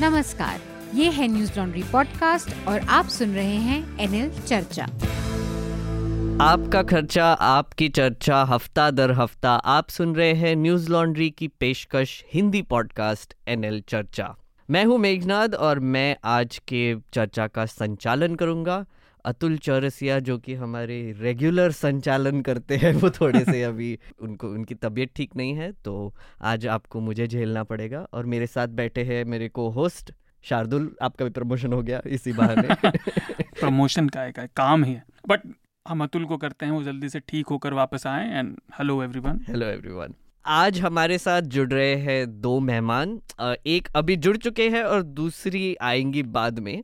नमस्कार, 0.00 0.60
ये 0.94 1.10
है 1.10 1.26
न्यूज़ 1.28 1.50
लॉन्ड्री 1.56 1.82
पॉडकास्ट 1.82 2.68
और 2.68 2.80
आप 2.80 3.06
सुन 3.08 3.34
रहे 3.34 3.54
हैं 3.54 3.98
एनएल 3.98 4.30
चर्चा। 4.30 4.84
आपका 6.44 6.82
खर्चा, 6.82 7.24
आपकी 7.24 7.88
चर्चा, 7.88 8.42
हफ़्ता 8.42 8.90
दर 8.90 9.12
हफ़्ता, 9.12 9.50
आप 9.50 9.88
सुन 9.88 10.14
रहे 10.14 10.32
हैं 10.32 10.54
न्यूज़ 10.56 10.90
लॉन्ड्री 10.90 11.30
की 11.30 11.48
पेशकश 11.48 12.24
हिंदी 12.34 12.62
पॉडकास्ट 12.62 13.34
एनएल 13.48 13.80
चर्चा। 13.88 14.34
मैं 14.70 14.84
हूँ 14.84 14.98
मेघनाद 14.98 15.54
और 15.54 15.78
मैं 15.78 16.16
आज 16.24 16.58
के 16.68 16.96
चर्चा 17.12 17.46
का 17.46 17.66
संचालन 17.66 18.34
करूँगा। 18.34 18.84
अतुल 19.24 19.58
चौरसिया 19.58 20.18
जो 20.18 20.38
कि 20.38 20.54
हमारे 20.54 21.14
रेगुलर 21.18 21.72
संचालन 21.72 22.42
करते 22.42 22.76
हैं 22.76 22.94
वो 22.94 23.10
थोड़े 23.10 23.44
से 23.44 23.62
अभी 23.70 23.98
उनको 24.20 24.48
उनकी 24.48 24.74
तबीयत 24.74 25.10
ठीक 25.16 25.36
नहीं 25.36 25.54
है 25.54 25.72
तो 25.72 26.14
आज 26.40 26.66
आपको 26.66 27.00
मुझे 27.00 27.26
झेलना 27.26 27.64
पड़ेगा 27.64 28.08
और 28.12 28.26
मेरे 28.26 28.46
साथ 28.46 28.68
बैठे 28.68 29.04
हैं 29.04 29.24
मेरे 29.24 29.48
को 29.48 29.68
होस्ट 29.68 30.12
शार्दुल। 30.42 30.96
आपका 31.02 31.24
भी 31.24 31.30
प्रमोशन 31.30 31.72
हो 31.72 31.82
गया 31.82 32.02
इसी 32.06 32.32
बहाने। 32.32 32.74
प्रमोशन 33.60 34.08
का 34.08 34.24
एक 34.24 34.40
काम 34.56 34.84
ही। 34.84 34.92
है 34.92 35.04
बट 35.28 35.40
हम 35.88 36.02
अतुल 36.02 36.24
को 36.24 36.36
करते 36.36 36.66
हैं 36.66 36.72
वो 36.72 36.82
जल्दी 36.82 37.08
से 37.08 37.20
ठीक 37.20 37.46
होकर 37.46 37.74
वापस 37.74 38.06
आए 38.06 38.38
and 38.38 38.56
hello 38.78 39.02
everyone 39.02 39.44
hello 39.48 39.66
everyone 39.66 40.14
आज 40.44 40.78
हमारे 40.80 41.16
साथ 41.18 41.42
जुड़ 41.42 41.68
रहे 41.72 41.94
हैं 41.94 42.40
दो 42.40 42.58
मेहमान। 42.60 43.10
एक 43.66 43.88
अभी 43.96 44.14
जुड़ 44.16 44.36
चुके 44.36 44.68
हैं 44.70 44.82
और 44.82 45.02
दूसरी 45.02 45.74
आएँगी 45.82 46.22
बाद 46.22 46.58
में। 46.58 46.82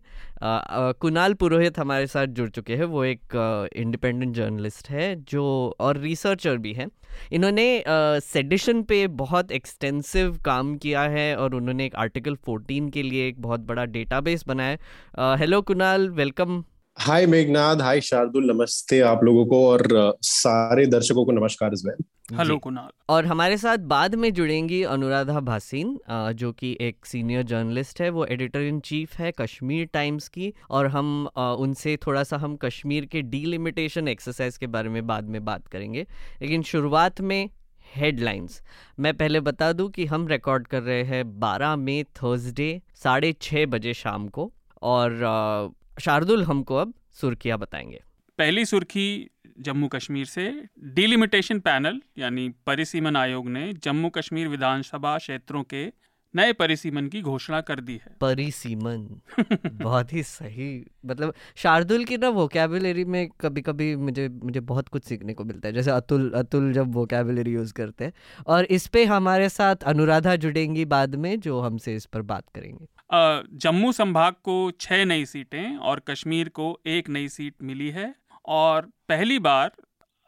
कुणाल 1.00 1.34
पुरोहित 1.34 1.78
हमारे 1.78 2.06
साथ 2.06 2.26
जुड़ 2.26 2.48
चुके 2.50 2.76
हैं। 2.76 2.84
वो 2.84 3.04
एक 3.04 3.70
इंडिपेंडेंट 3.76 4.34
जर्नलिस्ट 4.36 4.90
है 4.90 5.14
जो 5.22 5.44
और 5.80 5.98
रिसर्चर 5.98 6.56
भी 6.56 6.72
हैं। 6.72 6.86
इन्होंने 7.32 7.82
सेडिशन 8.22 8.82
पे 8.82 9.06
बहुत 9.16 9.52
एक्सटेंसिव 9.52 10.38
काम 10.44 10.76
किया 10.76 11.02
है 11.08 11.34
और 11.36 11.54
उन्होंने 11.54 11.86
एक 11.86 11.94
आर्टिकल 11.96 12.36
14 12.48 12.90
के 12.90 13.02
लिए 13.02 13.26
एक 13.28 13.40
बहुत 13.42 13.60
बड़ा 13.62 13.84
डेटाबेस 13.86 14.44
बनाया 14.48 15.34
hello 15.36 15.62
Kunal 15.62 16.08
welcome 16.10 16.62
hi 16.96 17.26
Meghnath 17.26 17.76
hi 17.76 18.00
Shardul 18.00 18.44
नमस्ते 18.50 19.00
आप 19.00 19.24
लोगों 19.24 19.44
को 19.46 19.58
और 19.68 19.86
सारे 20.22 20.86
दर्शकों 20.86 21.24
को 21.24 21.32
नमस्कार 21.32 21.72
इस 21.72 21.82
वेल 21.86 22.36
हेलो 22.38 22.56
कुणाल 22.58 22.88
और 23.08 23.26
हमारे 23.26 23.56
साथ 23.58 23.78
बाद 23.78 24.14
में 24.14 24.32
जुड़ेंगी 24.34 24.82
अनुराधा 24.82 25.40
भासीन 25.40 25.98
जो 26.10 26.52
कि 26.52 26.76
एक 26.80 27.06
सीनियर 27.06 27.42
जर्नलिस्ट 27.42 28.00
है. 28.00 28.08
वो 28.10 28.24
एडिटर 28.26 28.60
इन 28.60 28.80
चीफ 28.80 29.18
है 29.18 29.32
कश्मीर 29.38 29.88
टाइम्स 29.92 30.28
की 30.28 30.52
और 30.70 30.86
हम 30.86 31.28
उनसे 31.36 31.96
थोड़ा 32.06 32.22
सा 32.24 32.36
हम 32.36 32.56
कश्मीर 32.56 33.06
के 33.06 33.22
डीलिमिटेशन 33.24 34.08
एक्सरसाइज 34.08 34.56
के 34.56 34.66
बारे 34.66 34.88
में 34.88 35.06
बाद 35.06 35.28
में 35.28 35.44
बात 35.44 35.66
करेंगे. 35.66 36.06
लेकिन 36.42 36.62
शुरुआत 36.62 37.20
में 37.20 37.48
हेडलाइंस 37.96 38.60
मैं 39.00 39.16
पहले 39.16 39.40
बता 39.42 39.72
दूँ 39.72 39.90
कि 39.90 40.06
हम 40.06 40.28
रिकॉर्ड 40.28 40.66
कर 40.66 40.82
रहे 40.82 41.02
हैं 41.04 41.24
12 41.40 41.76
मई 41.76 42.02
थर्सडे 42.16 42.80
साढ़े 43.04 43.32
छः 43.42 43.66
बजे 43.66 43.94
शाम 43.94 44.28
को 44.28 44.52
और 44.82 45.72
शार्दुल 46.00 46.44
हमको 46.44 46.76
अब 46.76 46.94
सुर्खियाँ 47.12 47.58
बताएँगे। 47.58 48.02
पहली 48.38 48.64
सुर्खी 48.64 49.30
जम्मू 49.60 49.88
कश्मीर 49.88 50.26
से। 50.26 50.64
डिलिमिटेशन 50.84 51.60
पैनल 51.60 52.02
यानी 52.18 52.48
परिसीमन 52.66 53.16
आयोग 53.16 53.48
ने 53.48 53.72
जम्मू 53.72 54.08
कश्मीर 54.08 54.48
विधानसभा 54.48 55.18
क्षेत्रों 55.18 55.62
के 55.62 55.92
नए 56.36 56.52
परिसीमन 56.52 57.06
की 57.06 57.22
घोषणा 57.22 57.60
कर 57.60 57.80
दी 57.80 57.92
है। 57.92 58.16
परिसीमन? 58.20 59.20
बहुत 59.72 60.12
ही 60.12 60.22
सही। 60.22 60.86
मतलब 61.06 61.34
शार्दुल 61.56 62.04
की 62.04 62.16
ना 62.16 62.28
वोकेबुलरी 62.28 63.04
में 63.04 63.28
कभी 63.40 63.60
कभी 63.60 63.96
मुझे 63.96 64.28
मुझे 64.28 64.60
बहुत 64.60 64.88
कुछ 64.88 65.04
सीखने 65.04 65.34
को 65.34 65.44
मिलता 65.44 65.68
है। 65.68 65.74
जैसे 65.74 65.90
अतुल 65.90 66.32
अतुल 66.32 66.72
जब 66.72 66.92
वोकेबुलरी 66.92 67.52
यूज़ 67.52 67.72
करते 67.72 68.04
हैं। 68.04 68.12
और 68.46 68.64
इस 68.64 68.86
पे 68.86 69.04
हमारे 69.04 69.48
साथ 69.48 69.76
अनुराधा 69.76 70.36
जुड़ेंगी 70.36 70.84
बाद 70.84 71.14
में 71.14 71.40
जो 71.40 71.60
हमसे 71.60 71.94
इस 71.96 72.06
पर 72.06 72.22
बात 72.22 72.44
करेंगे। 72.54 72.86
जम्मू 73.10 73.92
संभाग 73.92 74.32
को 74.32 74.70
छः 74.70 75.04
नई 75.04 75.26
सीटें 75.26 75.76
और 75.76 76.00
कश्मीर 76.00 76.48
को 76.48 76.80
एक 76.86 77.08
नई 77.08 77.28
सीट 77.28 77.54
मिली 77.62 77.90
है 77.90 78.14
और 78.46 78.90
पहली 79.08 79.38
बार 79.38 79.72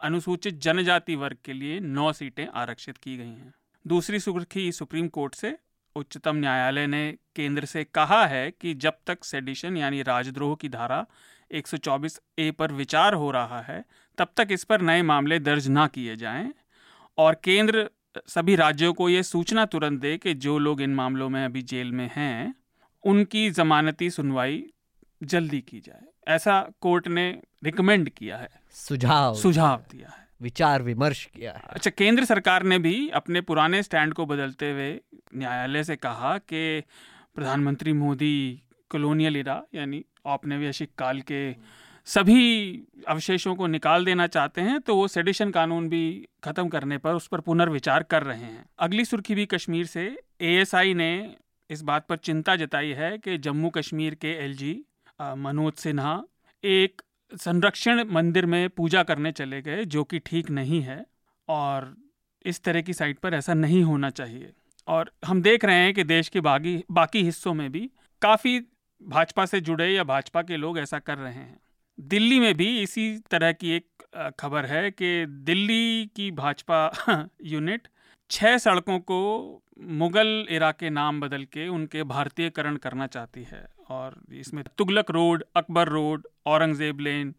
अनुसूचित 0.01 0.55
जनजाति 0.55 1.15
वर्ग 1.15 1.37
के 1.45 1.53
लिए 1.53 1.81
नौ 1.81 2.13
सीटें 2.13 2.47
आरक्षित 2.47 2.97
की 2.97 3.17
गई 3.17 3.25
हैं। 3.25 3.55
दूसरी 3.87 4.21
सुर्खी 4.21 4.73
सुप्रीम 4.73 5.09
कोर्ट 5.09 5.35
से, 5.35 5.59
उच्चतम 5.97 6.37
न्यायालय 6.37 6.87
ने 6.87 7.15
केंद्र 7.37 7.65
से 7.65 7.85
कहा 7.85 8.27
है 8.27 8.51
कि 8.51 8.75
जब 8.75 8.93
तक 9.07 9.25
सेडिशन 9.25 9.77
यानी 9.77 10.03
राजद्रोह 10.03 10.55
की 10.55 10.69
धारा 10.69 11.07
124 11.55 12.21
ए 12.39 12.51
पर 12.51 12.73
विचार 12.73 13.15
हो 13.15 13.31
रहा 13.31 13.61
है, 13.61 13.85
तब 14.19 14.29
तक 14.37 14.49
इस 14.51 14.65
पर 14.65 14.81
नए 14.81 15.03
मामले 15.03 15.39
दर्ज 15.39 15.69
ना 15.69 15.87
किए 15.87 16.17
जाएँ 16.17 16.53
और 17.19 17.41
केंद्र, 17.45 17.91
सभी 18.27 18.57
राज्यों 18.57 18.93
को 18.95 19.09
ये 19.09 19.23
सूचना 19.23 19.65
तुरंत 19.65 20.01
दे 20.01 20.17
कि 20.19 20.35
जो 20.35 20.59
लोग 20.59 20.83
इन 20.83 20.95
मामलों 20.95 21.29
में 21.29 21.45
अभी 21.45 21.63
जेल 21.63 21.93
में 21.93 22.11
हैं 22.17 22.55
उनकी 23.07 23.51
जमानती 23.51 24.11
सुनवाई 24.11 24.65
जल्दी 25.23 25.61
की 25.61 25.81
जाए। 25.81 26.05
ऐसा 26.29 26.61
कोर्ट 26.81 27.09
ने 27.09 27.31
रिकमेंड 27.65 28.09
किया 28.09 28.37
है। 28.37 28.49
सुझाव 28.71 29.35
सुझाव 29.35 29.85
दिया 29.91 30.09
है। 30.09 30.27
विचार 30.43 30.83
विमर्श 30.83 31.25
किया 31.25 31.53
है। 31.53 31.63
अच्छा 31.69 31.91
केंद्र 31.91 32.25
सरकार 32.25 32.63
ने 32.63 32.79
भी 32.79 33.09
अपने 33.09 33.41
पुराने 33.41 33.83
स्टैंड 33.83 34.15
को 34.15 34.27
बदलते 34.27 34.71
हुए 34.71 35.01
न्यायालय 35.37 35.85
से 35.85 35.97
कहा 35.97 36.37
कि 36.39 36.83
प्रधानमंत्री 37.35 37.93
मोदी 37.93 38.63
कॉलोनियल 38.91 39.37
इरा 39.37 39.63
यानी 39.75 40.05
औपनिवेशिक 40.27 40.91
काल 40.99 41.21
के 41.21 41.41
सभी 42.07 42.43
अवशेषों 43.09 43.55
को 43.57 43.67
निकाल 43.67 44.05
देना 44.05 44.27
चाहते 44.27 44.61
हैं 44.61 44.81
तो 44.81 44.97
वो 44.97 45.09
सेडिशन 45.09 45.51
कानून 45.51 45.89
भी 45.89 46.29
खत्म 46.45 46.69
करने 46.69 46.99
पर 46.99 47.15
उस 47.15 47.27
पर 47.27 47.41
पुनर्विचार 47.41 48.03
कर 48.03 48.23
रहे 48.23 48.39
हैं। 48.39 48.65
अगली 48.79 49.05
सुर्खी 49.05 49.35
भी 49.35 49.47
कश्मीर 49.47 49.87
से 49.87 50.05
एएसआई 50.41 50.95
ने 50.95 51.37
इस 51.71 51.83
बात 51.83 52.07
पर 52.09 52.17
चिंता 52.17 52.57
जताई 52.57 52.91
है 52.93 53.17
कि 53.19 53.37
जम्मू 53.39 53.71
कश्मीर 53.71 54.15
के 54.15 54.33
एलजी 54.45 54.75
मनोज 55.21 55.73
सिन्हा 55.75 56.23
एक 56.65 57.03
संरक्षण 57.33 58.05
मंदिर 58.05 58.47
में 58.47 58.69
पूजा 58.71 59.03
करने 59.03 59.33
चले 59.33 59.61
गए, 59.63 59.85
जो 59.85 60.05
कि 60.05 60.19
ठीक 60.19 60.51
नहीं 60.51 60.81
है 60.83 61.05
और 61.49 61.95
इस 62.45 62.63
तरह 62.63 62.83
की 62.83 62.93
साइट 62.93 63.19
पर 63.19 63.35
ऐसा 63.35 63.55
नहीं 63.55 63.83
होना 63.83 64.11
चाहिए। 64.11 64.53
और 64.89 65.11
हम 65.25 65.43
देख 65.43 65.65
रहे 65.65 65.77
हैं 65.77 65.95
कि 65.95 66.05
देश 66.05 66.29
के 66.29 66.41
बाकी 66.41 66.83
बाकी 66.91 67.23
हिस्सों 67.23 67.55
में 67.55 67.71
भी 67.73 67.91
काफ़ी 68.23 68.59
भाजपा 69.01 69.47
से 69.47 69.61
जुड़े 69.61 69.89
या 69.89 70.05
भाजपा 70.05 70.43
के 70.43 70.57
लोग 70.57 70.79
ऐसा 70.79 70.99
कर 70.99 71.19
रहे 71.19 71.33
हैं। 71.33 71.59
दिल्ली 71.99 72.39
में 72.41 72.55
भी 72.55 72.83
इसी 72.83 73.17
तरह 73.31 73.53
की 73.53 73.71
एक 73.71 74.33
खबर 74.41 74.67
है 74.67 74.91
कि 74.91 75.27
दिल्ली 75.27 76.07
की 76.07 76.31
भाजपा 76.31 76.79
यूनिट 77.45 77.89
छह 78.31 78.59
सड़कों 78.59 78.99
को 79.01 79.19
मुगल 79.99 80.47
इरा 80.51 80.71
के 80.73 80.91
नाम 80.91 81.21
बदल 81.21 81.45
के 81.45 81.69
उनके 81.69 82.03
भारतीयकरण 82.03 82.77
करना 82.77 83.07
चाहती 83.07 83.43
है 83.43 83.67
और 83.91 84.21
इसमें 84.33 84.63
Tughlaq 84.79 85.11
road 85.11 85.45
Akbar 85.57 85.89
road 85.89 86.27
Aurangzeb 86.47 87.01
lane 87.01 87.35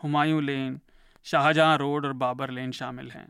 Humayun 0.00 0.42
lane 0.42 0.80
Shahjahan 1.24 1.78
road 1.78 2.06
और 2.06 2.12
बाबर 2.12 2.50
लेन 2.50 2.70
शामिल 2.72 3.10
हैं। 3.10 3.26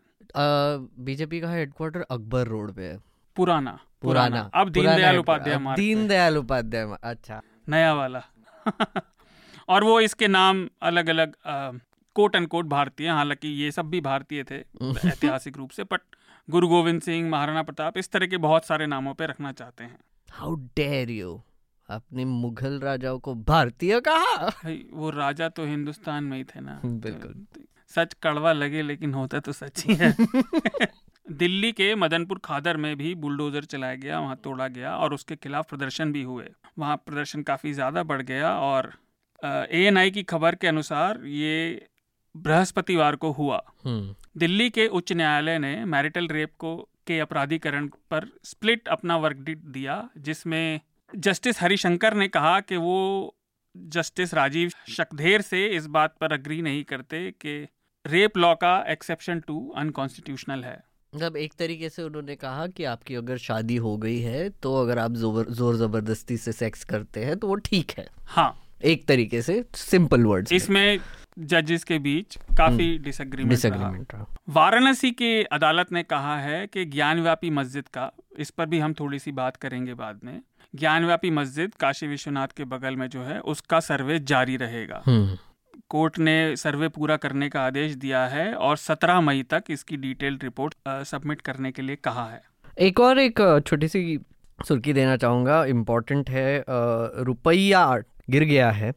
बीजेपी 1.05 1.41
का 1.41 1.51
हेडक्वार्टर 1.51 2.05
अकबर 2.11 2.47
रोड 2.47 2.73
पे 2.73 2.83
है। 2.83 2.99
पुराना 3.37 3.79
पुराना, 4.03 4.51
अब 4.55 4.69
दीनदयाल 4.69 5.19
उपाध्याय 5.19 5.77
दीनदयाल 5.77 6.37
उपाध्याय 6.37 6.97
अच्छा। 7.03 7.41
नया 7.69 7.95
वाला। 7.95 8.23
और 9.69 9.85
वो 9.85 10.01
इसके 10.01 10.29
नाम 10.29 10.69
अलग 10.83 11.09
अलग 11.09 11.35
कोट 12.17 12.35
एंड 12.35 12.49
कोट 12.49 12.67
भारतीय 12.67 13.09
हालाँकि 13.09 13.49
ये 13.49 13.71
सब 13.73 13.91
भी 13.91 14.01
भारतीय 14.01 14.45
थे 14.45 14.57
ऐतिहासिक 15.09 15.57
रूप 15.57 15.71
से 15.71 15.85
बट 15.85 16.01
गुरु 16.49 16.69
गोविंद 16.69 17.01
सिंह 17.03 17.29
महाराणा 17.31 17.63
प्रताप 17.63 17.99
इस 17.99 18.11
तरह 18.11 18.27
के 18.27 18.37
बहुत 18.37 18.65
सारे 18.67 18.87
नामों 18.87 19.15
पे 19.15 19.27
रखना 19.27 19.53
चाहते 19.53 19.85
हैं। 19.85 19.99
हाउ 20.29 20.55
डेयर 20.77 21.11
यू 21.11 21.41
अपने 21.89 22.25
मुगल 22.25 22.79
राजाओं 22.81 23.19
को 23.19 23.35
भारतीय 23.35 24.01
कहा? 24.01 24.51
वो 24.93 25.11
राजा 25.11 25.49
तो 25.49 25.65
हिंदुस्तान 25.67 26.25
में 26.25 26.37
ही 26.37 26.45
थे 26.45 26.61
ना। 26.61 26.81
बिल्कुल। 26.85 27.33
तो 27.55 27.61
सच 27.95 28.15
कड़वा 28.23 28.53
लगे 28.53 28.83
लेकिन 28.83 29.15
होता 29.15 29.41
तो 29.41 29.53
सच 29.53 29.85
ही 29.87 29.95
है। 29.95 30.15
दिल्ली 31.31 31.73
के 31.73 31.95
मदनपुर 31.95 32.41
खादर 32.45 32.77
में 32.77 32.97
भी 32.97 33.15
बुलडोजर 33.15 33.65
चलाया 33.65 33.95
गया 33.95 34.21
वहाँ 34.21 34.37
तोड़ा 34.45 34.69
गया 34.69 34.97
और 34.97 35.15
उसके 35.15 35.37
खिलाफ 35.37 35.69
प्रदर्शन 35.69 36.13
भी 36.13 36.23
हुए। 36.23 36.49
वहाँ 36.79 36.97
प्रदर्शन 36.97 37.43
काफ़ी 37.43 37.73
ज़्यादा 37.73 38.03
बढ़ 38.03 38.23
गया 38.23 38.55
और 38.61 38.93
ए 39.45 39.85
एन 39.87 39.99
आई 39.99 40.11
की 40.11 40.23
खबर 40.23 40.55
के 40.55 40.67
अनुसार 40.67 41.21
ये 41.27 41.87
बृहस्पतिवार 42.35 43.17
को 43.17 43.31
हुआ। 43.33 43.63
हम्म। 43.85 44.15
दिल्ली 44.37 44.69
के 44.71 44.87
उच्च 44.89 45.13
न्यायालय 45.13 45.59
ने 45.59 45.75
मैरिटल 45.85 46.27
रेप 46.29 46.53
को 46.59 46.77
के 47.07 47.19
अपराधीकरण 47.21 47.89
पर 48.11 48.27
स्प्लिट 48.45 48.89
अपना 48.89 49.17
वर्कडिट 49.17 49.59
दिया 49.69 50.09
जिसमें 50.19 50.81
जस्टिस 51.13 51.61
हरिशंकर 51.63 52.15
ने 52.15 52.29
कहा 52.29 52.59
कि 52.61 52.77
वो 52.77 53.35
जस्टिस 53.75 54.35
राजीव 54.35 54.71
शक्धेर 54.89 55.41
से 55.41 55.67
इस 55.67 55.87
बात 55.89 56.15
पर 56.21 56.33
अग्री 56.33 56.61
नहीं 56.63 56.83
करते 56.85 57.31
कि 57.41 57.57
रेप 58.05 58.37
लॉ 58.37 58.55
का 58.55 58.77
एक्सेप्शन 58.89 59.41
टू 59.41 59.69
अनकॉन्स्टिट्यूशनल 59.77 60.65
है। 60.65 60.83
मतलब 61.13 61.37
एक 61.37 61.53
तरीके 61.59 61.89
से 61.89 62.03
उन्होंने 62.03 62.37
कहा 62.37 62.67
कि 62.67 62.85
आपकी 62.85 63.15
अगर 63.15 63.37
शादी 63.39 63.77
हो 63.77 63.97
गई 63.97 64.19
है 64.21 64.49
तो 64.63 64.75
अगर 64.77 64.99
आप 64.99 65.15
ज़ोर 65.15 65.51
ज़ोर 65.51 65.77
ज़बरदस्ती 65.77 66.37
से 66.37 66.53
सेक्स 66.53 66.85
करते 66.85 67.25
हैं 67.25 67.39
तो 67.39 67.49
वो 67.49 67.55
ठीक 67.65 67.93
है। 67.99 68.09
हाँ 68.27 68.62
एक 68.85 69.07
तरीके 69.07 69.43
से 69.43 69.65
सिंपल 69.75 70.25
वर्ड 70.25 70.49
इसमें 70.53 70.99
जजेस 71.39 71.85
के 71.85 71.99
बीच 71.99 72.37
काफ़ी 72.59 72.99
डिसएग्रीमेंट 72.99 73.51
डिसएग्रीमेंट 73.51 74.15
रहा। 74.15 74.27
वाराणसी 74.49 75.11
की 75.11 75.43
अदालत 75.43 75.93
ने 75.93 76.03
कहा 76.03 76.39
है 76.41 76.67
कि 76.67 76.85
ज्ञानव्यापी 76.85 77.51
मस्जिद 77.51 77.89
का 77.89 78.13
इस 78.39 78.51
पर 78.51 78.67
भी 78.67 78.79
हम 78.79 78.93
थोड़ी 78.93 79.19
सी 79.19 79.33
बात 79.33 79.57
करेंगे 79.57 79.95
बाद 79.95 80.21
में 80.25 80.43
ज्ञानव्यापी 80.75 81.31
मस्जिद 81.31 81.75
काशी 81.75 82.07
विश्वनाथ 82.07 82.49
के 82.57 82.65
बगल 82.65 82.97
में 82.97 83.09
जो 83.09 83.23
है 83.23 83.41
उसका 83.41 83.81
सर्वे 83.81 84.19
जारी 84.19 84.57
रहेगा। 84.57 85.03
हम्म। 85.07 85.39
कोर्ट 85.89 86.19
ने 86.19 86.57
सर्वे 86.57 86.89
पूरा 86.89 87.17
करने 87.17 87.49
का 87.49 87.63
आदेश 87.63 87.95
दिया 87.95 88.27
है 88.27 88.55
और 88.55 88.77
17 88.77 89.21
मई 89.21 89.43
तक 89.43 89.65
इसकी 89.71 89.97
डिटेल्ड 89.97 90.45
रिपोर्ट 90.45 90.75
सबमिट 90.89 91.41
करने 91.41 91.73
के 91.73 91.83
लिए 91.83 91.97
कहा 91.97 92.31
है। 92.31 92.43
एक 92.79 93.01
और 93.01 93.19
एक 93.19 93.63
छोटी 93.67 93.89
सी 93.89 94.19
सुर्खी 94.69 94.93
देना 94.93 95.17
चाहूँगा। 95.17 95.65
इम्पोर्टेंट 95.65 96.31
है 96.31 96.65
रुपया 97.19 98.03
गिर 98.29 98.45
गया 98.45 98.71
है। 98.71 98.93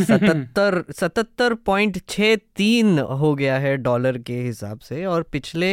सतहत्तर 0.00 0.84
सतहत्तर 0.92 1.54
पॉइंट 1.54 1.98
छः 2.08 2.34
तीन 2.56 2.98
हो 2.98 3.34
गया 3.34 3.58
है 3.58 3.76
डॉलर 3.76 4.18
के 4.18 4.34
हिसाब 4.42 4.78
से 4.78 5.04
और 5.04 5.22
पिछले 5.22 5.72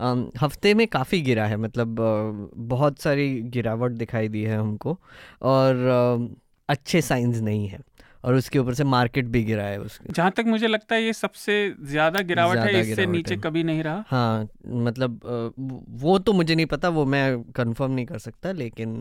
अम, 0.00 0.30
हफ़्ते 0.40 0.74
में 0.74 0.86
काफ़ी 0.88 1.20
गिरा 1.22 1.46
है 1.46 1.56
मतलब 1.56 2.00
अ, 2.00 2.50
बहुत 2.66 2.98
सारी 3.00 3.28
गिरावट 3.50 3.92
दिखाई 3.92 4.28
दी 4.28 4.42
है 4.42 4.58
हमको 4.58 4.98
और 5.42 5.86
अ, 5.86 6.34
अच्छे 6.68 7.00
साइंस 7.02 7.40
नहीं 7.40 7.68
है 7.68 7.80
और 8.24 8.34
उसके 8.34 8.58
ऊपर 8.58 8.74
से 8.74 8.84
मार्केट 8.84 9.26
भी 9.26 9.42
गिरा 9.44 9.64
है 9.64 9.78
उसके। 9.80 10.12
जहाँ 10.12 10.30
तक 10.30 10.44
मुझे 10.46 10.66
लगता 10.66 10.94
है 10.94 11.02
ये 11.02 11.12
सबसे 11.12 11.74
ज़्यादा 11.84 12.20
गिरावट 12.22 12.58
है 12.58 12.80
इससे 12.80 13.06
नीचे 13.06 13.34
है। 13.34 13.40
कभी 13.40 13.62
नहीं 13.62 13.82
रहा। 13.82 14.04
हाँ 14.08 14.48
मतलब 14.66 15.20
वो 16.02 16.18
तो 16.18 16.32
मुझे 16.32 16.54
नहीं 16.54 16.66
पता 16.66 16.88
वो 16.88 17.04
मैं 17.06 17.42
कंफर्म 17.52 17.92
नहीं 17.92 18.06
कर 18.06 18.18
सकता 18.18 18.52
लेकिन 18.52 19.00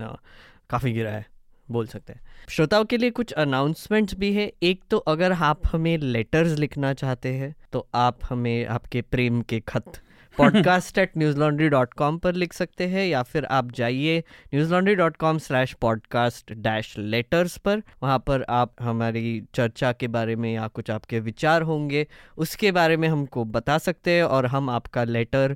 काफ़ी 0.69 0.91
गिरा 0.93 1.11
है। 1.11 1.25
बोल 1.71 1.87
सकते 1.87 2.13
हैं। 2.13 2.21
श्रोताओं 2.49 2.85
के 2.85 2.97
लिए 2.97 3.09
कुछ 3.11 3.31
अनाउंसमेंट्स 3.33 4.15
भी 4.15 4.33
है। 4.33 4.51
एक 4.63 4.81
तो 4.89 4.97
अगर 4.97 5.31
आप 5.31 5.61
हमें 5.67 5.97
लेटर्स 5.97 6.57
लिखना 6.59 6.93
चाहते 6.93 7.33
हैं 7.33 7.55
तो 7.73 7.87
आप 7.95 8.19
हमें 8.29 8.65
आपके 8.67 9.01
प्रेम 9.01 9.41
के 9.41 9.59
खत 9.59 10.01
podcast 10.37 10.97
at 10.97 11.17
Newslaundry 11.37 11.67
dot 11.69 11.93
com 11.93 12.17
पर 12.17 12.33
लिख 12.33 12.53
सकते 12.53 12.85
हैं 12.87 13.05
या 13.07 13.21
फिर 13.23 13.45
आप 13.45 13.71
जाइए 13.71 14.19
Newslaundry 14.73 14.95
dot 14.95 15.17
com 15.17 15.37
slash 15.37 15.73
podcast 15.73 16.53
dash 16.53 16.93
letters 16.97 17.57
पर। 17.57 17.81
वहाँ 18.03 18.19
पर 18.19 18.45
आप 18.49 18.73
हमारी 18.81 19.41
चर्चा 19.53 19.91
के 19.91 20.07
बारे 20.07 20.35
में 20.35 20.53
या 20.53 20.67
कुछ 20.67 20.91
आपके 20.91 21.19
विचार 21.19 21.61
होंगे 21.61 22.05
उसके 22.37 22.71
बारे 22.71 22.97
में 22.97 23.07
हमको 23.07 23.43
बता 23.45 23.77
सकते 23.77 24.11
हैं 24.11 24.23
और 24.23 24.45
हम 24.45 24.69
आपका 24.69 25.03
लेटर 25.03 25.55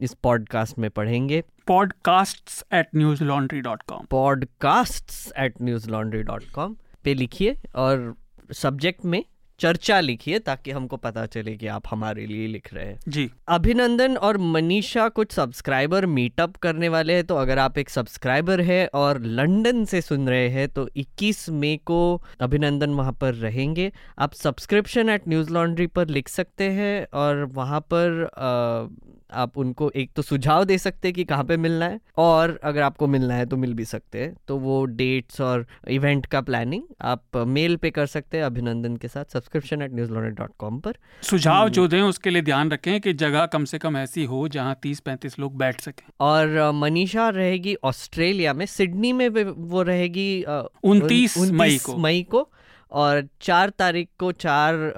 इस 0.00 0.14
पॉडकास्ट 0.22 0.78
में 0.78 0.90
पढ़ेंगे। 0.90 1.42
Podcast 1.68 2.50
at 2.74 2.86
Newslaundry 3.24 3.60
dot 3.60 3.82
com 3.82 4.04
podcast 4.10 5.10
at 5.38 5.60
Newslaundry 5.90 6.22
dot 6.22 6.44
com 6.54 6.76
पे 7.04 7.14
लिखिए 7.14 7.56
और 7.74 8.14
सब्जेक्ट 8.52 9.04
में 9.04 9.22
चर्चा 9.60 9.98
लिखिए 10.00 10.38
ताकि 10.38 10.70
हमको 10.70 10.96
पता 10.96 11.24
चले 11.26 11.56
कि 11.56 11.66
आप 11.66 11.82
हमारे 11.90 12.26
लिए 12.26 12.46
लिख 12.46 12.72
रहे 12.74 12.84
हैं। 12.86 12.98
जी। 13.08 13.30
अभिनंदन 13.48 14.16
और 14.16 14.38
मनीषा 14.38 15.08
कुछ 15.08 15.32
सब्सक्राइबर 15.32 16.06
मीटअप 16.06 16.56
करने 16.56 16.88
वाले 16.88 17.14
हैं 17.14 17.24
तो 17.24 17.36
अगर 17.36 17.58
आप 17.58 17.78
एक 17.78 17.90
सब्सक्राइबर 17.90 18.60
है 18.60 18.86
और 18.94 19.20
लंदन 19.22 19.84
से 19.84 20.00
सुन 20.00 20.28
रहे 20.28 20.48
हैं 20.48 20.68
तो 20.68 20.88
21 20.96 21.48
मई 21.50 21.76
को 21.86 22.00
अभिनंदन 22.40 22.90
वहाँ 22.90 23.12
पर 23.12 23.34
रहेंगे। 23.34 23.90
आप 24.18 24.32
सब्सक्रिप्शन 24.32 25.08
एट 25.08 25.28
न्यूज़ 25.28 25.50
लॉन्ड्री 25.50 25.86
पर 25.86 26.08
लिख 26.08 26.28
सकते 26.28 26.70
हैं 26.70 27.06
और 27.14 27.44
वहाँ 27.44 27.80
पर 27.94 28.22
अ, 28.24 28.88
आप 29.32 29.58
उनको 29.58 29.90
एक 29.90 30.10
तो 30.16 30.22
सुझाव 30.22 30.64
दे 30.64 30.76
सकते 30.78 31.08
हैं 31.08 31.14
कि 31.14 31.24
कहाँ 31.24 31.44
पे 31.44 31.56
मिलना 31.56 31.84
है 31.84 31.98
और 32.18 32.58
अगर 32.64 32.82
आपको 32.82 33.06
मिलना 33.06 33.34
है 33.34 33.46
तो 33.46 33.56
मिल 33.56 33.74
भी 33.74 33.84
सकते 33.84 34.18
हैं। 34.18 34.34
तो 34.48 34.56
वो 34.58 34.84
डेट्स 34.84 35.40
और 35.40 35.66
इवेंट 35.88 36.26
का 36.26 36.40
प्लानिंग 36.40 36.82
आप 37.00 37.36
मेल 37.48 37.76
पे 37.76 37.90
कर 37.90 38.06
सकते 38.06 38.36
हैं 38.38 38.44
अभिनंदन 38.44 38.96
के 38.96 39.08
साथ। 39.08 39.24
Subscription 39.48 39.82
at 39.82 39.94
Newslaundry 40.12 40.34
dot 40.38 40.52
com 40.58 40.78
पर। 40.80 40.94
सुझाव 41.22 41.68
जो। 41.68 41.86
दें 41.88 42.00
उसके 42.02 42.30
लिए 42.30 42.42
ध्यान 42.42 42.70
रखें 42.70 43.00
कि 43.00 43.12
जगह 43.14 43.46
कम 43.46 43.64
से 43.64 43.78
कम 43.78 43.96
ऐसी 43.96 44.24
हो 44.24 44.46
जहाँ 44.48 44.78
तीस 44.82 45.00
पैंतीस 45.00 45.38
लोग 45.38 45.56
बैठ 45.58 45.80
सकें। 45.80 46.06
और 46.20 46.70
मनीषा 46.74 47.28
रहेगी 47.30 47.76
ऑस्ट्रेलिया 47.84 48.52
में 48.52 48.64
सिडनी 48.66 49.12
में 49.12 49.28
वो 49.44 49.82
रहेगी 49.82 50.42
उनतीस 50.84 51.38
मई 51.38 51.78
को। 51.78 51.96
मई 51.96 52.22
को 52.22 52.48
और 52.92 53.26
चार 53.40 53.70
तारीख 53.70 54.08
को 54.18 54.32
चार 54.34 54.92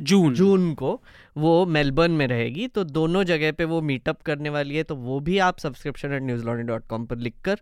जून। 0.00 0.34
जून 0.34 0.72
को। 0.74 1.00
वो 1.36 1.66
मेलबर्न 1.66 2.10
में 2.10 2.26
रहेगी 2.26 2.66
तो 2.66 2.84
दोनों 2.84 3.24
जगह 3.24 3.52
पे 3.52 3.64
वो 3.64 3.80
मीटअप 3.80 4.22
करने 4.22 4.50
वाली 4.50 4.76
है 4.76 4.82
तो 4.82 4.96
वो 4.96 5.20
भी 5.20 5.38
आप 5.38 5.58
subscription 5.58 6.12
at 6.12 6.22
news 6.22 6.46
dot 6.46 6.86
com 6.86 7.06
पर 7.06 7.16
लिख 7.16 7.34
कर 7.44 7.60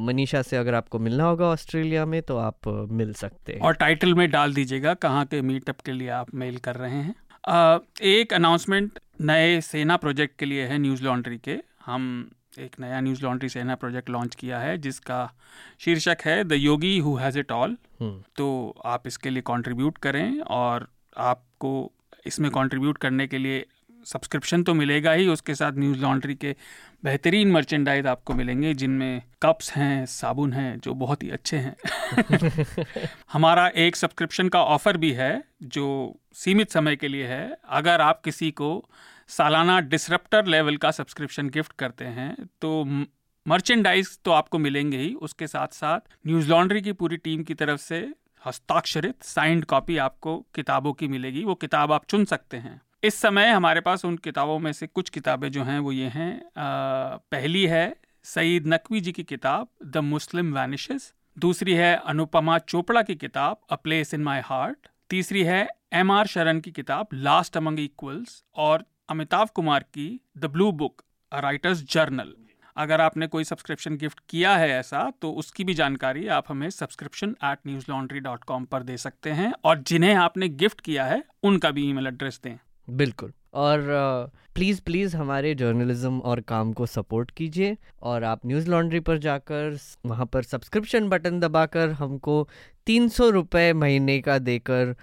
मनीषा 0.00 0.42
से 0.42 0.56
अगर 0.56 0.74
आपको 0.74 0.98
मिलना 0.98 1.24
होगा 1.24 1.46
ऑस्ट्रेलिया 1.46 2.06
में 2.06 2.20
तो 2.22 2.36
आप 2.36 2.68
मिल 2.92 3.12
सकते 3.14 3.52
हैं। 3.52 3.60
और 3.60 3.74
टाइटल 3.74 4.14
में 4.14 4.30
डाल 4.30 4.54
दीजिएगा 4.54 4.94
कहाँ 4.94 5.24
के 5.26 5.42
मीटअप 5.42 5.80
के 5.80 5.92
लिए 5.92 6.08
आप 6.08 6.34
मेल 6.34 6.56
कर 6.58 6.76
रहे 6.76 6.90
हैं। 6.90 7.14
अ, 7.44 7.78
एक 8.02 8.34
अनाउंसमेंट 8.34 8.98
नए 9.20 9.60
सेना 9.60 9.96
प्रोजेक्ट 9.96 10.38
के 10.38 10.46
लिए 10.46 10.66
है 10.66 10.78
न्यूज़ 10.78 11.02
लॉन्ड्री 11.04 11.38
के। 11.38 11.58
हम 11.86 12.30
एक 12.58 12.76
नया 12.80 13.00
न्यूज़ 13.00 13.22
लॉन्ड्री 13.22 13.48
सेना 13.48 13.74
प्रोजेक्ट 13.74 14.10
लॉन्च 14.10 14.34
किया 14.34 14.58
है 14.58 14.76
जिसका 14.78 15.32
शीर्षक 15.78 16.18
है 16.24 16.44
the 16.44 16.52
Yogi 16.52 16.98
who 16.98 17.14
has 17.16 17.38
it 17.38 17.52
all 17.52 17.76
तो 18.36 18.74
आप 18.84 19.06
इसके 19.06 19.30
लिए 19.30 19.42
कंट्रीब्यूट 19.42 19.98
करें 19.98 20.40
और 20.40 20.88
आपको 21.16 21.92
इसमें 22.28 22.50
कंट्रीब्यूट 22.50 22.98
करने 22.98 23.26
के 23.26 23.38
लिए 23.38 23.64
सब्सक्रिप्शन 24.06 24.62
तो 24.62 24.74
मिलेगा 24.74 25.12
ही 25.12 25.26
उसके 25.28 25.54
साथ 25.54 25.72
न्यूज़ 25.72 25.98
लॉन्ड्री 25.98 26.34
के 26.34 26.54
बेहतरीन 27.04 27.50
मर्चेंडाइज 27.52 28.06
आपको 28.06 28.34
मिलेंगे 28.34 28.74
जिनमें 28.74 29.22
कप्स 29.42 29.72
हैं 29.72 30.06
साबुन 30.06 30.52
हैं 30.52 30.78
जो 30.78 30.94
बहुत 30.94 31.22
ही 31.22 31.30
अच्छे 31.30 31.56
हैं। 31.56 33.06
हमारा 33.32 33.66
एक 33.76 33.96
सब्सक्रिप्शन 33.96 34.48
का 34.48 34.62
ऑफ़र 34.62 34.96
भी 34.96 35.12
है 35.12 35.32
जो 35.62 35.86
सीमित 36.34 36.70
समय 36.70 36.96
के 36.96 37.08
लिए 37.08 37.26
है। 37.26 37.56
अगर 37.70 38.00
आप 38.00 38.22
किसी 38.24 38.50
को 38.50 38.70
सालाना 39.28 39.80
डिसरप्टर 39.80 40.46
लेवल 40.46 40.76
का 40.76 40.90
सब्सक्रिप्शन 40.90 41.48
गिफ्ट 41.48 41.72
करते 41.78 42.04
हैं 42.04 42.34
तो 42.60 42.84
मर्चेंडाइज 43.46 44.18
तो 44.24 44.30
आपको 44.30 44.58
मिलेंगे 44.58 44.96
ही 44.96 45.12
उसके 45.22 45.46
साथ 45.46 45.74
साथ 45.74 46.00
न्यूज़ 46.26 46.48
लॉन्ड्री 46.50 46.80
की 46.80 46.92
पूरी 46.92 47.16
टीम 47.16 47.42
की 47.42 47.54
तरफ़ 47.54 47.80
से 47.80 48.00
हस्ताक्षरित 48.46 49.22
साइंड 49.22 49.64
कॉपी 49.64 49.96
आपको 49.98 50.36
किताबों 50.54 50.92
की 50.92 51.08
मिलेगी। 51.08 51.44
वो 51.44 51.54
किताब 51.54 51.92
आप 51.92 52.04
चुन 52.04 52.24
सकते 52.24 52.56
हैं। 52.56 52.80
इस 53.04 53.14
समय 53.14 53.48
हमारे 53.48 53.80
पास 53.80 54.04
उन 54.04 54.16
किताबों 54.16 54.58
में 54.58 54.72
से 54.72 54.86
कुछ 54.86 55.10
किताबें 55.10 55.50
जो 55.52 55.62
हैं, 55.62 55.78
वो 55.78 55.92
ये 55.92 56.08
हैं। 56.08 56.50
पहली 57.32 57.66
है 57.66 57.96
सईद 58.24 58.66
नकवी 58.66 59.00
जी 59.00 59.12
की 59.12 59.22
किताब, 59.24 59.68
द 59.84 59.96
मुस्लिम 59.96 60.52
वैनिशेस। 60.54 61.12
दूसरी 61.38 61.74
है 61.74 61.94
अनुपमा 61.96 62.58
चोपड़ा 62.58 63.02
की 63.02 63.14
किताब 63.14 63.60
a 63.70 63.76
place 63.76 64.14
in 64.14 64.22
my 64.22 64.40
heart 64.40 64.88
तीसरी 65.10 65.42
है 65.44 65.68
एम 65.92 66.10
आर 66.12 66.26
शरण 66.26 66.60
की 66.60 66.70
किताब 66.70 67.08
लास्ट 67.14 67.56
अमंग 67.56 67.80
इक्वल्स 67.80 68.42
और 68.56 68.84
अमिताभ 69.08 69.48
कुमार 69.48 69.82
की 69.82 70.08
the 70.38 70.44
blue 70.44 70.72
book 70.72 71.02
writer's 71.32 71.82
journal 71.92 72.34
अगर 72.78 73.00
आपने 73.00 73.26
कोई 73.26 73.44
सब्सक्रिप्शन 73.44 73.96
गिफ्ट 73.96 74.18
किया 74.28 74.56
है 74.56 74.68
ऐसा 74.70 75.10
तो 75.22 75.30
उसकी 75.32 75.64
भी 75.64 75.74
जानकारी 75.74 76.26
आप 76.28 76.44
हमें 76.48 76.68
subscription 76.70 77.34
at 77.44 77.58
Newslaundry 77.88 78.20
dot 78.20 78.44
com 78.44 78.64
पर 78.64 78.82
दे 78.82 78.96
सकते 78.96 79.30
हैं 79.30 79.52
और 79.64 79.82
जिन्हें 79.82 80.14
आपने 80.14 80.48
गिफ्ट 80.48 80.80
किया 80.80 81.04
है, 81.04 81.22
उनका 81.42 81.70
भी 81.70 81.88
ईमेल 81.90 82.06
एड्रेस 82.06 82.40
दें। 82.44 82.56
बिल्कुल। 82.88 83.32
और 83.54 83.80
प्लीज़ 84.54 84.80
प्लीज़ 84.82 85.16
हमारे 85.16 85.54
जर्नलिज्म 85.54 86.18
और 86.20 86.40
काम 86.40 86.72
को 86.72 86.86
सपोर्ट 86.86 87.30
कीजिए 87.30 87.76
और 88.02 88.24
आप 88.24 88.46
न्यूज़ 88.46 88.70
लॉन्ड्री 88.70 89.00
पर 89.00 89.18
जाकर, 89.18 89.78
वहाँ 90.06 90.26
पर 90.26 90.42
सब्सक्रिप्शन 90.42 91.08
बटन 91.08 91.40
दबाकर 91.40 91.90
हमको 91.90 92.48
तीन 92.88 93.08
सौ 93.08 93.30
रुपये 93.30 93.72
महीने 93.72 94.20
का 94.20 94.38
देकर 94.38 94.94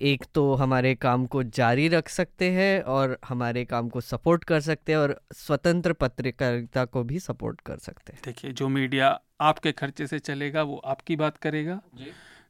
एक 0.00 0.24
तो 0.34 0.54
हमारे 0.54 0.94
काम 0.94 1.26
को 1.26 1.42
जारी 1.42 1.88
रख 1.88 2.08
सकते 2.08 2.50
हैं 2.50 2.82
और 2.82 3.18
हमारे 3.24 3.64
काम 3.64 3.88
को 3.88 4.00
सपोर्ट 4.00 4.44
कर 4.44 4.60
सकते 4.60 4.92
हैं 4.92 4.98
और 4.98 5.20
स्वतंत्र 5.32 5.92
पत्रकारिता 5.92 6.84
को 6.84 7.02
भी 7.04 7.20
सपोर्ट 7.20 7.60
कर 7.60 7.76
सकते 7.76 8.12
हैं। 8.12 8.20
देखिए 8.24 8.52
जो 8.52 8.68
मीडिया 8.68 9.20
आपके 9.40 9.72
खर्चे 9.72 10.06
से 10.06 10.18
चलेगा 10.18 10.62
वो 10.62 10.76
आपकी 10.76 11.16
बात 11.16 11.36
करेगा। 11.36 11.80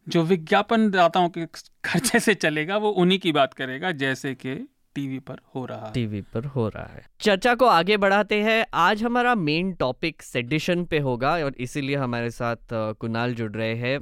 जो। 0.09 0.23
विज्ञापन 0.23 0.91
दाताओं 0.91 1.29
के 1.29 1.47
खर्चे 1.85 2.21
से 2.21 2.35
चलेगा 2.35 2.77
वो 2.77 2.91
उन्हीं 2.91 3.19
की 3.19 3.33
बात 3.33 3.55
करेगा 3.55 3.91
जैसे 3.93 4.35
कि 4.35 4.69
टीवी 4.95 5.19
पर 5.19 5.37
हो 5.55 5.65
रहा 5.67 5.87
है। 5.87 5.93
टीवी 5.93 6.21
पर 6.35 6.45
हो 6.47 6.69
रहा 6.69 6.87
है। 6.87 7.05
चर्चा 7.21 7.55
को 7.55 7.67
आगे 7.67 7.97
बढ़ाते 7.97 8.43
हैं। 8.43 8.65
आज 8.75 9.03
हमारा 9.03 9.35
मेन 9.35 9.73
टॉपिक 9.73 10.23
सेडिशन 10.23 10.85
पे 10.85 10.99
होगा 10.99 11.33
और 11.35 11.55
इसीलिए 11.59 11.97
हमारे 11.97 12.31
साथ 12.31 12.73
कुणाल 12.73 13.35
जुड़ 13.35 13.53
रहे 13.53 13.75
हैं। 13.75 13.99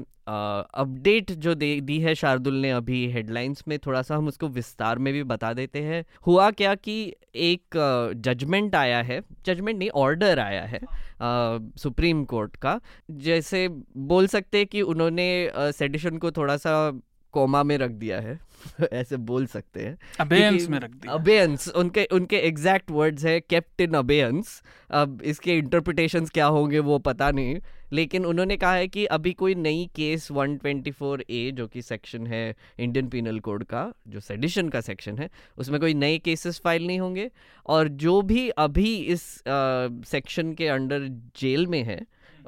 अपडेट 0.75 1.31
जो 1.33 1.55
दे, 1.55 1.81
दी 1.81 1.99
है 2.01 2.15
शार्दुल 2.15 2.55
ने 2.55 2.71
अभी 2.71 3.07
हेडलाइंस 3.13 3.63
में, 3.69 3.79
थोड़ा 3.79 4.03
सा 4.03 4.17
हम 4.17 4.29
उसको 4.29 4.49
विस्तार 4.49 4.99
में 4.99 5.13
भी 5.13 5.23
बता 5.25 5.53
देते 5.53 5.83
हैं। 5.83 6.05
हुआ 6.27 6.51
क्या 6.51 6.75
कि 6.75 7.15
एक 7.35 8.13
जजमेंट 8.19 8.75
आया 8.75 9.01
है। 9.03 9.21
जजमेंट 9.47 9.79
नहीं 9.79 9.91
ऑर्डर 9.91 10.39
आया 10.39 10.63
है 10.65 10.81
सुप्रीम 11.77 12.25
कोर्ट 12.25 12.57
का। 12.57 12.79
जैसे 13.11 13.67
बोल 13.97 14.27
सकते 14.27 14.59
हैं 14.59 14.67
कि 14.67 14.83
उन्होंने 14.85 15.51
सेडिशन 15.57 16.19
को 16.19 16.31
थोड़ा 16.31 16.57
सा 16.57 16.91
कोमा 17.35 17.63
में 17.63 17.77
रख 17.79 17.91
दिया 17.93 18.21
है। 18.21 18.39
ऐसे 18.93 19.17
बोल 19.17 19.47
सकते 19.47 19.81
हैं। 19.81 19.97
अबेयंस 20.21 20.69
में 20.69 20.79
रख 20.79 20.91
दिया। 20.91 21.13
अबेयंस 21.13 21.69
उनके 21.69 22.05
उनके 22.13 22.37
एग्जैक्ट 22.49 22.91
वर्ड्स 22.91 23.25
है 23.25 23.39
केप्ट 23.41 23.81
इन 23.81 23.95
अबेयंस 23.95 24.63
अब 24.91 25.23
इसके 25.23 25.57
इंटरप्रिटेशन 25.59 26.27
क्या 26.27 26.47
होंगे 26.47 26.79
वो 26.79 26.99
पता 26.99 27.31
नहीं। 27.31 27.61
लेकिन 27.93 28.25
उन्होंने 28.25 28.57
कहा 28.57 28.75
है 28.75 28.87
कि 28.89 29.05
अभी 29.07 29.33
कोई 29.33 29.55
नई 29.55 29.89
केस 29.97 30.29
124 30.33 31.21
ए 31.31 31.51
जो 31.55 31.67
कि 31.69 31.83
सेक्शन 31.83 32.27
है 32.27 32.55
इंडियन 32.79 33.09
पिनल 33.09 33.39
कोड 33.41 33.65
का 33.65 33.83
जो 34.09 34.21
सेडिशन 34.21 34.69
का 34.69 34.81
सेक्शन 34.81 35.19
है 35.19 35.29
उसमें 35.59 35.81
कोई 35.81 35.95
नए 35.95 36.19
केसेस 36.19 36.61
फ़ाइल 36.65 36.87
नहीं 36.87 37.01
होंगे। 37.01 37.31
और 37.67 37.89
जो 38.05 38.21
भी 38.23 38.49
अभी 38.49 38.95
इस 39.07 39.23
सेक्शन 39.49 40.53
के 40.55 40.69
अंडर 40.69 41.09
जेल 41.41 41.67
में 41.67 41.83
है 41.83 42.01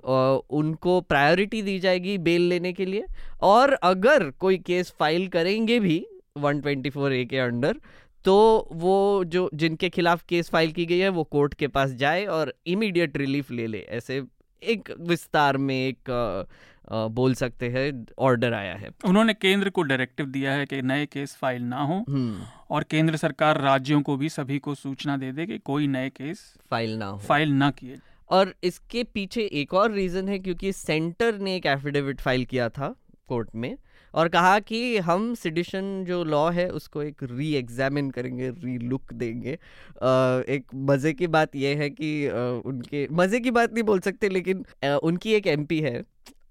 उनको 0.05 1.01
प्रायोरिटी 1.01 1.63
दी 1.63 1.79
जाएगी 1.79 2.17
बेल 2.19 2.49
लेने 2.49 2.73
के 2.73 2.85
लिए। 2.87 3.05
और 3.43 3.73
अगर 3.73 4.31
कोई 4.31 4.59
केस 4.59 4.95
फ़ाइल 4.99 5.29
करेंगे 5.29 5.79
भी 5.81 6.05
124 6.41 7.13
ए 7.13 7.25
के 7.25 7.39
अंडर 7.39 7.81
तो 8.25 8.35
वो 8.73 9.25
जो 9.25 9.49
जिनके 9.55 9.89
खिलाफ 9.89 10.23
केस 10.29 10.51
फ़ाइल 10.51 10.73
की 10.73 10.85
गई 10.87 10.99
है 10.99 11.09
वो 11.09 11.25
कोर्ट 11.25 11.55
के 11.55 11.69
पास 11.69 11.91
जाए 11.95 12.25
और 12.27 12.53
इमीडिएट 12.67 13.17
रिलीफ 13.17 13.51
ले 13.51 13.67
ले। 13.67 13.79
ऐसे 13.91 14.23
एक 14.63 14.91
विस्तार 15.01 15.57
में 15.57 15.75
एक 15.77 16.11
आ, 16.11 16.97
आ, 16.97 17.07
बोल 17.09 17.35
सकते 17.35 17.69
हैं 17.69 18.07
ऑर्डर 18.19 18.55
आया 18.55 18.75
है। 18.75 18.91
उन्होंने 19.05 19.35
केंद्र 19.35 19.71
को 19.71 19.83
डायरेक्टिव 19.83 20.27
दिया 20.27 20.53
है 20.53 20.67
कि 20.67 20.81
नए 20.83 21.07
केस 21.07 21.37
फ़ाइल 21.37 21.63
ना 21.63 21.83
हो 21.83 22.05
हम्म। 22.09 22.47
और 22.71 22.85
केंद्र 22.85 23.17
सरकार 23.17 23.61
राज्यों 23.61 24.01
को 24.03 24.17
भी 24.17 24.29
सभी 24.29 24.59
को 24.59 24.75
सूचना 24.75 25.17
दे 25.17 25.33
दे 25.33 25.47
कि 25.47 25.59
कोई 25.59 25.87
नए 25.87 26.09
केस 26.11 26.45
फ़ाइल 26.71 26.97
ना 26.97 27.07
हो। 27.07 27.19
फ़ाइल 27.19 27.53
ना 27.53 27.71
किए। 27.71 27.99
और 28.31 28.55
इसके 28.65 29.03
पीछे 29.05 29.43
एक 29.53 29.75
और 29.75 29.93
रीजन 29.93 30.29
है, 30.29 30.39
क्योंकि 30.39 30.73
सेंटर 30.75 31.39
ने 31.39 31.57
एक 31.57 31.67
एफिडेविट 31.69 32.21
फ़ाइल 32.21 32.45
किया 32.45 32.69
था 32.71 32.95
कोर्ट 33.29 33.49
में 33.55 33.77
और 34.15 34.29
कहा 34.29 34.59
कि 34.61 34.99
हम 35.01 35.35
सिडिशन 35.35 36.05
जो 36.07 36.23
लॉ 36.25 36.49
है, 36.51 36.69
उसको 36.71 37.03
एक 37.03 37.23
री 37.23 37.53
एग्जामिन 37.55 38.11
करेंगे 38.11 38.51
री 38.51 38.77
लुक 38.79 39.13
देंगे 39.15 39.53
एक 39.53 40.65
मज़े 40.75 41.13
की 41.13 41.27
बात 41.29 41.57
यह 41.57 41.79
है 41.79 41.89
कि 41.91 42.29
उनके, 42.67 43.07
मज़े 43.13 43.41
की 43.41 43.51
बात 43.51 43.73
नहीं 43.73 43.85
बोल 43.85 44.01
सकते, 44.01 44.29
लेकिन 44.29 44.65
उनकी 45.03 45.33
एक 45.35 45.47
एमपी 45.47 45.81
है, 45.81 46.03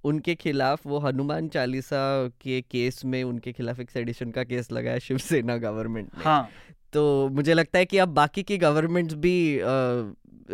उनके 0.04 0.36
खिलाफ 0.36 0.86
वो 0.88 1.00
हनुमान 1.00 1.48
चालीसा 1.50 2.28
के 2.42 2.62
केस 2.63 3.04
में 3.06 3.24
उनके 3.24 3.51
खिलाफ 3.54 3.80
एक 3.80 3.92
सेडिशन 3.92 4.32
का 4.32 4.44
केस 4.44 4.72
लगाया 4.72 5.00
शिवसेना 5.00 5.58
गवर्नमेंट 5.60 6.08
ने। 6.08 6.24
हाँ। 6.24 6.50
तो 6.93 7.29
मुझे 7.29 7.53
लगता 7.53 7.79
है 7.79 7.86
कि 7.86 7.98
अब 7.98 8.10
बाकी 8.13 8.43
की 8.43 8.57
गवर्नमेंट्स 8.57 9.13
भी 9.15 9.62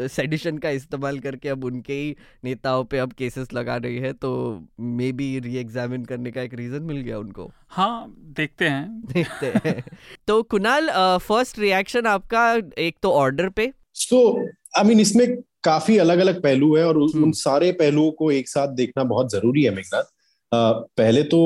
सेडिशन 0.07 0.57
का 0.57 0.69
इस्तेमाल 0.69 1.19
करके 1.19 1.49
अब 1.49 1.63
उनके 1.65 1.93
ही 1.93 2.15
नेताओं 2.45 2.83
पे 2.83 2.97
अब 2.97 3.11
केसेस 3.11 3.53
लगा 3.53 3.75
रही 3.77 3.97
है 3.97 4.11
तो 4.15 4.31
मे 4.79 5.11
बी 5.11 5.39
री 5.39 5.55
एग्जामिन 5.57 6.03
करने 6.05 6.31
का 6.31 6.41
एक 6.41 6.53
रीजन 6.53 6.83
मिल 6.83 6.97
गया 6.97 7.19
उनको। 7.19 7.49
हाँ 7.69 8.13
देखते 8.37 8.65
हैं। 8.65 9.01
देखते 9.13 9.51
हैं। 9.65 9.83
तो 10.27 10.41
कुणाल 10.45 10.89
फ़र्स्ट 11.19 11.59
रिएक्शन 11.59 12.07
आपका 12.07 12.51
एक 12.77 12.97
तो 13.03 13.11
ऑर्डर 13.13 13.49
पे। 13.49 13.71
सो 13.95 14.19
आई 14.77 14.83
मीन 14.83 14.99
इसमें 14.99 15.27
काफ़ी 15.63 15.97
अलग 15.97 16.19
अलग 16.19 16.41
पहलू 16.43 16.75
है 16.75 16.85
और 16.87 16.97
उन 16.97 17.11
हम्म। 17.15 17.31
सारे 17.31 17.71
पहलुओं 17.71 18.11
को 18.11 18.31
एक 18.31 18.49
साथ 18.49 18.75
देखना 18.75 19.03
बहुत 19.05 19.31
ज़रूरी 19.31 19.63
है 19.63 19.75
मेघनाथ। 19.75 20.15
पहले 20.51 21.23
तो 21.23 21.39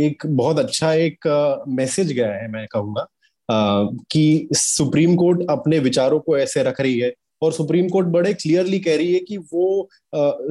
एक 0.00 0.26
बहुत 0.26 0.58
अच्छा 0.58 0.92
एक 0.94 1.64
मैसेज 1.68 2.12
गया 2.12 2.32
है 2.32 2.50
मैं 2.52 2.66
कहूँगा। 2.66 3.06
कि 3.50 4.48
सुप्रीम 4.54 5.14
कोर्ट 5.16 5.42
अपने 5.50 5.78
विचारों 5.78 6.18
को 6.20 6.36
ऐसे 6.38 6.62
रख 6.62 6.80
रही 6.80 6.98
है 6.98 7.12
और 7.42 7.52
सुप्रीम 7.52 7.88
कोर्ट 7.88 8.06
बड़े 8.08 8.32
क्लियरली 8.34 8.78
कह 8.80 8.96
रही 8.96 9.12
है 9.12 9.20
कि 9.20 9.36
वो 9.52 9.88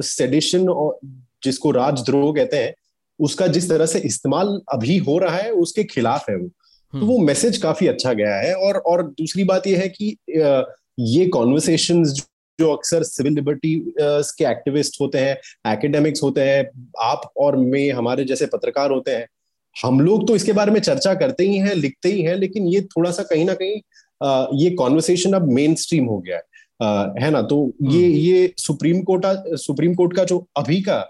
सेडिशन 0.04 0.68
और 0.68 0.98
जिसको 1.42 1.70
राजद्रोह 1.70 2.32
कहते 2.34 2.56
हैं 2.56 2.74
उसका 3.20 3.46
जिस 3.48 3.68
तरह 3.68 3.86
से 3.86 3.98
इस्तेमाल 4.04 4.60
अभी 4.72 4.96
हो 4.98 5.18
रहा 5.18 5.36
है 5.36 5.50
उसके 5.58 5.84
खिलाफ 5.84 6.28
है 6.30 6.36
वो 6.36 6.48
तो 6.92 7.06
वो 7.06 7.18
मैसेज 7.20 7.52
हम्म। 7.52 7.62
काफ़ी 7.62 7.86
अच्छा 7.86 8.12
गया 8.12 8.34
है 8.36 8.54
और 8.56 8.76
और 8.84 9.02
दूसरी 9.10 9.44
बात 9.44 9.66
यह 9.66 9.80
है 9.80 9.88
कि 9.90 10.16
ये 11.00 11.26
कॉन्वर्सेशन 11.28 12.02
जो 12.58 12.72
अक्सर 12.72 13.02
सिविल 13.02 13.34
लिबर्टी 13.34 13.74
के 13.98 14.44
एक्टिविस्ट 14.44 15.00
होते 15.00 15.18
हैं 15.18 15.36
एकेडमिक्स 15.66 16.22
होते 16.22 16.40
हैं 16.42 16.64
आप 17.02 17.30
और 17.38 17.56
मैं 17.58 17.90
हमारे 17.92 18.24
जैसे 18.24 18.46
पत्रकार 18.46 18.90
होते 18.90 19.10
हैं 19.12 19.26
हम 19.82 20.00
लोग 20.00 20.26
तो 20.28 20.36
इसके 20.36 20.52
बारे 20.52 20.72
में 20.72 20.80
चर्चा 20.80 21.14
करते 21.14 21.44
ही 21.44 21.56
हैं 21.56 21.74
लिखते 21.74 22.08
ही 22.08 22.22
हैं 22.22 22.36
लेकिन 22.36 22.66
ये 22.66 22.80
थोड़ा 22.80 23.10
सा 23.10 23.22
कहीं 23.22 23.44
ना 23.44 23.54
कहीं 23.54 23.80
ये 24.58 24.70
कॉन्वर्सेशन 24.70 25.32
अब 25.32 25.48
मेन 25.52 25.74
स्ट्रीम 25.74 26.04
हो 26.04 26.18
गया 26.18 26.36
है। 26.36 26.42
है 27.24 27.30
ना? 27.30 27.42
तो 27.42 27.72
ये 27.82 28.04
हम्म। 28.04 28.16
ये 28.16 28.52
सुप्रीम 28.56 29.02
कोर्ट 29.02 29.22
सुप्रीम 29.56 29.94
कोर्ट 29.94 30.16
का 30.16 30.24
जो 30.24 30.46
अभी 30.56 30.80
का 30.88 31.00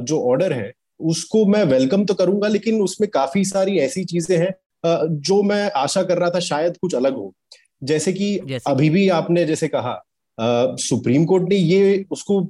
जो 0.00 0.20
ऑर्डर 0.30 0.52
है 0.52 0.72
उसको 1.00 1.44
मैं 1.46 1.64
वेलकम 1.64 2.04
तो 2.04 2.14
करूँगा 2.14 2.48
लेकिन 2.48 2.80
उसमें 2.82 3.10
काफ़ी 3.10 3.44
सारी 3.44 3.78
ऐसी 3.78 4.04
चीज़ें 4.04 4.38
हैं 4.38 4.54
जो 5.20 5.42
मैं 5.42 5.70
आशा 5.70 6.02
कर 6.02 6.18
रहा 6.18 6.30
था 6.30 6.40
शायद 6.40 6.76
कुछ 6.76 6.94
अलग 6.94 7.16
हो। 7.16 7.32
जैसे 7.82 8.12
कि 8.12 8.40
जैसे? 8.46 8.70
अभी 8.70 8.90
भी 8.90 9.08
आपने 9.08 9.44
जैसे 9.44 9.68
कहा 9.68 9.90
आ, 10.40 10.76
सुप्रीम 10.76 11.24
कोर्ट 11.24 11.48
ने 11.48 11.56
ये 11.56 12.04
उसको 12.10 12.40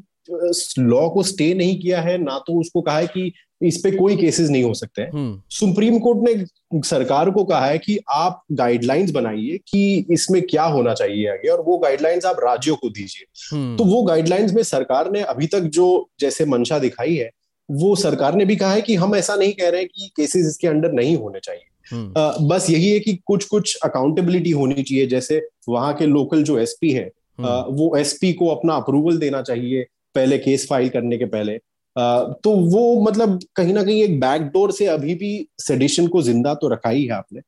लॉ 0.78 1.08
को 1.08 1.22
स्टे 1.22 1.54
नहीं 1.54 1.78
किया 1.80 2.00
है 2.00 2.16
ना 2.18 2.38
तो 2.38 2.60
उसको 2.60 2.80
कहा 2.82 2.98
है 2.98 3.06
कि 3.06 3.32
इस 3.62 3.80
पे 3.84 3.90
कोई 3.90 4.16
केसेस 4.16 4.50
नहीं 4.50 4.62
हो 4.62 4.74
सकते 4.74 5.02
हैं। 5.02 5.10
सुप्रीम 5.50 5.98
कोर्ट 5.98 6.18
ने 6.22 6.44
सरकार 6.88 7.30
को 7.30 7.44
कहा 7.44 7.66
है 7.66 7.78
कि 7.78 7.98
आप 8.10 8.42
गाइडलाइंस 8.52 9.10
बनाइए 9.10 9.58
कि 9.68 10.06
इसमें 10.10 10.42
क्या 10.42 10.64
होना 10.64 10.94
चाहिए 10.94 11.28
आगे 11.28 11.48
और 11.48 11.60
वो 11.60 11.78
गाइडलाइंस 11.78 12.24
आप 12.24 12.36
राज्यों 12.44 12.76
को 12.76 12.88
दीजिए। 12.88 13.56
हम्म। 13.56 13.76
तो 13.76 13.84
वो 13.84 14.02
गाइडलाइंस 14.02 14.52
में 14.52 14.62
सरकार 14.62 15.10
ने 15.10 15.20
अभी 15.20 15.46
तक 15.46 15.60
जो 15.60 16.10
जैसे 16.20 16.44
मंशा 16.44 16.78
दिखाई 16.78 17.14
है 17.14 17.30
वो 17.70 17.96
सरकार 17.96 18.34
ने 18.34 18.44
भी 18.44 18.56
कहा 18.56 18.72
है 18.72 18.80
कि 18.80 18.94
हम 18.94 19.14
ऐसा 19.16 19.36
नहीं 19.36 19.52
कह 19.52 19.68
रहे 19.68 19.80
हैं 19.80 19.88
कि 19.94 20.10
केसेस 20.16 20.46
इसके 20.46 20.68
अंडर 20.68 20.92
नहीं 20.92 21.16
होने 21.16 21.40
चाहिए। 21.40 21.62
हम्म। 21.92 22.48
बस 22.48 22.70
यही 22.70 22.90
है 22.90 23.00
कि 23.00 23.18
कुछ 23.26 23.44
कुछ 23.44 23.78
अकाउंटेबिलिटी 23.84 24.50
होनी 24.50 24.82
चाहिए 24.82 25.06
जैसे 25.06 25.48
वहाँ 25.68 25.94
के 25.94 26.06
लोकल 26.06 26.42
जो 26.42 26.58
एसपी 26.58 26.90
है 26.90 27.10
वो 27.40 27.96
एसपी 27.96 28.32
को 28.32 28.48
अपना 28.48 28.74
अप्रूवल 28.74 29.18
देना 29.18 29.42
चाहिए 29.42 29.86
पहले 30.14 30.38
केस 30.38 30.66
फ़ाइल 30.68 30.88
करने 30.88 31.18
के 31.18 31.24
पहले। 31.24 31.58
तो 31.96 32.50
वो 32.70 33.00
मतलब 33.02 33.38
कहीं 33.56 33.72
ना 33.74 33.82
कहीं 33.82 34.02
एक 34.02 34.18
बैकडोर 34.20 34.72
से 34.72 34.86
अभी 34.88 35.14
भी 35.14 35.30
सेडिशन 35.60 36.06
को 36.06 36.22
ज़िंदा 36.22 36.54
तो 36.54 36.68
रखा 36.68 36.90
ही 36.90 37.04
है 37.04 37.12
आपने। 37.12 37.40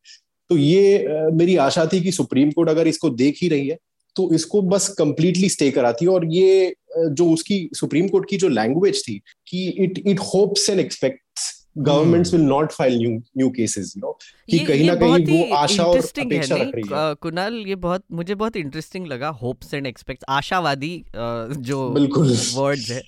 तो 0.51 0.57
ये 0.57 1.31
मेरी 1.33 1.57
आशा 1.59 1.85
थी 1.87 2.01
कि 2.01 2.13
सुप्रीम 2.13 2.51
कोर्ट 2.51 2.69
अगर 2.71 2.89
इसको 2.89 3.11
देख 3.13 3.39
ही 3.43 3.49
रही 3.49 3.69
है 3.69 3.77
तो 4.17 4.33
इसको 4.35 4.63
बस 4.65 4.89
कंप्लीटली 4.99 5.49
स्टे 5.49 5.71
कराती 5.71 6.07
और 6.07 6.25
ये 6.27 6.75
जो 6.99 7.29
उसकी 7.31 7.69
सुप्रीम 7.75 8.09
कोर्ट 8.09 8.29
की 8.31 8.37
जो 8.37 8.49
लैंग्वेज 8.51 9.03
थी 9.09 9.21
कि 9.47 9.67
it 9.79 9.99
it 10.07 10.21
hopes 10.25 10.69
and 10.71 10.81
expects 10.81 11.55
governments 11.79 12.33
will 12.35 12.43
not 12.43 12.73
file 12.73 12.97
new 12.99 13.11
new 13.11 13.51
cases 13.51 13.93
you 13.97 14.01
know 14.01 14.13
कि 14.49 14.59
कहीं 14.59 14.87
ना 14.87 14.95
कहीं 14.95 15.25
वो 15.27 15.55
आशा 15.57 15.85
और 15.85 15.99
अपेक्षा 15.99 16.55
रख 16.55 16.75
रही 16.75 16.89
है। 16.89 17.15
कुणाल 17.23 17.63
ये 17.67 17.75
बहुत 17.79 18.05
मुझे 18.13 18.35
बहुत 18.35 18.57
इंटरेस्टिंग 18.57 19.07
लगा 19.07 19.29
होप्स 19.43 19.75
एंड 19.75 19.87
एक्सपेक्ट्स 19.87 20.25
आशावादी 20.29 20.95
जो 21.17 21.89
बिल्कुल। 21.91 22.37
वर्ड्स 22.55 22.91
है। 22.91 23.03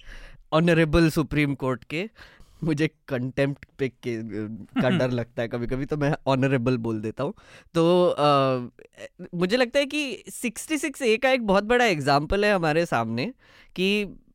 ऑनरेबल 0.52 1.08
सुप्रीम 1.10 1.54
कोर्ट 1.54 1.84
के 1.84 2.08
मुझे 2.64 2.86
कंटेम्प्ट 3.08 3.64
पे 3.78 3.88
के 3.88 4.16
का 4.80 4.88
डर 4.90 5.10
लगता 5.10 5.42
है 5.42 5.48
कभी 5.48 5.66
कभी 5.66 5.84
तो 5.86 5.96
मैं 5.96 6.12
ऑनरेबल 6.28 6.76
बोल 6.78 7.00
देता 7.00 7.24
हूँ। 7.24 7.34
तो 7.74 8.08
आ, 8.08 8.58
मुझे 9.34 9.56
लगता 9.56 9.78
है 9.78 9.86
कि 9.86 10.22
66 10.30 11.02
ए 11.02 11.16
का 11.16 11.30
एक 11.30 11.46
बहुत 11.46 11.64
बड़ा 11.64 11.84
एग्ज़ाम्पल 11.84 12.44
है 12.44 12.52
हमारे 12.54 12.84
सामने 12.86 13.32
कि 13.76 13.88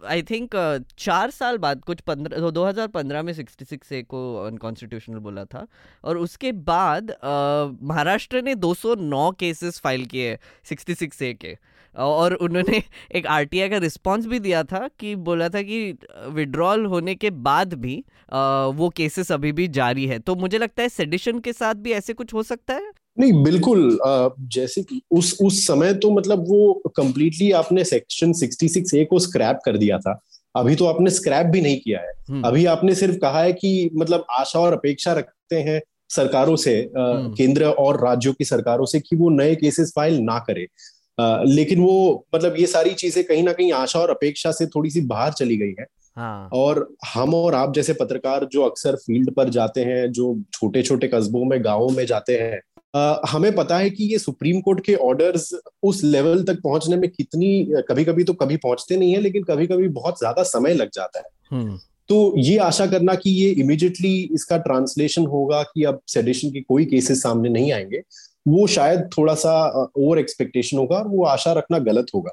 आई 0.05 0.24
थिंक 0.24 0.55
चार 0.98 1.31
साल 1.31 1.57
बाद 1.57 1.84
कुछ 1.86 2.01
पंद्रह 2.01 2.50
दो 2.50 2.65
हज़ार 2.65 2.88
पंद्रह 2.88 3.24
में 3.24 3.34
सिक्सटी 3.34 3.65
सिक्स 3.65 3.91
ए 3.91 4.01
को 4.03 4.24
अनकॉन्स्टिट्यूशनल 4.45 5.19
बोला 5.19 5.45
था 5.45 5.65
और 6.03 6.17
उसके 6.17 6.51
बाद 6.65 7.15
महाराष्ट्र 7.24 8.41
ने 8.41 8.55
209 8.57 9.31
केसेस 9.39 9.79
फ़ाइल 9.79 10.05
किए 10.05 10.38
सिक्सटी 10.69 10.95
सिक्स 10.95 11.22
ए 11.22 11.34
के। 11.34 11.57
और 11.98 12.34
उन्होंने 12.34 12.84
एक 13.16 13.28
आर 13.28 13.46
का 13.46 13.78
रिस्पॉन्स 13.78 14.25
भी 14.25 14.40
दिया 14.40 14.64
था 14.64 14.90
कि 15.00 15.16
बोला 15.16 15.50
था 15.50 15.62
कि 15.62 15.98
विड्रॉल 16.28 16.86
होने 16.86 17.16
के 17.16 17.30
बाद 17.30 17.74
भी 17.74 18.04
आ, 18.34 18.66
वो 18.66 18.90
केसेस 18.90 19.32
अभी 19.32 19.52
भी 19.52 19.68
जारी 19.68 20.06
है। 20.06 20.20
तो 20.20 20.36
मुझे 20.36 20.58
लगता 20.58 20.84
है 20.84 20.90
सेडिशन 20.90 21.40
के 21.40 21.54
साथ 21.54 21.75
भी 21.75 21.92
ऐसे 21.92 22.14
कुछ 22.14 22.34
हो 22.34 22.44
सकता 22.44 22.74
है? 22.74 22.92
नहीं 23.20 23.44
बिल्कुल 23.44 24.00
जैसे 24.40 24.84
कि 24.84 25.02
उस 25.12 25.38
उस 25.42 25.68
समय 25.68 25.94
तो 25.94 26.12
मतलब 26.12 26.40
वो 26.40 26.84
कंप्लीटली 26.96 27.52
आपने 27.52 27.84
सेक्शन 27.84 28.34
66 28.34 28.96
ए 28.96 29.06
को 29.06 29.20
स्क्रैप 29.20 29.60
कर 29.66 29.78
दिया 29.78 29.98
था। 29.98 30.22
अभी 30.56 30.75
तो 30.75 30.86
आपने 30.86 31.10
स्क्रैप 31.10 31.46
भी 31.46 31.62
नहीं 31.62 31.80
किया 31.80 32.00
है। 32.00 32.14
हम्म। 32.30 32.44
अभी 32.44 32.66
आपने 32.66 32.96
सिर्फ़ 32.96 33.16
कहा 33.16 33.42
है 33.42 33.54
कि 33.54 33.90
मतलब 33.96 34.25
आशा 34.30 34.60
और 34.60 34.74
अपेक्षा 34.74 35.14
रखते 35.14 35.56
हैं 35.56 35.82
सरकारों 36.10 36.56
से 36.56 36.90
हम्म। 36.98 37.34
केंद्र 37.34 37.66
और 37.66 38.06
राज्यों 38.06 38.34
की 38.34 38.46
सरकारों 38.46 38.86
से 38.86 39.00
कि 39.00 39.16
वो 39.16 39.30
नए 39.30 39.56
केसेस 39.56 39.94
फ़ाइल 39.96 40.20
ना 40.20 40.40
करे। 40.40 40.68
लेकिन 41.19 41.79
वो 41.79 42.25
मतलब 42.36 42.55
ये 42.60 42.65
सारी 42.67 42.93
चीज़ें 42.93 43.24
कहीं 43.24 43.43
ना 43.43 43.53
कहीं 43.53 43.72
आशा 43.74 44.00
और 44.00 44.10
अपेक्षा 44.10 44.51
से 44.51 44.65
थोड़ी 44.67 44.89
सी 44.89 45.01
बाहर 45.01 45.34
चली 45.34 45.57
गई 45.57 45.75
है 45.79 45.86
हाँ. 46.17 46.50
और 46.53 46.88
हम 47.05 47.34
और 47.34 47.55
आप 47.55 47.74
जैसे 47.74 47.93
पत्रकार 47.93 48.45
जो 48.45 48.62
अक्सर 48.62 48.95
फ़ील्ड 48.95 49.31
पर 49.31 49.50
जाते 49.50 49.84
हैं 49.84 50.12
जो 50.12 50.36
छोटे 50.53 50.81
छोटे 50.84 51.07
कस्बों 51.07 51.43
में 51.45 51.63
गाँवों 51.63 51.89
में 51.89 52.05
जाते 52.05 52.38
हैं 52.38 52.62
आ, 52.95 53.22
हमें 53.29 53.55
पता 53.55 53.77
है 53.77 53.89
कि 53.89 54.03
ये 54.03 54.17
सुप्रीम 54.19 54.62
कोर्ट 54.62 54.86
के 54.86 54.93
ऑर्डर्स 55.05 55.50
उस 55.84 56.03
लेवल 56.03 56.43
तक 56.43 56.62
पहुँचने 56.63 56.98
में 56.98 57.10
कितनी 57.10 57.50
कभी 57.89 58.05
कभी 58.05 58.24
तो 58.24 58.34
कभी 58.34 58.57
पहुँचते 58.57 58.98
नहीं 58.98 59.13
है 59.13 59.22
लेकिन 59.22 59.43
कभी 59.43 59.67
कभी 59.67 59.88
बहुत 59.89 60.19
ज़्यादा 60.19 60.43
समय 60.43 60.74
लग 60.74 60.89
जाता 60.93 61.19
है 61.19 61.25
हम्म। 61.51 61.77
तो 62.10 62.34
ये 62.38 62.57
आशा 62.57 62.86
करना 62.86 63.13
कि 63.15 63.29
ये 63.29 63.50
इमिजिएटली 63.51 64.13
इसका 64.34 64.57
ट्रांसलेशन 64.57 65.25
होगा 65.25 65.62
कि 65.63 65.84
अब 65.84 66.00
सेडिशन 66.07 66.50
के 66.50 66.62
कोई 66.62 66.86
केसेस 66.86 67.22
सामने 67.24 67.50
नहीं 67.50 67.72
आएँगे 67.74 68.01
वो 68.48 68.68
शायद 68.68 69.10
थोड़ा 69.18 69.34
सा 69.34 69.84
ओवर 69.98 70.20
एक्सपेक्टेशन 70.20 70.78
होगा 70.78 70.98
और 70.98 71.08
वो 71.08 71.25
आशा 71.25 71.54
रखना 71.54 71.80
गलत 71.80 72.06
होगा। 72.16 72.32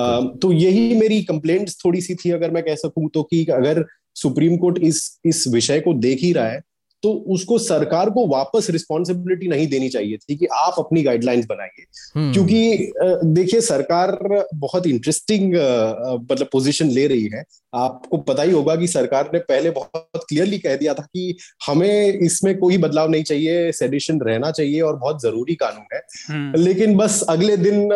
आ, 0.00 0.20
तो 0.20 0.52
यही 0.52 0.96
मेरी 0.96 1.22
कंप्लेंट्स 1.22 1.78
थोड़ी 1.84 2.00
सी 2.00 2.14
थी 2.14 2.30
अगर 2.30 2.50
मैं 2.50 2.62
कह 2.62 2.74
सकूँ 2.74 3.08
तो 3.08 3.22
कि 3.22 3.44
अगर 3.44 3.84
सुप्रीम 4.14 4.56
कोर्ट 4.56 4.78
इस 4.78 5.20
इस 5.24 5.44
विषय 5.48 5.80
को 5.80 5.94
देख 5.94 6.18
ही 6.22 6.32
रहा 6.32 6.48
है 6.48 6.60
तो 7.02 7.12
उसको 7.28 7.58
सरकार 7.60 8.10
को 8.10 8.26
वापस 8.26 8.66
रिस्पॉन्सिबिलिटी 8.70 9.48
नहीं 9.48 9.66
देनी 9.66 9.88
चाहिए 9.88 10.16
थी 10.18 10.36
कि 10.36 10.46
आप 10.54 10.74
अपनी 10.78 11.02
गाइडलाइंस 11.02 11.46
बनाइए 11.46 11.84
हम्म। 12.16 12.32
क्योंकि 12.32 12.92
देखिए 13.26 13.60
सरकार 13.62 14.18
बहुत 14.56 14.86
इंटरेस्टिंग 14.86 15.54
मतलब 15.54 16.48
पोजीशन 16.52 16.90
ले 16.90 17.06
रही 17.06 17.28
है 17.34 17.44
आपको 17.74 18.18
पता 18.20 18.42
ही 18.42 18.50
होगा 18.50 18.74
कि 18.76 18.86
सरकार 18.88 19.30
ने 19.34 19.38
पहले 19.40 19.70
बहुत 19.70 20.24
क्लियरली 20.28 20.58
कह 20.58 20.76
दिया 20.76 20.94
था 20.94 21.02
कि 21.04 21.36
हमें 21.66 22.18
इसमें 22.20 22.56
कोई 22.58 22.78
बदलाव 22.78 23.10
नहीं 23.10 23.22
चाहिए 23.22 23.72
सेडिशन 23.72 24.20
रहना 24.20 24.50
चाहिए 24.50 24.80
और 24.80 24.96
बहुत 24.96 25.22
ज़रूरी 25.22 25.54
कानून 25.54 25.94
है 25.94 26.02
हम्म। 26.28 26.60
लेकिन 26.60 26.96
बस 26.96 27.22
अगले 27.28 27.56
दिन 27.58 27.88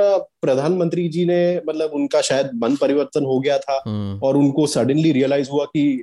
प्रधानमंत्री 0.43 1.09
जी 1.09 1.25
ने 1.25 1.41
मतलब 1.59 1.91
उनका 1.95 2.21
शायद 2.23 2.51
मन 2.55 2.77
परिवर्तन 2.77 3.25
हो 3.25 3.39
गया 3.41 3.59
था 3.59 3.83
हम्म। 3.87 4.19
और 4.23 4.37
उनको 4.37 4.67
सडनली 4.69 5.13
रियलाइज़ 5.13 5.51
हुआ 5.51 5.65
कि 5.67 6.03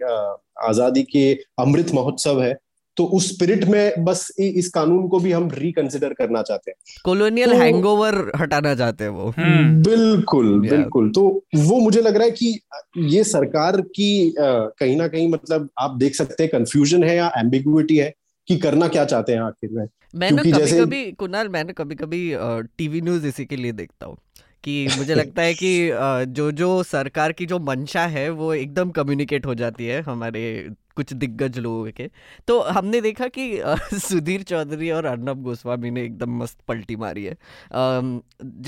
आज़ादी 0.63 1.03
के 1.05 1.31
अमृत 1.59 1.93
महोत्सव 1.93 2.41
है 2.41 2.57
तो 3.01 3.05
उस 3.05 3.35
स्पिरिट 3.35 3.63
में 3.63 4.03
बस 4.03 4.31
इस 4.39 4.69
कानून 4.69 5.07
को 5.07 5.19
भी 5.19 5.31
हम 5.31 5.49
रिकंसिडर 5.53 6.13
करना 6.13 6.41
चाहते 6.41 6.71
हैं। 6.71 6.75
कॉलोनियल 7.05 7.51
तो- 7.51 7.61
हैंगओवर 7.61 8.31
हटाना 8.37 8.75
चाहते 8.75 9.03
हैं 9.03 9.11
वो। 9.11 9.33
हम्म। 9.37 9.83
बिल्कुल 9.83 10.69
बिल्कुल। 10.69 11.09
तो 11.09 11.45
वो 11.55 11.79
मुझे 11.79 12.01
लग 12.01 12.15
रहा 12.15 12.23
है 12.23 12.31
कि 12.31 12.59
ये 12.97 13.23
सरकार 13.23 13.81
की 13.81 14.35
कहीं 14.39 14.97
ना 14.97 15.07
कहीं 15.07 15.29
मतलब 15.29 15.69
आप 15.79 15.97
देख 15.97 16.15
सकते 16.15 16.43
हैं 16.43 16.51
कंफ्यूजन 16.51 17.03
है 17.03 17.15
या 17.15 17.31
एम्बिगुइटी 17.37 17.97
है 17.97 18.13
कि 18.47 18.57
करना 18.57 18.87
क्या 18.87 19.05
चाहते 19.05 19.31
हैं 19.31 19.41
आखिर 19.41 19.69
में। 19.73 19.85
मैं 20.15 20.31
ना 20.31 20.41
कभी 20.41 20.51
जैसे- 20.51 20.85
कभी 20.85 21.11
कुणाल 21.11 21.49
मैंने 21.49 21.73
कभी 21.73 21.95
कभी 21.95 22.33
टीवी 22.77 23.01
न्यूज़ 23.01 23.27
इसी 23.27 23.45
के 23.45 23.55
लिए 23.55 23.71
देखता 23.71 24.05
हूँ 24.05 24.17
कि 24.63 24.87
मुझे 24.97 25.15
लगता 25.15 25.41
है 25.41 25.53
कि 25.53 25.91
जो 26.27 26.51
जो 26.51 26.83
सरकार 26.83 27.31
की 27.31 27.45
जो 27.45 27.59
मंशा 27.59 28.05
है 28.05 28.29
वो 28.29 28.53
एकदम 28.53 28.89
कम्युनिकेट 28.89 29.45
हो 29.45 29.55
जाती 29.55 29.85
है 29.85 30.01
हमारे 30.01 30.69
कुछ 31.01 31.13
दिग्गज 31.13 31.59
लोगों 31.59 31.91
के। 31.91 32.09
तो 32.47 32.59
हमने 32.77 33.01
देखा 33.01 33.27
कि 33.37 33.51
सुधीर 34.07 34.43
चौधरी 34.43 34.91
और 34.91 35.05
अर्नब 35.05 35.43
गोस्वामी 35.43 35.91
ने 35.91 36.03
एकदम 36.03 36.37
मस्त 36.37 36.59
पलटी 36.67 36.95
मारी 36.95 37.23
है। 37.25 37.35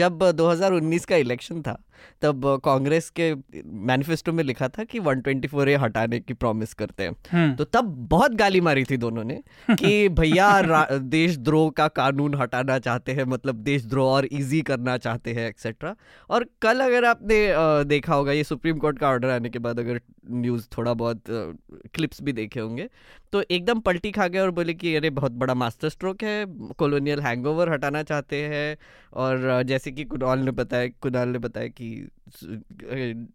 जब 0.01 0.29
2019 0.37 1.05
का 1.05 1.15
इलेक्शन 1.15 1.61
था 1.61 1.79
तब 2.21 2.45
कांग्रेस 2.65 3.09
के 3.09 3.33
मैनिफेस्टो 3.87 4.31
में 4.33 4.43
लिखा 4.43 4.67
था 4.67 4.83
कि 4.83 4.99
124 4.99 5.67
ए 5.67 5.75
हटाने 5.75 6.19
की 6.19 6.33
प्रॉमिस 6.33 6.73
करते 6.73 7.03
हैं। 7.03 7.15
हम्म। 7.31 7.55
तो 7.55 7.63
तब 7.63 7.93
बहुत 8.09 8.33
गाली 8.33 8.61
मारी 8.61 8.83
थी 8.83 8.97
दोनों 8.97 9.23
ने 9.23 9.41
कि 9.71 10.09
भैया 10.09 10.87
देशद्रोह 10.91 11.69
का 11.69 11.87
कानून 11.87 12.35
हटाना 12.35 12.79
चाहते 12.79 13.11
हैं 13.11 13.23
मतलब 13.25 13.55
देशद्रोह 13.63 14.11
और 14.11 14.25
इजी 14.25 14.61
करना 14.61 14.97
चाहते 14.97 15.33
हैं 15.33 15.47
एक्सेट्रा 15.49 15.95
और 16.29 16.45
कल 16.61 16.79
अगर 16.79 17.05
आपने 17.05 17.39
देखा 17.85 18.15
होगा 18.15 18.31
ये 18.31 18.43
सुप्रीम 18.43 18.77
कोर्ट 18.77 18.99
का 18.99 19.09
ऑर्डर 19.09 19.29
आने 19.29 19.49
के 19.49 19.59
बाद 19.59 19.79
अगर 19.79 20.01
न्यूज़ 20.31 20.67
थोड़ा 20.77 20.93
बहुत 20.93 21.23
क्लिप्स 21.95 22.21
भी 22.23 22.33
देखे 22.33 22.59
होंगे। 22.59 22.89
तो 23.31 23.43
एकदम 23.51 23.79
पलटी 23.79 24.11
खा 24.11 24.27
गए 24.27 24.39
और 24.39 24.51
बोले 24.51 24.73
कि 24.73 24.95
अरे 24.95 25.09
बहुत 25.09 25.31
बड़ा 25.31 25.53
मास्टर 25.53 25.89
स्ट्रोक 25.89 26.23
है 26.23 26.45
कॉलोनियल 26.77 27.19
हैंगओवर 27.19 27.69
हटाना 27.69 28.03
चाहते 28.03 28.35
हैं। 28.35 28.77
और 29.13 29.63
जैसे 29.63 29.91
कि 29.91 30.03
कुणाल 30.03 30.39
ने 30.39 30.51
बताया 30.51 30.87
कुणाल 30.87 31.29
ने 31.29 31.39
बताया 31.39 31.67
कि 31.67 32.07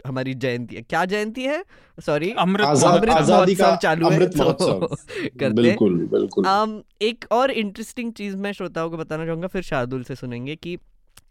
हमारी 0.06 0.34
जयंती 0.34 0.76
है। 0.76 0.82
क्या 0.82 1.04
जयंती 1.04 1.42
है? 1.42 1.64
सॉरी 2.00 2.30
अमृत 2.30 2.66
अमृत 2.66 3.28
महोत्सव। 3.28 3.76
चालू 3.76 4.10
है। 4.10 4.26
तो 4.26 4.52
करते 5.22 5.44
हैं। 5.44 5.54
बिल्कुल 5.54 5.94
बिल्कुल। 5.94 6.44
um, 6.44 6.80
एक 7.02 7.24
और 7.32 7.50
इंटरेस्टिंग 7.50 8.12
चीज़ 8.12 8.36
मैं 8.36 8.52
श्रोताओं 8.52 8.90
को 8.90 8.96
बताना 8.96 9.26
चाहूँगा 9.26 9.46
फिर 9.46 9.62
शार्दुल 9.62 10.02
से 10.02 10.14
सुनेंगे 10.14 10.56
कि 10.56 10.78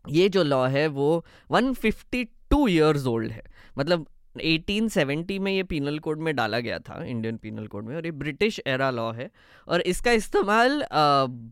ये 0.10 0.30
जो 0.30 0.44
लॉ 0.44 0.68
है 0.68 0.88
वो 0.88 1.26
152 1.52 2.68
इयर्स 2.68 3.06
ओल्ड 3.06 3.32
है। 3.32 3.44
मतलब 3.78 4.08
1870 4.40 5.38
में 5.40 5.52
ये 5.52 5.64
पीनल 5.64 6.00
कोड 6.00 6.20
में 6.20 6.36
डाला 6.36 6.60
गया 6.60 6.80
था 6.80 7.04
इंडियन 7.06 7.38
पीनल 7.38 7.68
कोड 7.68 7.86
में 7.86 7.96
और 7.96 8.06
ये 8.06 8.12
ब्रिटिश 8.14 8.60
एरा 8.68 8.90
लॉ 8.92 9.12
है। 9.12 9.30
और 9.68 9.82
इसका 9.84 10.12
इस्तेमाल 10.14 10.84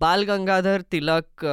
बाल 0.02 0.24
गंगाधर 0.26 0.82
तिलक 0.82 1.46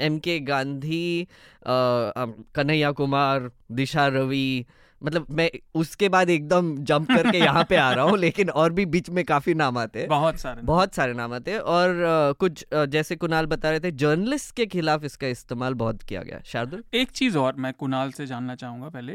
एम 0.00 0.18
के 0.18 0.38
गांधी 0.40 1.26
कन्हैया 1.66 2.90
कुमार 2.92 3.50
दिशा 3.72 4.06
रवि 4.08 4.64
मतलब 5.02 5.26
मैं 5.30 5.48
उसके 5.74 6.08
बाद 6.08 6.30
एकदम 6.30 6.74
जंप 6.84 7.10
करके 7.10 7.38
यहाँ 7.38 7.64
पे 7.64 7.76
आ 7.76 7.90
रहा 7.92 8.04
हूँ 8.04 8.16
लेकिन 8.18 8.48
और 8.52 8.72
भी 8.72 8.86
बीच 8.86 9.10
में 9.10 9.24
काफ़ी 9.24 9.54
नाम 9.54 9.78
आते 9.78 9.98
हैं। 9.98 10.08
बहुत 10.08 10.38
सारे 10.38 10.62
बहुत 10.62 10.94
सारे 10.94 11.12
नाम 11.14 11.32
आते 11.34 11.50
हैं 11.50 11.58
और 11.58 11.90
अ, 11.90 12.32
कुछ 12.32 12.62
अ, 12.64 12.84
जैसे 12.86 13.16
कुणाल 13.16 13.46
बता 13.46 13.70
रहे 13.70 13.80
थे 13.80 13.90
जर्नलिस्ट 13.94 14.54
के 14.56 14.66
खिलाफ 14.66 15.04
इसका 15.04 15.26
इस्तेमाल 15.28 15.74
बहुत 15.74 16.02
किया 16.02 16.22
गया। 16.22 16.40
शार्दुल? 16.46 16.82
एक 16.94 17.10
चीज़ 17.10 17.38
और 17.38 17.56
मैं 17.56 17.72
कुणाल 17.74 18.10
से 18.12 18.26
जानना 18.26 18.54
चाहूँगा 18.54 18.88
पहले 18.88 19.12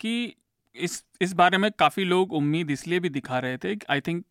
कि 0.00 0.34
इस 0.78 1.02
इस 1.20 1.32
बारे 1.32 1.58
में 1.58 1.70
काफ़ी 1.78 2.04
लोग 2.04 2.32
उम्मीद 2.32 2.70
इसलिए 2.70 3.00
भी 3.00 3.08
दिखा 3.08 3.38
रहे 3.38 3.56
थे 3.56 3.74
आई 3.90 4.00
थिंक 4.00 4.24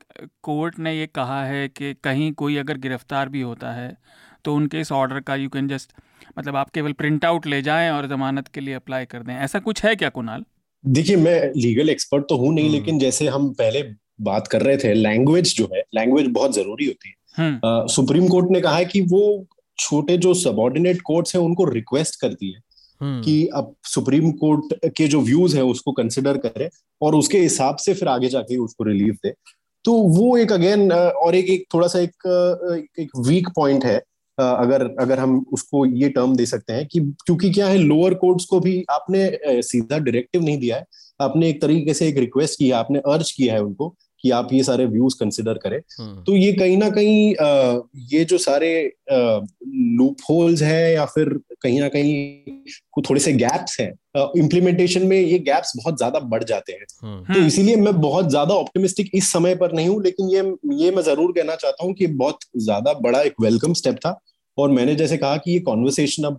कोर्ट 0.43 0.79
ने 0.79 0.93
ये 0.93 1.07
कहा 1.07 1.43
है 1.45 1.67
कि 1.67 1.93
कहीं 2.03 2.31
कोई 2.33 2.57
अगर 2.57 2.77
गिरफ़्तार 2.77 3.29
भी 3.29 3.41
होता 3.41 3.71
है 3.71 3.97
तो 4.45 4.55
उनके 4.55 4.79
इस 4.79 4.91
ऑर्डर 4.91 5.19
का 5.19 5.35
यू 5.35 5.49
कैन 5.49 5.67
जस्ट 5.67 5.93
मतलब 6.39 6.55
आप 6.55 6.69
केवल 6.69 6.93
प्रिंट 6.93 7.25
आउट 7.25 7.47
ले 7.47 7.61
जाएँ 7.61 7.89
और 7.89 8.07
जमानत 8.07 8.47
के 8.47 8.61
लिए 8.61 8.73
अप्लाई 8.73 9.05
कर 9.05 9.23
दें। 9.23 9.33
ऐसा 9.35 9.59
कुछ 9.59 9.83
है 9.85 9.95
क्या 9.95 10.09
कुणाल? 10.09 10.43
देखिए 10.85 11.15
मैं 11.15 11.39
लीगल 11.55 11.89
एक्सपर्ट 11.89 12.23
तो 12.29 12.37
हूँ 12.37 12.53
नहीं 12.53 12.65
हम्म। 12.65 12.77
लेकिन 12.77 12.99
जैसे 12.99 13.27
हम 13.27 13.49
पहले 13.53 13.81
बात 14.21 14.47
कर 14.47 14.61
रहे 14.61 14.77
थे 14.77 14.93
लैंग्वेज 14.93 15.55
जो 15.57 15.69
है 15.75 15.81
लैंग्वेज 15.95 16.27
बहुत 16.27 16.55
ज़रूरी 16.55 16.85
होती 16.85 17.09
है। 17.09 17.15
हम्म। 17.37 17.87
सुप्रीम 17.87 18.27
कोर्ट 18.27 18.51
ने 18.51 18.61
कहा 18.61 18.75
है 18.75 18.85
कि 18.85 19.01
वो 19.01 19.47
छोटे 19.79 20.17
जो 20.17 20.33
सबॉर्डिनेट 20.33 21.01
कोर्ट्स 21.01 21.35
हैं 21.35 21.43
उनको 21.43 21.65
रिक्वेस्ट 21.65 22.19
करती 22.21 22.51
है। 22.51 22.61
कि 23.03 23.45
अब 23.47 23.73
सुप्रीम 23.83 24.31
कोर्ट 24.31 24.73
के 24.97 25.07
जो 25.07 25.21
व्यूज़ 25.21 25.55
है 25.57 25.63
उसको 25.63 25.91
कंसिडर 25.91 26.37
करे 26.37 26.69
और 27.01 27.15
उसके 27.15 27.39
हिसाब 27.39 27.75
से 27.75 27.93
फिर 27.93 28.07
आगे 28.07 28.29
जाके 28.29 28.57
उसको 28.57 28.83
रिलीफ 28.83 29.15
दे। 29.25 29.33
तो 29.85 29.93
वो 29.93 30.37
एक 30.37 30.51
अगेन 30.51 30.91
और 30.91 31.35
एक 31.35 31.49
एक 31.49 31.65
थोड़ा 31.73 31.87
सा 31.87 31.99
एक 31.99 32.09
एक, 32.73 32.87
एक 32.99 33.09
वीक 33.27 33.49
पॉइंट 33.55 33.85
है। 33.85 33.97
अगर 34.37 34.83
अगर 34.99 35.19
हम 35.19 35.45
उसको 35.53 35.85
ये 35.85 36.09
टर्म 36.09 36.35
दे 36.35 36.45
सकते 36.45 36.73
हैं 36.73 36.85
कि 36.87 36.99
क्योंकि 37.25 37.49
क्या 37.51 37.67
है 37.67 37.77
लोअर 37.77 38.13
कोर्ट्स 38.13 38.45
को 38.45 38.59
भी 38.59 38.83
आपने 38.91 39.61
सीधा 39.61 39.97
डायरेक्टिव 39.97 40.43
नहीं 40.43 40.57
दिया 40.57 40.77
है। 40.77 40.85
आपने 41.21 41.49
एक 41.49 41.61
तरीके 41.61 41.93
से 41.93 42.07
एक 42.07 42.17
रिक्वेस्ट 42.17 42.59
किया 42.59 42.79
आपने 42.79 42.99
अर्ज़ 42.99 43.33
किया 43.37 43.53
है 43.53 43.63
उनको। 43.63 43.95
कि 44.27 44.31
आप 44.33 44.53
ये 44.53 44.63
सारे 44.63 44.85
व्यूज़ 44.87 45.15
कंसिडर 45.19 45.57
करें। 45.57 45.77
हम्म, 45.99 46.23
तो 46.23 46.35
ये 46.35 46.51
कहीं 46.53 46.77
ना 46.77 46.89
कहीं 46.91 47.33
ये 48.11 48.23
जो 48.25 48.37
सारे 48.39 48.71
लूप 49.09 50.17
होल्स 50.29 50.61
हैं 50.61 50.93
या 50.93 51.05
फिर 51.07 51.29
कहीं 51.61 51.79
ना 51.81 51.87
कहीं 51.89 52.71
कुछ 52.93 53.09
थोड़े 53.09 53.21
से 53.21 53.33
गैप्स 53.33 53.79
हैं 53.79 53.91
इम्प्लीमेंटेशन 54.37 55.05
में 55.07 55.17
ये 55.17 55.39
गैप्स 55.41 55.71
बहुत 55.77 55.97
ज़्यादा 55.97 56.19
बढ़ 56.21 56.43
जाते 56.43 56.73
हैं। 56.73 56.85
हम्म, 57.03 57.23
तो 57.23 57.33
हम्म, 57.33 57.47
इसीलिए 57.47 57.75
मैं 57.77 57.99
बहुत 58.01 58.29
ज़्यादा 58.29 58.53
ऑप्टिमिस्टिक 58.55 59.09
इस 59.15 59.31
समय 59.33 59.55
पर 59.55 59.73
नहीं 59.73 59.87
हूँ 59.87 60.01
लेकिन 60.03 60.29
ये 60.29 60.43
ये 60.83 60.91
मैं 60.91 61.03
ज़रूर 61.03 61.31
कहना 61.31 61.55
चाहता 61.55 61.85
हूँ 61.85 61.93
कि 61.93 62.07
बहुत 62.15 62.39
ज़्यादा 62.59 62.93
बड़ा 63.01 63.21
एक 63.21 63.41
वेलकम 63.41 63.73
स्टेप 63.73 63.95
था। 64.05 64.19
और 64.57 64.71
मैंने 64.71 64.95
जैसे 64.95 65.17
कहा 65.17 65.37
कि 65.37 65.51
ये 65.51 65.59
कॉन्वर्सेशन 65.61 66.23
अब 66.23 66.37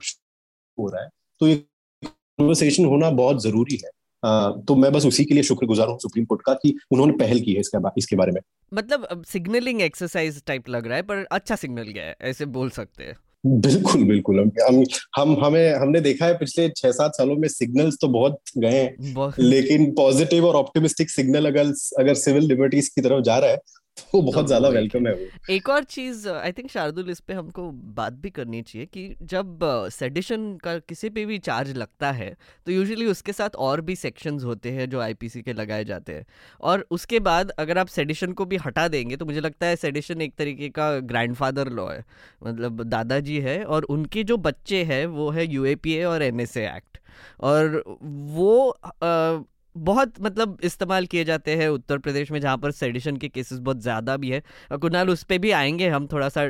हो 0.79 0.89
रहा 0.89 1.03
है 1.03 1.09
तो 1.41 1.49
ये 1.49 1.55
कॉन्वर्सेशन 2.03 2.85
होना 2.85 3.11
बहुत 3.13 3.43
ज़रूरी 3.43 3.79
है। 3.85 3.91
तो 4.23 4.75
मैं 4.77 4.93
बस 4.93 5.07
उसी 5.07 5.25
के 5.25 5.35
लिए 5.35 5.43
शुक्रगुजार 5.43 5.89
हूँ 5.89 5.99
सुप्रीम 5.99 6.25
कोर्ट 6.25 6.43
का 6.43 6.55
कि 6.55 6.75
उन्होंने 6.91 7.13
पहल 7.17 7.41
की 7.41 7.53
है 7.53 7.61
इसके 7.61 7.79
इसके 7.99 8.17
बारे 8.17 8.33
में। 8.33 8.41
मतलब 8.73 9.23
सिग्नलिंग 9.27 9.81
एक्सरसाइज 9.83 10.43
टाइप 10.47 10.69
लग 10.69 10.87
रहा 10.87 10.97
है 10.97 11.03
पर 11.03 11.25
अच्छा 11.33 11.57
सिग्नल 11.57 11.89
गया 11.89 12.05
है 12.05 12.17
ऐसे 12.23 12.47
बोल 12.49 12.71
सकते 12.71 13.05
हैं। 13.05 13.17
बिल्कुल 13.45 14.03
बिल्कुल। 14.05 14.39
हम 14.41 14.51
हम 14.61 14.85
हम 15.17 15.45
हमें 15.45 15.75
हमने 15.75 16.01
देखा 16.01 16.27
है 16.27 16.37
पिछले 16.39 16.69
छह 16.69 16.91
सात 16.91 17.13
सालों 17.15 17.37
में 17.37 17.49
सिग्नल्स 17.49 17.97
तो 18.01 18.09
बहुत 18.09 18.39
गए 18.59 18.71
हैं 18.71 19.33
लेकिन 19.41 19.91
पॉजिटिव 19.93 20.47
और 20.47 20.55
ऑप्टिमिस्टिक 20.55 21.11
सिग्नल 21.11 21.47
अगर 21.47 21.73
अगर 21.99 22.15
सिविल 22.17 22.47
लिबर्टीज 22.47 22.89
की 22.89 23.01
तरफ़ 23.01 23.23
जा 23.23 23.39
रहा 23.39 23.51
है 23.51 23.59
तो 24.13 24.21
बहुत 24.23 24.35
तो 24.37 24.47
ज़्यादा 24.47 24.69
वेलकम 24.69 25.07
है 25.07 25.13
वो। 25.15 25.27
एक 25.51 25.69
और 25.69 25.85
चीज़ 25.85 26.29
आई 26.29 26.53
थिंक 26.53 26.71
शार्दुल 26.71 27.11
इस 27.11 27.21
पे 27.21 27.35
हमको 27.35 27.71
बात 27.95 28.13
भी 28.13 28.31
करनी 28.31 28.61
चाहिए 28.63 28.87
कि 28.87 29.17
जब 29.23 29.59
सेडिशन 29.93 30.57
का 30.57 30.77
किसी 30.79 31.09
पे 31.11 31.25
भी 31.27 31.39
चार्ज 31.39 31.77
लगता 31.77 32.11
है 32.13 32.31
तो 32.67 32.73
यूजुअली 32.73 33.07
उसके 33.07 33.33
साथ 33.33 33.57
और 33.69 33.81
भी 33.81 33.97
सेक्शंस 33.97 34.45
होते 34.45 34.71
हैं 34.71 34.89
जो 34.91 35.01
आईपीसी 35.01 35.43
के 35.43 35.53
लगाए 35.53 35.85
जाते 35.85 36.13
हैं। 36.13 36.27
और 36.61 36.87
उसके 36.91 37.21
बाद 37.21 37.51
अगर 37.59 37.79
आप 37.79 37.89
सेडिशन 37.89 38.33
को 38.33 38.45
भी 38.45 38.57
हटा 38.57 38.87
देंगे 38.89 39.17
तो 39.17 39.27
मुझे 39.27 39.41
लगता 39.41 39.67
है 39.67 39.77
सेडिशन 39.77 40.23
एक 40.23 40.35
तरीके 40.39 40.69
का 40.69 40.91
ग्रैंडफादर 41.03 41.69
लॉ 41.71 41.89
है। 41.91 42.05
मतलब 42.45 42.83
दादाजी 42.85 43.39
है 43.41 43.63
और 43.65 43.85
उनके 43.91 44.25
जो 44.25 44.37
बच्चे 44.39 44.83
हैं 44.85 45.05
वो 45.09 45.31
है 45.31 45.47
यूएपीए 45.47 46.05
और 46.05 46.23
एनएसए 46.23 46.67
एक्ट 46.67 46.99
और 47.43 47.83
वो 47.87 48.69
अ, 48.69 49.43
बहुत 49.81 50.21
मतलब 50.23 50.57
इस्तेमाल 50.65 51.07
किए 51.07 51.25
जाते 51.25 51.57
हैं 51.57 51.69
उत्तर 51.71 51.99
प्रदेश 51.99 52.31
में 52.31 52.41
जहाँ 52.41 52.57
पर 52.59 52.71
सेडिशन 52.73 53.17
के 53.17 53.29
केसेस 53.29 53.59
बहुत 53.61 53.81
ज़्यादा 53.83 54.17
भी 54.17 54.31
है। 54.31 54.43
कुणाल 54.73 55.11
उस 55.11 55.23
पर 55.25 55.39
भी 55.39 55.51
आएँगे 55.53 55.89
हम 55.89 56.07
थोड़ा 56.07 56.29
सा 56.29 56.43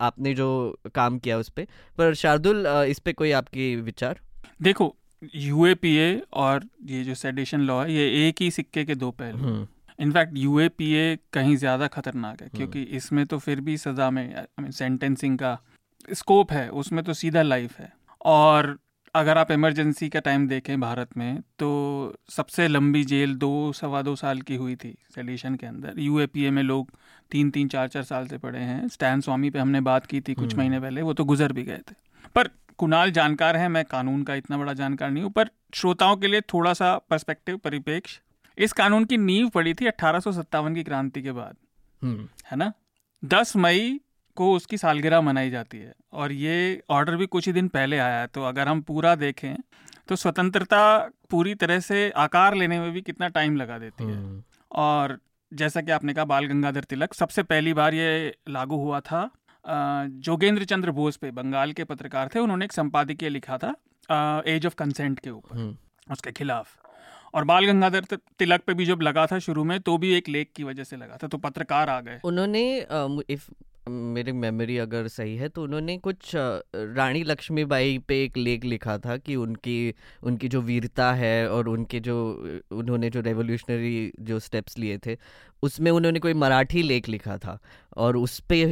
आपने 0.00 0.34
जो 0.34 0.48
काम 0.94 1.18
किया 1.18 1.38
उस 1.38 1.48
पर 1.48 1.66
पर 1.98 2.14
शार्दुल 2.14 2.66
इस 2.88 2.98
पे 2.98 3.12
कोई 3.12 3.32
आपकी 3.32 3.74
विचार? 3.78 4.20
देखो 4.62 4.94
यूएपीए 5.34 6.20
और 6.34 6.64
ये 6.86 7.02
जो 7.04 7.14
सेडिशन 7.16 7.60
लॉ 7.62 7.82
है 7.82 7.92
ये 7.92 8.28
एक 8.28 8.42
ही 8.42 8.50
सिक्के 8.50 8.84
के 8.84 8.94
दो 8.94 9.10
पहलू 9.12 9.38
हम्म, 9.38 9.66
इनफैक्ट 9.98 10.36
यूएपीए 10.36 11.16
कहीं 11.32 11.56
ज़्यादा 11.56 11.86
खतरनाक 11.88 12.40
है 12.40 12.46
हम्म। 12.46 12.58
क्योंकि 12.58 12.82
इसमें 12.96 13.24
तो 13.26 13.38
फिर 13.38 13.60
भी 13.60 13.76
सज़ा 13.78 14.10
में 14.10 14.46
सेंटेंसिंग 14.60 15.38
का 15.38 15.58
स्कोप 16.12 16.52
है 16.52 16.68
उसमें 16.70 17.02
तो 17.04 17.14
सीधा 17.14 17.42
लाइफ 17.42 17.78
है। 17.78 17.92
और 18.24 18.76
अगर 19.14 19.38
आप 19.38 19.50
इमरजेंसी 19.50 20.08
का 20.08 20.20
टाइम 20.20 20.46
देखें 20.48 20.80
भारत 20.80 21.16
में 21.16 21.40
तो 21.58 21.68
सबसे 22.28 22.68
लंबी 22.68 23.04
जेल 23.04 23.34
दो 23.34 23.72
सवा 23.72 24.02
दो 24.02 24.14
साल 24.16 24.40
की 24.40 24.56
हुई 24.56 24.76
थी 24.76 24.94
सेडिशन 25.14 25.54
के 25.54 25.66
अंदर। 25.66 25.98
यूएपीए 25.98 26.50
में 26.50 26.62
लोग 26.62 26.90
तीन 27.30 27.50
तीन 27.50 27.68
चार 27.68 27.88
चार 27.88 28.02
साल 28.02 28.26
से 28.26 28.38
पड़े 28.38 28.58
हैं। 28.58 28.88
स्टैन 28.88 29.20
स्वामी 29.20 29.50
पे 29.50 29.58
हमने 29.58 29.80
बात 29.80 30.06
की 30.06 30.20
थी 30.20 30.34
कुछ 30.34 30.54
महीने 30.54 30.80
पहले 30.80 31.02
वो 31.02 31.12
तो 31.12 31.24
गुजर 31.24 31.52
भी 31.52 31.62
गए 31.62 31.78
थे। 31.90 31.94
पर 32.34 32.48
कुणाल 32.78 33.10
जानकार 33.10 33.56
है 33.56 33.68
मैं 33.68 33.84
कानून 33.84 34.22
का 34.22 34.34
इतना 34.34 34.58
बड़ा 34.58 34.72
जानकार 34.72 35.10
नहीं 35.10 35.22
हूँ 35.22 35.32
पर 35.32 35.50
श्रोताओं 35.74 36.16
के 36.16 36.26
लिए 36.26 36.40
थोड़ा 36.40 36.72
सा 36.72 36.96
पर्सपेक्टिव 37.10 37.56
परिपेक्ष 37.56 38.18
इस 38.58 38.72
कानून 38.72 39.04
की 39.04 39.16
नींव 39.16 39.48
पड़ी 39.48 39.74
थी 39.74 39.86
अट्ठारह 39.86 40.20
की 40.74 40.82
क्रांति 40.82 41.22
के 41.22 41.32
बाद 41.32 41.56
है 42.50 42.56
ना? 42.56 42.72
दस 43.24 43.56
मई 43.56 44.00
को 44.36 44.52
उसकी 44.54 44.78
सालगिरह 44.78 45.20
मनाई 45.20 45.50
जाती 45.50 45.78
है। 45.78 45.92
और 46.12 46.32
ये 46.32 46.82
ऑर्डर 46.90 47.16
भी 47.16 47.26
कुछ 47.26 47.46
ही 47.46 47.52
दिन 47.52 47.68
पहले 47.68 47.98
आया 47.98 48.20
है 48.20 48.26
तो 48.26 48.44
अगर 48.44 48.68
हम 48.68 48.80
पूरा 48.82 49.14
देखें 49.16 49.54
तो 50.08 50.16
स्वतंत्रता 50.16 50.82
पूरी 51.30 51.54
तरह 51.54 51.80
से 51.80 52.08
आकार 52.18 52.54
लेने 52.54 52.78
में 52.80 52.90
भी 52.92 53.02
कितना 53.02 53.28
टाइम 53.30 53.56
लगा 53.56 53.78
देती 53.78 54.04
है। 54.04 54.42
और 54.70 55.18
जैसा 55.52 55.80
कि 55.80 55.90
आपने 55.90 56.14
कहा 56.14 56.24
बाल 56.24 56.46
गंगाधर 56.46 56.84
तिलक 56.84 57.14
सबसे 57.14 57.42
पहली 57.44 57.72
बार 57.74 57.94
ये 57.94 58.34
लागू 58.48 58.76
हुआ 58.76 59.00
था 59.02 59.30
जोगेंद्र 60.24 60.64
चंद्र 60.64 60.90
बोस 60.92 61.16
पे 61.16 61.30
बंगाल 61.32 61.72
के 61.72 61.84
पत्रकार 61.84 62.28
थे 62.34 62.38
उन्होंने 62.38 62.64
एक 62.64 62.72
संपादकीय 62.72 63.28
लिखा 63.28 63.58
था 63.58 63.74
एज 64.48 64.66
ऑफ़ 64.66 64.74
कंसेंट 64.74 65.18
के 65.18 65.30
ऊपर 65.30 65.76
उसके 66.06 66.32
खिलाफ। 66.32 66.78
और 67.34 67.44
बाल 67.44 67.66
गंगाधर 67.66 68.04
तिलक 68.38 68.62
पे 68.62 68.74
भी 68.74 68.86
जब 68.86 69.02
लगा 69.02 69.26
था 69.26 69.38
शुरू 69.40 69.64
में 69.64 69.78
तो 69.80 69.96
भी 69.98 70.12
एक 70.14 70.28
लेख 70.28 70.50
की 70.56 70.64
वजह 70.64 70.84
से 70.84 70.96
लगा 70.96 71.16
था 71.16 71.28
तो 71.28 71.38
पत्रकार 71.40 71.90
आ 71.90 72.00
गए। 72.00 72.20
उन्होंने 72.24 72.64
इफ़ 73.28 73.48
मेरी 73.88 74.32
मेमोरी 74.32 74.78
अगर 74.78 75.08
सही 75.08 75.36
है 75.36 75.48
तो 75.48 75.62
उन्होंने 75.62 75.98
कुछ 75.98 76.32
रानी 76.74 77.22
लक्ष्मीबाई 77.24 77.98
पे 77.98 78.24
एक 78.24 78.36
लेख 78.36 78.64
लिखा 78.64 78.98
था 78.98 79.16
कि 79.16 79.36
उनकी 79.36 79.94
उनकी 80.22 80.48
जो 80.48 80.60
वीरता 80.60 81.12
है 81.12 81.48
और 81.50 81.68
उनके 81.68 82.00
जो 82.00 82.16
उन्होंने 82.70 83.10
जो 83.10 83.20
रेवोल्यूशनरी 83.20 84.12
जो 84.20 84.38
स्टेप्स 84.38 84.78
लिए 84.78 84.98
थे 84.98 85.18
उसमें 85.62 85.90
उन्होंने 85.90 86.18
कोई 86.18 86.34
मराठी 86.34 86.82
लेख 86.82 87.08
लिखा 87.08 87.38
था 87.38 87.58
और 87.96 88.16
उस 88.16 88.40
पे 88.40 88.64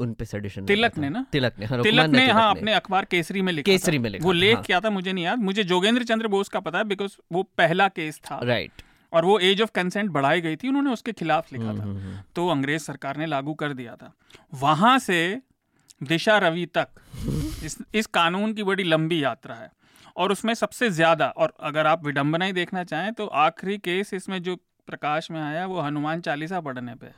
उन 0.00 0.14
पे 0.18 0.24
सडिशन 0.24 0.66
तिलक 0.66 0.98
ने 0.98 1.10
ना? 1.10 1.26
तिलक 1.32 1.58
ने 1.58 1.66
हाँ, 1.66 1.82
तिलक 1.82 2.10
ने 2.10 2.26
हाँ 2.30 2.50
अपने 2.50 2.74
अखबार 2.74 3.04
केसरी 3.04 3.42
में 3.42 3.52
लिखा 3.52 3.72
केसरी 3.72 3.98
में 3.98 4.10
लिखा 4.10 4.24
वो 4.24 4.32
लेख 4.32 4.54
हाँ. 4.54 4.62
क्या 4.64 4.80
था 4.80 4.90
मुझे 4.90 5.12
नहीं 5.12 5.24
याद 5.24 5.38
मुझे 5.38 5.64
जोगेंद्र 5.64 6.04
चंद्र 6.04 6.28
बोस 6.28 6.48
का 6.48 6.60
पता 6.60 6.78
है 6.78 6.84
बिकॉज़ 6.84 7.16
वो 7.32 7.42
पहला 7.42 7.88
केस 7.88 8.18
था। 8.18 8.40
राइट 8.42 8.82
और 9.12 9.24
वो 9.24 9.38
एज 9.40 9.62
ऑफ़ 9.62 9.70
कंसेंट 9.74 10.10
बढ़ाई 10.10 10.40
गई 10.40 10.56
थी 10.56 10.68
उन्होंने 10.68 10.90
उसके 10.90 11.12
खिलाफ 11.12 11.52
लिखा 11.52 11.64
था। 11.64 11.68
हम्म, 11.70 11.80
हम्म, 11.82 11.98
हम्म। 11.98 12.22
तो 12.34 12.48
अंग्रेज़ 12.48 12.82
सरकार 12.82 13.16
ने 13.16 13.26
लागू 13.26 13.54
कर 13.54 13.72
दिया 13.72 13.94
था। 13.96 14.12
वहाँ 14.54 14.98
से 14.98 15.40
दिशा 16.02 16.38
रवि 16.38 16.66
तक 16.74 16.88
इस 17.64 17.76
इस 17.94 18.06
कानून 18.08 18.52
की 18.52 18.62
बड़ी 18.62 18.84
लंबी 18.84 19.22
यात्रा 19.24 19.54
है। 19.54 19.70
और 20.16 20.32
उसमें 20.32 20.52
सबसे 20.54 20.88
ज़्यादा 20.90 21.26
और 21.28 21.52
अगर 21.60 21.86
आप 21.86 22.04
विडंबना 22.04 22.44
ही 22.44 22.52
देखना 22.52 22.84
चाहें 22.84 23.12
तो 23.12 23.26
आखिरी 23.26 23.76
केस 23.78 24.14
इसमें 24.14 24.42
जो 24.42 24.56
प्रकाश 24.88 25.30
में 25.30 25.40
आया 25.40 25.66
वो 25.66 25.80
हनुमान 25.80 26.20
चालीसा 26.20 26.60
पढ़ने 26.60 26.94
पे। 26.94 27.12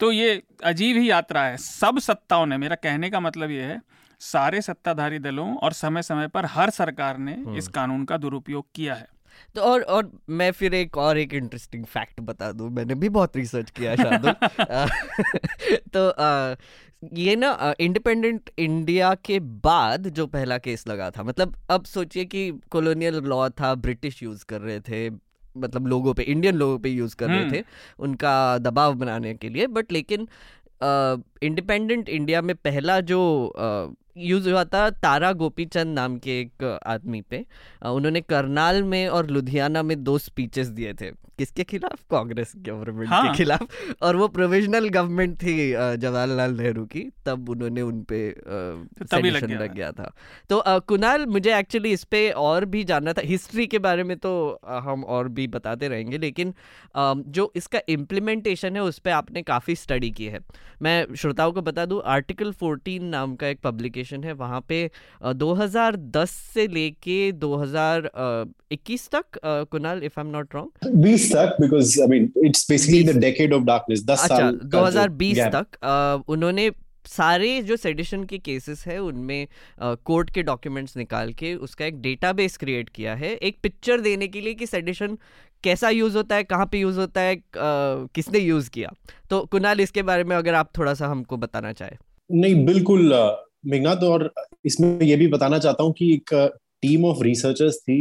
तो 0.00 0.10
ये 0.12 0.42
अजीब 0.64 0.96
ही 0.96 1.10
यात्रा 1.10 1.42
है। 1.42 1.56
सब 1.56 1.98
सत्ताओं 1.98 2.46
ने 2.46 2.56
मेरा 2.58 2.76
कहने 2.76 3.10
का 3.10 3.20
मतलब 3.20 3.50
ये 3.50 3.62
है 3.62 3.80
सारे 4.20 4.60
सत्ताधारी 4.62 5.18
दलों 5.18 5.54
और 5.56 5.72
समय 5.72 6.02
समय 6.02 6.28
पर 6.28 6.46
हर 6.46 6.70
सरकार 6.70 7.18
ने 7.18 7.36
इस 7.58 7.68
कानून 7.68 8.04
का 8.04 8.16
दुरुपयोग 8.16 8.66
किया 8.74 8.94
है। 8.94 9.08
तो 9.54 9.60
और 9.62 9.82
और 9.88 10.10
मैं 10.30 10.50
फिर 10.52 10.74
एक 10.74 10.96
और 10.98 11.18
एक 11.18 11.34
इंटरेस्टिंग 11.34 11.84
फैक्ट 11.86 12.20
बता 12.20 12.50
दूँ 12.52 12.70
मैंने 12.70 12.94
भी 12.94 13.08
बहुत 13.08 13.36
रिसर्च 13.36 13.70
किया 13.70 13.96
शायद 13.96 14.26
तो 15.94 16.08
आ, 16.08 16.54
ये 17.14 17.34
ना 17.36 17.74
इंडिपेंडेंट 17.80 18.50
इंडिया 18.58 19.14
के 19.24 19.38
बाद 19.40 20.08
जो 20.08 20.26
पहला 20.26 20.58
केस 20.58 20.86
लगा 20.88 21.10
था 21.10 21.22
मतलब 21.22 21.54
अब 21.70 21.84
सोचिए 21.84 22.24
कि 22.24 22.50
कॉलोनियल 22.70 23.14
लॉ 23.24 23.48
था 23.50 23.74
ब्रिटिश 23.80 24.22
यूज़ 24.22 24.44
कर 24.44 24.60
रहे 24.60 24.80
थे 24.80 25.08
मतलब 25.56 25.86
लोगों 25.86 26.14
पे 26.14 26.22
इंडियन 26.24 26.54
लोगों 26.54 26.78
पे 26.78 26.88
यूज़ 26.88 27.16
कर 27.16 27.28
रहे 27.28 27.38
हम्म। 27.38 27.52
थे 27.52 27.64
उनका 27.98 28.58
दबाव 28.58 28.94
बनाने 28.94 29.34
के 29.34 29.48
लिए 29.48 29.66
बट 29.68 29.92
लेकिन 29.92 30.28
इंडिपेंडेंट 31.42 32.08
इंडिया 32.08 32.42
में 32.42 32.54
पहला 32.56 33.00
जो 33.00 33.20
यूज़ 34.16 34.48
हुआ 34.50 34.64
था 34.64 34.88
तारा 35.02 35.32
गोपीचंद 35.32 35.94
नाम 35.94 36.16
के 36.18 36.40
एक 36.40 36.64
आदमी 36.86 37.20
पे। 37.22 37.44
उन्होंने 37.84 38.20
करनाल 38.20 38.82
में 38.84 39.06
और 39.08 39.26
लुधियाना 39.30 39.82
में 39.82 40.02
दो 40.04 40.18
स्पीचेस 40.18 40.66
दिए 40.68 40.94
थे। 40.94 41.10
किसके 41.38 41.64
खिलाफ? 41.64 42.00
कांग्रेस 42.10 42.52
गवर्नमेंट 42.56 43.08
हाँ। 43.08 43.28
के 43.28 43.36
खिलाफ। 43.36 43.62
और 44.02 44.16
वो 44.16 44.26
प्रोविजनल 44.28 44.88
गवर्नमेंट 44.88 45.36
थी 45.36 45.54
जवाहरलाल 45.72 46.54
नेहरू 46.56 46.84
की। 46.86 47.08
तब 47.26 47.48
उन्होंने 47.48 47.82
उन 47.82 48.02
पे 48.02 48.28
तभी 48.30 49.30
लग 49.30 49.44
गया, 49.46 49.58
लग 49.58 49.74
गया 49.74 49.90
था। 49.92 50.12
तो 50.50 50.62
कुणाल 50.66 51.26
मुझे 51.26 51.56
एक्चुअली 51.58 51.92
इस 51.92 52.04
पे 52.04 52.30
और 52.30 52.64
भी 52.64 52.84
जानना 52.84 53.12
था। 53.12 53.22
हिस्ट्री 53.24 53.66
के 53.66 53.78
बारे 53.78 54.04
में 54.04 54.16
तो 54.18 54.60
हम 54.84 55.04
और 55.04 55.28
भी 55.28 55.46
बताते 55.48 55.88
रहेंगे। 55.88 56.18
लेकिन 56.18 56.54
जो 56.96 57.50
इसका 57.56 57.80
इम्प्लीमेंटेशन 57.88 58.76
है 58.76 58.82
उस 58.82 58.98
पर 58.98 59.10
आपने 59.12 59.42
काफ़ी 59.42 59.74
स्टडी 59.76 60.10
की 60.10 60.26
है। 60.26 60.40
मैं 60.82 61.14
श्रोताओं 61.14 61.52
को 61.52 61.62
बता 61.62 61.86
दूँ 61.86 62.02
आर्टिकल 62.06 62.52
14 62.54 63.02
नाम 63.02 63.34
का 63.36 63.46
एक 63.46 63.60
पब्लिकेशन 63.60 64.00
है 64.04 64.32
वहाँ 64.32 64.60
पे 64.68 64.90
2010 65.34 66.30
से 66.54 66.66
लेके 66.68 67.32
2021 67.32 69.08
तक 69.08 69.38
Kunal 69.44 70.02
if 70.04 70.20
I 70.20 70.26
am 70.26 70.32
not 70.32 70.54
wrong 70.54 70.94
20 71.04 71.32
तक 71.32 71.56
because 71.60 72.00
I 72.00 72.06
mean 72.08 72.32
it's 72.44 72.70
basically 72.70 73.02
the 73.04 73.18
decade 73.18 73.52
of 73.52 73.62
darkness 73.62 74.04
10 74.04 74.10
अच्छा, 74.10 74.36
साल 74.36 74.60
2020 74.74 75.38
तक 75.54 76.24
उन्होंने 76.28 76.70
सारे 77.06 77.62
जो 77.62 77.76
सेडिशन 77.76 78.24
के 78.24 78.38
केसेस 78.38 78.86
है 78.86 78.98
उनमें 78.98 79.46
कोर्ट 79.82 80.30
के 80.30 80.42
डॉक्यूमेंट्स 80.42 80.96
निकाल 80.96 81.32
के 81.32 81.54
उसका 81.54 81.84
एक 81.84 82.00
डेटाबेस 82.00 82.56
क्रिएट 82.56 82.88
किया 82.88 83.14
है। 83.14 83.34
एक 83.34 83.56
पिक्चर 83.62 84.00
देने 84.00 84.28
के 84.28 84.40
लिए 84.40 84.54
कि 84.54 84.66
सेडिशन 84.66 85.18
कैसा 85.64 85.88
यूज़ 85.88 86.16
होता 86.16 86.36
है 86.36 86.44
कहाँ 86.44 86.66
पे 86.66 86.78
यूज़ 86.78 86.98
होता 86.98 87.20
है 87.20 87.34
आ, 87.34 87.40
किसने 88.14 88.38
यूज़ 88.38 88.70
किया। 88.70 88.92
तो 89.30 89.44
कुणाल 89.44 89.80
इसके 89.80 90.02
बारे 90.02 90.24
में 90.24 90.36
अगर 90.36 90.54
आप 90.54 90.70
थोड़ा 90.78 90.94
सा 90.94 91.06
हमको 91.06 91.36
बताना 91.36 91.72
चाहे। 91.72 91.96
नहीं 92.30 92.64
बिल्कुल 92.66 93.12
मेघनाथ 93.64 94.02
और 94.04 94.32
इसमें 94.64 95.00
ये 95.00 95.16
भी 95.16 95.26
बताना 95.26 95.58
चाहता 95.58 95.82
हूँ 95.82 95.92
कि 95.92 96.12
एक 96.14 96.34
टीम 96.82 97.04
ऑफ़ 97.04 97.22
रिसर्चर्स 97.22 97.76
थी 97.78 97.98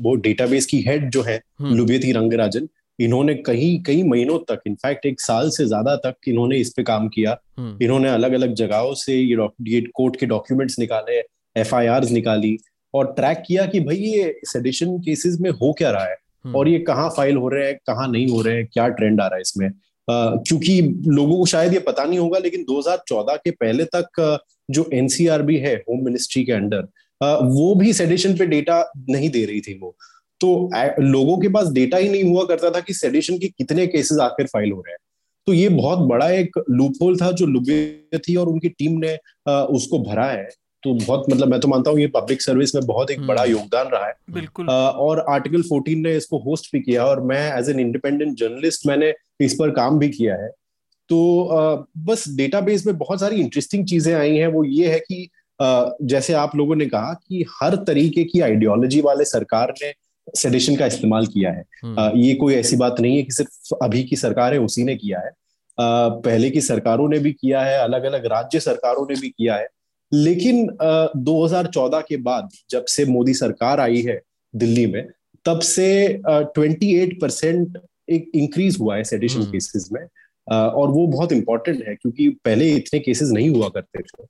वो 0.00 0.14
डेटाबेस 0.16 0.66
की 0.66 0.80
हेड 0.80 1.10
जो 1.10 1.22
है 1.22 1.40
हम्म। 1.60 1.74
लुबेती 1.74 2.12
रंगराजन 2.12 2.68
इन्होंने 2.98 3.34
कई 3.34 3.82
कई 3.86 4.02
महीनों 4.02 4.38
तक 4.38 4.60
इनफैक्ट 4.66 5.06
एक 5.06 5.20
साल 5.20 5.50
से 5.50 5.66
ज़्यादा 5.66 5.94
तक 5.96 6.28
इन्होंने 6.28 6.56
इस 6.56 6.72
पे 6.76 6.82
काम 6.82 7.08
किया 7.08 7.36
हम्म। 7.58 7.76
इन्होंने 7.82 8.08
अलग 8.08 8.32
अलग 8.32 8.54
जगहों 8.54 8.94
से 8.94 9.14
ये 9.14 9.48
ये 9.68 9.80
कोर्ट 9.94 10.16
के 10.16 10.26
डॉक्यूमेंट्स 10.26 10.78
निकाले 10.78 11.18
एफ़ 11.56 11.74
निकाली 12.12 12.56
और 12.94 13.12
ट्रैक 13.12 13.42
किया 13.46 13.66
कि 13.66 13.80
भाई 13.80 13.96
ये 13.96 14.40
सेडिशन 14.46 14.98
केसेस 14.98 15.38
में 15.40 15.50
हो 15.52 15.72
क्या 15.72 15.90
रहा 15.90 16.04
है 16.04 16.16
हम्म। 16.44 16.56
और 16.56 16.68
ये 16.68 16.78
कहाँ 16.78 17.08
फ़ाइल 17.10 17.36
हो 17.36 17.48
रहे 17.48 17.66
हैं 17.66 17.78
कहाँ 17.86 18.08
नहीं 18.08 18.28
हो 18.28 18.40
रहे 18.42 18.56
हैं 18.56 18.66
क्या 18.66 18.88
ट्रेंड 18.90 19.20
आ 19.20 19.26
रहा 19.26 19.34
है 19.34 19.40
इसमें 19.40 19.68
क्योंकि 20.10 20.80
लोगों 21.08 21.36
को 21.38 21.46
शायद 21.46 21.72
ये 21.72 21.78
पता 21.80 22.04
नहीं 22.04 22.18
होगा, 22.18 22.38
लेकिन 22.38 22.64
2014 22.64 23.36
के 23.36 23.50
पहले 23.52 23.84
तक 23.94 24.38
जो 24.70 24.88
एनसीआरबी 24.94 25.56
है 25.58 25.74
होम 25.78 26.04
मिनिस्ट्री 26.04 26.44
के 26.44 26.52
अंडर 26.52 26.88
वो 27.20 27.74
भी 27.74 27.92
सेडिशन 27.92 28.36
पे 28.36 28.46
डेटा 28.46 28.80
नहीं 29.10 29.28
दे 29.30 29.44
रही 29.44 29.60
थी 29.60 29.78
वो। 29.78 29.94
तो 30.40 30.70
लोगों 31.00 31.36
के 31.38 31.48
पास 31.48 31.68
डेटा 31.72 31.96
ही 31.96 32.08
नहीं 32.08 32.22
हुआ 32.24 32.44
करता 32.44 32.70
था 32.70 32.80
कि 32.80 32.94
सेडिशन 32.94 33.38
के 33.38 33.48
कितने 33.48 33.86
केसेस 33.86 34.18
आखिर 34.20 34.46
फ़ाइल 34.46 34.72
हो 34.72 34.80
रहे 34.80 34.92
हैं। 34.92 34.98
तो 35.46 35.52
ये 35.52 35.68
बहुत 35.68 35.98
बड़ा 36.08 36.30
एक 36.30 36.58
लूपहोल 36.70 37.16
था 37.16 37.30
जो 37.32 37.46
लुबे 37.46 38.18
थी 38.18 38.36
और 38.36 38.48
उनकी 38.48 38.68
टीम 38.68 38.98
ने 38.98 39.14
उसको 39.74 39.98
भरा 40.02 40.26
है। 40.26 40.48
तो 40.82 40.94
बहुत 40.94 41.24
मतलब 41.30 41.48
मैं 41.48 41.60
तो 41.60 41.68
मानता 41.68 41.90
हूँ 41.90 42.00
ये 42.00 42.06
पब्लिक 42.06 42.42
सर्विस 42.42 42.74
में 42.74 42.84
बहुत 42.86 43.10
एक 43.10 43.18
हम्म। 43.18 43.28
बड़ा 43.28 43.44
योगदान 43.44 43.86
रहा 43.86 44.06
है। 44.06 44.14
बिल्कुल। 44.30 44.68
और 44.68 45.24
आर्टिकल 45.30 45.62
14 45.62 45.94
ने 45.94 46.16
इसको 46.16 46.38
होस्ट 46.38 46.72
भी 46.72 46.80
किया 46.80 47.04
और 47.04 47.20
मैं 47.20 47.58
एज 47.58 47.70
एन 47.70 47.80
इंडिपेंडेंट 47.80 48.36
जर्नलिस्ट 48.38 48.86
मैंने 48.86 49.12
इस 49.40 49.54
पर 49.54 49.70
काम 49.70 49.98
भी 49.98 50.08
किया 50.08 50.34
है। 50.34 50.48
तो 51.10 51.88
बस 51.98 52.24
डेटाबेस 52.28 52.86
में 52.86 52.96
बहुत 52.98 53.20
सारी 53.20 53.36
इंटरेस्टिंग 53.36 53.86
चीज़ें 53.86 54.14
आई 54.14 54.36
हैं। 54.36 54.46
वो 54.46 54.64
ये 54.64 54.92
है 54.92 54.98
कि 55.00 55.28
जैसे 56.02 56.32
आप 56.32 56.56
लोगों 56.56 56.76
ने 56.76 56.86
कहा 56.86 57.12
कि 57.12 57.44
हर 57.62 57.76
तरीके 57.76 58.24
की 58.24 58.40
आइडियोलॉजी 58.40 59.00
वाले 59.00 59.24
सरकार 59.24 59.74
ने 59.82 59.92
सेडिशन 60.38 60.76
का 60.76 60.86
इस्तेमाल 60.86 61.26
किया 61.26 61.50
है। 61.50 61.64
हम्म। 61.84 62.18
ये 62.18 62.34
कोई 62.34 62.54
ऐसी 62.54 62.76
बात 62.76 63.00
नहीं 63.00 63.16
है 63.16 63.22
कि 63.22 63.32
सिर्फ़ 63.32 63.74
अभी 63.84 64.02
की 64.04 64.16
सरकार 64.16 64.52
है 64.52 64.60
उसी 64.60 64.84
ने 64.84 64.96
किया 64.96 65.20
है। 65.20 65.30
पहले 65.78 66.50
की 66.50 66.60
सरकारों 66.60 67.08
ने 67.08 67.18
भी 67.18 67.32
किया 67.32 67.62
है 67.62 67.78
अलग 67.78 68.04
अलग 68.04 68.26
राज्य 68.26 68.60
सरकारों 68.60 69.06
ने 69.10 69.20
भी 69.20 69.28
किया 69.28 69.54
है। 69.54 69.68
लेकिन 70.12 70.66
2014 71.24 72.02
के 72.02 72.16
बाद 72.18 72.48
जब 72.70 72.84
से 72.86 73.04
मोदी 73.06 73.34
सरकार 73.34 73.80
आई 73.80 74.00
है 74.02 74.20
दिल्ली 74.54 74.86
में 74.86 75.04
तब 75.46 75.60
से 75.64 75.88
ट्वेंटी 76.26 76.94
एट 76.96 77.20
परसेंट 77.20 77.78
एक 78.08 78.30
इंक्रीज 78.34 78.78
हुआ 78.80 78.96
है 78.96 79.04
सेडिशन 79.04 79.50
केसेस 79.52 79.88
हम्म। 79.90 80.00
में 80.00 80.08
और 80.70 80.88
वो 80.90 81.06
बहुत 81.08 81.32
इंपॉर्टेंट 81.32 81.84
है 81.88 81.94
क्योंकि 81.94 82.28
पहले 82.44 82.70
इतने 82.70 83.00
केसेस 83.00 83.28
नहीं 83.30 83.50
हुआ 83.50 83.68
करते 83.68 84.02
थे 84.02 84.24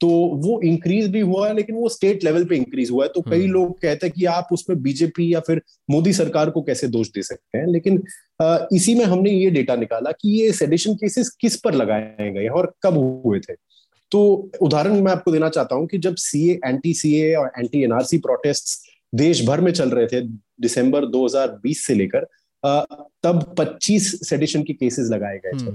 तो 0.00 0.08
वो 0.38 0.60
इंक्रीज 0.62 1.08
भी 1.08 1.20
हुआ 1.20 1.46
है 1.48 1.54
लेकिन 1.54 1.76
वो 1.76 1.88
स्टेट 1.88 2.24
लेवल 2.24 2.44
पे 2.44 2.56
इंक्रीज 2.56 2.90
हुआ 2.90 3.04
है 3.04 3.10
तो 3.14 3.20
कई 3.20 3.40
हम्म। 3.40 3.52
लोग 3.52 3.78
कहते 3.80 4.06
हैं 4.06 4.14
कि 4.14 4.24
आप 4.24 4.48
उसमें 4.52 4.82
बीजेपी 4.82 5.32
या 5.34 5.40
फिर 5.40 5.60
मोदी 5.88 6.12
सरकार 6.12 6.50
को 6.50 6.62
कैसे 6.62 6.88
दोष 6.88 7.08
दे 7.10 7.22
सकते 7.22 7.58
हैं 7.58 7.66
लेकिन 7.66 8.02
इसी 8.72 8.94
में 8.94 9.04
हमने 9.04 9.30
ये 9.30 9.50
डेटा 9.50 9.76
निकाला 9.76 10.12
कि 10.12 10.30
ये 10.32 10.52
सेडिशन 10.52 10.94
केसेस 10.94 11.28
किस 11.40 11.56
पर 11.60 11.74
लगाए 11.74 12.30
गए 12.32 12.46
और 12.50 12.72
कब 12.82 12.98
हुए 13.24 13.40
थे 13.40 13.54
तो 14.10 14.50
उदाहरण 14.62 15.00
मैं 15.00 15.12
आपको 15.12 15.32
देना 15.32 15.48
चाहता 15.48 15.74
हूँ 15.74 15.86
कि 15.86 15.98
जब 15.98 16.14
सीए 16.16 16.58
एंटी 16.64 16.94
सीए 16.94 17.34
और 17.34 17.50
एंटी 17.58 17.82
एनआरसी 17.84 18.18
प्रोटेस्ट 18.18 18.78
देश 19.14 19.44
भर 19.46 19.60
में 19.60 19.72
चल 19.72 19.90
रहे 19.90 20.06
थे 20.06 20.20
दिसंबर 20.60 21.04
2020 21.06 21.78
से 21.78 21.94
लेकर 21.94 22.26
तब 23.22 23.54
25 23.60 24.04
सेडिशन 24.24 24.62
के 24.62 24.72
केसेस 24.72 25.08
लगाए 25.10 25.38
गए 25.46 25.58
थे 25.58 25.70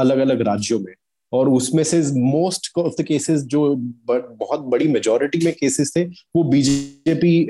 अलग 0.00 0.18
अलग 0.18 0.40
राज्यों 0.40 0.78
में। 0.80 0.92
और 1.32 1.48
उसमें 1.48 1.82
से 1.84 2.00
मोस्ट 2.20 2.70
ऑफ़ 2.78 2.94
द 3.00 3.04
केसेस 3.04 3.40
जो 3.42 3.74
बहुत 3.76 4.60
बड़ी 4.60 4.88
मेजोरिटी 4.88 5.38
में 5.44 5.52
केसेस 5.54 5.92
थे 5.96 6.04
वो 6.36 6.42
बीजेपी 6.44 7.48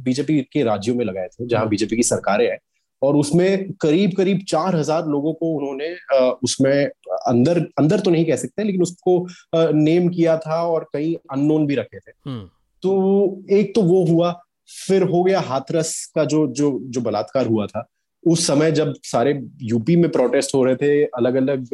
बीजेपी 0.00 0.40
के 0.42 0.62
राज्यों 0.62 0.94
में 0.96 1.04
लगाए 1.04 1.28
थे 1.28 1.46
जहाँ 1.46 1.68
बीजेपी 1.68 1.96
की 1.96 2.02
सरकारें 2.02 2.46
हैं। 2.50 2.58
और 3.02 3.16
उसमें 3.16 3.72
करीब 3.72 4.12
करीब 4.16 4.44
चार 4.48 4.76
हज़ार 4.76 5.06
लोगों 5.06 5.32
को 5.32 5.52
उन्होंने 5.56 5.94
उसमें 6.44 6.86
अंदर 6.86 7.58
अंदर 7.78 8.00
तो 8.00 8.10
नहीं 8.10 8.24
कह 8.24 8.36
सकते 8.36 8.64
लेकिन 8.64 8.82
उसको 8.82 9.26
नेम 9.74 10.08
किया 10.08 10.36
था 10.38 10.62
और 10.64 10.88
कई 10.92 11.14
अननोन 11.32 11.66
भी 11.66 11.74
रखे 11.74 11.98
थे। 11.98 12.12
हम्म। 12.26 12.48
तो 12.82 13.42
एक 13.50 13.74
तो 13.74 13.82
वो 13.82 14.04
हुआ 14.06 14.32
फिर 14.88 15.02
हो 15.02 15.22
गया 15.24 15.40
हाथरस 15.40 15.94
का 16.14 16.24
जो 16.24 16.46
जो 16.46 16.78
जो 16.84 17.00
बलात्कार 17.00 17.46
हुआ 17.46 17.66
था। 17.66 17.86
उस 18.24 18.46
समय 18.46 18.72
जब 18.72 18.94
सारे 19.04 19.40
यूपी 19.62 19.96
में 19.96 20.10
प्रोटेस्ट 20.10 20.54
हो 20.54 20.64
रहे 20.64 20.76
थे 20.76 21.04
अलग 21.04 21.34
अलग 21.34 21.66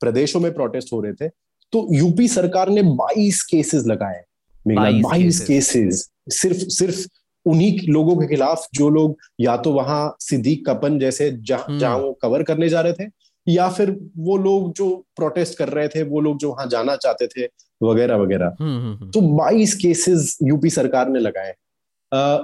प्रदेशों 0.00 0.40
में 0.40 0.52
प्रोटेस्ट 0.54 0.92
हो 0.92 1.00
रहे 1.00 1.12
थे 1.12 1.28
तो 1.72 1.86
यूपी 1.94 2.28
सरकार 2.28 2.68
ने 2.68 2.82
22 2.96 3.42
केसेस 3.42 3.84
लगाए 3.86 4.22
बाईस 4.66 5.40
केसेस 5.40 6.08
सिर्फ़ 6.30 6.58
सिर्फ़ 6.70 7.06
उन्हीं 7.50 7.78
लोगों 7.88 8.16
के 8.16 8.26
खिलाफ 8.26 8.66
जो 8.74 8.88
लोग 8.90 9.16
या 9.40 9.56
तो 9.56 9.72
वहाँ 9.72 10.16
सिद्दीक 10.20 10.68
कपन 10.68 10.98
जैसे 10.98 11.30
जहाँ 11.30 11.64
हम्म। 11.68 11.78
जहाँ 11.78 11.98
वो 11.98 12.12
कवर 12.12 12.42
करने 12.42 12.68
जा 12.68 12.80
रहे 12.80 12.92
थे 12.92 13.10
या 13.46 13.68
फिर 13.68 13.90
वो 14.18 14.36
लोग 14.36 14.72
जो 14.72 15.06
प्रोटेस्ट 15.16 15.58
कर 15.58 15.68
रहे 15.68 15.88
थे 15.88 16.02
वो 16.02 16.20
लोग 16.20 16.38
जो 16.38 16.50
वहाँ 16.50 16.66
जाना 16.66 16.96
चाहते 16.96 17.26
थे 17.26 17.48
वगैरह 17.82 18.16
वगैरह 18.16 18.56
हम्म, 18.60 18.78
हम्म, 18.78 19.10
तो 19.10 19.20
22 19.20 19.74
केसेस 19.74 20.38
यूपी 20.42 20.70
सरकार 20.70 21.08
ने 21.08 21.20
लगाए 21.20 21.54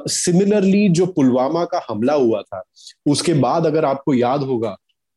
सिमिलरली 0.09 0.89
uh, 0.89 0.95
जो 0.95 1.07
पुलवामा 1.07 1.65
का 1.65 1.87
हमला 1.91 2.13
हुआ 2.13 2.43
था 2.43 2.63
उसके 3.07 3.35
बाद 3.35 3.67
अगर 3.67 3.85
आपको 3.85 4.15
याद 4.15 4.41
होगा 4.41 4.77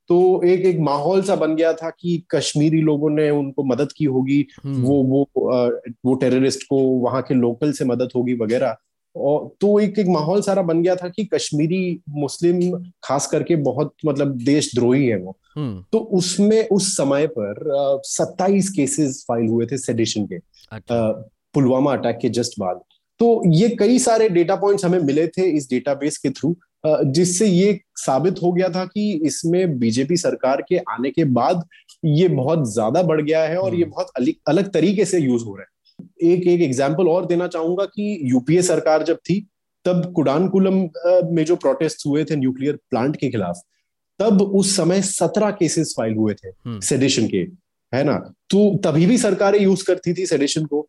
तो 0.09 0.43
एक 0.43 0.65
एक 0.65 0.79
माहौल 0.79 1.21
सा 1.21 1.35
बन 1.35 1.55
गया 1.55 1.73
था 1.73 1.89
कि 1.89 2.23
कश्मीरी 2.31 2.81
लोगों 2.81 3.09
ने 3.09 3.29
उनको 3.29 3.63
मदद 3.63 3.91
की 3.97 4.05
होगी। 4.05 4.47
वो 4.65 5.03
वो 5.03 5.29
वो 6.05 6.15
टेररिस्ट 6.15 6.63
को 6.63 6.77
वहाँ 6.77 7.21
के 7.21 7.33
लोकल 7.33 7.71
से 7.71 7.85
मदद 7.85 8.09
होगी 8.15 8.33
वगैरह 8.33 8.77
और 9.15 9.47
तो 9.61 9.79
एक 9.79 9.97
एक 9.99 10.07
माहौल 10.07 10.41
सारा 10.41 10.61
बन 10.61 10.81
गया 10.83 10.95
था 10.95 11.07
कि 11.09 11.25
कश्मीरी 11.25 12.01
मुस्लिम 12.09 12.59
खास 13.03 13.27
करके 13.27 13.55
बहुत 13.63 13.93
मतलब 14.05 14.35
देशद्रोही 14.43 15.05
है 15.05 15.17
वो 15.17 15.37
हम्म। 15.55 15.83
तो 15.91 15.99
उसमें 16.13 16.67
उस 16.67 16.95
समय 16.97 17.27
पर 17.37 17.63
सत्ताईस 18.05 18.69
केसेस 18.69 19.23
फ़ाइल 19.27 19.47
हुए 19.47 19.65
थे 19.65 19.77
सेडिशन 19.77 20.25
के 20.25 20.35
अच्छा। 20.71 21.11
पुलवामा 21.53 21.93
अटैक 21.93 22.17
के 22.21 22.29
जस्ट 22.29 22.59
बाद 22.59 22.81
तो 23.19 23.41
ये 23.53 23.69
कई 23.69 23.99
सारे 23.99 24.27
डेटा 24.29 24.55
पॉइंट्स 24.55 24.85
हमें 24.85 24.99
मिले 24.99 25.27
थे 25.27 25.49
इस 25.51 25.69
डेटाबेस 25.69 26.17
के 26.17 26.29
थ्रू 26.29 26.55
जिससे 26.85 27.47
ये 27.47 27.79
साबित 27.97 28.41
हो 28.43 28.51
गया 28.51 28.69
था 28.69 28.85
कि 28.85 29.11
इसमें 29.25 29.77
बीजेपी 29.79 30.17
सरकार 30.17 30.61
के 30.69 30.77
आने 30.89 31.09
के 31.11 31.23
बाद 31.31 31.67
ये 32.05 32.27
बहुत 32.27 32.71
ज़्यादा 32.71 33.01
बढ़ 33.03 33.21
गया 33.21 33.43
है 33.43 33.57
और 33.57 33.75
ये 33.75 33.83
हम्म। 33.83 33.91
बहुत 33.91 34.37
अलग 34.47 34.71
तरीके 34.73 35.05
से 35.05 35.19
यूज़ 35.19 35.43
हो 35.45 35.55
रहा 35.55 35.63
है 35.63 35.78
एक 36.23 36.47
एक 36.47 36.61
एग्ज़ाम्पल 36.61 37.07
और 37.07 37.25
देना 37.25 37.47
चाहूँगा 37.47 37.85
कि 37.85 38.19
यूपीए 38.23 38.61
सरकार 38.61 39.03
जब 39.03 39.17
थी 39.19 39.39
तब 39.85 40.11
कुडानकुलम 40.15 40.75
में 41.35 41.43
जो 41.45 41.55
प्रोटेस्ट 41.55 42.05
हुए 42.07 42.23
थे 42.25 42.35
न्यूक्लियर 42.35 42.75
प्लांट 42.89 43.15
के 43.15 43.29
खिलाफ 43.29 43.61
तब 44.19 44.41
उस 44.41 44.75
समय 44.77 45.01
सत्रह 45.01 45.51
केसेस 45.51 45.93
फ़ाइल 45.97 46.15
हुए 46.15 46.33
थे 46.33 46.79
सेडिशन 46.81 47.21
हम्म। 47.21 47.31
के 47.31 47.37
है 47.93 48.03
ना? 48.03 48.17
तो 48.49 48.77
तभी 48.83 49.05
भी 49.05 49.17
सरकारें 49.17 49.59
यूज़ 49.59 49.83
करती 49.85 50.13
थी 50.13 50.25
सेडिशन 50.25 50.65
को 50.65 50.87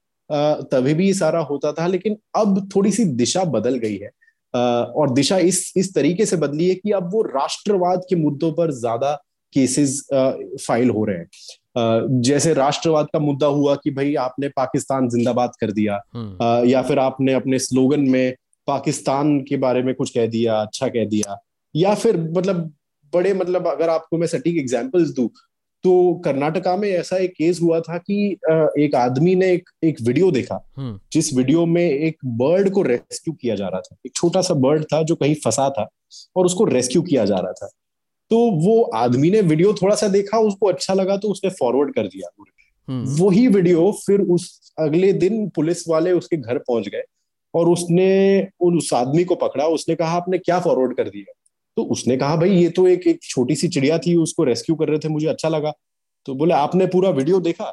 तभी 0.72 0.94
भी 0.94 1.12
सारा 1.14 1.40
होता 1.42 1.72
था 1.72 1.86
लेकिन 1.86 2.16
अब 2.36 2.68
थोड़ी 2.74 2.90
सी 2.92 3.04
दिशा 3.16 3.44
बदल 3.52 3.76
गई 3.78 3.96
है। 3.96 4.10
और 4.54 5.12
दिशा 5.14 5.38
इस 5.38 5.72
इस 5.76 5.94
तरीके 5.94 6.26
से 6.26 6.36
बदली 6.36 6.68
है 6.68 6.74
कि 6.74 6.90
अब 6.92 7.10
वो 7.12 7.22
राष्ट्रवाद 7.24 8.02
के 8.08 8.16
मुद्दों 8.16 8.52
पर 8.52 8.70
ज़्यादा 8.74 9.12
केसेस 9.52 10.00
फ़ाइल 10.12 10.90
हो 10.90 11.04
रहे 11.04 11.16
हैं। 11.16 11.28
जैसे 11.76 12.52
राष्ट्रवाद 12.54 13.06
का 13.12 13.18
मुद्दा 13.18 13.46
हुआ 13.48 13.74
कि 13.74 13.90
भाई 13.90 14.14
आपने 14.20 14.48
पाकिस्तान 14.50 15.08
जिंदाबाद 15.08 15.52
कर 15.60 15.72
दिया 15.72 16.00
हम्म। 16.14 16.68
या 16.68 16.82
फिर 16.82 16.98
आपने 16.98 17.32
अपने 17.32 17.58
स्लोगन 17.58 18.08
में 18.08 18.34
पाकिस्तान 18.68 19.38
के 19.40 19.56
बारे 19.58 19.82
में 19.82 19.94
कुछ 19.94 20.10
कह 20.10 20.26
दिया 20.26 20.60
अच्छा 20.60 20.88
कह 20.88 21.04
दिया 21.06 21.38
या 21.74 21.94
फिर 21.94 22.16
मतलब 22.28 22.72
बड़े 23.12 23.32
मतलब 23.34 23.66
अगर 23.66 23.88
आपको 23.88 24.18
मैं 24.18 24.26
सटीक 24.26 24.58
एग्जाम्पल्स 24.58 25.10
दू 25.10 25.30
तो 25.84 25.92
कर्नाटका 26.24 26.76
में 26.76 26.88
ऐसा 26.88 27.16
एक 27.16 27.30
केस 27.32 27.60
हुआ 27.62 27.78
था 27.80 27.98
कि 28.00 28.16
एक 28.78 28.94
आदमी 28.94 29.34
ने 29.34 29.50
एक 29.52 29.70
एक 29.84 30.00
वीडियो 30.02 30.30
देखा 30.30 30.60
हम्म। 30.76 30.98
जिस 31.12 31.32
वीडियो 31.34 31.64
में 31.66 31.82
एक 31.82 32.16
बर्ड 32.38 32.70
को 32.70 32.82
रेस्क्यू 32.82 33.34
किया 33.34 33.54
जा 33.54 33.68
रहा 33.68 33.80
था 33.80 33.96
एक 34.06 34.12
छोटा 34.16 34.42
सा 34.42 34.54
बर्ड 34.56 34.84
था 34.84 35.02
जो 35.02 35.14
कहीं 35.14 35.34
फंसा 35.44 35.68
था 35.70 35.88
और 36.36 36.46
उसको 36.46 36.64
रेस्क्यू 36.66 37.02
किया 37.02 37.24
जा 37.24 37.36
रहा 37.36 37.52
था 37.52 37.68
तो 38.30 38.38
वो 38.60 38.82
आदमी 38.94 39.30
ने 39.30 39.40
वीडियो 39.40 39.72
थोड़ा 39.72 39.94
सा 39.94 40.08
देखा 40.08 40.38
उसको 40.38 40.66
अच्छा 40.66 40.94
लगा 40.94 41.16
तो 41.16 41.28
उसने 41.28 41.50
फॉरवर्ड 41.50 41.94
कर 41.94 42.06
दिया। 42.06 42.28
हम्म। 42.88 43.16
वही 43.16 43.46
वीडियो 43.48 43.90
फिर 44.06 44.20
उस 44.20 44.72
अगले 44.78 45.12
दिन 45.12 45.48
पुलिस 45.48 45.88
वाले 45.88 46.12
उसके 46.12 46.36
घर 46.36 46.58
पहुँच 46.58 46.88
गए 46.88 47.02
और 47.54 47.68
उसने 47.68 48.08
उस 48.60 48.92
आदमी 48.94 49.24
को 49.24 49.34
पकड़ा 49.34 49.66
उसने 49.68 49.94
कहा 49.94 50.16
आपने 50.16 50.38
क्या 50.38 50.58
फॉरवर्ड 50.60 50.96
कर 50.96 51.08
दिया? 51.08 51.32
तो 51.76 51.82
उसने 51.84 52.16
कहा 52.16 52.36
भाई 52.36 52.50
ये 52.50 52.68
तो 52.68 52.86
एक 52.88 53.06
एक 53.06 53.22
छोटी 53.22 53.54
सी 53.56 53.68
चिड़िया 53.68 53.98
थी 53.98 54.14
उसको 54.16 54.44
रेस्क्यू 54.44 54.76
कर 54.76 54.88
रहे 54.88 54.98
थे 54.98 55.08
मुझे 55.08 55.26
अच्छा 55.26 55.48
लगा। 55.48 55.72
तो 56.26 56.34
बोले 56.34 56.54
आपने 56.54 56.86
पूरा 56.86 57.10
वीडियो 57.10 57.40
देखा? 57.40 57.70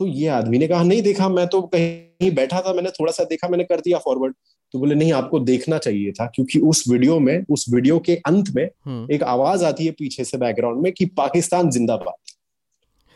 तो 0.00 0.06
ये 0.06 0.26
आदमी 0.28 0.58
ने 0.58 0.68
कहा 0.68 0.82
नहीं 0.82 1.02
देखा 1.02 1.28
मैं 1.28 1.46
तो 1.46 1.60
कहीं 1.74 2.30
बैठा 2.34 2.60
था 2.60 2.72
मैंने 2.72 2.90
थोड़ा 2.90 3.12
सा 3.12 3.24
देखा 3.24 3.48
मैंने 3.48 3.64
कर 3.64 3.80
दिया 3.80 3.98
फॉरवर्ड 3.98 4.34
तो 4.74 4.78
बोले 4.78 4.94
नहीं 4.94 5.12
आपको 5.12 5.38
देखना 5.40 5.78
चाहिए 5.78 6.12
था 6.12 6.26
क्योंकि 6.26 6.58
उस 6.58 6.84
वीडियो 6.88 7.20
में 7.20 7.44
उस 7.50 7.66
वीडियो 7.74 7.98
के 7.98 8.16
अंत 8.16 8.50
में 8.50 8.68
हम्म। 8.84 9.12
एक 9.12 9.22
आवाज़ 9.22 9.64
आती 9.64 9.86
है 9.86 9.90
पीछे 9.90 10.24
से 10.24 10.38
बैकग्राउंड 10.38 10.82
में 10.82 10.92
कि 10.92 11.06
पाकिस्तान 11.06 11.70
जिंदाबाद। 11.70 12.14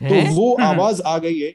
तो 0.09 0.35
वो 0.35 0.55
हम्म। 0.55 0.65
आवाज़ 0.65 1.03
आ 1.03 1.19
गई 1.19 1.39
है। 1.39 1.51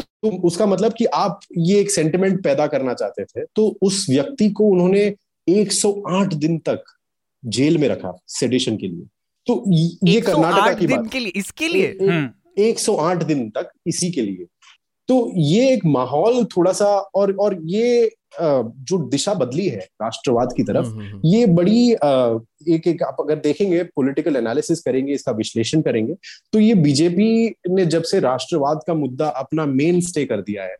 तो 0.00 0.42
उसका 0.42 0.66
मतलब 0.66 0.92
कि 0.92 1.04
आप 1.04 1.40
ये 1.58 1.80
एक 1.80 1.90
सेंटिमेंट 1.90 2.44
पैदा 2.44 2.66
करना 2.66 2.94
चाहते 2.94 3.24
थे 3.24 3.44
तो 3.56 3.78
उस 3.82 4.06
व्यक्ति 4.10 4.50
को 4.50 4.64
उन्होंने 4.64 5.14
108 5.48 6.34
दिन 6.34 6.58
तक 6.58 6.84
जेल 7.44 7.78
में 7.78 7.88
रखा 7.88 8.22
सेडिशन 8.28 8.76
के 8.76 8.88
लिए। 8.88 9.06
तो 9.46 9.64
ये 10.06 10.20
कर्नाटका 10.20 10.72
की 10.72 10.86
बात 10.86 11.12
के 11.12 11.18
लिए 11.18 11.32
इसके 11.36 11.68
लिए? 11.68 11.86
एक 12.58 12.78
सौ 12.78 12.96
आठ 12.96 13.22
दिन 13.22 13.50
तक 13.50 13.70
इसी 13.86 14.10
के 14.10 14.22
लिए। 14.22 14.46
तो 15.10 15.32
ये 15.36 15.70
एक 15.72 15.84
माहौल 15.84 16.44
थोड़ा 16.46 16.72
सा 16.72 16.86
और 17.14 17.32
और 17.36 17.56
ये 17.66 18.10
जो 18.32 18.98
दिशा 19.08 19.32
बदली 19.34 19.66
है 19.68 19.78
राष्ट्रवाद 20.02 20.52
की 20.56 20.62
तरफ़ 20.62 20.86
हम्म, 20.86 21.00
हम्म, 21.00 21.08
हम्म। 21.08 21.20
ये 21.26 21.46
बड़ी 21.48 21.90
एक 22.74 22.86
एक 22.86 23.02
आप 23.02 23.16
अगर 23.20 23.38
देखेंगे 23.38 23.82
पॉलिटिकल 23.96 24.36
एनालिसिस 24.36 24.80
करेंगे 24.80 25.12
इसका 25.12 25.32
विश्लेषण 25.32 25.80
करेंगे 25.82 26.14
तो 26.52 26.60
ये 26.60 26.74
बीजेपी 26.74 27.54
ने 27.68 27.86
जब 27.86 28.02
से 28.02 28.20
राष्ट्रवाद 28.20 28.80
का 28.86 28.94
मुद्दा 28.94 29.28
अपना 29.40 29.66
मेन 29.66 30.00
स्टे 30.00 30.24
कर 30.24 30.42
दिया 30.42 30.64
है 30.64 30.76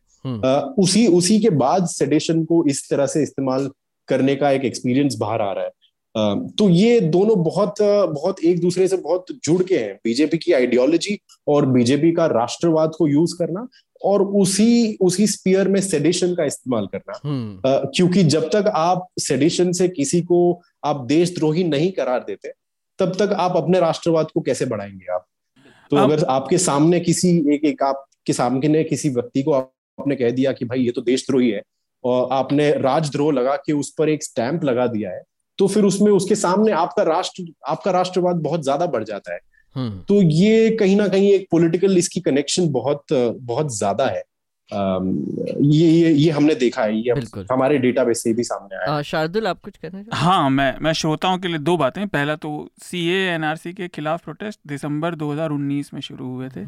उसी 0.79 1.07
उसी 1.13 1.41
के 1.41 1.51
बाद 1.59 1.87
सेडेशन 1.89 2.45
को 2.45 2.65
इस 2.67 2.89
तरह 2.91 3.07
से 3.07 3.23
इस्तेमाल 3.23 3.71
करने 4.09 4.37
का 4.37 4.51
एक 4.51 4.65
एक्सपीरियंस 4.65 5.17
बाहर 5.17 5.41
आ 5.41 5.53
रहा 5.53 5.65
है 5.65 5.71
तो 6.19 6.71
ये 6.71 7.01
दोनों 7.01 7.43
बहुत 7.43 7.75
बहुत 7.83 8.45
एक 8.45 8.61
दूसरे 8.61 8.89
से 8.89 8.97
बहुत 8.97 9.27
जुड़ 9.45 9.63
के 9.63 9.79
हैं। 9.79 10.01
बीजेपी 10.05 10.39
की 10.39 10.53
आइडियोलॉजी 10.53 11.21
और 11.49 11.67
बीजेपी 11.67 12.13
का 12.13 12.27
राष्ट्रवाद 12.27 12.93
को 12.99 13.09
यूज़ 13.09 13.35
करना 13.39 13.69
और 14.05 14.23
उसी 14.23 14.99
उसी 15.01 15.27
स्पीयर 15.27 15.69
में 15.69 15.81
सेडिशन 15.81 16.35
का 16.35 16.45
इस्तेमाल 16.45 16.87
करना। 16.87 17.13
uh, 17.13 17.87
क्योंकि 17.97 18.25
जब 18.25 18.49
तक 18.49 18.65
आप 18.75 19.07
सेडिशन 19.19 19.73
से 19.73 19.89
किसी 19.89 20.21
को 20.21 20.61
आप 20.85 21.05
देशद्रोही 21.05 21.65
नहीं 21.65 21.93
करार 21.93 22.21
देते 22.21 22.53
तब 22.99 23.17
तक 23.19 23.33
आप 23.33 23.57
अपने 23.57 23.81
राष्ट्रवाद 23.81 24.31
को 24.31 24.41
कैसे 24.41 24.65
बढ़ाएँगे 24.65 25.13
आप? 25.13 25.27
तो 25.91 25.97
आप... 25.97 26.11
अगर 26.11 26.25
आपके 26.25 26.59
सामने 26.59 27.01
किसी 27.01 27.55
एक 27.55 27.65
एक 27.65 27.83
आपके 27.83 28.33
सामने 28.33 28.85
किसी 28.85 29.09
व्यक्ति 29.09 29.43
को 29.43 29.53
आपने 29.53 30.17
कह 30.17 30.31
दिया 30.31 30.53
कि 30.53 30.65
भाई 30.65 30.81
ये 30.81 30.91
तो 30.91 31.01
देशद्रोही 31.01 31.51
है 31.51 31.63
और 32.05 32.29
आपने 32.33 32.73
राजद्रोह 32.73 33.33
लगा 33.33 33.57
के 33.57 33.73
उस 33.73 33.95
पर 33.99 34.09
एक 34.09 34.25
स्टैंप 34.25 34.65
लगा 34.65 34.87
दिया 34.87 35.11
है 35.11 35.23
तो 35.61 35.67
फिर 35.67 35.85
उसमें 35.85 36.11
उसके 36.13 36.35
सामने 36.35 36.73
आपका 36.73 37.03
राष्ट्र 37.03 37.45
आपका 37.69 37.91
राष्ट्रवाद 37.91 38.37
बहुत 38.37 38.63
ज़्यादा 38.63 38.87
बढ़ 38.87 39.05
जाता 39.05 39.33
है 39.33 39.41
हम्म। 39.77 40.01
तो 40.09 40.21
ये 40.23 40.71
कहीं 40.71 40.97
ना 40.97 41.09
कहीं 41.09 41.33
एक 41.33 41.47
पॉलिटिकल 41.51 41.99
इसकी 41.99 42.21
कनेक्शन 42.21 42.69
बहुत 42.69 43.13
बहुत 43.13 43.77
ज़्यादा 43.77 44.07
है 44.07 44.23
ये 44.73 45.89
ये 45.91 46.11
ये 46.13 46.31
हमने 46.31 46.55
देखा 46.55 46.83
है 46.83 46.97
ये 46.97 47.15
हमारे 47.53 47.79
डेटाबेस 47.79 48.23
से 48.23 48.33
भी 48.33 48.43
सामने 48.45 48.77
आया 48.77 48.97
है। 48.97 49.03
शार्दुल 49.03 49.47
आप 49.47 49.61
कुछ 49.61 49.77
कहना 49.77 50.03
चाहते 50.03 50.17
हाँ 50.17 50.51
मैं 50.51 50.75
मैं 50.81 50.93
श्रोताओं 50.93 51.39
के 51.39 51.49
लिए 51.49 51.59
दो 51.59 51.77
बातें। 51.77 52.07
पहला 52.09 52.37
तो 52.37 52.71
सी 52.83 53.07
एनआरसी 53.09 53.73
के 53.73 53.89
खिलाफ 53.89 54.25
प्रोटेस्ट 54.25 54.61
दिसंबर 54.67 55.15
2019 55.15 55.95
में 55.95 56.01
शुरू 56.01 56.35
हुए 56.35 56.49
थे। 56.49 56.65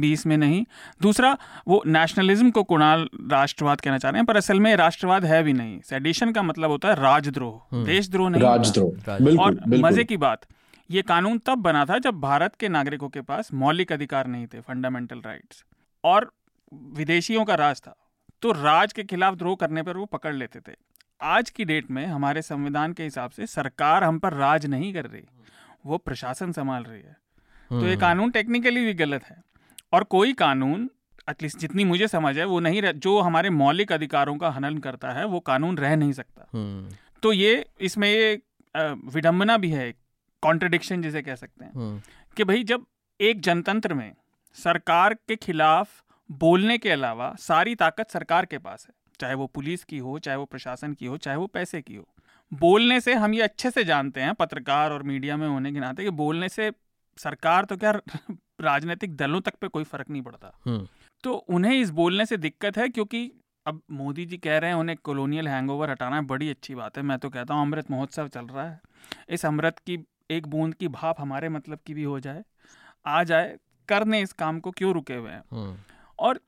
20 0.00 0.20
हम्म। 0.20 0.30
में 0.30 0.36
नहीं। 0.36 0.64
दूसरा 1.02 1.36
वो 1.68 1.82
नेशनलिज्म 1.86 2.50
को 2.50 2.62
कुणाल 2.62 3.08
राष्ट्रवाद 3.30 3.80
कहना 3.80 3.98
चाह 3.98 4.10
रहे 4.10 4.18
हैं 4.18 4.26
पर 4.26 4.36
असल 4.36 4.60
में 4.60 4.74
राष्ट्रवाद 4.76 5.24
है 5.24 5.42
भी 5.42 5.52
नहीं। 5.52 5.80
सेडिशन 5.84 6.32
का 6.32 6.42
मतलब 6.42 6.70
होता 6.70 6.88
है 6.88 6.94
राजद्रोह। 6.94 7.76
हम्म। 7.76 7.86
देशद्रोह 7.86 8.30
नहीं। 8.30 8.42
राजद्रोह। 8.42 9.38
और 9.40 9.60
मज़े 9.68 10.04
की 10.04 10.16
बात 10.16 10.46
ये 10.90 11.02
कानून 11.02 11.38
तब 11.38 11.58
बना 11.58 11.84
था 11.84 11.98
जब 11.98 12.20
भारत 12.20 12.54
के 12.60 12.68
नागरिकों 12.68 13.08
के 13.08 13.20
पास 13.20 13.48
मौलिक 13.54 13.92
अधिकार 13.92 14.26
नहीं 14.26 14.46
थे 14.46 14.60
फंडामेंटल 14.60 15.16
राइट्स 15.16 15.64
और 16.04 16.30
विदेशियों 16.72 17.44
का 17.44 17.54
राज 17.54 17.80
था 17.80 17.94
तो 18.42 18.52
राज 18.52 18.92
के 18.92 19.02
खिलाफ 19.04 19.34
द्रोह 19.34 19.56
करने 19.56 19.82
पर 19.82 19.96
वो 19.96 20.04
पकड़ 20.06 20.34
लेते 20.34 20.60
थे। 20.60 20.72
आज 21.20 21.50
की 21.50 21.64
डेट 21.64 21.90
में 21.90 22.04
हमारे 22.06 22.42
संविधान 22.42 22.92
के 22.92 23.02
हिसाब 23.02 23.30
से 23.30 23.46
सरकार 23.46 24.04
हम 24.04 24.18
पर 24.18 24.32
राज 24.34 24.66
नहीं 24.66 24.92
कर 24.94 25.06
रही 25.06 25.22
वो 25.86 25.98
प्रशासन 25.98 26.52
संभाल 26.52 26.84
रही 26.84 27.00
है। 27.00 27.16
तो 27.70 27.80
ये 27.80 27.90
हम्म। 27.90 28.00
कानून 28.00 28.30
टेक्निकली 28.30 28.84
भी 28.84 28.94
गलत 28.94 29.24
है 29.24 29.36
और 29.92 30.04
कोई 30.06 30.32
कानून 30.34 30.88
एटलीस्ट 31.30 31.58
जितनी 31.58 31.84
मुझे 31.84 32.08
समझ 32.08 32.36
है 32.38 32.44
वो 32.44 32.58
नहीं 32.60 32.82
रह, 32.82 32.92
जो 32.92 33.18
हमारे 33.20 33.50
मौलिक 33.52 33.92
अधिकारों 33.92 34.36
का 34.36 34.50
हनन 34.50 34.78
करता 34.78 35.10
है 35.10 35.24
वो 35.26 35.40
कानून 35.40 35.78
रह 35.78 35.96
नहीं 35.96 36.12
सकता। 36.12 36.48
हम्म, 36.52 36.96
तो 37.22 37.32
ये 37.32 37.64
इसमें 37.80 38.08
ये 38.08 38.40
विडंबना 38.74 39.56
भी 39.56 39.70
है 39.70 39.92
कॉन्ट्रडिक्शन 40.42 41.02
जिसे 41.02 41.22
कह 41.22 41.34
सकते 41.34 41.64
हैं 41.64 41.72
हम्म, 41.72 42.00
कि 42.36 42.44
भाई 42.44 42.64
जब 42.64 42.86
एक 43.20 43.40
जनतंत्र 43.40 43.94
में 43.94 44.12
सरकार 44.56 45.14
के 45.14 45.36
खिलाफ 45.36 46.02
बोलने 46.32 46.78
के 46.78 46.90
अलावा 46.90 47.34
सारी 47.38 47.74
ताकत 47.74 48.10
सरकार 48.10 48.46
के 48.46 48.58
पास 48.58 48.86
है 48.88 48.94
चाहे 49.20 49.34
वो 49.34 49.46
पुलिस 49.46 49.84
की 49.84 49.98
हो 49.98 50.18
चाहे 50.18 50.36
वो 50.36 50.44
प्रशासन 50.44 50.92
की 50.94 51.06
हो 51.06 51.16
चाहे 51.16 51.36
वो 51.36 51.46
पैसे 51.46 51.82
की 51.82 51.94
हो। 51.94 52.08
बोलने 52.52 53.00
से 53.00 53.14
हम 53.14 53.34
ये 53.34 53.42
अच्छे 53.42 53.70
से 53.70 53.84
जानते 53.84 54.20
हैं 54.20 54.34
पत्रकार 54.34 54.92
और 54.92 55.02
मीडिया 55.02 55.36
में 55.36 55.48
होने 55.48 55.72
के 55.72 55.80
नाते 55.80 56.04
कि 56.04 56.10
बोलने 56.10 56.48
से 56.48 56.72
सरकार 57.18 57.64
तो 57.64 57.76
क्या 57.76 57.92
राजनीतिक 58.60 59.16
दलों 59.16 59.40
तक 59.40 59.54
पे 59.54 59.68
कोई 59.68 59.84
फ़र्क 59.84 60.10
नहीं 60.10 60.22
पड़ता। 60.22 60.58
हम्म, 60.66 60.86
तो 61.24 61.34
उन्हें 61.34 61.80
इस 61.80 61.90
बोलने 61.90 62.26
से 62.26 62.36
दिक्कत 62.36 62.76
है 62.78 62.88
क्योंकि 62.88 63.30
अब 63.66 63.82
मोदी 63.90 64.26
जी 64.26 64.36
कह 64.36 64.58
रहे 64.58 64.70
हैं 64.70 64.76
उन्हें 64.76 64.98
कॉलोनियल 65.04 65.48
हैंगओवर 65.48 65.90
हटाना 65.90 66.16
है 66.16 66.22
बड़ी 66.22 66.50
अच्छी 66.50 66.74
बात 66.74 66.96
है। 66.96 67.02
मैं 67.02 67.18
तो 67.18 67.30
कहता 67.30 67.54
हूँ 67.54 67.62
अमृत 67.62 67.90
महोत्सव 67.90 68.28
चल 68.28 68.46
रहा 68.46 68.68
है। 68.70 68.80
इस 69.28 69.46
अमृत 69.46 69.78
की 69.78 69.98
एक 70.30 70.46
बूंद 70.46 70.74
की 70.74 70.88
भाप 70.88 71.20
हमारे 71.20 71.48
मतलब 71.48 71.78
की 71.86 71.94
भी 71.94 72.02
हो 72.02 72.20
जाए 72.20 72.44
आ 73.06 73.22
जाए 73.24 73.56
करने 73.88 74.20
इस 74.20 74.32
काम 74.32 74.60
को 74.60 74.70
क्यों 74.70 74.92
रुके 74.94 75.14
हुए 75.14 75.30
हैं? 75.30 75.42
हम्म, 75.50 75.76
और 76.22 76.40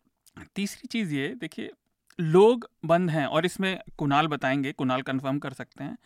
तीसरी 0.56 0.88
चीज़ 0.88 1.14
ये 1.14 1.28
देखिए 1.40 1.70
लोग 2.18 2.68
बंद 2.84 3.10
हैं 3.10 3.26
और 3.26 3.46
इसमें 3.46 3.78
कुणाल 3.98 4.26
बताएँगे 4.28 4.72
कुणाल 4.72 5.02
कंफर्म 5.02 5.38
कर 5.38 5.52
सकते 5.52 5.84
हैं। 5.84 5.96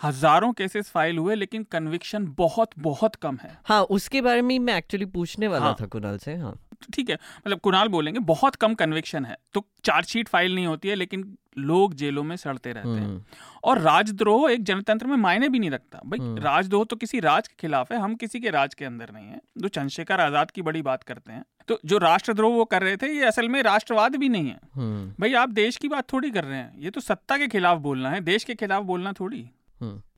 हज़ारों 0.00 0.52
केसेस 0.52 0.90
फ़ाइल 0.90 1.18
हुए 1.18 1.34
लेकिन 1.34 1.62
कन्विक्शन 1.62 2.26
बहुत 2.38 2.70
बहुत 2.78 3.14
कम 3.16 3.36
है। 3.42 3.56
हाँ 3.64 3.82
उसके 3.90 4.20
बारे 4.20 4.42
में 4.42 4.58
मैं 4.58 4.76
एक्चुअली 4.76 5.04
पूछने 5.08 5.48
वाला 5.48 5.64
हाँ। 5.64 5.76
था 5.80 5.86
कुणाल 5.86 6.18
से 6.18 6.34
हाँ। 6.36 6.54
ठीक 6.86 7.10
है 7.10 7.18
मतलब 7.38 7.60
कुणाल 7.60 7.88
बोलेंगे 7.88 8.20
बहुत 8.26 8.54
कम 8.56 8.74
कन्विक्शन 8.74 9.24
है। 9.24 9.36
तो 9.54 9.66
चार्जशीट 9.84 10.28
फ़ाइल 10.28 10.54
नहीं 10.54 10.66
होती 10.66 10.88
है 10.88 10.94
लेकिन 10.94 11.36
लोग 11.58 11.94
जेलों 11.94 12.22
में 12.22 12.34
सड़ते 12.36 12.72
रहते 12.72 12.88
हैं। 12.88 13.00
हम्म, 13.00 13.22
और 13.64 13.78
राजद्रोह 13.80 14.50
एक 14.50 14.62
जनतंत्र 14.64 15.06
में 15.06 15.16
मायने 15.18 15.48
भी 15.48 15.58
नहीं 15.58 15.70
रखता। 15.70 16.00
भाई 16.04 16.18
हम्म। 16.18 16.38
राजद्रोह 16.38 16.84
तो 16.84 16.96
किसी 16.96 17.20
राज 17.20 17.48
के 17.48 17.54
खिलाफ 17.60 17.92
है 17.92 17.98
हम 17.98 18.14
किसी 18.14 18.40
के 18.40 18.50
राज 18.50 18.74
के 18.74 18.84
अंदर 18.84 19.10
नहीं 19.12 19.26
है। 19.26 19.40
जो 19.58 19.68
चंद्रशेखर 19.68 20.20
आज़ाद 20.20 20.50
की 20.50 20.62
बड़ी 20.62 20.82
बात 20.82 21.02
करते 21.02 21.32
हैं 21.32 21.44
तो 21.68 21.78
जो 21.84 21.98
राष्ट्रद्रोह 21.98 22.54
वो 22.54 22.64
कर 22.66 22.82
रहे 22.82 22.96
थे 22.96 23.06
ये 23.08 23.24
असल 23.24 23.48
में 23.48 23.62
राष्ट्रवाद 23.62 24.16
भी 24.16 24.28
नहीं 24.28 24.48
है। 24.48 24.58
हम्म, 24.74 25.12
भाई 25.20 25.34
आप 25.34 25.48
देश 25.50 25.76
की 25.76 25.88
बात 25.88 26.12
थोड़ी 26.12 26.30
कर 26.30 26.44
रहे 26.44 26.58
हैं 26.58 26.78
ये 26.78 26.90
तो 26.90 27.00
सत्ता 27.00 27.38
के 27.38 27.48
खिलाफ 27.48 27.78
बोलना 27.80 28.10
है 28.10 28.20
देश 28.22 28.44
के 28.44 28.54
खिलाफ 28.54 28.84
बोलना 28.84 29.12
थोड़ी। 29.12 29.48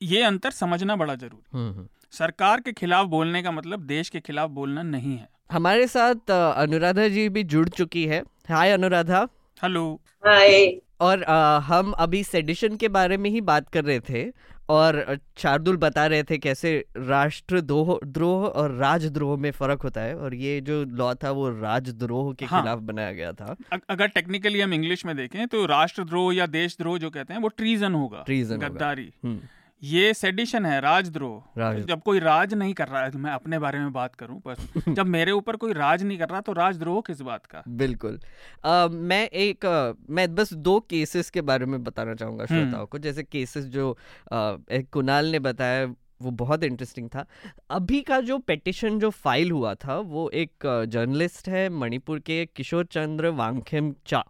ये 0.02 0.22
अंतर 0.22 0.50
समझना 0.50 0.96
बड़ा 0.96 1.14
ज़रूरी। 1.14 1.88
सरकार 2.12 2.60
के 2.60 2.72
खिलाफ 2.72 3.06
बोलने 3.06 3.42
का 3.42 3.50
मतलब 3.50 3.80
देश 3.82 4.08
के 4.08 4.20
खिलाफ 4.20 4.50
बोलना 4.50 4.82
नहीं 4.82 5.16
है। 5.16 5.28
हमारे 5.52 5.86
साथ 5.86 6.30
अनुराधा 6.56 7.08
जी 7.08 7.28
भी 7.28 7.42
जुड़ 7.42 7.68
चुकी 7.68 8.06
है। 8.06 8.22
हाय 8.48 8.70
अनुराधा। 8.70 9.28
हेलो। 9.62 10.00
हाय। 10.26 10.80
और 11.00 11.22
अ, 11.22 11.58
हम 11.58 11.92
अभी 11.92 12.24
सेडिशन 12.24 12.76
के 12.76 12.88
बारे 12.88 13.16
में 13.16 13.30
ही 13.30 13.40
बात 13.40 13.68
कर 13.68 13.84
रहे 13.84 14.00
थे 14.00 14.32
और 14.68 15.18
शार्दुल 15.36 15.76
बता 15.76 16.06
रहे 16.06 16.22
थे 16.22 16.38
कैसे 16.38 16.84
राष्ट्रद्रोह 16.96 17.98
द्रोह 18.06 18.46
और 18.46 18.70
राजद्रोह 18.70 19.36
में 19.38 19.50
फ़र्क 19.50 19.82
होता 19.82 20.00
है 20.00 20.16
और 20.16 20.34
ये 20.34 20.60
जो 20.60 20.84
लॉ 20.84 21.14
था 21.14 21.30
वो 21.30 21.50
राजद्रोह 21.50 22.32
के 22.34 22.44
हाँ। 22.44 22.62
खिलाफ 22.62 22.78
बनाया 22.78 23.12
गया 23.12 23.32
था। 23.32 23.56
अ- 23.72 23.78
अगर 23.90 24.06
टेक्निकली 24.06 24.60
हम 24.60 24.74
इंग्लिश 24.74 25.06
में 25.06 25.16
देखें 25.16 25.46
तो 25.46 25.66
राष्ट्रद्रोह 25.66 26.34
या 26.34 26.46
देशद्रोह 26.46 26.98
जो 26.98 27.10
कहते 27.10 27.34
हैं 27.34 27.40
वो 27.40 27.48
ट्रीजन 27.48 27.92
होगा। 27.92 28.22
ट्रीजन 28.26 28.56
गद्दारी। 28.56 29.12
हम्म, 29.24 29.40
ये 29.84 30.12
सेडिशन 30.14 30.66
है 30.66 30.80
राजद्रोह। 30.80 31.60
राज 31.60 31.80
जब 31.86 32.02
कोई 32.02 32.18
राज 32.18 32.52
नहीं 32.54 32.74
कर 32.74 32.88
रहा 32.88 33.02
है 33.04 33.16
मैं 33.18 33.30
अपने 33.30 33.58
बारे 33.58 33.78
में 33.78 33.92
बात 33.92 34.14
करूँ 34.14 34.40
बस। 34.46 34.58
जब 34.88 35.06
मेरे 35.06 35.32
ऊपर 35.32 35.56
कोई 35.56 35.72
राज 35.72 36.02
नहीं 36.02 36.18
कर 36.18 36.28
रहा 36.28 36.40
तो 36.40 36.52
राजद्रोह 36.52 37.00
किस 37.06 37.20
बात 37.20 37.46
का? 37.46 37.62
बिल्कुल। 37.68 38.18
अ, 38.64 38.88
मैं 38.90 39.26
एक 39.28 39.66
अ, 39.66 39.92
मैं 40.10 40.34
बस 40.34 40.52
दो 40.52 40.78
केसेस 40.80 41.30
के 41.30 41.40
बारे 41.40 41.66
में 41.66 41.82
बताना 41.84 42.14
चाहूँगा 42.14 42.46
हम्म। 42.50 42.62
श्रोताओं 42.62 42.86
को। 42.86 42.98
जैसे 42.98 43.22
केसेस 43.22 43.64
जो 43.64 43.90
एक 44.32 44.88
कुणाल 44.92 45.26
ने 45.26 45.38
बताया 45.38 45.84
वो 46.22 46.30
बहुत 46.30 46.64
इंटरेस्टिंग 46.64 47.08
था। 47.08 47.26
अभी 47.70 48.00
का 48.00 48.20
जो 48.20 48.38
पेटिशन 48.38 48.98
जो 48.98 49.10
फ़ाइल 49.10 49.50
हुआ 49.50 49.74
था 49.74 49.98
वो 49.98 50.28
एक 50.34 50.66
जर्नलिस्ट 50.88 51.48
है 51.48 51.68
मणिपुर 51.68 52.18
के 52.18 52.44
किशोर 52.46 52.84
चंद्र 52.84 53.28
वांगखेम 53.28 53.94
चा। 54.06 54.24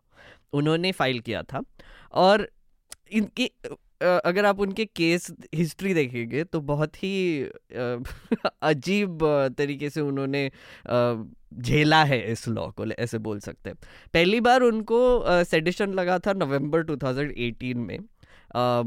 उन्होंने 0.52 0.92
फ़ाइल 0.92 1.20
किया 1.20 1.42
था। 1.42 1.62
और 2.14 2.48
इनकी 3.12 3.50
अगर 4.00 4.44
आप 4.44 4.60
उनके 4.60 4.84
केस 4.84 5.30
हिस्ट्री 5.54 5.94
देखेंगे 5.94 6.44
तो 6.44 6.60
बहुत 6.60 6.96
ही 6.96 7.42
अजीब 8.62 9.18
तरीके 9.58 9.90
से 9.90 10.00
उन्होंने 10.00 10.50
झेला 11.54 12.02
है 12.04 12.20
इस 12.32 12.46
लॉ 12.48 12.66
को 12.70 12.86
ऐसे 12.86 13.18
बोल 13.18 13.40
सकते 13.40 13.70
हैं। 13.70 13.76
पहली 14.14 14.40
बार 14.40 14.62
उनको 14.62 15.00
सेडिशन 15.44 15.92
लगा 15.92 16.18
था 16.18 16.32
नवंबर 16.32 16.82
2018 16.84 17.74
में। 17.74 17.98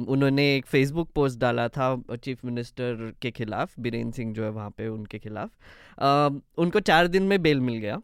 उन्होंने 0.08 0.56
एक 0.56 0.66
फेसबुक 0.66 1.10
पोस्ट 1.16 1.40
डाला 1.40 1.68
था 1.68 1.96
चीफ 2.24 2.44
मिनिस्टर 2.46 3.12
के 3.22 3.32
खिलाफ 3.32 3.80
बीरेन 3.80 4.12
सिंह 4.12 4.34
जो 4.34 4.44
है 4.44 4.50
वहाँ 4.50 4.70
पे 4.70 4.88
उनके 4.88 5.20
खिलाफ। 5.20 5.50
उनको 6.58 6.80
चार 6.80 7.08
दिन 7.08 7.24
में 7.24 7.42
बेल 7.42 7.60
मिल 7.62 7.78
गया। 7.78 8.02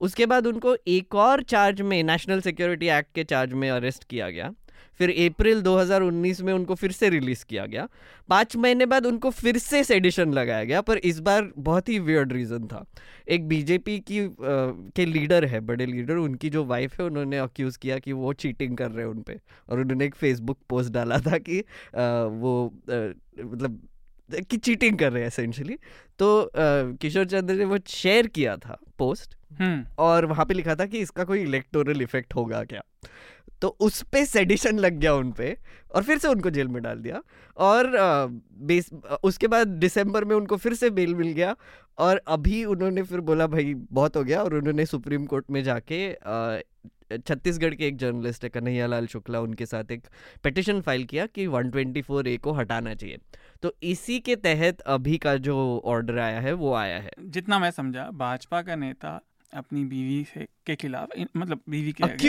उसके 0.00 0.26
बाद 0.26 0.46
उनको 0.46 0.76
एक 0.88 1.14
और 1.14 1.42
चार्ज 1.42 1.80
में 1.80 2.02
नेशनल 2.02 2.40
सिक्योरिटी 2.40 2.88
एक्ट 2.88 3.14
के 3.14 3.24
चार्ज 3.24 3.52
में 3.52 3.68
अरेस्ट 3.70 4.04
किया 4.04 4.30
गया। 4.30 4.52
फिर 5.00 5.10
अप्रैल 5.26 5.60
2019 5.62 6.40
में 6.40 6.52
उनको 6.52 6.74
फिर 6.74 6.92
से 6.92 7.08
रिलीज़ 7.08 7.44
किया 7.44 7.66
गया। 7.66 7.86
पाँच 8.28 8.56
महीने 8.56 8.86
बाद 8.86 9.06
उनको 9.06 9.30
फिर 9.30 9.58
से 9.58 9.82
सेडिशन 9.84 10.32
लगाया 10.32 10.64
गया 10.64 10.80
पर 10.80 10.98
इस 11.04 11.20
बार 11.20 11.50
बहुत 11.58 11.88
ही 11.88 11.98
वियर्ड 11.98 12.32
रीज़न 12.32 12.66
था। 12.66 12.84
एक 13.28 13.48
बीजेपी 13.48 13.98
की 14.00 14.18
अ, 14.18 14.30
के 14.96 15.06
लीडर 15.06 15.44
है 15.44 15.60
बड़े 15.62 15.86
लीडर 15.86 16.16
उनकी 16.16 16.50
जो 16.50 16.64
वाइफ 16.64 17.00
है 17.00 17.06
उन्होंने 17.06 17.38
अक्यूज़ 17.38 17.78
किया 17.78 17.98
कि 17.98 18.12
वो 18.12 18.32
चीटिंग 18.32 18.76
कर 18.76 18.90
रहे 18.90 19.04
हैं 19.04 19.12
उन 19.12 19.22
पे। 19.22 19.38
और 19.68 19.80
उन्होंने 19.80 20.04
एक 20.04 20.14
फेसबुक 20.14 20.58
पोस्ट 20.68 20.92
डाला 20.92 21.18
था 21.18 21.38
कि 21.38 21.58
अ, 21.60 21.64
वो 22.32 22.72
मतलब 23.38 23.80
कि 24.50 24.56
चीटिंग 24.56 24.98
कर 24.98 25.12
रहे 25.12 25.22
हैं 25.22 25.26
एसेंशली 25.26 25.76
तो 26.18 26.40
अ, 26.40 26.50
किशोर 27.00 27.24
चंद्र 27.24 27.54
ने 27.54 27.64
वो 27.64 27.78
शेयर 27.86 28.26
किया 28.26 28.56
था 28.56 28.78
पोस्ट 28.98 29.36
हम्म। 29.58 29.84
और 29.98 30.24
वहाँ 30.26 30.44
पे 30.46 30.54
लिखा 30.54 30.74
था 30.74 30.86
कि 30.86 30.98
इसका 30.98 31.24
कोई 31.24 31.40
इलेक्टोरल 31.40 32.02
इफ़ेक्ट 32.02 32.34
होगा 32.34 32.62
क्या। 32.64 32.82
तो 33.62 33.68
उस 33.80 34.02
पे 34.02 34.24
सेडिशन 34.26 34.78
लग 34.78 34.92
गया 34.92 35.14
उन 35.14 35.32
पे 35.32 35.56
और 35.94 36.02
फिर 36.02 36.18
से 36.18 36.28
उनको 36.28 36.50
जेल 36.50 36.68
में 36.68 36.82
डाल 36.82 36.98
दिया। 36.98 37.22
और 37.56 37.94
अ, 37.94 38.26
बेस 38.66 38.90
उसके 39.24 39.46
बाद 39.48 39.68
दिसंबर 39.78 40.24
में 40.24 40.36
उनको 40.36 40.56
फिर 40.56 40.74
से 40.74 40.90
बेल 40.90 41.14
मिल 41.14 41.32
गया 41.32 41.56
और 41.98 42.22
अभी 42.28 42.64
उन्होंने 42.64 43.02
फिर 43.02 43.20
बोला 43.20 43.46
भाई 43.46 43.74
बहुत 43.74 44.16
हो 44.16 44.24
गया। 44.24 44.42
और 44.42 44.54
उन्होंने 44.54 44.86
सुप्रीम 44.86 45.26
कोर्ट 45.26 45.50
में 45.50 45.62
जाके 45.64 46.14
छत्तीसगढ़ 47.18 47.74
के 47.74 47.86
एक 47.86 47.96
जर्नलिस्ट 47.96 48.44
है 48.44 48.48
कन्हैया 48.50 48.86
लाल 48.86 49.06
शुक्ला 49.06 49.40
उनके 49.40 49.66
साथ 49.66 49.90
एक 49.92 50.06
पटिशन 50.44 50.80
फ़ाइल 50.80 51.04
किया 51.04 51.26
कि 51.26 51.46
124 51.46 52.26
ए 52.26 52.36
को 52.36 52.52
हटाना 52.52 52.94
चाहिए। 52.94 53.18
तो 53.62 53.72
इसी 53.82 54.18
के 54.20 54.36
तहत 54.36 54.80
अभी 54.80 55.18
का 55.18 55.36
जो 55.38 55.56
ऑर्डर 55.84 56.18
आया 56.18 56.40
है 56.40 56.52
वो 56.52 56.72
आया 56.74 56.98
है। 56.98 57.10
जितना 57.20 57.58
मैं 57.58 57.70
समझा 57.70 58.08
भाजपा 58.14 58.62
का 58.62 58.76
नेता 58.76 59.20
अपनी 59.54 59.84
बीवी 59.84 60.24
से 60.24 60.46
के 60.66 60.76
खिलाफ 60.76 61.12
इन, 61.16 61.28
मतलब 61.36 61.60
बीवी 61.68 61.92
के. 61.92 62.28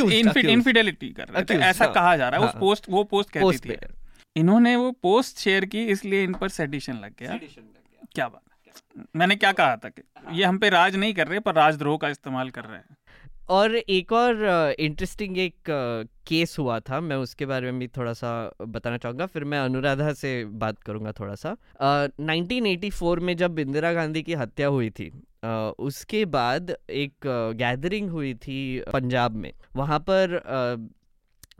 इनफिडेलिटी 0.51 1.09
कर 1.09 1.27
रहे 1.27 1.43
थे 1.43 1.53
ऐसा 1.53 1.85
हाँ, 1.85 1.93
कहा 1.93 2.15
जा 2.17 2.29
रहा 2.29 2.39
है 2.39 2.45
हाँ, 2.45 2.53
उस 2.53 2.59
पोस्ट 2.59 2.85
वो 2.89 3.03
पोस्ट 3.03 3.29
कहती 3.31 3.69
थी। 3.69 3.77
इन्होंने 4.35 4.75
वो 4.75 4.91
पोस्ट 4.91 5.37
शेयर 5.37 5.65
की 5.65 5.85
इसलिए 5.85 6.23
इन 6.23 6.33
पर 6.33 6.49
सेडिशन 6.49 6.93
लग 6.93 7.13
गया। 7.19 7.39
क्या 8.15 8.27
बात 8.27 8.41
मैंने 9.15 9.35
क्या 9.35 9.51
कहा 9.51 9.75
था 9.75 9.89
कि 9.89 10.01
ये 10.31 10.43
हम 10.43 10.57
पे 10.57 10.69
राज 10.69 10.95
नहीं 10.95 11.13
कर 11.13 11.27
रहे 11.27 11.39
पर 11.39 11.55
राजद्रोह 11.55 11.97
का 11.97 12.09
इस्तेमाल 12.09 12.49
कर 12.49 12.63
रहे 12.63 12.77
हैं। 12.77 12.97
और 13.49 13.75
एक 13.75 14.11
और 14.11 14.45
इंटरेस्टिंग 14.79 15.37
एक 15.37 15.55
केस 16.27 16.55
हुआ 16.59 16.79
था 16.79 16.99
मैं 17.01 17.15
उसके 17.15 17.45
बारे 17.45 17.71
में 17.71 17.79
भी 17.79 17.87
थोड़ा 17.87 18.13
सा 18.13 18.51
बताना 18.61 18.97
चाहूँगा 18.97 19.25
फिर 19.25 19.43
मैं 19.43 19.59
अनुराधा 19.59 20.13
से 20.13 20.45
बात 20.45 20.79
करूँगा 20.79 21.11
थोड़ा 21.11 21.35
सा 21.35 21.55
अ, 21.81 22.07
1984 22.19 23.19
में 23.19 23.37
जब 23.37 23.59
इंदिरा 23.59 23.93
गांधी 23.93 24.23
की 24.23 24.33
हत्या 24.33 24.67
हुई 24.67 24.89
थी 24.89 25.11
अ, 25.43 25.71
उसके 25.79 26.25
बाद 26.25 26.75
एक 26.89 27.13
गैदरिंग 27.55 28.07
uh, 28.07 28.13
हुई 28.13 28.33
थी 28.33 28.83
पंजाब 28.93 29.31
में। 29.31 29.53
वहाँ 29.75 29.99
पर 29.99 30.41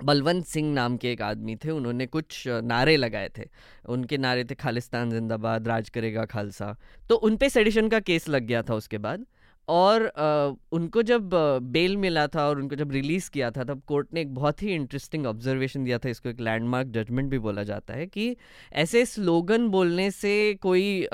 बलवंत 0.03 0.45
सिंह 0.45 0.73
नाम 0.73 0.97
के 0.97 1.11
एक 1.11 1.21
आदमी 1.21 1.55
थे 1.55 1.71
उन्होंने 1.71 2.05
कुछ 2.05 2.43
नारे 2.47 2.97
लगाए 2.97 3.29
थे। 3.37 3.43
उनके 3.89 4.17
नारे 4.17 4.43
थे 4.43 4.55
खालिस्तान 4.55 5.11
जिंदाबाद 5.11 5.67
राज 5.67 5.89
करेगा 5.89 6.25
खालसा। 6.25 6.75
तो 7.09 7.15
उन 7.15 7.37
पे 7.37 7.49
सेडिशन 7.49 7.89
का 7.89 7.99
केस 7.99 8.27
लग 8.29 8.43
गया 8.43 8.61
था 8.63 8.73
उसके 8.73 8.97
बाद। 8.97 9.25
और 9.67 10.05
आ, 10.07 10.53
उनको 10.71 11.01
जब 11.03 11.29
बेल 11.63 11.95
मिला 11.97 12.25
था 12.27 12.47
और 12.47 12.59
उनको 12.59 12.75
जब 12.75 12.91
रिलीज़ 12.91 13.29
किया 13.31 13.49
था 13.51 13.63
तब 13.63 13.81
कोर्ट 13.87 14.07
ने 14.13 14.21
एक 14.21 14.33
बहुत 14.33 14.63
ही 14.63 14.73
इंटरेस्टिंग 14.73 15.25
ऑब्जर्वेशन 15.25 15.83
दिया 15.83 15.97
था 15.97 16.09
इसको 16.09 16.29
एक 16.29 16.39
लैंडमार्क 16.39 16.87
जजमेंट 16.89 17.29
भी 17.29 17.39
बोला 17.39 17.63
जाता 17.63 17.93
है 17.93 18.05
कि 18.07 18.35
ऐसे 18.75 19.05
स्लोगन 19.05 19.67
बोलने 19.67 20.09
से 20.11 20.33
कोई 20.61 21.07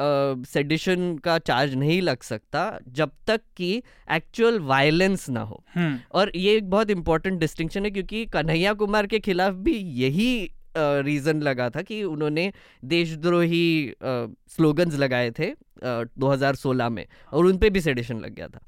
सेडिशन 0.48 1.18
का 1.18 1.38
चार्ज 1.42 1.76
नहीं 1.76 2.02
लग 2.02 2.24
सकता 2.24 2.72
जब 2.92 3.12
तक 3.28 3.42
कि 3.58 3.72
एक्चुअल 4.12 4.60
वायलेंस 4.66 5.30
ना 5.30 5.42
हो 5.42 5.64
हम्म। 5.76 6.00
और 6.12 6.32
ये 6.36 6.56
एक 6.58 6.70
बहुत 6.70 6.90
इंपॉर्टेंट 6.90 7.40
डिस्टिंक्शन 7.40 7.86
है 7.86 7.92
क्योंकि 7.92 8.26
कन्हैया 8.34 8.74
कुमार 8.76 9.08
के 9.08 9.20
खिलाफ 9.20 9.54
भी 9.64 9.78
यही 9.98 10.34
रीज़न 10.78 11.42
लगा 11.42 11.70
था 11.70 11.82
कि 11.82 12.04
उन्होंने 12.04 12.52
देशद्रोही 12.86 13.94
स्लोगन्स 14.56 14.96
लगाए 14.96 15.32
थे 15.40 15.52
2016 16.20 16.90
में 16.90 17.06
और 17.34 17.46
उन 17.46 17.58
पे 17.58 17.70
भी 17.70 17.82
सेडिशन 17.82 18.20
लग 18.20 18.36
गया 18.36 18.48
था। 18.48 18.60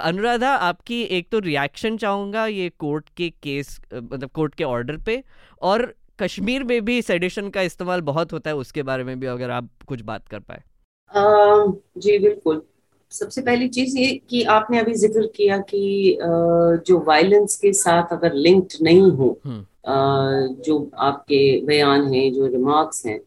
अनुराधा 0.00 0.50
आपकी 0.68 1.02
एक 1.02 1.28
तो 1.32 1.38
रिएक्शन 1.38 1.96
चाहूँगा 1.96 2.46
ये 2.46 2.68
कोर्ट 2.78 3.08
के 3.16 3.30
केस 3.42 3.80
मतलब 3.94 4.30
कोर्ट 4.30 4.54
के 4.54 4.64
ऑर्डर 4.64 4.96
पे 4.96 5.22
और 5.62 5.92
कश्मीर 6.22 6.64
में 6.64 6.84
भी 6.84 7.00
सेडिशन 7.02 7.48
का 7.50 7.62
इस्तेमाल 7.62 8.00
बहुत 8.00 8.32
होता 8.32 8.50
है 8.50 8.56
उसके 8.56 8.82
बारे 8.82 9.04
में 9.04 9.18
भी 9.20 9.26
अगर 9.26 9.50
आप 9.50 9.68
कुछ 9.86 10.00
बात 10.02 10.28
कर 10.28 10.40
पाए। 10.40 10.62
जी 11.98 12.18
बिल्कुल। 12.18 12.62
सबसे 13.12 13.42
पहली 13.42 13.68
चीज़ 13.68 13.96
ये 13.98 14.14
कि 14.30 14.42
आपने 14.54 14.78
अभी 14.78 14.94
ज़िक्र 14.94 15.26
किया 15.36 15.56
कि 15.70 16.18
जो 16.86 16.98
वायलेंस 17.06 17.56
के 17.56 17.72
साथ 17.72 18.12
अगर 18.12 18.34
लिंक्ड 18.34 18.76
नहीं 18.82 19.10
हो 19.10 19.38
हम्म। 19.44 19.64
जो 19.84 20.90
आपके 21.00 21.40
बयान 21.66 22.12
हैं 22.14 22.32
जो 22.32 22.46
रिमार्क्स 22.46 23.06
हैं 23.06 23.18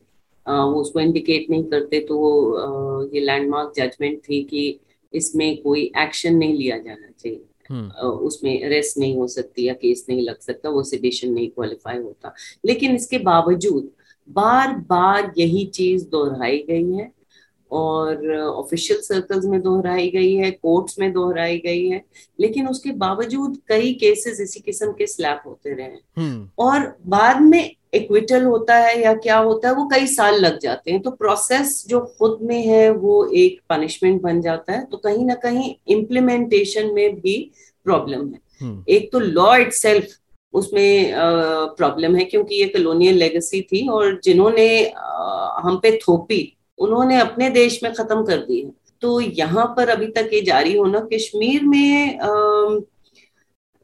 वो 0.45 0.81
उसको 0.81 0.99
इंडिकेट 0.99 1.49
नहीं 1.49 1.63
करते 1.63 1.99
तो 1.99 2.17
वो 2.17 3.09
ये 3.13 3.21
लैंडमार्क 3.21 3.73
जजमेंट 3.77 4.19
थी 4.19 4.43
कि 4.43 4.79
इसमें 5.13 5.61
कोई 5.61 5.91
एक्शन 5.97 6.35
नहीं 6.35 6.53
लिया 6.53 6.77
जाना 6.77 7.09
चाहिए 7.19 7.41
हम्म। 7.69 8.07
उसमें 8.27 8.63
अरेस्ट 8.63 8.97
नहीं 8.97 9.15
हो 9.17 9.27
सकती 9.27 9.67
या 9.67 9.73
केस 9.73 10.05
नहीं 10.09 10.21
लग 10.21 10.39
सकता 10.39 10.69
वो 10.69 10.83
सिडिशन 10.83 11.29
नहीं 11.29 11.49
क्वालिफाई 11.49 11.97
होता 11.97 12.33
लेकिन 12.65 12.95
इसके 12.95 13.17
बावजूद 13.23 13.89
बार 14.27 14.75
बार 14.89 15.31
यही 15.37 15.65
चीज़ 15.65 16.07
दोहराई 16.09 16.57
गई 16.69 16.91
है 16.91 17.11
और 17.73 18.31
ऑफिशियल 18.37 18.99
सर्कल्स 19.01 19.45
में 19.45 19.61
दोहराई 19.61 20.09
गई 20.09 20.33
है 20.33 20.49
कोर्ट्स 20.51 20.99
में 20.99 21.11
दोहराई 21.13 21.57
गई 21.57 21.87
है 21.89 22.03
लेकिन 22.39 22.67
उसके 22.67 22.91
बावजूद 22.97 23.57
कई 23.67 23.93
केसेस 23.93 24.39
इसी 24.41 24.59
किस्म 24.59 24.91
के 24.91 25.07
स्लैप 25.07 25.41
होते 25.45 25.73
रहे 25.73 25.97
हम्म। 26.17 26.49
और 26.59 26.95
बाद 27.07 27.41
में 27.41 27.75
इक्विटल 27.93 28.43
होता 28.43 28.75
है 28.75 29.01
या 29.01 29.13
क्या 29.15 29.37
होता 29.37 29.67
है 29.67 29.73
वो 29.75 29.85
कई 29.85 30.07
साल 30.07 30.39
लग 30.39 30.59
जाते 30.59 30.91
हैं 30.91 31.01
तो 31.01 31.11
प्रोसेस 31.11 31.83
जो 31.87 31.99
खुद 32.19 32.39
में 32.41 32.61
है 32.65 32.89
वो 32.91 33.25
एक 33.35 33.59
पनिशमेंट 33.69 34.21
बन 34.21 34.41
जाता 34.41 34.73
है 34.73 34.85
तो 34.85 34.97
कहीं 34.97 35.25
ना 35.25 35.35
कहीं 35.43 35.73
इम्प्लीमेंटेशन 35.87 36.93
में 36.93 37.15
भी 37.15 37.37
प्रॉब्लम 37.85 38.27
है 38.27 38.39
हम्म। 38.61 38.83
एक 38.89 39.11
तो 39.11 39.19
लॉ 39.19 39.55
इट 39.57 39.73
उसमें 40.53 41.13
प्रॉब्लम 41.77 42.15
है 42.15 42.23
क्योंकि 42.25 42.55
ये 42.55 42.65
कलोनियल 42.67 43.15
लेगेसी 43.17 43.61
थी 43.61 43.87
और 43.89 44.19
जिन्होंने 44.23 44.67
हम 45.63 45.79
पे 45.83 45.97
थोपी 45.97 46.41
उन्होंने 46.79 47.19
अपने 47.19 47.49
देश 47.51 47.79
में 47.83 47.93
खत्म 47.93 48.23
कर 48.25 48.37
दी 48.45 48.59
है। 48.61 48.71
तो 49.01 49.19
यहाँ 49.21 49.65
पर 49.77 49.89
अभी 49.89 50.07
तक 50.11 50.29
ये 50.33 50.41
जारी 50.41 50.75
होना 50.77 50.99
कश्मीर 51.13 51.63
में 51.65 52.17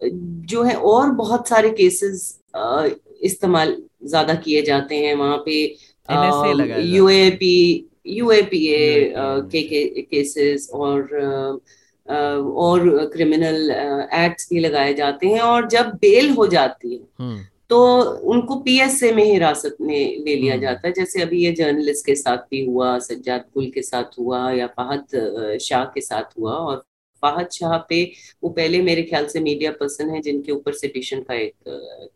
जो 0.01 0.63
है 0.63 0.75
और 0.75 1.11
बहुत 1.13 1.47
सारे 1.47 1.69
केसेस 1.71 2.21
इस्तेमाल 3.23 3.75
ज़्यादा 4.05 4.33
किए 4.35 4.61
जाते 4.61 4.95
हैं। 4.97 5.13
वहाँ 5.15 5.37
पे 5.45 5.63
यूएपी 6.87 7.85
यूएपीए 8.07 9.13
के 9.53 10.01
केसेस 10.01 10.69
और 10.73 11.01
और 12.07 13.09
क्रिमिनल 13.13 13.71
एक्ट्स 14.15 14.49
भी 14.53 14.59
लगाए 14.59 14.93
जाते 14.93 15.27
हैं। 15.27 15.39
और 15.41 15.67
जब 15.69 15.91
बेल 16.01 16.29
हो 16.29 16.47
जाती 16.47 16.93
है 16.93 17.01
हम्म। 17.19 17.39
तो 17.69 17.79
उनको 18.33 18.55
पीएसए 18.55 19.11
में 19.11 19.23
हिरासत 19.23 19.77
में 19.81 20.23
ले 20.25 20.35
लिया 20.35 20.53
हम्म। 20.53 20.61
जाता 20.61 20.87
है। 20.87 20.93
जैसे 20.93 21.21
अभी 21.21 21.43
ये 21.45 21.51
जर्नलिस्ट 21.51 22.05
के 22.05 22.15
साथ 22.15 22.37
भी 22.51 22.65
हुआ 22.65 22.97
सज्जाद 22.99 23.45
कुल 23.53 23.69
के 23.69 23.81
साथ 23.81 24.19
हुआ 24.19 24.51
या 24.51 24.67
फहद 24.79 25.57
शाह 25.61 25.83
के 25.85 26.01
साथ 26.01 26.37
हुआ 26.39 26.53
और 26.53 26.83
फाहद 27.23 27.49
शाह 27.53 27.77
पे 27.89 28.03
वो 28.43 28.49
पहले 28.49 28.81
मेरे 28.81 29.01
ख्याल 29.03 29.25
से 29.27 29.39
मीडिया 29.39 29.71
पर्सन 29.71 30.09
है 30.09 30.21
जिनके 30.21 30.51
ऊपर 30.51 30.73
सिटिशन 30.73 31.21
का 31.21 31.33
एक 31.33 31.53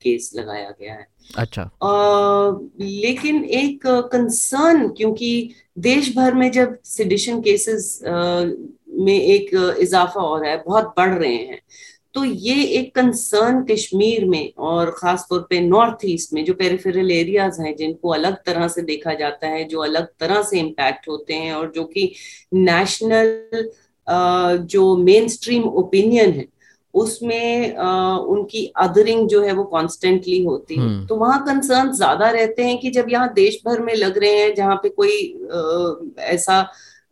केस 0.04 0.32
लगाया 0.36 0.70
गया 0.82 0.94
है। 0.94 1.08
अच्छा। 1.38 1.62
आ, 1.62 2.52
लेकिन 2.82 3.44
एक 3.46 3.88
कंसर्न 3.88 4.88
क्योंकि 4.90 5.32
देश 5.80 6.16
भर 6.16 6.34
में 6.34 6.52
जब 6.52 6.78
सिडिशन 6.86 7.42
केसेस 7.42 8.00
में 8.08 9.20
एक 9.20 9.50
इजाफा 9.82 10.22
हो 10.22 10.38
रहा 10.38 10.52
है 10.52 10.64
बहुत 10.66 10.94
बढ़ 10.98 11.14
रहे 11.14 11.36
हैं 11.36 11.60
तो 12.16 12.24
ये 12.24 12.64
एक 12.70 12.94
कंसर्न 12.96 13.64
कश्मीर 13.66 14.26
में 14.26 14.54
और 14.62 14.92
खास 14.98 15.26
तौर 15.30 15.40
पे 15.50 15.60
नॉर्थ 15.62 16.06
ईस्ट 16.06 16.34
में 16.34 16.44
जो 16.46 16.54
पेरिफेरल 16.54 17.12
एरियाज़ 17.12 17.62
हैं 17.62 17.76
जिनको 17.76 18.10
अलग 18.10 18.36
तरह 18.46 18.68
से 18.68 18.82
देखा 18.82 19.14
जाता 19.14 19.48
है 19.48 19.64
जो 19.64 19.80
अलग 19.80 20.08
तरह 20.20 20.42
से 20.42 20.60
इम्पैक्ट 20.60 21.08
होते 21.10 21.34
हैं 21.34 21.54
और 21.54 21.72
जो 21.72 21.84
कि 21.88 22.12
नेशनल 22.56 23.70
जो 24.68 24.96
मेन 25.00 25.28
स्ट्रीम 25.28 25.64
ओपिनियन 25.64 26.32
है 26.32 26.48
उसमें 26.94 27.76
उनकी 27.76 28.66
अदरिंग 28.78 29.28
जो 29.30 29.42
है 29.44 29.54
वो 29.54 29.64
कॉन्स्टेंटली 29.66 30.44
होती 30.44 30.76
है 30.76 30.82
हम्म। 30.82 31.06
तो 31.08 31.16
वहाँ 31.16 31.44
कंसर्न 31.46 31.92
ज़्यादा 31.94 32.30
रहते 32.30 32.64
हैं 32.64 32.78
कि 32.80 32.90
जब 32.92 33.10
यहाँ 33.10 33.34
देश 33.34 33.62
भर 33.66 33.82
में 33.82 33.94
लग 33.96 34.18
रहे 34.18 34.36
हैं 34.36 34.54
जहाँ 34.56 34.76
पे 34.84 34.90
कोई 34.92 35.18
ऐसा 36.28 36.62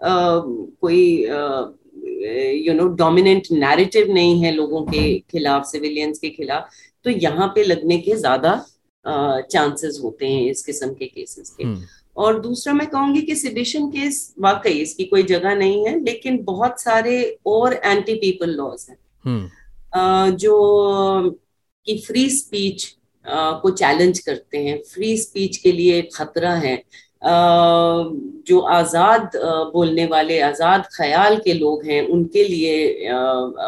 कोई 0.01 1.25
यू 2.21 2.73
नो 2.73 2.87
डोमिनेंट 2.97 3.47
नैरेटिव 3.53 4.11
नहीं 4.13 4.43
है 4.43 4.51
लोगों 4.51 4.83
के 4.85 5.03
खिलाफ 5.31 5.65
सिविलियंस 5.65 6.19
के 6.19 6.29
खिलाफ 6.29 6.69
तो 7.05 7.09
यहाँ 7.09 7.47
पे 7.55 7.63
लगने 7.63 7.97
के 7.99 8.15
ज़्यादा 8.15 8.53
चांसेस 9.05 9.99
होते 10.03 10.27
हैं 10.27 10.49
इस 10.49 10.63
किस्म 10.65 10.93
के 10.93 11.05
केसेस 11.05 11.49
के 11.49 11.63
हम्म। 11.63 11.85
और 12.17 12.39
दूसरा 12.41 12.73
मैं 12.73 12.87
कहूँगी 12.87 13.21
कि 13.21 13.35
सिडिशन 13.35 13.89
केस 13.91 14.33
वाकई 14.39 14.73
इसकी 14.79 15.03
कोई 15.03 15.23
जगह 15.23 15.55
नहीं 15.55 15.85
है 15.87 15.99
लेकिन 15.99 16.43
बहुत 16.43 16.81
सारे 16.81 17.19
और 17.47 17.73
एंटी 17.75 18.13
पीपल 18.15 18.49
लॉज 18.49 18.85
हैं 18.89 18.97
हम्म। 19.25 20.35
जो 20.35 20.57
कि 21.87 21.97
फ्री 21.97 22.29
स्पीच 22.29 22.85
को 23.25 23.69
चैलेंज 23.71 24.19
करते 24.19 24.57
हैं 24.57 24.81
फ्री 24.83 25.17
स्पीच 25.17 25.57
के 25.57 25.71
लिए 25.71 26.01
खतरा 26.13 26.53
है 26.55 26.75
जो 27.21 28.59
आज़ाद 28.71 29.31
बोलने 29.73 30.05
वाले 30.05 30.39
आज़ाद 30.41 30.87
ख्याल 30.93 31.37
के 31.37 31.53
लोग 31.53 31.85
हैं 31.85 32.01
उनके 32.07 32.43
लिए 32.43 32.75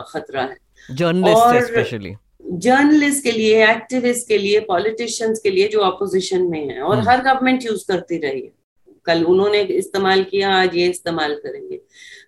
खतरा 0.07 0.41
है। 0.41 0.57
जर्नलिस्ट 0.89 1.65
स्पेशली 1.65 2.15
जर्नलिस्ट 2.59 3.23
के 3.23 3.31
लिए 3.31 3.69
एक्टिविस्ट 3.69 4.27
के 4.27 4.37
लिए 4.37 4.59
पॉलिटिशियंस 4.61 5.39
के 5.39 5.49
लिए 5.49 5.67
जो 5.67 5.79
अपोजिशन 5.81 6.41
में 6.41 6.67
है 6.69 6.81
और 6.81 6.95
हम्म। 6.95 7.09
हर 7.09 7.21
गवर्नमेंट 7.21 7.65
यूज़ 7.65 7.85
करती 7.87 8.17
रही 8.17 8.41
है। 8.41 8.51
कल 9.05 9.23
उन्होंने 9.25 9.61
इस्तेमाल 9.61 10.23
किया 10.23 10.49
आज 10.55 10.75
ये 10.75 10.87
इस्तेमाल 10.89 11.33
करेंगे। 11.35 11.79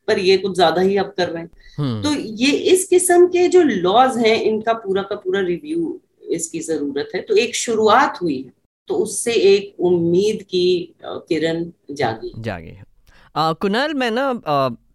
पर 0.07 0.19
ये 0.19 0.37
कुछ 0.37 0.55
ज़्यादा 0.55 0.81
ही 0.81 0.97
अब 0.97 1.13
कर 1.17 1.29
रहे 1.29 1.41
हैं। 1.43 1.49
हम्म। 1.77 2.01
तो 2.01 2.13
ये 2.13 2.51
इस 2.73 2.87
किस्म 2.87 3.27
के 3.27 3.47
जो 3.47 3.61
लॉज 3.63 4.17
हैं 4.17 4.41
इनका 4.41 4.73
पूरा 4.75 5.01
का 5.01 5.15
पूरा 5.15 5.41
रिव्यू 5.41 5.99
इसकी 6.31 6.59
ज़रूरत 6.61 7.09
है। 7.15 7.21
तो 7.21 7.35
एक 7.37 7.55
शुरुआत 7.55 8.21
हुई 8.21 8.37
है। 8.37 8.51
तो 8.87 8.95
उससे 8.95 9.33
एक 9.33 9.79
उम्मीद 9.81 10.41
की 10.43 10.95
किरण 11.05 11.65
जागी। 11.91 12.31
जागी 12.39 12.77
कुणाल 13.35 13.93
मैं 13.93 14.09
ना 14.11 14.33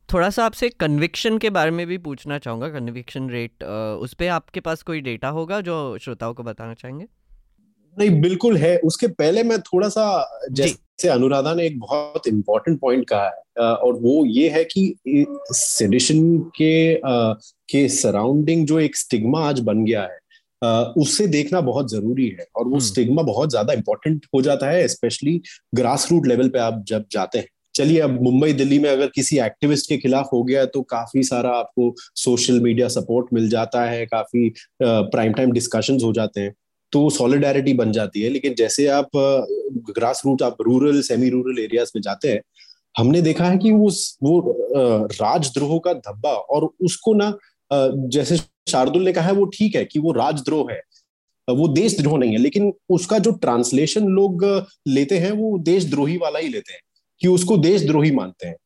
थोड़ा 0.08 0.28
सा 0.30 0.44
आपसे 0.44 0.68
कन्विक्शन 0.70 1.38
के 1.38 1.50
बारे 1.50 1.70
में 1.70 1.86
भी 1.86 1.98
पूछना 1.98 2.38
चाहूँगा। 2.38 2.68
कन्विक्शन 2.68 3.28
रेट 3.30 3.64
उस 3.64 4.14
पर 4.14 4.28
आपके 4.28 4.60
पास 4.60 4.82
कोई 4.82 5.00
डेटा 5.00 5.28
होगा 5.28 5.60
जो 5.60 5.76
श्रोताओं 5.98 6.34
को 6.34 6.42
बताना 6.42 6.74
चाहेंगे? 6.74 7.06
नहीं 7.96 8.20
बिल्कुल 8.20 8.56
है। 8.56 8.76
उसके 8.78 9.06
पहले 9.08 9.42
मैं 9.42 9.60
थोड़ा 9.62 9.88
सा 9.88 10.46
जैसे 10.52 11.08
अनुराधा 11.08 11.54
ने 11.54 11.66
एक 11.66 11.78
बहुत 11.80 12.26
इंपॉर्टेंट 12.28 12.80
पॉइंट 12.80 13.04
कहा 13.08 13.26
है 13.26 13.64
और 13.66 13.94
वो 13.94 14.24
ये 14.26 14.48
है 14.48 14.64
कि 14.64 14.94
सेडिशन 15.52 16.38
के 16.56 17.00
के 17.04 17.88
सराउंडिंग 17.88 18.66
जो 18.66 18.78
एक 18.80 18.96
स्टिग्मा 18.96 19.40
आज 19.48 19.60
बन 19.60 19.84
गया 19.84 20.02
है 20.02 20.18
उससे 20.62 21.26
देखना 21.28 21.60
बहुत 21.62 21.90
ज़रूरी 21.90 22.28
है 22.30 22.46
और 22.56 22.68
वो 22.68 22.80
स्टिग्मा 22.80 23.14
हम्म। 23.14 23.26
बहुत 23.26 23.50
ज़्यादा 23.50 23.72
इंपॉर्टेंट 23.72 24.26
हो 24.34 24.42
जाता 24.42 24.66
है 24.66 24.86
स्पेशली 24.88 25.40
ग्रास 25.74 26.08
रूट 26.10 26.26
लेवल 26.26 26.48
पे 26.48 26.58
आप 26.58 26.84
जब 26.88 27.04
जाते 27.12 27.38
हैं 27.38 27.46
चलिए 27.74 28.00
अब 28.00 28.22
मुंबई 28.22 28.52
दिल्ली 28.52 28.78
में 28.78 28.88
अगर 28.90 29.06
किसी 29.14 29.38
एक्टिविस्ट 29.38 29.88
के 29.88 29.96
खिलाफ 29.96 30.28
हो 30.32 30.42
गया 30.42 30.64
तो 30.66 30.82
काफ़ी 30.88 31.22
सारा 31.22 31.50
आपको 31.50 31.94
सोशल 32.16 32.60
मीडिया 32.60 32.88
सपोर्ट 32.90 33.26
मिल 33.32 33.48
जाता 33.48 33.84
है 33.84 34.04
काफ़ी 34.06 34.48
प्राइम 34.82 35.32
टाइम 35.32 35.52
डिस्कशन 35.52 35.98
हो 36.04 36.12
जाते 36.12 36.40
हैं 36.40 36.54
तो 36.92 37.08
सॉलिडारिटी 37.10 37.72
बन 37.74 37.92
जाती 37.92 38.22
है 38.22 38.28
लेकिन 38.30 38.54
जैसे 38.54 38.86
आप 38.90 39.10
ग्रास 39.90 40.22
रूट 40.26 40.42
आप 40.42 40.56
रूरल 40.62 41.00
सेमी 41.02 41.28
रूरल 41.28 41.58
एरियाज़ 41.58 41.92
में 41.96 42.02
जाते 42.02 42.28
हैं 42.28 42.40
हमने 42.94 43.20
देखा 43.22 43.44
है 43.44 43.58
कि 43.58 43.70
वो 43.72 43.90
वो 44.22 45.06
राजद्रोह 45.12 45.78
का 45.78 45.92
धब्बा 46.00 46.30
और 46.30 46.68
उसको 46.82 47.14
ना 47.14 47.32
जैसे 47.72 48.36
शार्दुल 48.70 49.04
ने 49.04 49.12
कहा 49.12 49.24
है, 49.24 49.32
वो 49.32 49.44
ठीक 49.48 49.74
है 49.76 49.84
कि 49.84 49.98
वो 49.98 50.12
राजद्रोह 50.12 50.72
है। 50.72 50.80
वो 51.48 51.66
देशद्रोह 51.68 52.18
नहीं 52.18 52.32
है, 52.32 52.38
लेकिन 52.38 52.72
उसका 52.90 53.18
जो 53.18 53.30
ट्रांसलेशन 53.32 54.06
लोग 54.08 54.44
लेते 54.88 55.18
हैं, 55.18 55.30
वो 55.32 55.58
देशद्रोही 55.60 56.16
वाला 56.16 56.38
ही 56.38 56.48
लेते 56.48 56.72
हैं, 56.72 56.80
कि 57.20 57.28
उसको 57.28 57.56
देशद्रोही 57.58 58.10
मानते 58.10 58.46
हैं। 58.46 58.56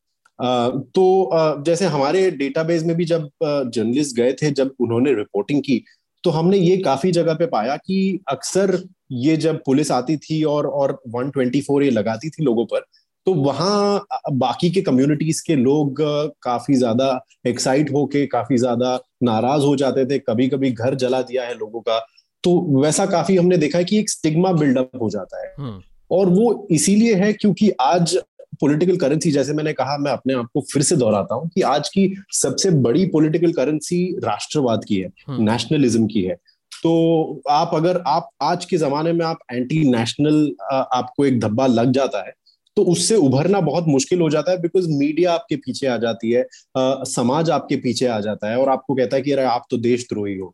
तो 0.95 1.63
जैसे 1.65 1.85
हमारे 1.85 2.29
डेटाबेस 2.31 2.83
में 2.83 2.95
भी 2.95 3.05
जब 3.05 3.29
जर्नलिस्ट 3.43 4.15
गए 4.15 4.33
थे, 4.33 4.51
जब 4.51 4.73
उन्होंने 4.79 5.13
रिपोर्टिंग 5.13 5.61
की 5.61 5.83
तो 6.23 6.29
हमने 6.29 6.57
ये 6.57 6.77
काफ़ी 6.77 7.11
जगह 7.11 7.33
पे 7.33 7.45
पाया 7.45 7.75
कि 7.77 8.19
अक्सर 8.29 8.77
ये 9.13 9.35
जब 9.37 9.61
पुलिस 9.65 9.91
आती 9.91 10.15
थी 10.17 10.41
और 10.43 10.67
और 10.67 10.91
124 11.09 11.83
ये 11.83 11.89
लगाती 11.89 12.29
थी 12.29 12.43
लोगों 12.43 12.65
पर 12.65 12.85
तो 13.27 13.33
वहाँ 13.35 14.05
बाकी 14.33 14.69
के 14.71 14.81
कम्युनिटीज 14.81 15.39
के 15.41 15.55
लोग 15.55 16.01
काफ़ी 16.43 16.75
ज़्यादा 16.75 17.07
एक्साइट 17.47 17.91
होके 17.91 18.25
काफ़ी 18.27 18.57
ज़्यादा 18.57 18.99
नाराज़ 19.23 19.63
हो 19.63 19.75
जाते 19.75 20.05
थे 20.05 20.19
कभी 20.19 20.47
कभी 20.47 20.71
घर 20.73 20.95
जला 20.95 21.21
दिया 21.21 21.43
है 21.43 21.57
लोगों 21.57 21.81
का 21.81 21.99
तो 22.43 22.59
वैसा 22.75 23.05
काफ़ी 23.07 23.35
हमने 23.37 23.57
देखा 23.57 23.77
है 23.77 23.85
कि 23.85 23.99
एक 23.99 24.09
स्टिग्मा 24.09 24.51
बिल्डअप 24.53 25.01
हो 25.01 25.09
जाता 25.09 25.41
है 25.41 25.53
हम्म। 25.59 25.81
और 26.11 26.29
वो 26.29 26.67
इसीलिए 26.71 27.15
है 27.15 27.31
क्योंकि 27.33 27.69
आज 27.81 28.17
पॉलिटिकल 28.61 28.97
करेंसी 28.97 29.31
जैसे 29.31 29.53
मैंने 29.53 29.73
कहा 29.73 29.97
मैं 29.97 30.11
अपने 30.11 30.33
आप 30.33 30.49
को 30.53 30.61
फिर 30.63 30.81
से 30.81 30.95
दोहराता 30.95 31.35
हूँ 31.35 31.49
कि 31.49 31.61
आज 31.67 31.89
की 31.89 32.07
सबसे 32.33 32.69
बड़ी 32.81 33.05
पॉलिटिकल 33.07 33.53
करेंसी 33.53 33.99
राष्ट्रवाद 34.23 34.85
की 34.85 34.99
है 34.99 35.39
नेशनलिज्म 35.41 35.99
हम्म। 35.99 36.07
की 36.07 36.21
है 36.21 36.35
तो 36.71 37.41
आप 37.49 37.71
अगर 37.73 38.01
आप 38.07 38.29
आज 38.43 38.65
के 38.65 38.77
जमाने 38.77 39.13
में 39.13 39.25
आप 39.25 39.39
एंटी 39.51 39.83
नेशनल 39.89 40.51
आपको 40.71 41.25
एक 41.25 41.39
धब्बा 41.39 41.67
लग 41.67 41.91
जाता 41.91 42.25
है 42.25 42.33
तो 42.77 42.83
उससे 42.83 43.15
उभरना 43.15 43.59
बहुत 43.61 43.85
मुश्किल 43.87 44.21
हो 44.21 44.29
जाता 44.29 44.51
है 44.51 44.61
बिकॉज़ 44.61 44.87
मीडिया 44.89 45.33
आपके 45.33 45.55
पीछे 45.55 45.87
आ 45.87 45.97
जाती 45.97 46.31
है 46.31 46.41
आ, 46.77 47.03
समाज 47.03 47.49
आपके 47.49 47.75
पीछे 47.77 48.05
आ 48.07 48.19
जाता 48.19 48.49
है 48.51 48.57
और 48.57 48.69
आपको 48.69 48.95
कहता 48.95 49.15
है 49.15 49.21
कि 49.21 49.31
अरे 49.31 49.43
आप 49.43 49.65
तो 49.71 49.77
देशद्रोही 49.77 50.35
हो। 50.37 50.53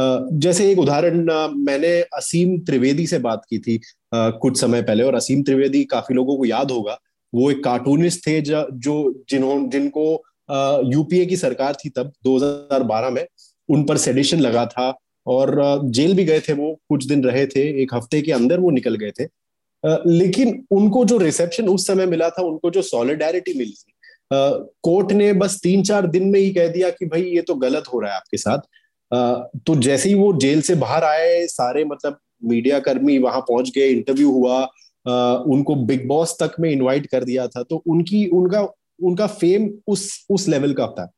आ, 0.00 0.18
जैसे 0.32 0.70
एक 0.72 0.78
उदाहरण 0.78 1.26
मैंने 1.58 2.00
असीम 2.14 2.58
त्रिवेदी 2.58 3.06
से 3.06 3.18
बात 3.18 3.42
की 3.50 3.58
थी 3.58 3.80
आ, 4.14 4.30
कुछ 4.30 4.60
समय 4.60 4.82
पहले 4.82 5.04
और 5.04 5.14
असीम 5.14 5.42
त्रिवेदी 5.42 5.84
काफ़ी 5.84 6.14
लोगों 6.14 6.36
को 6.36 6.44
याद 6.44 6.70
होगा। 6.70 6.98
वो 7.32 7.50
एक 7.50 7.62
कार्टूनिस्ट 7.64 8.26
थे 8.26 8.40
जो 8.40 9.24
जिन्हों 9.30 9.58
जिनको 9.70 10.04
यूपीए 10.92 11.26
की 11.26 11.36
सरकार 11.36 11.74
थी 11.74 11.88
तब 11.88 12.12
2012 12.24 13.10
में। 13.10 13.26
उन 13.68 13.84
पर 13.84 13.96
सेडिशन 13.96 14.40
लगा 14.40 14.64
था 14.66 14.92
और 15.26 15.80
जेल 15.84 16.14
भी 16.14 16.24
गए 16.24 16.40
थे 16.40 16.52
वो 16.52 16.72
कुछ 16.88 17.06
दिन 17.06 17.24
रहे 17.24 17.46
थे 17.46 17.60
एक 17.82 17.94
हफ़्ते 17.94 18.20
के 18.22 18.32
अंदर 18.32 18.60
वो 18.60 18.70
निकल 18.70 18.94
गए 18.94 19.10
थे। 19.10 19.24
लेकिन 19.86 20.64
उनको 20.70 21.04
जो 21.04 21.18
रिसेप्शन 21.18 21.68
उस 21.68 21.86
समय 21.86 22.06
मिला 22.06 22.28
था, 22.30 22.42
उनको 22.42 22.70
जो 22.70 22.82
सॉलिडारिटी 22.82 23.54
मिली 23.54 23.72
थी 23.72 23.92
कोर्ट 24.32 25.12
ने 25.12 25.32
बस 25.34 25.58
तीन 25.62 25.82
चार 25.82 26.06
दिन 26.06 26.28
में 26.28 26.38
ही 26.40 26.50
कह 26.52 26.68
दिया 26.68 26.90
कि 26.90 27.06
भाई 27.06 27.22
ये 27.24 27.42
तो 27.42 27.54
गलत 27.56 27.84
हो 27.92 28.00
रहा 28.00 28.10
है 28.10 28.16
आपके 28.16 28.36
साथ। 28.36 28.58
तो 29.58 29.74
जैसे 29.76 30.08
ही 30.08 30.14
वो 30.14 30.32
जेल 30.38 30.60
से 30.62 30.74
बाहर 30.74 31.04
आए, 31.04 31.46
सारे 31.46 31.84
मतलब 31.84 32.18
मीडिया 32.44 32.78
कर्मी 32.78 33.18
वहाँ 33.18 33.40
पहुँच 33.40 33.70
गए 33.74 33.88
इंटरव्यू 33.88 34.30
हुआ 34.32 34.62
उनको 35.46 35.74
बिग 35.86 36.06
बॉस 36.08 36.36
तक 36.40 36.56
में 36.60 36.70
इनवाइट 36.70 37.06
कर 37.06 37.24
दिया 37.24 37.46
था 37.46 37.62
तो 37.62 37.82
उनकी, 37.86 38.26
उनका 38.26 38.62
उनका 38.98 39.26
फेम 39.26 39.70
उस 39.86 40.26
उस 40.30 40.48
लेवल 40.48 40.72
का 40.72 40.86
था। 40.88 41.10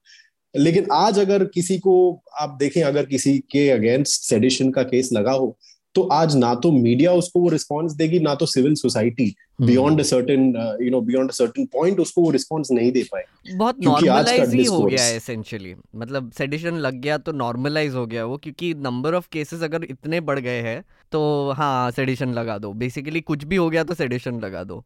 लेकिन 0.54 0.86
आज 0.92 1.18
अगर 1.18 1.44
किसी 1.44 1.78
को 1.78 1.94
आप 2.40 2.56
देखें, 2.60 2.82
अगर 2.82 3.06
किसी 3.06 3.38
के 3.50 3.68
अगेंस्ट 3.70 4.22
सेडिशन 4.22 4.70
का 4.70 4.82
केस 4.82 5.12
लगा 5.12 5.32
हो 5.32 5.56
तो 5.98 6.02
आज 6.14 6.36
ना 6.36 6.54
तो 6.54 6.70
मीडिया 6.72 7.12
उसको 7.14 7.40
वो 7.40 7.48
रिस्पॉन्स 7.48 7.92
देगी 7.92 8.18
ना 8.20 8.34
तो 8.34 8.46
civil 8.46 8.74
society 8.74 9.34
beyond 9.60 10.02
certain 10.02 10.42
you 10.82 10.90
know 10.90 11.00
beyond 11.00 11.30
certain 11.30 11.66
point 11.66 12.00
उसको 12.00 12.22
वो 12.22 12.30
रिस्पॉन्स 12.30 12.70
नहीं 12.72 12.92
दे 12.92 13.02
पाए। 13.02 13.24
बहुत 13.54 13.76
नॉर्मलाइज 13.84 14.54
ही 14.54 14.64
हो 14.64 14.82
गया 14.82 15.04
है 15.04 15.16
एसेंशियली 15.16 15.74
मतलब 15.96 16.30
सेडिशन 16.38 16.74
लग 16.78 17.00
गया 17.00 17.18
तो 17.18 17.32
नॉर्मलाइज 17.32 17.94
हो 17.94 18.06
गया 18.06 18.24
वो 18.24 18.36
क्योंकि 18.36 18.72
नंबर 18.78 19.14
ऑफ़ 19.14 19.28
केसेस 19.32 19.62
अगर 19.62 19.84
इतने 19.84 20.20
बढ़ 20.20 20.38
गए 20.38 20.60
हैं 20.62 20.82
तो 21.12 21.20
हाँ 21.50 21.90
सेडिशन 21.90 22.32
लगा 22.32 22.58
दो। 22.58 22.72
बेसिकली 22.74 23.20
कुछ 23.20 23.44
भी 23.44 23.56
हो 23.56 23.68
गया 23.70 23.84
तो 23.84 23.94
सेडिशन 23.94 24.40
लगा 24.40 24.64
दो। 24.64 24.84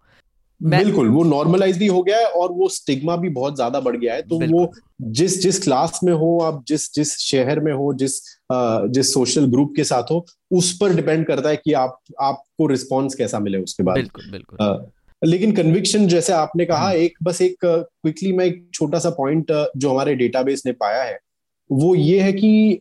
बिल्कुल 0.60 1.08
वो 1.08 1.22
नॉर्मलाइज 1.24 1.78
भी 1.78 1.86
हो 1.86 2.02
गया 2.02 2.18
है 2.18 2.26
और 2.26 2.52
वो 2.52 2.68
स्टिग्मा 2.68 3.16
भी 3.16 3.28
बहुत 3.28 3.54
ज़्यादा 3.56 3.80
बढ़ 3.80 3.96
गया 3.96 4.14
है। 4.14 4.22
तो 4.22 4.38
वो 4.46 4.72
जिस 5.00 5.42
जिस 5.42 5.62
क्लास 5.62 6.00
में 6.04 6.12
हो 6.12 6.38
आप 6.38 6.64
जिस 6.68 6.94
जिस 6.94 7.16
शहर 7.18 7.60
में 7.60 7.72
हो 7.72 7.92
जिस 7.94 8.20
जिस 8.92 9.12
सोशल 9.14 9.46
ग्रुप 9.46 9.72
के 9.76 9.84
साथ 9.84 10.10
हो 10.10 10.24
उस 10.50 10.76
पर 10.78 10.94
डिपेंड 10.94 11.26
करता 11.26 11.48
है 11.48 11.56
कि 11.56 11.72
आप 11.72 11.98
आपको 12.20 12.66
रिस्पॉन्स 12.66 13.14
कैसा 13.14 13.38
मिले 13.38 13.58
उसके 13.58 13.82
बाद। 13.82 13.94
बिल्कुल 13.94 14.30
बिल्कुल। 14.30 15.28
लेकिन 15.28 15.52
कन्विक्शन 15.52 16.06
जैसे 16.08 16.32
आपने 16.32 16.64
कहा 16.64 16.88
हम्म। 16.88 16.98
एक 16.98 17.18
बस 17.22 17.42
एक 17.42 17.56
क्विकली 17.64 18.32
मैं 18.32 18.44
एक 18.44 18.66
छोटा 18.74 18.98
सा 18.98 19.10
पॉइंट 19.10 19.52
जो 19.76 19.90
हमारे 19.90 20.14
डेटाबेस 20.14 20.62
ने 20.66 20.72
पाया 20.72 21.02
है 21.02 21.18
वो 21.70 21.94
ये 21.94 22.20
है 22.20 22.32
कि 22.32 22.80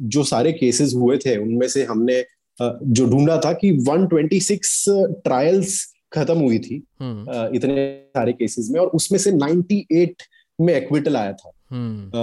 जो 0.00 0.24
सारे 0.24 0.52
केसेस 0.52 0.94
हुए 0.94 1.16
थे 1.18 1.36
उनमें 1.36 1.68
से 1.68 1.84
हमने 1.84 2.24
जो 2.58 3.06
ढूंढा 3.06 3.36
था 3.36 3.52
कि 3.52 3.70
126 3.78 4.84
ट्रायल्स 5.24 5.91
खत्म 6.14 6.38
हुई 6.38 6.58
थी 6.58 6.82
हम्म। 7.00 7.48
इतने 7.56 7.86
सारे 8.08 8.32
केसेस 8.32 8.68
में 8.72 8.80
और 8.80 8.86
उसमें 8.94 9.18
से 9.18 9.32
98 9.32 10.24
में 10.58 10.74
एक्विटल 10.74 11.16
आया 11.16 11.32
था 11.32 11.50
हम्म। 11.70 12.20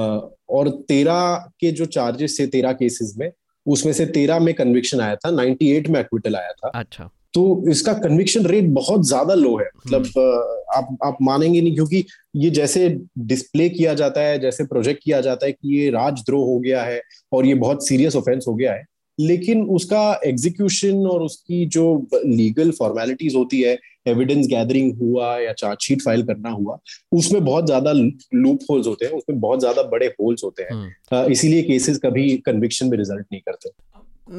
और 0.50 0.70
तेरह 0.88 1.36
के 1.60 1.72
जो 1.72 1.86
चार्जेस 1.90 2.40
थे 2.40 2.48
तेरह 2.48 2.74
केसेस 2.74 3.14
में 3.18 3.32
उसमें 3.66 3.94
से 3.94 4.06
तेरह 4.08 4.40
में 4.40 4.54
कन्विक्शन 4.54 5.00
आया 5.00 5.16
था 5.16 5.30
98 5.32 5.90
में 5.90 6.00
एक्विटल 6.00 6.36
आया 6.36 6.52
था 6.54 6.72
अच्छा 6.76 7.10
तो 7.34 7.42
इसका 7.70 7.94
कन्विक्शन 7.94 8.46
रेट 8.46 8.70
बहुत 8.74 9.06
ज़्यादा 9.08 9.34
लो 9.34 9.58
है 9.58 9.66
मतलब 9.78 10.06
हम्म। 10.08 10.78
आप 10.78 10.98
आप 11.04 11.18
मानेंगे 11.22 11.62
नहीं 11.62 11.74
क्योंकि 11.76 12.04
ये 12.36 12.50
जैसे 12.50 12.90
डिस्प्ले 13.24 13.70
किया 13.70 13.94
जाता 13.94 14.22
है 14.22 14.40
जैसे 14.40 14.64
प्रोजेक्ट 14.64 15.04
किया 15.04 15.20
जाता 15.22 15.46
है 15.46 15.52
कि 15.52 15.78
ये 15.78 15.90
राजद्रोह 15.90 16.46
हो 16.46 16.58
गया 16.60 16.84
है 16.84 17.02
और 17.32 17.46
ये 17.46 17.54
बहुत 17.56 17.88
सीरियस 17.88 18.16
ऑफेंस 18.16 18.46
हो 18.48 18.54
गया 18.56 18.74
है 18.74 18.84
लेकिन 19.20 19.61
उसका 19.72 20.01
एग्जीक्यूशन 20.26 21.05
और 21.07 21.22
उसकी 21.22 21.65
जो 21.67 21.86
लीगल 22.15 22.72
फॉर्मेलिटीज 22.72 23.36
होती 23.36 23.61
है 23.61 23.78
एविडेंस 24.07 24.47
गैदरिंग 24.47 24.93
हुआ 24.97 25.38
या 25.39 25.53
चार्जशीट 25.53 26.01
फ़ाइल 26.01 26.24
करना 26.24 26.49
हुआ 26.51 26.78
उसमें 27.11 27.43
बहुत 27.43 27.65
ज़्यादा 27.65 27.91
लूप 27.91 28.59
होल्स 28.70 28.88
होते 28.88 29.05
हैं 29.05 29.11
उसमें 29.13 29.39
बहुत 29.39 29.59
ज़्यादा 29.59 29.84
बड़े 29.89 30.07
होल्स 30.13 30.43
होते 30.43 30.63
हैं 30.63 30.72
हम्म। 30.72 31.32
इसीलिए 31.32 31.63
केसेस 31.63 31.99
कभी 32.03 32.36
कन्विक्शन 32.45 32.89
में 32.89 32.97
रिज़ल्ट 32.97 33.26
नहीं 33.26 33.41
करते 33.41 33.70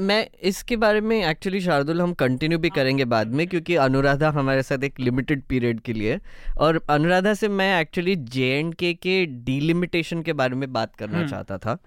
मैं 0.01 0.27
इसके 0.43 0.77
बारे 0.77 1.01
में 1.03 1.17
एक्चुअली 1.21 1.61
शार्दुल 1.61 2.01
हम 2.01 2.13
कंटिन्यू 2.15 2.59
भी 2.59 2.69
करेंगे 2.71 3.05
बाद 3.07 3.33
में 3.35 3.47
क्योंकि 3.47 3.75
अनुराधा 3.77 4.29
हमारे 4.31 4.63
साथ 4.63 4.85
एक 4.85 5.01
लिमिटेड 5.01 5.43
पीरियड 5.45 5.81
के 5.81 5.93
लिए 5.93 6.19
और 6.59 6.81
अनुराधा 6.91 7.33
से 7.35 7.49
मैं 7.51 7.81
एक्चुअली 7.81 8.15
जे 8.29 8.51
एंड 8.51 8.75
के 8.75 8.93
के 8.97 9.25
डीलिमिटेशन 9.45 10.23
के 10.23 10.33
बारे 10.35 10.55
में 10.55 10.73
बात 10.73 10.95
करना 10.95 11.19
हम्म। 11.19 11.29
चाहता 11.29 11.59
था 11.59 11.79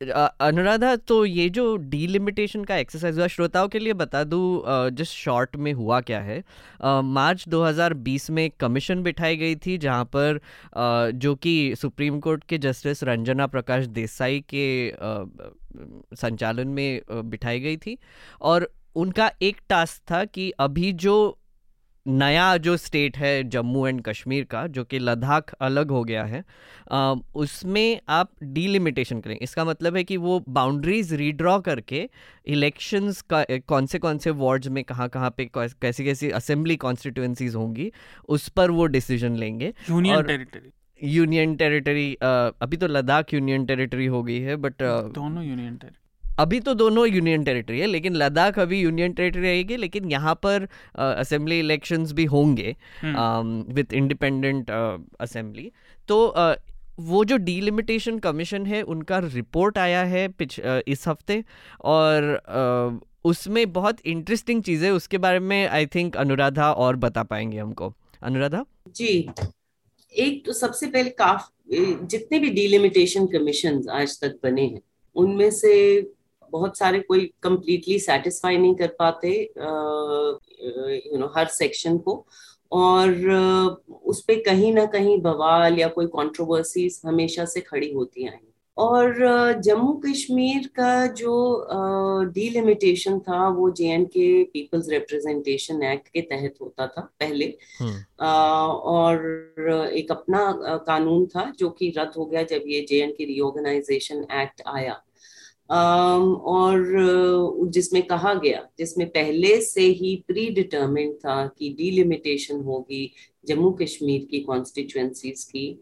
अनुराधा 0.00 0.94
तो 0.98 1.24
ये 1.24 1.48
जो 1.48 1.76
डीलिमिटेशन 1.76 2.64
का 2.64 2.76
एक्सरसाइज 2.76 3.18
हुआ, 3.18 3.26
श्रोताओं 3.26 3.68
के 3.68 3.78
लिए 3.78 3.92
बता 3.92 4.22
दूँ 4.24 4.90
जिस 4.90 5.08
शॉर्ट 5.10 5.56
में 5.56 5.72
हुआ 5.72 6.00
क्या 6.00 6.20
है 6.20 6.42
मार्च 7.02 7.44
2020 7.48 8.28
में 8.30 8.50
कमीशन 8.60 9.02
बिठाई 9.02 9.36
गई 9.36 9.56
थी, 9.56 9.78
जहाँ 9.78 10.04
पर 10.16 10.40
जो 11.14 11.34
कि 11.34 11.74
सुप्रीम 11.76 12.20
कोर्ट 12.20 12.44
के 12.44 12.58
जस्टिस 12.58 13.02
रंजना 13.04 13.46
प्रकाश 13.46 13.86
देसाई 13.86 14.44
के 14.54 14.92
संचालन 16.16 16.68
में 16.68 17.00
बिठाई 17.24 17.60
गई 17.60 17.76
थी। 17.76 17.98
और 18.40 18.70
उनका 18.96 19.30
एक 19.42 19.60
टास्क 19.68 20.10
था 20.10 20.24
कि 20.24 20.50
अभी 20.50 20.92
जो 20.94 21.16
नया 22.06 22.56
जो 22.56 22.76
स्टेट 22.76 23.16
है 23.16 23.42
जम्मू 23.50 23.86
एंड 23.86 24.00
कश्मीर 24.02 24.44
का 24.44 24.66
जो 24.68 24.84
कि 24.84 24.98
लद्दाख 24.98 25.52
अलग 25.60 25.90
हो 25.90 26.02
गया 26.04 26.24
है 26.24 26.44
आ, 26.92 27.14
उसमें 27.34 28.00
आप 28.08 28.30
डीलिमिटेशन 28.42 29.20
करें। 29.20 29.36
इसका 29.36 29.64
मतलब 29.64 29.96
है 29.96 30.04
कि 30.04 30.16
वो 30.16 30.38
बाउंड्रीज 30.50 31.12
रीड्रॉ 31.14 31.58
करके 31.60 32.08
इलेक्शंस 32.48 33.20
का 33.32 33.44
कौन 33.66 33.86
से 33.86 33.98
कौन 33.98 34.18
से 34.18 34.30
वार्ड्स 34.36 34.68
में 34.68 34.82
कहाँ 34.84 35.08
कहाँ 35.08 35.30
पे 35.36 35.50
कैसी 35.56 36.04
कैसी 36.04 36.30
असेंबली 36.32 36.76
कॉन्स्टिट्यूंसीज 36.78 37.54
होंगी 37.54 37.90
उस 38.28 38.48
पर 38.48 38.70
वो 38.70 38.86
डिसीज़न 38.88 39.36
लेंगे। 39.36 39.72
यूनियन 39.90 40.22
टेरिटरी 40.22 40.72
यूनियन 41.00 41.54
टेरिटरी 41.56 42.12
अभी 42.22 42.76
तो 42.76 42.86
लद्दाख 42.86 43.34
यूनियन 43.34 43.64
टेरिटरी 43.66 44.06
हो 44.06 44.22
गई 44.22 44.38
है 44.40 44.56
बट 44.56 44.82
दोनों 44.82 45.44
यूनियन 45.44 45.76
टेरिटरी 45.76 46.04
अभी 46.38 46.60
तो 46.60 46.74
दोनों 46.74 47.06
यूनियन 47.08 47.44
टेरिटरी 47.44 47.80
है 47.80 47.86
लेकिन 47.86 48.14
लद्दाख 48.14 48.58
अभी 48.58 48.80
यूनियन 48.80 49.12
टेरिटरी 49.12 49.42
रहेगी 49.42 49.76
लेकिन 49.76 50.10
यहाँ 50.10 50.34
पर 50.42 50.68
असेंबली 50.94 51.58
इलेक्शंस 51.58 52.12
भी 52.12 52.24
होंगे 52.24 52.76
विथ 53.04 53.92
इंडिपेंडेंट 53.92 54.70
असेंबली। 55.20 55.70
तो 56.08 56.34
uh, 56.38 56.54
वो 57.00 57.24
जो 57.24 57.36
डीलिमिटेशन 57.36 58.18
कमीशन 58.18 58.66
है 58.66 58.82
उनका 58.82 59.18
रिपोर्ट 59.24 59.78
आया 59.78 60.02
है 60.04 60.28
पिछ 60.28 60.60
uh, 60.60 60.80
इस 60.88 61.08
हफ़्ते 61.08 61.42
और 61.84 62.40
uh, 62.50 63.06
उसमें 63.24 63.72
बहुत 63.72 64.00
इंटरेस्टिंग 64.06 64.62
चीज़ें 64.62 64.90
उसके 64.90 65.18
बारे 65.18 65.38
में 65.38 65.68
आई 65.68 65.86
थिंक 65.86 66.16
अनुराधा 66.16 66.70
और 66.72 66.96
बता 66.96 67.22
पाएँगे 67.22 67.58
हमको। 67.58 67.92
अनुराधा? 68.22 68.64
जी। 68.88 69.28
एक 70.14 70.44
तो 70.46 70.52
सबसे 70.52 70.86
पहले 70.86 71.10
काफ़ी 71.10 72.06
जितने 72.06 72.38
भी 72.38 72.50
डीलिमिटेशन 72.50 73.26
कमीशन 73.26 73.82
आज 73.92 74.20
तक 74.20 74.38
बने 74.42 74.62
हैं 74.62 74.80
उनमें 75.16 75.50
से 75.50 75.72
बहुत 76.56 76.78
सारे 76.78 77.00
कोई 77.00 77.30
कंप्लीटली 77.42 77.98
सेटिस्फाई 78.00 78.56
नहीं 78.56 78.74
कर 78.74 78.96
पाते 78.98 79.30
यू 81.06 81.18
नो 81.18 81.32
हर 81.36 81.46
सेक्शन 81.52 81.98
को। 81.98 82.24
और 82.72 83.08
उस 84.04 84.22
पर 84.24 84.42
कहीं 84.42 84.72
ना 84.74 84.84
कहीं 84.92 85.20
बवाल 85.22 85.78
या 85.78 85.88
कोई 85.88 86.06
कंट्रोवर्सीज 86.14 87.00
हमेशा 87.06 87.44
से 87.44 87.60
खड़ी 87.60 87.92
होती 87.92 88.26
आई। 88.28 88.38
और 88.76 89.14
जम्मू 89.64 89.92
कश्मीर 90.04 90.66
का 90.76 91.06
जो 91.18 91.34
डीलिमिटेशन 92.32 93.18
था 93.18 93.48
वो 93.48 93.70
J 93.70 93.86
and 93.88 94.06
K 94.08 94.26
people's 94.44 94.88
representation 94.88 95.82
act 95.82 96.08
के 96.08 96.20
तहत 96.32 96.54
होता 96.60 96.86
था 96.86 97.02
पहले। 97.20 97.46
हम्म। 97.80 98.26
और 98.94 99.90
एक 99.94 100.10
अपना 100.12 100.40
कानून 100.86 101.26
था 101.26 101.50
जो 101.58 101.70
कि 101.70 101.92
रद्द 101.98 102.16
हो 102.18 102.24
गया 102.26 102.42
जब 102.52 102.62
ये 102.66 102.84
J 102.88 103.02
and 103.02 103.14
K 103.16 103.24
reorganisation 103.24 104.26
act 104.42 104.62
आया। 104.66 105.00
और 105.70 107.68
जिसमें 107.68 108.02
कहा 108.02 108.34
गया 108.34 108.68
जिसमें 108.78 109.08
पहले 109.08 109.60
से 109.60 109.80
ही 109.80 110.24
प्री 110.28 110.48
डिटर्मिंड 110.50 111.14
था 111.14 111.46
कि 111.58 111.74
डिलिमिटेशन 111.78 112.60
होगी 112.60 113.12
जम्मू 113.48 113.70
कश्मीर 113.70 114.26
की 114.30 114.40
कॉन्स्टिट्युएंसीज 114.40 115.44
की। 115.44 115.80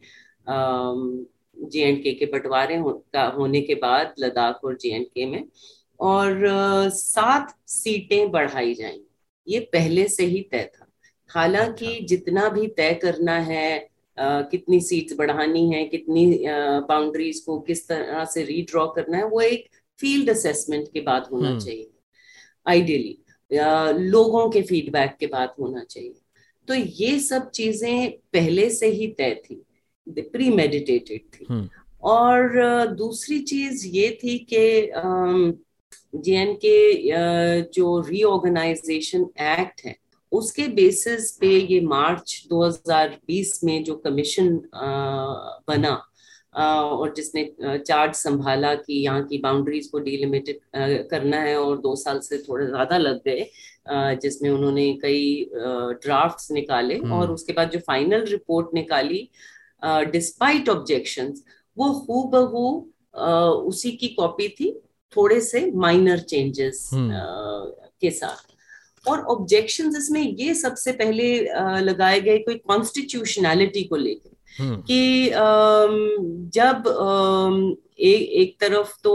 जे 1.57 1.82
एंड 1.82 2.03
के 2.03 2.12
के 2.12 2.26
बंटवारे 2.26 2.76
हो, 2.76 2.93
का 3.12 3.24
होने 3.26 3.61
के 3.61 3.74
बाद 3.74 4.14
लद्दाख 4.18 4.61
और 4.64 4.76
जे 4.76 4.91
एंड 4.91 5.07
के 5.07 5.26
में। 5.26 5.45
और 6.01 6.43
सात 6.91 7.55
सीटें 7.66 8.30
बढ़ाई 8.30 8.74
जाएँगी। 8.74 9.09
ये 9.49 9.61
पहले 9.72 10.09
से 10.09 10.24
ही 10.24 10.41
तय 10.43 10.70
था। 10.74 10.87
हालाँकि 11.30 11.87
अच्छा। 11.87 12.07
जितना 12.07 12.49
भी 12.49 12.66
तय 12.66 12.95
करना 12.95 13.39
है 13.39 13.89
Uh, 14.19 14.43
कितनी 14.51 14.81
सीट्स 14.81 15.17
बढ़ानी 15.19 15.71
है 15.71 15.85
कितनी 15.85 16.27
बाउंड्रीज 16.89 17.39
uh, 17.39 17.45
को 17.47 17.59
किस 17.61 17.87
तरह 17.89 18.25
से 18.25 18.43
रीड्रॉ 18.45 18.87
करना 18.89 19.17
है 19.17 19.25
वो 19.25 19.41
एक 19.41 19.65
फ़ील्ड 19.99 20.31
असेसमेंट 20.31 20.89
के 20.93 21.01
बाद 21.01 21.29
होना 21.33 21.49
हम्म। 21.49 21.59
चाहिए 21.59 21.91
आइडियली 22.67 23.19
लोगों 24.11 24.49
के 24.51 24.62
फीडबैक 24.62 25.17
के 25.21 25.27
बाद 25.27 25.55
होना 25.61 25.83
चाहिए 25.85 26.15
तो 26.69 26.75
ये 26.75 27.19
सब 27.21 27.51
चीज़ें 27.51 28.11
पहले 28.33 28.69
से 28.71 28.91
ही 28.91 29.07
तय 29.19 29.35
थी 29.45 29.62
प्री 30.07 30.49
मेडिटेटेड 30.51 31.23
थी 31.35 31.47
हम्म। 31.51 31.69
और 32.03 32.95
दूसरी 32.95 33.41
चीज़ 33.43 33.87
ये 33.89 34.09
थी 34.23 34.39
कि 34.53 34.93
जे 36.17 36.37
एन 36.37 36.55
के 36.65 37.62
जो 37.73 37.99
रीऑर्गेनाइजेशन 38.01 39.27
एक्ट 39.43 39.85
है 39.85 39.97
उसके 40.35 40.66
बेसिस 40.74 41.30
पे 41.32 41.49
ये 41.49 41.80
मार्च 41.82 42.43
2020 42.53 43.59
में 43.64 43.82
जो 43.85 43.95
कमीशन 43.97 44.49
बना 45.68 45.95
और 46.55 47.12
जिसने 47.16 47.45
चार्ज 47.61 48.14
संभाला 48.14 48.74
कि 48.76 48.95
यहाँ 48.95 49.22
की 49.24 49.39
बाउंड्रीज 49.39 49.87
को 49.87 49.99
डिलिमिटेड 50.01 51.09
करना 51.11 51.37
है 51.39 51.57
और 51.59 51.78
दो 51.78 51.95
साल 51.97 52.20
से 52.20 52.39
थोड़े 52.39 52.66
ज़्यादा 52.66 52.99
लग 52.99 53.20
गए 53.24 53.49
जिसमें 54.20 54.51
उन्होंने 54.51 54.93
कई 55.03 55.51
ड्राफ्ट्स 56.05 56.51
निकाले 56.51 56.97
हम्म। 56.97 57.12
और 57.12 57.30
उसके 57.30 57.53
बाद 57.53 57.70
जो 57.70 57.78
फाइनल 57.78 58.24
रिपोर्ट 58.26 58.74
निकाली 58.74 59.28
डिस्पाइट 60.11 60.68
ऑब्जेक्शन 60.68 61.35
वो 61.76 61.89
हु 62.01 62.22
बहू 62.30 62.66
उसी 63.68 63.93
की 63.93 64.09
कॉपी 64.14 64.49
थी 64.51 64.72
थोड़े 65.12 65.41
से 65.43 65.70
माइनर 65.76 66.18
चेंजेस 66.20 66.89
हम्म। 66.95 67.20
के 68.01 68.11
साथ 68.11 68.54
और 69.07 69.21
ऑब्जेक्शन 69.31 69.97
इसमें 69.97 70.21
ये 70.21 70.55
सबसे 70.55 70.93
पहले 70.93 71.27
लगाए 71.81 72.21
गए 72.21 72.39
कोई 72.39 72.55
कॉन्स्टिट्यूशनैलिटी 72.67 73.83
को 73.85 73.97
लेकर 73.97 74.31
हम्म। 74.59 74.81
कि 74.83 75.31
जब 76.55 76.89
ए, 78.01 78.13
एक 78.35 78.57
तरफ़ 78.61 78.93
तो 79.05 79.15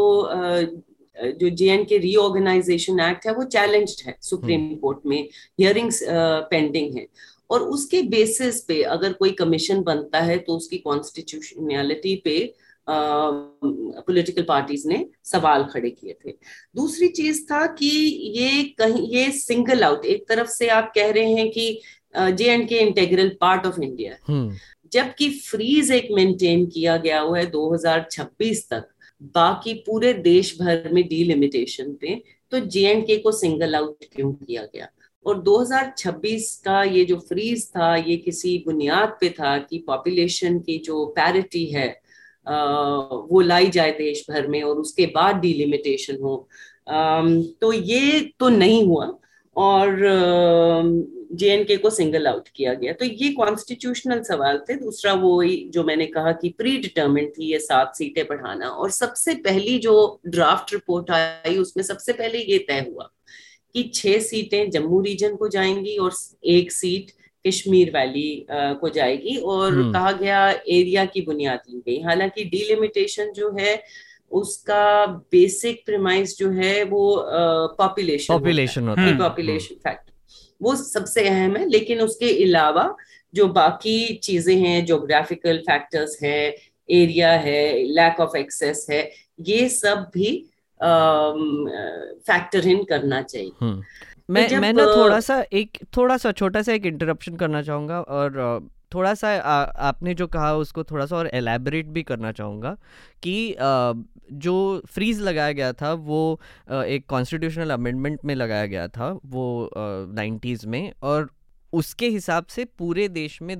जो 1.17 1.49
J 1.51 1.65
and 1.69 1.87
K 1.87 1.97
reorganisation 1.97 2.99
act 2.99 3.25
है 3.27 3.33
वो 3.33 3.43
चैलेंज्ड 3.45 4.05
है 4.07 4.17
सुप्रीम 4.21 4.75
कोर्ट 4.75 4.99
में 5.05 5.17
हियरिंग्स 5.59 5.99
पेंडिंग 6.51 6.97
है 6.97 7.05
और 7.49 7.61
उसके 7.69 8.01
बेसिस 8.09 8.59
पे 8.61 8.81
अगर 8.95 9.13
कोई 9.13 9.31
कमीशन 9.33 9.81
बनता 9.83 10.19
है 10.21 10.37
तो 10.39 10.55
उसकी 10.55 10.77
कॉन्स्टिट्यूशनैलिटी 10.79 12.15
पे 12.25 12.37
पॉलिटिकल 12.89 14.43
पार्टीज़ 14.43 14.87
ने 14.87 15.05
सवाल 15.25 15.63
खड़े 15.73 15.89
किए 15.89 16.15
थे। 16.25 16.31
दूसरी 16.75 17.07
चीज़ 17.09 17.43
था 17.43 17.65
कि 17.73 17.87
ये 18.37 18.63
कहीं 18.79 19.07
ये 19.09 19.31
सिंगल 19.31 19.83
आउट 19.83 20.05
एक 20.05 20.27
तरफ़ 20.29 20.47
से 20.49 20.67
आप 20.69 20.91
कह 20.95 21.11
रहे 21.11 21.33
हैं 21.33 21.49
कि 21.51 21.81
J 22.13 22.45
and 22.45 22.67
K 22.69 22.79
integral 22.79 23.35
part 23.41 23.65
of 23.65 23.79
India 23.81 24.15
जबकि 24.93 25.29
फ्रीज 25.39 25.91
एक 25.91 26.07
मेंटेन 26.11 26.65
किया 26.65 26.97
गया 26.97 27.19
हुआ 27.19 27.37
है 27.37 27.51
2026 27.51 28.63
तक 28.69 28.87
बाकी 29.35 29.73
पूरे 29.85 30.13
देश 30.13 30.55
भर 30.61 30.89
में 30.93 31.03
डीलिमिटेशन 31.07 31.93
पे 31.93 32.21
तो 32.51 32.59
जे 32.59 32.87
एंड 32.87 33.05
के 33.07 33.17
को 33.17 33.31
सिंगल 33.31 33.75
आउट 33.75 34.05
क्यों 34.13 34.31
किया 34.33 34.63
गया? 34.65 34.87
और 35.25 35.41
2026 35.43 36.55
का 36.65 36.83
ये 36.83 37.03
जो 37.05 37.17
फ्रीज 37.19 37.67
था 37.69 37.95
ये 37.95 38.15
किसी 38.17 38.57
बुनियाद 38.65 39.17
पे 39.21 39.29
था 39.29 39.57
कि 39.59 39.83
पॉपुलेशन 39.87 40.59
की 40.59 40.77
जो 40.77 41.05
पैरिटी 41.15 41.65
है 41.65 41.89
वो 42.45 43.41
लाई 43.41 43.69
जाए 43.69 43.91
देश 43.91 44.25
भर 44.29 44.47
में 44.47 44.61
और 44.63 44.77
उसके 44.77 45.05
बाद 45.15 45.35
डिलिमिटेशन 45.35 46.21
हो। 46.21 46.47
तो 47.61 47.71
ये 47.73 48.19
तो 48.39 48.49
नहीं 48.49 48.83
हुआ 48.87 49.13
और 49.55 49.97
जे 51.31 51.77
को 51.77 51.89
सिंगल 51.89 52.27
आउट 52.27 52.47
किया 52.55 52.73
गया। 52.73 52.93
तो 52.93 53.05
ये 53.05 53.31
कॉन्स्टिट्यूशनल 53.33 54.21
सवाल 54.23 54.57
थे। 54.69 54.75
दूसरा 54.75 55.13
वो 55.13 55.43
जो 55.43 55.83
मैंने 55.83 56.05
कहा 56.07 56.31
कि 56.31 56.49
प्री 56.49 56.77
डिटर्मिन 56.77 57.29
थी, 57.29 57.51
ये 57.51 57.59
सात 57.59 57.95
सीटें 57.95 58.23
बढ़ाना 58.27 58.69
और 58.69 58.89
सबसे 58.91 59.35
पहली 59.45 59.77
जो 59.79 60.19
ड्राफ्ट 60.27 60.73
रिपोर्ट 60.73 61.11
आई, 61.11 61.57
उसमें 61.57 61.83
सबसे 61.83 62.13
पहले 62.13 62.39
ये 62.41 62.57
तय 62.59 62.85
हुआ 62.89 63.09
कि 63.75 63.83
छह 63.93 64.19
सीटें 64.19 64.69
जम्मू 64.71 65.01
रीजन 65.01 65.35
को 65.35 65.47
जाएँगी 65.47 65.97
और 65.97 66.13
एक 66.45 66.71
सीट 66.71 67.11
कश्मीर 67.45 67.91
वैली 67.93 68.45
को 68.51 68.89
जाएगी 68.89 69.35
और 69.35 69.73
हम्म। 69.73 69.93
कहा 69.93 70.11
गया 70.11 70.49
एरिया 70.51 71.05
की 71.05 71.21
बुनियाद 71.21 71.59
ली 71.69 71.81
गई। 71.87 72.01
हालाँकि 72.03 72.43
डिलिमिटेशन 72.45 73.31
जो 73.35 73.55
है 73.59 73.81
उसका 74.31 75.05
बेसिक 75.31 75.81
प्रिमाइस 75.85 76.37
जो 76.37 76.49
है 76.51 76.83
वो 76.83 77.03
पॉपुलेशन 77.77 78.33
पॉपुलेशन 78.33 78.87
पॉपुलेशन 79.19 79.75
फैक्टर 79.75 80.13
वो 80.61 80.75
सबसे 80.75 81.27
अहम 81.29 81.55
है 81.57 81.67
लेकिन 81.69 82.01
उसके 82.01 82.31
अलावा 82.43 82.95
जो 83.33 83.47
बाकी 83.55 84.13
चीज़ें 84.23 84.55
हैं 84.57 84.85
जोग्राफिकल 84.85 85.57
फैक्टर्स 85.59 86.17
है 86.23 86.39
एरिया 86.89 87.31
है 87.39 87.61
लैक 87.95 88.19
ऑफ़ 88.19 88.37
एक्सेस 88.37 88.85
है 88.89 89.01
ये 89.47 89.67
सब 89.69 90.09
भी 90.13 90.31
फैक्टर 92.27 92.67
इन 92.67 92.83
करना 92.83 93.21
चाहिए। 93.21 93.51
मैं 94.29 94.59
मैं 94.59 94.73
ना 94.73 94.85
थोड़ा 94.85 95.19
सा 95.19 95.43
एक 95.53 95.77
थोड़ा 95.97 96.17
सा 96.17 96.31
छोटा 96.31 96.61
सा 96.61 96.73
एक 96.73 96.85
इंटरप्शन 96.85 97.35
करना 97.35 97.61
चाहूँगा 97.61 98.01
और 98.01 98.69
थोड़ा 98.93 99.13
सा 99.13 99.29
आ, 99.29 99.63
आपने 99.63 100.13
जो 100.13 100.27
कहा 100.27 100.53
उसको 100.55 100.83
थोड़ा 100.83 101.05
सा 101.05 101.15
और 101.15 101.27
एलैबोरेट 101.33 101.87
भी 101.87 102.03
करना 102.03 102.31
चाहूँगा 102.31 102.77
कि 103.23 103.53
आ, 103.53 103.93
जो 104.31 104.81
फ्रीज 104.87 105.21
लगाया 105.21 105.51
गया 105.51 105.73
था 105.73 105.93
वो 105.93 106.39
आ, 106.71 106.83
एक 106.83 107.05
कॉन्स्टिट्यूशनल 107.05 107.69
अमेंडमेंट 107.69 108.19
में 108.25 108.35
लगाया 108.35 108.65
गया 108.65 108.87
था 108.87 109.11
वो 109.25 109.69
नाइन्टीज़ 109.75 110.67
में 110.67 110.91
और 111.03 111.29
उसके 111.73 112.07
हिसाब 112.09 112.45
से 112.45 112.65
पूरे 112.65 113.07
देश 113.07 113.41
में 113.41 113.59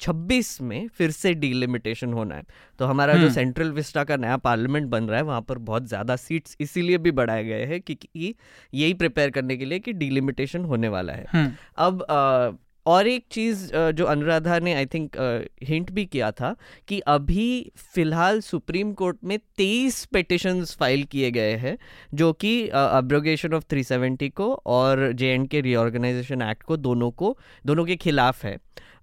2026 0.00 0.60
में 0.62 0.88
फिर 0.88 1.10
से 1.10 1.32
डीलिमिटेशन 1.34 2.12
होना 2.12 2.34
है 2.34 2.44
तो 2.80 2.84
हमारा 2.84 3.14
जो 3.14 3.30
सेंट्रल 3.30 3.66
हम्म। 3.66 3.76
विस्टा 3.76 4.04
का 4.04 4.16
नया 4.16 4.36
पार्लियामेंट 4.38 4.88
बन 4.88 5.04
रहा 5.04 5.18
है 5.18 5.24
वहाँ 5.24 5.42
पर 5.42 5.58
बहुत 5.60 5.86
ज़्यादा 5.86 6.16
सीट्स 6.16 6.56
इसीलिए 6.60 6.98
भी 6.98 7.10
बढ़ाए 7.12 7.44
गए 7.44 7.64
हैं 7.64 7.80
क्योंकि 7.80 8.34
यही 8.74 8.94
प्रिपेयर 8.94 9.30
करने 9.30 9.56
के 9.56 9.64
लिए 9.64 9.78
कि 9.78 9.92
डीलिमिटेशन 9.94 10.64
होने 10.64 10.88
वाला 10.88 11.12
है 11.12 11.26
हम्म। 11.32 11.52
अब 11.78 12.02
आ, 12.02 12.50
और 12.86 13.06
एक 13.06 13.24
चीज़ 13.30 13.70
जो 13.74 14.04
अनुराधा 14.04 14.58
ने 14.58 14.74
आई 14.74 14.86
थिंक 14.86 15.16
हिंट 15.62 15.90
भी 15.90 16.04
किया 16.06 16.30
था 16.30 16.54
कि 16.88 16.98
अभी 17.08 17.72
फ़िलहाल 17.94 18.40
सुप्रीम 18.40 18.92
कोर्ट 18.92 19.16
में 19.24 19.38
तेईस 19.56 20.04
पिटिशंस 20.04 20.76
फ़ाइल 20.76 21.02
किए 21.04 21.30
गए 21.30 21.56
हैं 21.56 21.76
जो 22.14 22.32
कि 22.34 22.52
अब्रोगेशन 22.68 23.54
ऑफ़ 23.54 23.64
370 23.74 24.30
को 24.32 24.52
और 24.66 25.10
J 25.12 25.32
and 25.32 25.48
K 25.48 25.60
reorganisation 25.60 26.42
act 26.42 26.62
को 26.62 26.76
दोनों 26.78 27.10
को 27.12 27.36
दोनों 27.64 27.84
के 27.84 27.96
खिलाफ 27.96 28.44
है 28.44 28.56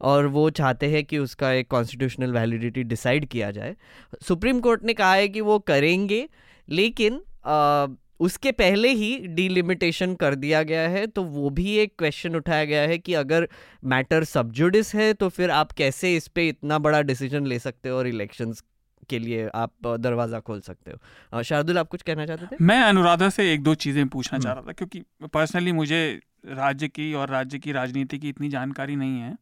और 0.04 0.28
वो 0.28 0.50
चाहते 0.52 0.90
हैं 0.92 1.04
कि 1.06 1.18
उसका 1.20 1.52
एक 1.54 1.68
कॉन्स्टिट्यूशनल 1.70 2.34
वैलिडिटी 2.34 2.84
डिसाइड 2.86 3.26
किया 3.28 3.52
जाए। 3.52 3.76
सुप्रीम 4.22 4.60
कोर्ट 4.60 4.84
ने 4.84 4.94
कहा 4.94 5.14
है 5.14 5.28
कि 5.28 5.42
वो 5.42 5.60
करेंगे 5.68 6.28
लेकिन 6.68 7.22
आ, 7.46 7.88
उसके 8.20 8.52
पहले 8.54 8.90
ही 8.90 9.18
डीलिमिटेशन 9.28 10.14
कर 10.16 10.36
दिया 10.36 10.62
गया 10.64 10.88
है 10.90 11.06
तो 11.08 11.24
वो 11.24 11.50
भी 11.52 11.76
एक 11.78 11.94
क्वेश्चन 12.00 12.36
उठाया 12.36 12.66
गया 12.66 12.82
है 12.82 12.98
कि 12.98 13.14
अगर 13.14 13.48
मैटर 13.84 14.24
सब्जुडिस 14.24 14.94
है 14.96 15.14
तो 15.14 15.30
फिर 15.30 15.52
आप 15.52 15.72
कैसे 15.72 16.16
इस 16.16 16.28
पर 16.28 16.42
इतना 16.42 16.78
बड़ा 16.80 17.02
डिसीज़न 17.02 17.48
ले 17.48 17.60
सकते 17.60 17.90
हो 17.90 17.98
और 17.98 18.08
इलेक्शंस 18.08 18.64
के 19.10 19.20
लिए 19.20 19.48
आप 19.56 19.72
दरवाज़ा 20.00 20.40
खोल 20.40 20.60
सकते 20.62 20.92
हो? 20.92 21.42
शार्दुल 21.44 21.78
आप 21.78 21.88
कुछ 21.88 22.02
कहना 22.02 22.26
चाहते 22.26 22.46
थे? 22.46 22.58
मैं 22.62 22.82
अनुराधा 22.82 23.30
से 23.30 23.52
एक 23.54 23.64
दो 23.64 23.74
चीज़ें 23.76 24.08
पूछना 24.08 24.40
चाह 24.40 24.52
हम्म। 24.52 24.62
रहा 24.62 24.70
था 24.70 24.74
क्योंकि 24.74 25.28
पर्सनली 25.34 25.72
मुझे 25.72 26.20
राज्य 26.48 26.88
की 26.88 27.14
और 27.14 27.30
राज्य 27.30 27.60
की 27.60 27.72
राजनीति 27.72 28.20
की 28.20 28.30
इतनी 28.30 28.50
जानकारी 28.50 28.96
नहीं 28.96 29.20
है। 29.20 29.36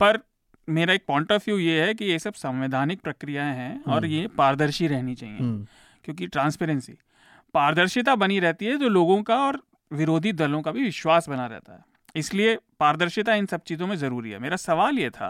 पर 0.00 0.18
मेरा 0.68 0.94
एक 0.94 1.04
पॉइंट 1.08 1.32
ऑफ़ 1.32 1.42
व्यू 1.46 1.58
ये 1.58 1.80
है 1.82 1.94
कि 1.94 2.04
ये 2.04 2.18
सब 2.18 2.34
संवैधानिक 2.34 3.00
प्रक्रियाएँ 3.00 3.54
हैं 3.56 3.82
और 3.82 4.04
हम्म। 4.04 4.14
ये 4.14 4.26
पारदर्शी 4.36 4.86
रहनी 4.86 5.14
चाहिए 5.14 5.38
हम्म। 5.38 5.66
क्योंकि 6.04 6.26
ट्रांसपेरेंसी 6.26 6.96
पारदर्शिता 7.54 8.14
बनी 8.16 8.38
रहती 8.40 8.66
है 8.66 8.76
जो 8.76 8.88
लोगों 8.88 9.22
का 9.22 9.36
और 9.36 9.62
विरोधी 9.90 10.32
दलों 10.34 10.62
का 10.62 10.72
भी 10.72 10.82
विश्वास 10.82 11.28
बना 11.28 11.46
रहता 11.46 11.72
है 11.72 11.84
इसलिए 12.14 12.58
पारदर्शिता 12.80 13.34
इन 13.34 13.46
सब 13.46 13.62
चीज़ों 13.62 13.86
में 13.86 13.96
ज़रूरी 13.96 14.30
है 14.30 14.38
मेरा 14.38 14.56
सवाल 14.56 14.98
ये 14.98 15.10
था 15.10 15.28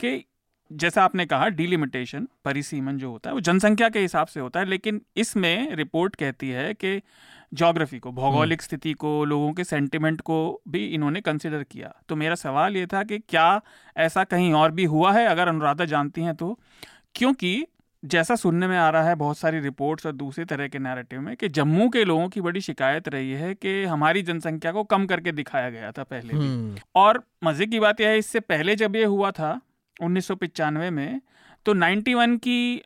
कि 0.00 0.24
जैसा 0.70 1.02
आपने 1.04 1.26
कहा 1.26 1.48
डिलिमिटेशन 1.50 2.26
परिसीमन 2.44 2.98
जो 2.98 3.10
होता 3.10 3.30
है 3.30 3.34
वो 3.34 3.40
जनसंख्या 3.40 3.88
के 3.88 4.00
हिसाब 4.00 4.26
से 4.26 4.40
होता 4.40 4.60
है 4.60 4.66
लेकिन 4.66 5.00
इसमें 5.16 5.74
रिपोर्ट 5.74 6.16
कहती 6.16 6.48
है 6.50 6.72
कि 6.74 7.00
जोग्राफी 7.54 7.98
को 7.98 8.12
भौगोलिक 8.12 8.60
हम्म। 8.60 8.64
स्थिति 8.64 8.92
को 8.94 9.24
लोगों 9.24 9.52
के 9.52 9.64
सेंटिमेंट 9.64 10.20
को 10.20 10.38
भी 10.68 10.86
इन्होंने 10.86 11.20
कंसिडर 11.20 11.62
किया 11.62 11.92
तो 12.08 12.16
मेरा 12.16 12.34
सवाल 12.36 12.76
ये 12.76 12.86
था 12.86 13.02
कि 13.02 13.18
क्या 13.20 13.60
ऐसा 13.96 14.24
कहीं 14.24 14.52
और 14.54 14.70
भी 14.70 14.84
हुआ 14.86 15.12
है 15.12 15.26
अगर 15.26 15.48
अनुराधा 15.48 15.84
जानती 15.84 16.22
हैं 16.22 16.34
तो 16.34 16.58
क्योंकि 17.14 17.64
जैसा 18.02 18.34
सुनने 18.36 18.66
में 18.66 18.76
आ 18.76 18.88
रहा 18.90 19.02
है 19.02 19.14
बहुत 19.14 19.38
सारी 19.38 19.60
रिपोर्ट्स 19.60 20.06
और 20.06 20.12
दूसरे 20.14 20.44
तरह 20.44 20.68
के 20.68 20.78
नैरेटिव 20.78 21.20
में 21.20 21.36
कि 21.36 21.48
जम्मू 21.50 21.88
के 21.88 22.04
लोगों 22.04 22.28
की 22.28 22.40
बड़ी 22.40 22.60
शिकायत 22.60 23.08
रही 23.08 23.30
है 23.34 23.54
कि 23.56 23.84
हमारी 23.84 24.22
जनसंख्या 24.22 24.72
को 24.72 24.82
कम 24.86 25.06
करके 25.06 25.32
दिखाया 25.32 25.70
गया 25.70 25.92
था 25.92 26.02
पहले 26.04 26.34
भी 26.34 26.46
हम्म। 26.46 26.76
और 26.96 27.22
मज़े 27.44 27.66
की 27.66 27.80
बात 27.80 28.00
यह 28.00 28.08
है 28.08 28.18
इससे 28.18 28.40
पहले 28.42 28.76
जब 28.76 28.96
ये 28.96 29.04
हुआ 29.06 29.30
था 29.30 29.60
उन्नीस 30.02 30.30
में 30.30 31.20
तो 31.66 31.74
91 31.74 32.38
की 32.38 32.82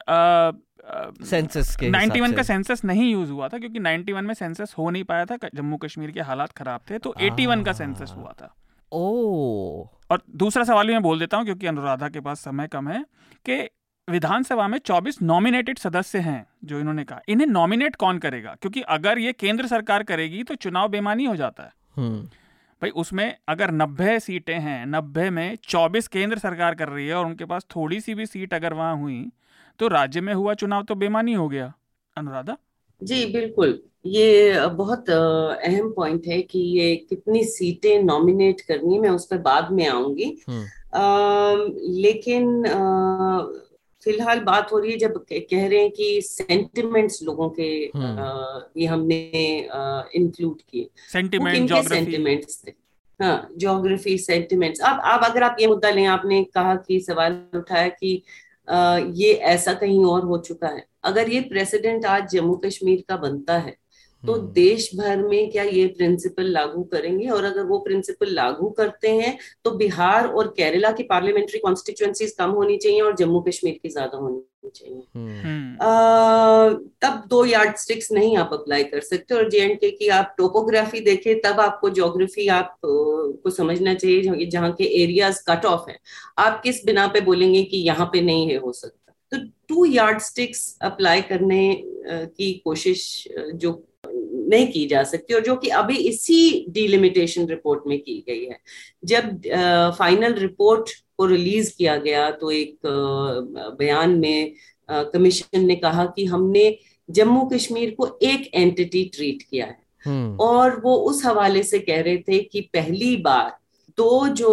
सेंसस 1.26 1.76
के 1.76 1.90
91 1.90 2.36
का 2.36 2.42
सेंसस 2.42 2.84
नहीं 2.84 3.12
यूज़ 3.12 3.30
हुआ 3.30 3.48
था 3.48 3.59
क्योंकि 3.59 3.80
91 3.80 4.22
में 4.22 4.34
सेंसस 4.34 4.74
हो 4.78 4.90
नहीं 4.90 5.04
पाया 5.04 5.24
था 5.24 5.36
जम्मू 5.54 5.76
कश्मीर 5.76 6.11
के 6.11 6.20
हालात 6.20 6.52
खराब 6.52 6.80
थे 6.90 6.98
तो 6.98 7.14
81 7.20 7.64
का 7.64 7.72
सेंसस 7.72 8.12
हुआ 8.16 8.32
था। 8.32 8.54
ओ 8.92 9.84
और 10.11 10.22
दूसरा 10.36 10.64
सवाल 10.64 10.86
भी 10.86 10.92
मैं 10.92 11.02
बोल 11.02 11.18
देता 11.18 11.36
हूँ 11.36 11.44
क्योंकि 11.44 11.66
अनुराधा 11.66 12.09
के 12.09 12.20
पास 12.20 12.40
समय 12.40 12.66
कम 12.66 12.88
है 12.88 13.04
कि 13.48 13.68
विधानसभा 14.09 14.68
में 14.68 14.78
24 14.78 15.22
नॉमिनेटेड 15.22 15.78
सदस्य 15.78 16.18
हैं 16.18 16.46
जो 16.64 16.78
इन्होंने 16.80 17.04
कहा 17.04 17.20
इन्हें 17.28 17.46
नॉमिनेट 17.46 17.96
कौन 17.96 18.18
करेगा? 18.18 18.56
क्योंकि 18.62 18.80
अगर 18.80 19.18
ये 19.18 19.32
केंद्र 19.32 19.66
सरकार 19.66 20.02
करेगी 20.02 20.42
तो 20.42 20.54
चुनाव 20.54 20.88
बेमानी 20.88 21.24
हो 21.24 21.36
जाता 21.36 21.62
है। 21.62 21.72
हम्म। 21.96 22.28
भाई 22.83 22.91
उसमें 22.91 23.37
अगर 23.49 23.70
नब्बे 23.70 24.20
सीटें 24.20 24.59
हैं 24.59 24.87
नब्बे 24.87 25.31
में 25.31 25.59
चौबीस 25.64 26.09
केंद्र 26.09 26.39
सरकार 26.39 26.74
कर 26.74 26.89
रही 26.89 27.09
है 27.09 27.14
और 27.14 27.26
उनके 27.26 27.45
पास 27.45 27.66
थोड़ी 27.76 28.01
सी 28.01 28.14
भी 28.14 28.26
सीट 28.26 28.55
अगर 28.55 28.74
वहाँ 28.74 28.97
हुई 28.97 29.31
तो 29.79 29.89
राज्य 29.89 30.20
में 30.20 30.35
हुआ 30.35 30.55
चुनाव 30.55 30.83
तो 30.83 30.95
बेमानी 30.95 31.33
हो 31.33 31.49
गया। 31.49 31.74
अनुराधा? 32.16 32.57
जी 33.03 33.26
बिल्कुल। 33.26 33.83
ये 34.07 34.61
बहुत 34.66 35.11
अहम 35.64 35.93
पॉइंट 35.97 36.26
है 36.26 36.43
कि 36.43 36.59
ये 36.59 36.97
कितनी 36.97 37.45
सीटें 37.45 38.03
नॉमिनेट 38.03 38.61
करनी 38.61 38.99
मैं 38.99 39.11
उस 39.11 39.26
पर 39.26 39.39
बाद 39.39 39.70
में 39.70 39.89
आऊँगी। 39.89 40.43
हम्म। 40.49 40.66
लेकिन 41.83 42.66
आ, 42.66 43.39
फ़िलहाल 44.03 44.40
बात 44.40 44.72
हो 44.72 44.78
रही 44.78 44.90
है 44.92 44.99
जब 44.99 45.14
कह 45.32 45.66
रहे 45.68 45.78
हैं 45.78 45.90
कि 45.90 46.20
सेंटिमेंट्स 46.24 47.22
लोगों 47.22 47.49
के 47.51 47.68
हम्म। 47.96 48.80
ये 48.80 48.86
हमने 48.86 49.20
इंक्लूड 50.16 50.61
किए। 50.68 50.88
सेंटिमेंट 51.12 51.72
सेंटिमेंट्स 51.88 52.62
थे। 52.66 52.72
हाँ 53.20 53.49
जोग्राफी 53.57 54.16
सेंटिमेंट्स 54.18 54.80
अब 54.80 55.01
आप 55.05 55.24
अगर 55.24 55.42
आप 55.42 55.57
ये 55.61 55.66
मुद्दा 55.66 55.90
लें 55.90 56.05
आपने 56.07 56.42
कहा 56.44 56.74
कि 56.76 57.01
सवाल 57.01 57.42
उठाया 57.55 57.88
कि 57.88 58.22
आ, 58.68 58.99
ये 58.99 59.32
ऐसा 59.51 59.72
कहीं 59.74 60.05
और 60.05 60.24
हो 60.24 60.38
चुका 60.38 60.68
है। 60.68 60.84
अगर 61.05 61.28
ये 61.30 61.40
प्रेसिडेंट 61.40 62.05
आज 62.07 62.30
जम्मू 62.30 62.55
कश्मीर 62.57 63.05
का 63.09 63.16
बनता 63.16 63.59
है 63.59 63.76
तो 64.25 64.33
हम्म। 64.33 64.53
देश 64.53 64.91
भर 64.97 65.23
में 65.23 65.51
क्या 65.51 65.62
ये 65.64 65.87
प्रिंसिपल 65.89 66.51
लागू 66.51 66.83
करेंगे 66.93 67.29
और 67.29 67.45
अगर 67.45 67.64
वो 67.64 67.79
प्रिंसिपल 67.79 68.33
लागू 68.33 68.71
करते 68.79 69.11
हैं 69.12 69.37
तो 69.64 69.71
बिहार 69.77 70.27
और 70.29 70.49
केरला 70.57 70.91
की 70.93 71.03
पार्लियामेंट्री 71.05 71.59
कॉन्स्टिट्यूएंसीज 71.59 72.35
कम 72.39 72.51
होनी 72.53 72.77
चाहिए 72.77 73.01
और 73.01 73.16
जम्मू 73.16 73.41
कश्मीर 73.41 73.79
की 73.83 73.89
ज़्यादा 73.89 74.19
होनी 74.19 74.71
चाहिए 74.71 75.03
हम्म। 75.14 75.41
हम्म। 75.41 76.75
तब 77.03 77.23
दो 77.31 77.45
यार्ड 77.45 77.77
स्टिक्स 77.77 78.12
नहीं 78.12 78.37
आप 78.37 78.51
अप्लाई 78.53 78.85
कर 78.85 79.01
सकते 79.03 79.35
और 79.35 79.49
जे 79.51 79.59
एंड 79.61 79.79
के 79.79 79.91
की 79.93 80.09
आप 80.12 80.35
टोपोग्राफी 80.39 81.01
देखें 81.03 81.35
तब 81.41 81.61
आपको 81.61 81.91
जोग्राफी 81.93 82.49
आप 82.53 82.77
को 82.85 83.51
समझना 83.53 83.95
चाहिए 83.95 84.47
जहाँ 84.49 84.73
के 84.73 84.85
एरियाज़ 85.03 85.43
कट 85.49 85.66
ऑफ़ 85.66 85.91
है 85.91 85.99
आप 86.39 86.61
किस 86.62 86.85
बिना 86.87 87.07
पे 87.07 87.21
बोलेंगे 87.23 87.62
कि 87.64 87.77
यहाँ 87.83 88.07
पे 88.12 88.21
नहीं 88.21 88.49
है 88.51 88.57
हो 88.59 88.73
सकता 88.75 89.14
तो 89.33 89.45
टू 89.69 89.85
यार्ड 89.87 90.21
स्टिक्स 90.23 90.62
अप्लाई 90.83 91.23
करने 91.25 91.61
की 92.07 92.53
कोशिश 92.64 93.03
जो 93.55 93.73
नहीं 94.49 94.66
की 94.68 94.86
जा 94.86 95.03
सकती 95.05 95.34
और 95.34 95.40
जो 95.40 95.57
कि 95.57 95.68
अभी 95.76 95.96
इसी 96.09 96.66
डिलिमिटेशन 96.70 97.46
रिपोर्ट 97.46 97.82
में 97.86 97.99
की 97.99 98.22
गई 98.28 98.44
है 98.44 98.59
जब 99.05 99.40
फाइनल 99.99 100.34
रिपोर्ट 100.36 100.90
को 101.16 101.26
रिलीज़ 101.26 101.72
किया 101.78 101.96
गया 101.99 102.30
तो 102.32 102.51
एक 102.51 102.78
बयान 103.78 104.18
में 104.18 104.53
कमीशन 104.88 105.64
ने 105.64 105.76
कहा 105.76 106.05
कि 106.07 106.24
हमने 106.26 106.76
जम्मू 107.09 107.44
कश्मीर 107.46 107.94
को 107.99 108.18
एक 108.22 108.51
एंटिटी 108.55 109.05
ट्रीट 109.14 109.42
किया 109.42 109.66
है 109.66 109.76
हम्म। 110.05 110.36
और 110.40 110.80
वो 110.80 110.94
उस 111.05 111.24
हवाले 111.26 111.62
से 111.62 111.78
कह 111.78 112.01
रहे 112.01 112.16
थे 112.18 112.38
कि 112.42 112.61
पहली 112.74 113.16
बार 113.22 113.57
दो 113.99 114.26
जो 114.30 114.51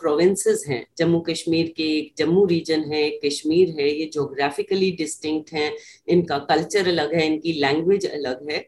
प्रोविंसेस 0.00 0.64
हैं 0.68 0.84
जम्मू 0.98 1.18
कश्मीर 1.20 1.72
के 1.76 1.84
एक 1.92 2.12
जम्मू 2.18 2.44
रीजन 2.46 2.82
है 2.92 3.00
एक 3.02 3.20
कश्मीर 3.24 3.74
है 3.78 3.88
ये 3.90 4.04
जोग्राफिकली 4.14 4.90
डिस्टिंक्ट 4.98 5.52
हैं 5.52 5.70
इनका 6.08 6.38
कल्चर 6.50 6.88
अलग 6.88 7.14
है 7.14 7.26
इनकी 7.26 7.52
लैंग्वेज 7.54 8.06
अलग 8.08 8.50
है 8.50 8.58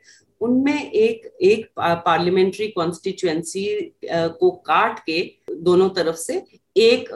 उनमें 0.47 0.91
एक 0.93 1.27
एक 1.43 1.67
पार्लियामेंट्री 1.79 2.69
कॉन्स्टिट्युएंसी 2.69 3.65
को 4.05 4.51
काट 4.67 4.99
के 5.01 5.21
दोनों 5.53 5.89
तरफ़ 5.91 6.17
से 6.17 6.43
एक 6.77 7.09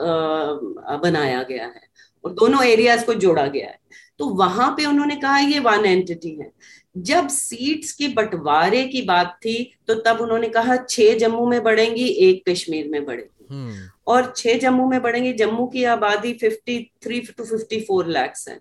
बनाया 1.02 1.42
गया 1.42 1.64
है 1.64 1.82
और 2.24 2.32
दोनों 2.32 2.64
एरियाज़ 2.64 3.04
को 3.06 3.14
जोड़ा 3.16 3.46
गया 3.46 3.66
है। 3.66 3.78
तो 4.18 4.26
वहाँ 4.36 4.70
पे 4.76 4.84
उन्होंने 4.86 5.16
कहा 5.16 5.38
ये 5.38 5.58
वन 5.60 5.84
एंटिटी 5.86 6.34
है। 6.36 6.50
जब 6.96 7.28
सीट्स 7.28 7.92
के 7.92 8.08
बंटवारे 8.08 8.84
की 8.84 9.02
बात 9.02 9.38
थी 9.44 9.56
तो 9.86 9.94
तब 10.02 10.20
उन्होंने 10.20 10.48
कहा 10.48 10.76
छह 10.78 11.14
जम्मू 11.18 11.46
में 11.46 11.62
बढ़ेंगी 11.62 12.06
एक 12.20 12.42
कश्मीर 12.48 12.88
में 12.88 13.04
बढ़ेगी। 13.04 13.46
हम्म। 13.50 13.88
और 14.06 14.32
छह 14.36 14.58
जम्मू 14.58 14.88
में 14.88 15.00
बढ़ेंगी 15.02 15.32
जम्मू 15.32 15.66
की 15.66 15.84
आबादी 15.86 16.32
fifty 16.32 16.78
three 17.02 17.20
to 17.20 17.44
fifty 17.44 17.80
four 17.80 18.08
lakhs 18.08 18.48
है। 18.48 18.58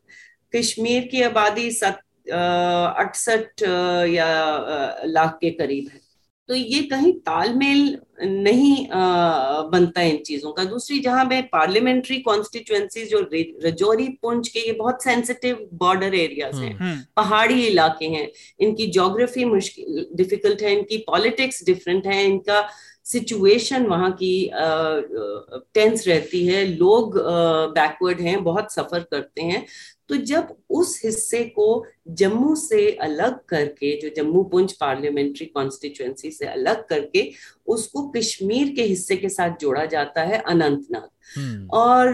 कश्मीर 0.53 1.07
की 1.07 1.21
आबादी 1.21 1.69
अड़सठ 2.29 3.63
या 4.09 4.27
लाख 5.05 5.37
के 5.41 5.49
करीब 5.51 5.89
है। 5.93 6.07
तो 6.49 6.55
ये 6.55 6.79
कहीं 6.83 7.11
तालमेल 7.19 7.97
नहीं 8.21 8.87
आ, 8.89 9.61
बनता 9.63 10.01
है 10.01 10.09
इन 10.09 10.17
चीज़ों 10.23 10.51
का। 10.51 10.63
दूसरी 10.65 10.99
जहाँ 10.99 11.25
में 11.25 11.47
पार्लियामेंट्री 11.47 12.19
कॉन्स्टिट्युएंसी 12.21 13.05
जो 13.05 13.19
रजौरी 13.65 14.07
पुंछ 14.21 14.47
के 14.47 14.59
ये 14.59 14.71
बहुत 14.73 15.03
सेंसिटिव 15.03 15.67
बॉर्डर 15.73 16.15
एरियाज़ 16.15 16.55
हैं 16.55 16.73
हम्म। 16.77 16.99
पहाड़ी 17.15 17.65
इलाके 17.67 18.05
हैं 18.05 18.27
इनकी 18.59 18.87
जोग्राफी 18.91 19.45
मुश्किल 19.45 20.05
डिफ़िकल्ट 20.15 20.61
है 20.61 20.71
इनकी 20.77 20.97
पॉलिटिक्स 21.07 21.63
डिफरेंट 21.65 22.07
है 22.07 22.23
इनका 22.25 22.67
सिचुएशन 23.05 23.85
वहाँ 23.85 24.11
की 24.13 24.33
टेंस 25.73 26.07
रहती 26.07 26.45
है। 26.47 26.65
लोग 26.65 27.17
बैकवर्ड 27.75 28.21
हैं 28.21 28.43
बहुत 28.43 28.73
सफ़र 28.73 28.99
करते 29.11 29.41
हैं। 29.43 29.65
तो 30.09 30.15
जब 30.25 30.55
उस 30.69 30.99
हिस्से 31.05 31.43
को 31.49 31.67
जम्मू 32.19 32.55
से 32.55 32.89
अलग 33.01 33.39
करके 33.49 33.95
जो 34.01 34.09
जम्मू 34.15 34.43
पुंछ 34.43 34.73
पार्लियामेंट्री 34.73 35.45
कॉन्स्टिट्युएंसी 35.45 36.31
से 36.31 36.45
अलग 36.45 36.85
करके 36.87 37.29
उसको 37.67 38.07
कश्मीर 38.09 38.73
के 38.75 38.83
हिस्से 38.83 39.15
के 39.15 39.29
साथ 39.29 39.57
जोड़ा 39.61 39.85
जाता 39.85 40.21
है 40.23 40.41
अनंतनाग 40.47 41.09
हम्म। 41.35 41.67
और 41.69 42.13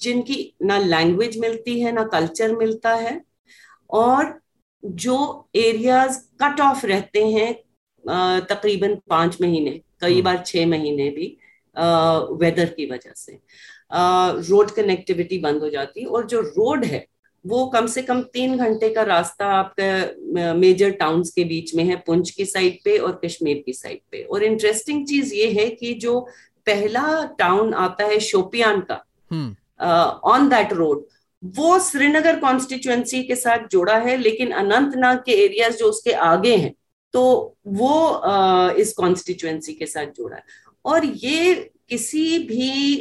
जिनकी 0.00 0.38
ना 0.62 0.78
लैंग्वेज 0.78 1.38
मिलती 1.38 1.80
है 1.80 1.92
ना 1.92 2.04
कल्चर 2.12 2.56
मिलता 2.56 2.94
है 2.96 3.20
और 3.90 4.38
जो 4.82 5.18
एरियाज़ 5.56 6.18
कट 6.42 6.60
ऑफ़ 6.60 6.86
रहते 6.86 7.26
हैं 7.26 7.52
तकरीबन 8.44 8.94
पाँच 9.08 9.40
महीने 9.42 9.80
कई 10.00 10.12
हम्म। 10.12 10.24
बार 10.24 10.42
छह 10.46 10.66
महीने 10.66 11.08
भी 11.10 11.36
वेदर 11.76 12.72
की 12.76 12.86
वजह 12.86 13.12
से 13.16 13.38
रोड 13.92 14.70
कनेक्टिविटी 14.70 15.38
बंद 15.38 15.62
हो 15.62 15.70
जाती 15.70 16.04
और 16.04 16.26
जो 16.26 16.40
रोड 16.40 16.84
है 16.84 17.06
वो 17.44 17.66
कम 17.66 17.86
से 17.86 18.02
कम 18.02 18.20
तीन 18.22 18.56
घंटे 18.56 18.88
का 18.88 19.02
रास्ता 19.02 19.46
आपका 19.46 20.52
मेजर 20.54 20.90
टाउन्स 20.90 21.30
के 21.30 21.44
बीच 21.44 21.74
में 21.74 21.84
है 21.84 21.96
पुंछ 21.96 22.30
की 22.30 22.44
साइड 22.44 22.78
पे 22.84 22.96
और 22.98 23.20
कश्मीर 23.24 23.62
की 23.66 23.72
साइड 23.72 24.00
पे। 24.10 24.22
और 24.22 24.42
इंटरेस्टिंग 24.42 25.06
चीज़ 25.06 25.34
ये 25.34 25.50
है 25.52 25.68
कि 25.70 25.94
जो 25.94 26.20
पहला 26.66 27.24
टाउन 27.38 27.74
आता 27.74 28.04
है 28.04 28.18
शोपियान 28.20 28.80
का 28.90 29.04
ऑन 30.24 30.48
दैट 30.48 30.72
रोड 30.72 31.04
वो 31.42 31.78
श्रीनगर 31.78 32.38
कॉन्स्टिट्युएंसी 32.40 33.22
के 33.22 33.36
साथ 33.36 33.66
जुड़ा 33.72 33.96
है 33.98 34.16
लेकिन 34.16 34.50
अनंतनाग 34.50 35.18
के 35.18 35.32
एरियाज़ 35.44 35.76
जो 35.76 35.86
उसके 35.86 36.12
आगे 36.12 36.56
हैं 36.56 36.74
तो 37.12 37.22
वो 37.66 38.22
uh, 38.26 38.70
इस 38.74 38.92
कॉन्स्टिट्युएंसी 38.92 39.72
के 39.72 39.86
साथ 39.86 40.06
जुड़ा 40.06 40.36
है। 40.36 40.42
और 40.84 41.04
ये 41.04 41.70
किसी 41.90 42.38
भी 42.38 42.94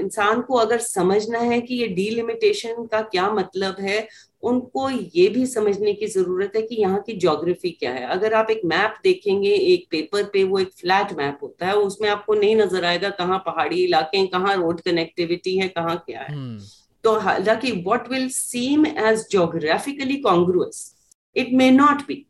इंसान 0.00 0.40
को 0.40 0.54
अगर 0.54 0.78
समझना 0.78 1.38
है 1.38 1.60
कि 1.60 1.74
ये 1.74 1.86
डीलिमिटेशन 1.88 2.84
का 2.86 3.00
क्या 3.02 3.30
मतलब 3.30 3.76
है 3.80 4.06
उनको 4.42 4.88
ये 4.90 5.28
भी 5.28 5.46
समझने 5.46 5.92
की 5.92 6.06
ज़रूरत 6.06 6.52
है 6.56 6.62
कि 6.62 6.74
यहाँ 6.74 7.00
की 7.00 7.12
ज्योग्राफी 7.16 7.70
क्या 7.70 7.90
है। 7.92 8.06
अगर 8.06 8.34
आप 8.34 8.50
एक 8.50 8.60
मैप 8.64 8.94
देखेंगे 9.04 9.50
एक 9.50 9.86
पेपर 9.90 10.22
पे 10.22 10.42
वो 10.44 10.58
एक 10.58 10.70
फ्लैट 10.78 11.12
मैप 11.12 11.38
होता 11.42 11.66
है 11.66 11.74
उसमें 11.74 12.08
आपको 12.10 12.34
नहीं 12.34 12.56
नज़र 12.56 12.84
आएगा 12.84 13.10
कहाँ 13.10 13.38
पहाड़ी 13.38 13.82
इलाके 13.84 14.18
हैं 14.18 14.28
कहाँ 14.28 14.56
रोड 14.56 14.80
कनेक्टिविटी 14.80 15.56
है 15.58 15.68
कहाँ 15.68 15.96
क्या 16.06 16.20
है। 16.20 16.34
hmm. 16.36 16.60
तो 17.04 17.18
हालाँकि 17.18 17.70
what 17.86 18.10
will 18.10 18.28
seem 18.28 18.86
as 18.86 19.26
geographically 19.30 20.16
congruous 20.16 20.94
it 21.36 21.52
may 21.52 21.70
not 21.70 22.06
be 22.08 22.24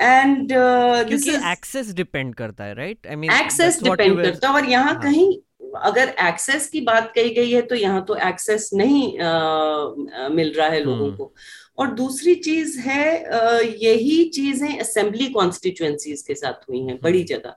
and 0.00 0.52
access 0.52 1.92
depend 1.94 2.34
करता 2.34 2.64
है 2.64 2.74
right 2.74 3.06
I 3.06 3.16
mean 3.16 3.30
access 3.32 3.82
depend 3.82 4.22
करता 4.22 4.48
है 4.48 4.54
और 4.54 4.64
यहाँ 4.66 4.92
हाँ. 4.92 5.02
कहीं 5.02 5.36
अगर 5.82 6.14
एक्सेस 6.20 6.68
की 6.68 6.80
बात 6.80 7.12
कही 7.14 7.30
गई 7.30 7.50
है 7.50 7.62
तो 7.62 7.74
यहाँ 7.74 8.04
तो 8.04 8.16
एक्सेस 8.28 8.70
नहीं 8.74 9.18
आ, 9.18 10.28
मिल 10.28 10.52
रहा 10.52 10.68
है 10.68 10.82
लोगों 10.84 11.06
हम्म। 11.06 11.16
को 11.16 11.32
और 11.78 11.90
दूसरी 11.94 12.34
चीज़ 12.36 12.78
है 12.80 13.04
यही 13.74 14.24
चीज़ें 14.30 14.78
असेंबली 14.78 15.26
कॉन्स्टिट्युएंसीज 15.30 16.22
के 16.22 16.34
साथ 16.34 16.68
हुई 16.68 16.80
हैं 16.80 16.98
बड़ी 17.02 17.18
हम्म। 17.18 17.28
जगह 17.28 17.56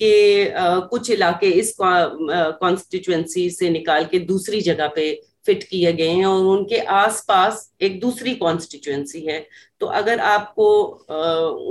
कि 0.00 0.88
कुछ 0.90 1.10
इलाके 1.10 1.50
इस 1.60 1.74
कॉन्स्टिट्युएंसी 1.80 3.48
से 3.50 3.70
निकाल 3.70 4.04
के 4.04 4.18
दूसरी 4.26 4.60
जगह 4.62 4.92
पे 4.94 5.10
फिट 5.46 5.62
किए 5.64 5.92
गए 5.92 6.08
हैं 6.08 6.26
और 6.26 6.44
उनके 6.46 6.78
आसपास 6.94 7.72
एक 7.80 8.00
दूसरी 8.00 8.34
कॉन्स्टिट्युएंसी 8.34 9.20
है। 9.20 9.38
तो 9.80 9.86
अगर 9.86 10.20
आपको 10.20 10.66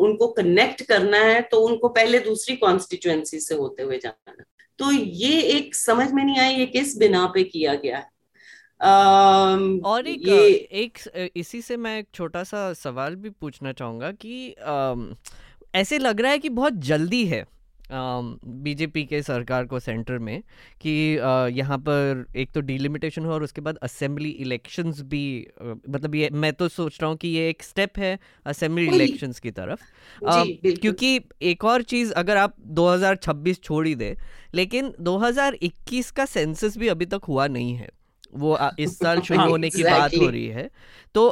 उनको 0.02 0.28
कनेक्ट 0.28 0.84
करना 0.84 1.18
है 1.18 1.42
तो 1.42 1.60
उनको 1.62 1.90
पहले 1.90 2.20
दूसरी 2.20 2.56
कॉन्स्टिट्युएंसी 2.56 3.40
से 3.40 3.56
होते 3.56 3.84
हुए 3.84 3.98
जाना। 3.98 4.44
तो 4.80 4.92
ये 4.92 5.42
एक 5.42 5.76
समझ 5.76 6.12
में 6.12 6.24
नहीं 6.24 6.40
आई 6.40 6.54
ये 6.54 6.66
किस 6.66 6.98
बिना 6.98 7.26
पे 7.26 7.44
किया 7.44 7.76
गया 7.76 7.98
है। 7.98 8.08
Um, 8.80 9.84
और 9.86 10.08
एक 10.08 10.28
ये 10.28 10.50
एक 10.82 10.98
इसी 11.36 11.62
से 11.62 11.78
मैं 11.78 11.98
एक 12.00 12.08
छोटा 12.14 12.44
सा 12.44 12.62
सवाल 12.74 13.16
भी 13.16 13.30
पूछना 13.30 13.72
चाहूँगा 13.72 14.12
कि 14.12 14.54
आ, 14.54 14.96
ऐसे 15.76 15.98
लग 15.98 16.22
रहा 16.22 16.32
है 16.32 16.40
कि 16.40 16.50
बहुत 16.50 16.74
जल्दी 16.74 17.26
है। 17.26 17.46
बीजेपी 17.92 19.04
के 19.06 19.22
सरकार 19.22 19.66
को 19.66 19.80
सेंटर 19.80 20.18
में 20.20 20.42
कि 20.82 20.90
यहाँ 21.54 21.78
पर 21.78 22.26
एक 22.38 22.52
तो 22.52 22.62
डिलिमिटेशन 22.62 23.26
हो 23.26 23.32
और 23.34 23.44
उसके 23.44 23.62
बाद 23.62 23.78
असेंबली 23.84 24.30
इलेक्शंस 24.30 25.02
भी 25.02 25.24
मतलब 25.62 26.16
ये 26.16 26.30
मैं 26.34 26.54
तो 26.54 26.68
सोच 26.68 26.98
रहा 27.02 27.10
हूँ 27.10 27.18
कि 27.18 27.28
ये 27.28 27.50
एक 27.50 27.64
स्टेप 27.64 28.00
है 28.00 28.18
असेंबली 28.46 28.86
इलेक्शंस 28.88 29.40
की 29.40 29.52
तरफ़। 29.52 29.80
क्योंकि 30.82 31.20
एक 31.42 31.66
और 31.66 31.82
चीज़ 31.84 32.14
अगर 32.14 32.38
आप 32.38 32.56
2026 32.76 33.62
छोड़ 33.64 33.86
ही 33.88 33.96
दे 33.96 34.16
लेकिन 34.56 34.94
2021 35.02 36.12
का 36.12 36.26
सेंसस 36.26 36.78
भी 36.78 36.88
अभी 36.88 37.06
तक 37.06 37.22
हुआ 37.28 37.48
नहीं 37.48 37.76
है। 37.76 37.90
वो 38.34 38.58
इस 38.80 38.98
साल 39.00 39.22
शुरू 39.22 39.50
होने 39.50 39.70
की 39.70 39.84
बात 39.84 40.16
हो 40.16 40.28
रही 40.28 40.48
है। 40.48 40.70
तो 41.16 41.30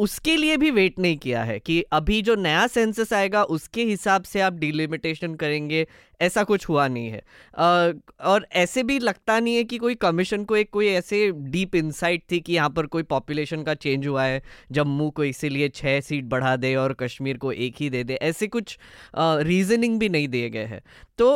उसके 0.00 0.36
लिए 0.36 0.56
भी 0.56 0.70
वेट 0.70 0.98
नहीं 0.98 1.16
किया 1.16 1.42
है 1.44 1.58
कि 1.60 1.80
अभी 1.92 2.20
जो 2.22 2.34
नया 2.34 2.66
सेंसस 2.66 3.12
आएगा 3.12 3.42
उसके 3.44 3.84
हिसाब 3.84 4.22
से 4.22 4.40
आप 4.40 4.52
डिलिमिटेशन 4.52 5.34
करेंगे 5.34 5.86
ऐसा 6.20 6.42
कुछ 6.44 6.68
हुआ 6.68 6.86
नहीं 6.88 7.08
है। 7.08 7.22
आ, 7.58 7.92
और 8.24 8.46
ऐसे 8.52 8.82
भी 8.82 8.98
लगता 8.98 9.38
नहीं 9.40 9.56
है 9.56 9.64
कि 9.64 9.78
कोई 9.78 9.94
कमीशन 9.94 10.44
को 10.44 10.56
एक 10.56 10.70
कोई 10.70 10.86
ऐसे 10.88 11.30
डीप 11.32 11.74
इंसाइट 11.74 12.22
थी 12.30 12.40
कि 12.40 12.52
यहाँ 12.52 12.70
पर 12.70 12.86
कोई 12.86 13.02
पॉपुलेशन 13.02 13.62
का 13.62 13.74
चेंज 13.74 14.06
हुआ 14.06 14.24
है 14.24 14.42
जम्मू 14.72 15.10
को 15.10 15.24
इसीलिए 15.24 15.68
छः 15.68 16.00
सीट 16.00 16.24
बढ़ा 16.24 16.56
दे 16.56 16.74
और 16.74 16.92
कश्मीर 16.92 17.38
को 17.38 17.52
एक 17.52 17.74
ही 17.80 17.90
दे 17.90 18.04
दे 18.04 18.14
ऐसे 18.22 18.46
कुछ 18.46 18.78
रीजनिंग 19.18 19.98
भी 19.98 20.08
नहीं 20.08 20.28
दिए 20.28 20.50
गए 20.50 20.64
हैं। 20.64 20.82
तो 21.18 21.34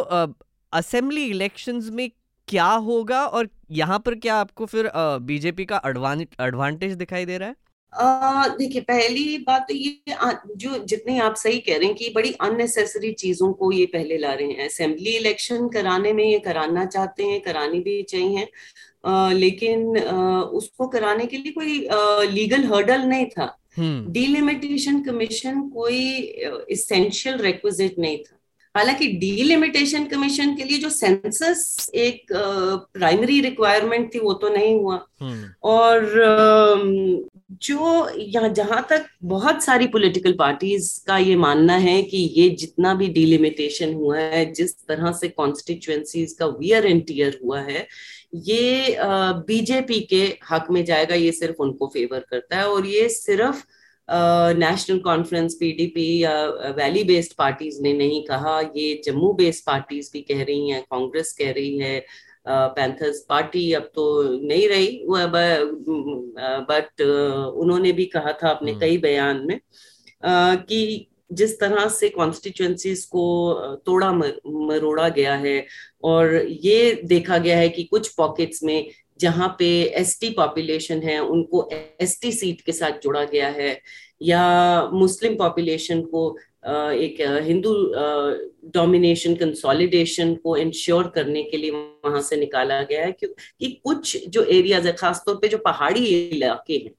असेंबली 0.72 1.24
इलेक्शंस 1.24 1.90
में 1.90 2.10
क्या 2.48 2.70
होगा 2.86 3.24
और 3.26 3.48
यहाँ 3.70 3.98
पर 3.98 4.14
क्या 4.14 4.36
आपको 4.36 4.66
फिर 4.66 4.90
बीजेपी 4.96 5.64
का 5.64 5.80
एडवांटेज 5.86 6.94
दिखाई 6.94 7.24
दे 7.24 7.38
रहा 7.38 7.48
है? 7.48 7.56
देखिए 8.58 8.80
पहली 8.80 9.38
बात 9.38 9.66
तो 9.68 9.74
ये 9.74 10.14
जो 10.56 10.78
जितने 10.84 11.18
आप 11.18 11.34
सही 11.34 11.58
कह 11.58 11.76
रहे 11.76 11.86
हैं 11.86 11.94
कि 11.94 12.12
बड़ी 12.14 12.32
अननेसेसरी 12.40 13.12
चीज़ों 13.12 13.52
को 13.52 13.72
ये 13.72 13.86
पहले 13.86 14.18
ला 14.18 14.32
रहे 14.32 14.48
हैं। 14.48 14.66
असेंबली 14.66 15.10
इलेक्शन 15.10 15.68
कराने 15.68 16.12
में 16.12 16.24
ये 16.24 16.38
कराना 16.38 16.84
चाहते 16.86 17.24
हैं 17.24 17.40
करानी 17.40 17.80
भी 17.80 18.02
चाहिए। 18.02 18.48
आ, 19.06 19.32
लेकिन 19.32 19.98
आ, 19.98 20.40
उसको 20.40 20.86
कराने 20.86 21.26
के 21.26 21.36
लिए 21.36 21.52
कोई 21.52 21.86
आ, 21.86 22.22
लीगल 22.22 22.64
हर्डल 22.64 23.00
नहीं 23.00 23.26
था। 23.26 23.58
डिलिमिटेशन 23.78 24.92
हम्म। 24.92 25.04
कमीशन 25.04 25.68
कोई 25.68 26.10
इसेंशियल 26.70 27.38
रिक्विजिट 27.38 27.98
नहीं 27.98 28.18
था। 28.18 28.33
हालाँकि 28.74 29.06
डीलिमिटेशन 29.18 30.04
कमीशन 30.04 30.54
के 30.56 30.64
लिए 30.64 30.78
जो 30.78 30.88
सेंसस 30.90 31.90
एक 31.94 32.26
प्राइमरी 32.32 33.38
uh, 33.38 33.44
रिक्वायरमेंट 33.44 34.14
थी 34.14 34.18
वो 34.18 34.32
तो 34.32 34.48
नहीं 34.48 34.74
हुआ 34.80 34.98
hmm. 35.22 35.44
और 35.62 36.04
uh, 36.04 37.30
जो 37.62 38.08
यहाँ 38.18 38.48
जहाँ 38.48 38.86
तक 38.90 39.06
बहुत 39.24 39.62
सारी 39.64 39.86
पॉलिटिकल 39.86 40.32
पार्टीज़ 40.32 40.88
का 41.06 41.18
ये 41.18 41.36
मानना 41.36 41.76
है 41.76 42.02
कि 42.02 42.16
ये 42.36 42.48
जितना 42.50 42.94
भी 42.94 43.08
डीलिमिटेशन 43.08 43.94
हुआ 43.94 44.18
है 44.18 44.44
जिस 44.52 44.74
तरह 44.86 45.12
से 45.12 45.28
कॉन्स्टिट्युएंसीज 45.28 46.32
का 46.32 46.46
वियर 46.46 46.86
एंड 46.86 47.06
टीयर 47.06 47.38
हुआ 47.44 47.60
है 47.60 47.86
ये 48.34 48.96
बीजेपी 49.46 50.00
के 50.00 50.22
हक 50.50 50.66
में 50.70 50.84
जाएगा 50.84 51.14
ये 51.14 51.32
सिर्फ़ 51.32 51.62
उनको 51.62 51.86
फेवर 51.86 52.24
करता 52.30 52.56
है 52.56 52.68
और 52.68 52.86
ये 52.86 53.08
सिर्फ़ 53.08 53.64
नेशनल 54.08 54.98
कॉन्फ्रेंस 55.00 55.54
पीडीपी 55.54 56.06
या 56.18 56.34
वैली 56.76 57.02
बेस्ड 57.04 57.32
पार्टीज़ 57.38 57.80
ने 57.82 57.92
नहीं 57.92 58.22
कहा 58.24 58.60
ये 58.76 59.00
जम्मू 59.04 59.32
बेस्ड 59.34 59.64
पार्टीज़ 59.66 60.10
भी 60.12 60.20
कह 60.22 60.42
रही 60.42 60.70
हैं 60.70 60.82
कांग्रेस 60.82 61.32
कह 61.38 61.50
रही 61.50 61.78
है 61.78 61.98
पैंथर्स 62.46 63.20
uh, 63.20 63.28
पार्टी 63.28 63.72
अब 63.72 63.90
तो 63.94 64.22
नहीं 64.42 64.68
रही 64.68 65.04
बट 66.62 67.02
uh, 67.02 67.62
उन्होंने 67.62 67.92
भी 67.92 68.04
कहा 68.06 68.32
था 68.42 68.48
अपने 68.48 68.70
हम्म। 68.70 68.80
कई 68.80 68.98
बयान 68.98 69.44
में 69.46 69.56
uh, 69.56 70.56
कि 70.62 71.10
जिस 71.32 71.58
तरह 71.60 71.88
से 71.88 72.08
कॉन्स्टिट्युएंसीज 72.08 73.04
को 73.04 73.22
तोड़ा 73.86 74.12
मरोड़ा 74.12 75.08
गया 75.08 75.34
है 75.36 75.64
और 76.04 76.34
ये 76.62 76.92
देखा 77.04 77.38
गया 77.38 77.56
है 77.58 77.68
कि 77.68 77.84
कुछ 77.84 78.08
पॉकेट्स 78.14 78.62
में 78.62 78.90
जहाँ 79.20 79.48
पे 79.58 79.66
एसटी 79.98 80.30
पॉपुलेशन 80.30 81.02
है, 81.02 81.18
उनको 81.20 81.68
एसटी 81.72 82.32
सीट 82.32 82.60
के 82.60 82.72
साथ 82.72 82.98
जोड़ा 83.02 83.24
गया 83.24 83.48
है, 83.50 83.80
या 84.22 84.88
मुस्लिम 84.92 85.36
पॉपुलेशन 85.36 86.02
को 86.04 86.36
एक 86.66 87.16
हिंदू 87.46 87.72
डोमिनेशन 88.74 89.34
कंसोलिडेशन 89.36 90.34
को 90.34 90.56
इंश्योर 90.56 91.08
करने 91.14 91.42
के 91.42 91.56
लिए 91.56 91.70
वहाँ 91.70 92.20
से 92.22 92.36
निकाला 92.36 92.82
गया 92.82 93.04
है 93.04 93.12
क्योंकि 93.12 93.68
कुछ 93.84 94.16
जो 94.28 94.44
एरियाज़ 94.44 94.86
है, 94.86 94.92
खासतौर 94.92 95.36
पे 95.36 95.48
जो 95.48 95.58
पहाड़ी 95.58 96.04
इलाके 96.04 96.74
हैं, 96.74 96.92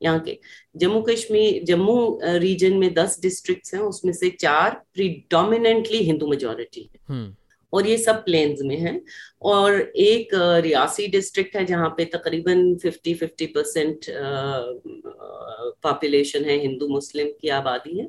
यहाँ 0.00 0.20
के, 0.20 0.38
जम्मू 0.76 1.00
कश्मीर, 1.00 1.62
जम्मू 1.64 2.18
रीजन 2.22 2.74
में 2.74 2.92
दस 2.94 3.18
डिस्ट्रिक्ट्स 3.22 3.74
हैं, 3.74 3.80
उसमें 3.82 4.12
से 4.12 4.30
चार 4.40 4.70
प्रीडोमिनेंटली 4.94 5.98
हिंदू 5.98 6.26
मेजोरिटी 6.26 6.80
है 6.82 7.00
हम्म। 7.08 7.34
और 7.72 7.86
ये 7.86 7.98
सब 7.98 8.24
प्लेन्स 8.24 8.60
में 8.62 8.76
है। 8.76 9.00
और 9.42 9.80
एक 9.80 10.28
रियासी 10.34 11.06
डिस्ट्रिक्ट 11.06 11.56
है 11.56 11.64
जहाँ 11.64 11.88
पे 11.96 12.04
तकरीबन 12.04 12.74
50 12.76 13.14
50 13.14 13.46
परसेंट 13.46 14.06
पॉपुलेशन 15.82 16.44
है 16.44 16.58
हिंदू 16.58 16.88
मुस्लिम 16.88 17.28
की 17.40 17.48
आबादी 17.48 17.98
है। 17.98 18.08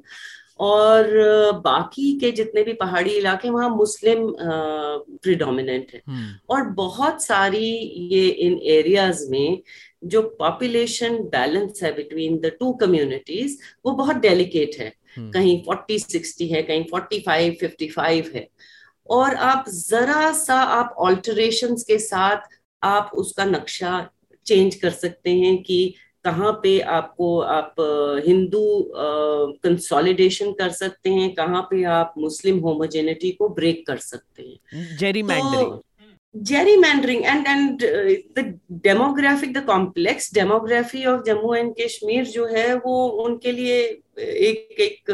और 0.60 1.08
बाकी 1.66 2.20
के 2.20 2.32
जितने 2.32 2.64
भी 2.64 2.74
पहाड़ी 2.74 3.12
इलाके 3.12 3.50
वहाँ 3.50 3.70
मुस्लिम 3.70 4.36
प्रिडोमिनेंट 5.24 5.92
है। 5.94 6.02
हम्म। 6.08 6.36
और 6.50 6.64
बहुत 6.64 7.24
सारी 7.24 7.66
ये 8.12 8.28
इन 8.28 8.60
एरियाज़ 8.64 9.30
में 9.30 9.62
जो 10.04 10.22
पॉपुलेशन 10.40 11.18
बैलेंस 11.18 11.84
है 11.84 11.96
बिटवीन 11.96 12.38
द 12.38 12.52
टू 12.60 12.72
कम्युनिटीज 12.74 13.58
वो 13.86 13.92
बहुत 13.92 14.16
डेलिकेट 14.16 14.76
है। 14.80 14.94
हम्म। 15.18 15.32
कहीं 15.32 15.62
40 15.64 16.08
60 16.08 16.48
है 16.52 16.62
कहीं 16.64 16.84
45 16.84 17.60
55 17.60 18.32
है। 18.36 18.48
और 19.10 19.36
आप 19.36 19.66
जरा 19.70 20.32
सा 20.34 20.56
आप 20.56 20.96
ऑल्टरेशन 20.98 21.76
के 21.76 22.00
साथ 22.00 22.38
आप 22.84 23.12
उसका 23.14 23.46
नक्शा 23.46 24.10
चेंज 24.46 24.76
कर 24.76 24.90
सकते 24.90 25.30
हैं 25.30 25.64
कि 25.64 25.94
कहाँ 26.24 26.52
पे 26.64 26.80
आपको 26.80 27.40
आप 27.40 27.76
हिंदू 28.28 28.92
कंसोलिडेशन 29.64 30.52
कर 30.52 30.70
सकते 30.70 31.10
हैं 31.10 31.34
कहाँ 31.34 31.62
पे 31.62 31.84
आप 31.84 32.14
मुस्लिम 32.18 32.60
होमोजेनिटी 32.60 33.32
को 33.32 33.50
ब्रेक 33.50 33.88
कर 33.88 33.98
सकते 33.98 34.44
हैं। 34.44 34.98
जेरी 34.98 35.24
तो, 35.24 35.84
gerrymandering 36.36 37.26
and 37.26 37.48
and 37.48 37.84
uh, 37.84 38.16
the 38.36 38.60
demographic 38.82 39.54
the 39.54 39.62
complex 39.62 40.30
demography 40.30 41.06
of 41.06 41.24
Jammu 41.24 41.60
and 41.60 41.76
Kashmir 41.76 42.24
जो 42.24 42.46
है 42.46 42.76
वो 42.76 43.08
उनके 43.08 43.52
लिए 43.52 44.02
एक 44.20 44.82
एक 44.82 45.12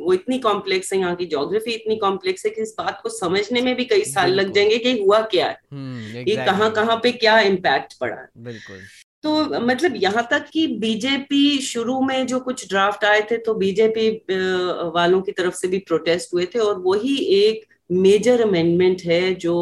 वो 0.00 0.12
इतनी 0.12 0.38
कॉम्प्लेक्स 0.38 0.92
है 0.92 0.98
यहाँ 0.98 1.14
की 1.16 1.26
जोग्राफी 1.26 1.70
इतनी 1.70 1.96
कॉम्प्लेक्स 1.96 2.46
है 2.46 2.50
कि 2.50 2.62
इस 2.62 2.74
बात 2.78 3.00
को 3.02 3.08
समझने 3.08 3.60
में 3.60 3.76
भी 3.76 3.84
कई 3.84 4.04
साल 4.04 4.30
लग 4.30 4.52
जाएँगे 4.52 4.78
कि 4.78 4.98
हुआ 5.02 5.20
क्या 5.20 5.46
है। 5.46 5.54
hmm, 5.54 6.24
कि 6.24 6.36
कहाँ 6.36 6.70
कहाँ 6.70 6.96
पे 7.02 7.12
क्या 7.12 7.40
इम्पैक्ट 7.40 7.98
पड़ा 7.98 8.16
है। 8.16 8.28
बिल्कुल। 8.36 8.76
तो 9.22 9.60
मतलब 9.60 9.96
यहाँ 9.96 10.28
तक 10.30 10.46
कि 10.52 10.66
बीजेपी 10.66 11.58
शुरू 11.58 12.00
में 12.00 12.26
जो 12.26 12.40
कुछ 12.40 12.68
ड्राफ्ट 12.68 13.04
आए 13.04 13.20
थे 13.20 13.36
तो 13.36 13.54
बीजेपी 13.54 14.10
वालों 14.94 15.22
की 15.22 15.32
तरफ़ 15.32 15.54
से 15.54 15.68
भी 15.68 15.78
प्रोटेस्ट 15.78 16.34
हुए 16.34 16.46
थे 16.46 16.58
और 16.58 16.78
वही 16.78 17.16
एक 17.16 17.69
मेजर 17.92 18.40
अमेंडमेंट 18.42 19.02
है 19.02 19.34
जो 19.34 19.54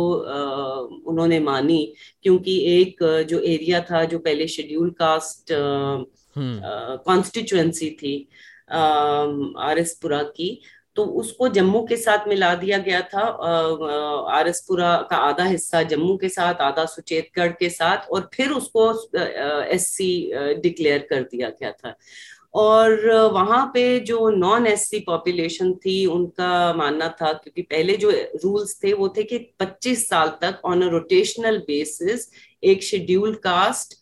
उन्होंने 1.07 1.41
मानी 1.41 1.95
क्योंकि 2.23 2.59
एक 2.81 3.03
जो 3.29 3.39
एरिया 3.41 3.81
था 3.81 4.05
जो 4.05 4.19
पहले 4.19 4.47
शेड्यूल 4.49 4.91
कास्ट 4.99 5.53
कॉन्स्टिट्युएंसी 7.07 7.91
थी 8.03 8.17
आर 8.71 9.79
एस 9.79 9.99
पुरा 10.03 10.23
की 10.23 10.61
तो 10.97 11.05
उसको 11.21 11.49
जम्मू 11.49 11.83
के 11.87 11.97
साथ 11.97 12.27
मिला 12.29 12.55
दिया 12.55 12.79
गया 12.79 13.01
था 13.15 13.21
आर 14.37 14.49
एस 14.49 14.65
पुरा 14.69 14.97
का 15.11 15.17
आधा 15.17 15.45
हिस्सा 15.45 15.83
जम्मू 15.83 16.17
के 16.17 16.29
साथ 16.29 16.63
आधा 16.63 16.85
सुचेतगढ़ 16.85 17.53
के 17.53 17.69
साथ 17.71 18.09
और 18.11 18.29
फिर 18.35 18.51
उसको 18.51 18.91
एस 19.75 19.87
सी 19.89 20.11
डिक्लेयर 20.63 21.07
कर 21.11 21.23
दिया 21.23 21.49
गया 21.51 21.71
था। 21.73 21.95
और 22.55 23.11
वहाँ 23.33 23.71
पे 23.75 24.01
जो 24.01 24.31
नॉन 24.31 24.67
एससी 24.67 24.99
पॉपुलेशन 24.99 25.73
थी 25.75 26.07
उनका 26.07 26.73
मानना 26.73 27.09
था 27.09 27.33
क्योंकि 27.33 27.63
पहले 27.63 27.97
जो 27.97 28.11
रूल्स 28.11 28.81
थे 28.85 28.93
वो 28.93 29.09
थे 29.09 29.23
कि 29.23 29.39
25 29.63 30.09
साल 30.09 30.29
तक 30.29 30.61
ऑन 30.65 30.83
अ 30.83 30.89
रोटेशनल 30.89 31.59
बेसिस 31.59 32.29
एक 32.65 32.83
शेड्यूल्ड 32.83 33.37
कास्ट 33.37 33.95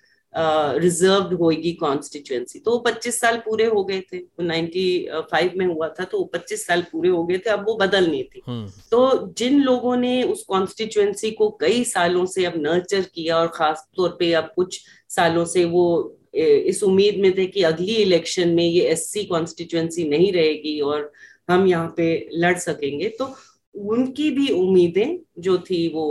रिज़र्व 0.79 1.35
होगी 1.35 1.73
कॉन्स्टिट्युएंसी 1.73 2.59
तो 2.59 2.85
25 2.87 3.21
साल 3.21 3.37
पूरे 3.37 3.67
हो 3.67 3.85
गए 3.85 4.01
थे। 4.01 4.19
वो 4.19 5.23
फाइव 5.23 5.53
में 5.57 5.67
हुआ 5.67 5.89
था 5.89 6.05
तो 6.05 6.31
25 6.35 6.67
साल 6.67 6.83
पूरे 6.83 7.09
हो 7.09 7.25
गए 7.25 7.39
थे। 7.39 7.51
अब 7.51 7.65
वो 7.67 7.75
बदलनी 7.75 8.23
थी। 8.23 8.43
हम्म। 8.47 8.69
तो 8.91 9.33
जिन 9.39 9.61
लोगों 9.61 9.97
ने 9.97 10.23
उस 10.23 10.45
कॉन्स्टिट्युएंसी 10.45 11.31
को 11.31 11.51
कई 11.61 11.85
सालों 11.85 12.27
से 12.27 12.45
अब 12.45 12.53
नर्चर 12.57 13.01
किया 13.01 13.39
और 13.39 13.49
खास 13.49 13.89
तौर 13.97 14.17
पे 14.19 14.33
अब 14.33 14.53
कुछ 14.57 14.81
सालों 15.09 15.45
से 15.45 15.65
वो 15.65 16.17
इस 16.37 16.83
उम्मीद 16.83 17.19
में 17.21 17.33
थे 17.37 17.47
कि 17.47 17.63
अगली 17.65 17.95
इलेक्शन 17.95 18.49
में 18.55 18.65
ये 18.65 18.83
एससी 18.89 19.25
कॉन्स्टिट्युएंसी 19.25 20.09
नहीं 20.09 20.33
रहेगी 20.33 20.81
और 20.81 21.11
हम 21.51 21.67
यहाँ 21.67 21.93
पे 21.97 22.07
लड़ 22.35 22.57
सकेंगे। 22.59 23.09
तो 23.09 23.35
उनकी 23.75 24.31
भी 24.31 24.49
उम्मीदें 24.51 25.19
जो 25.39 25.57
थी 25.61 25.87
वो 25.95 26.05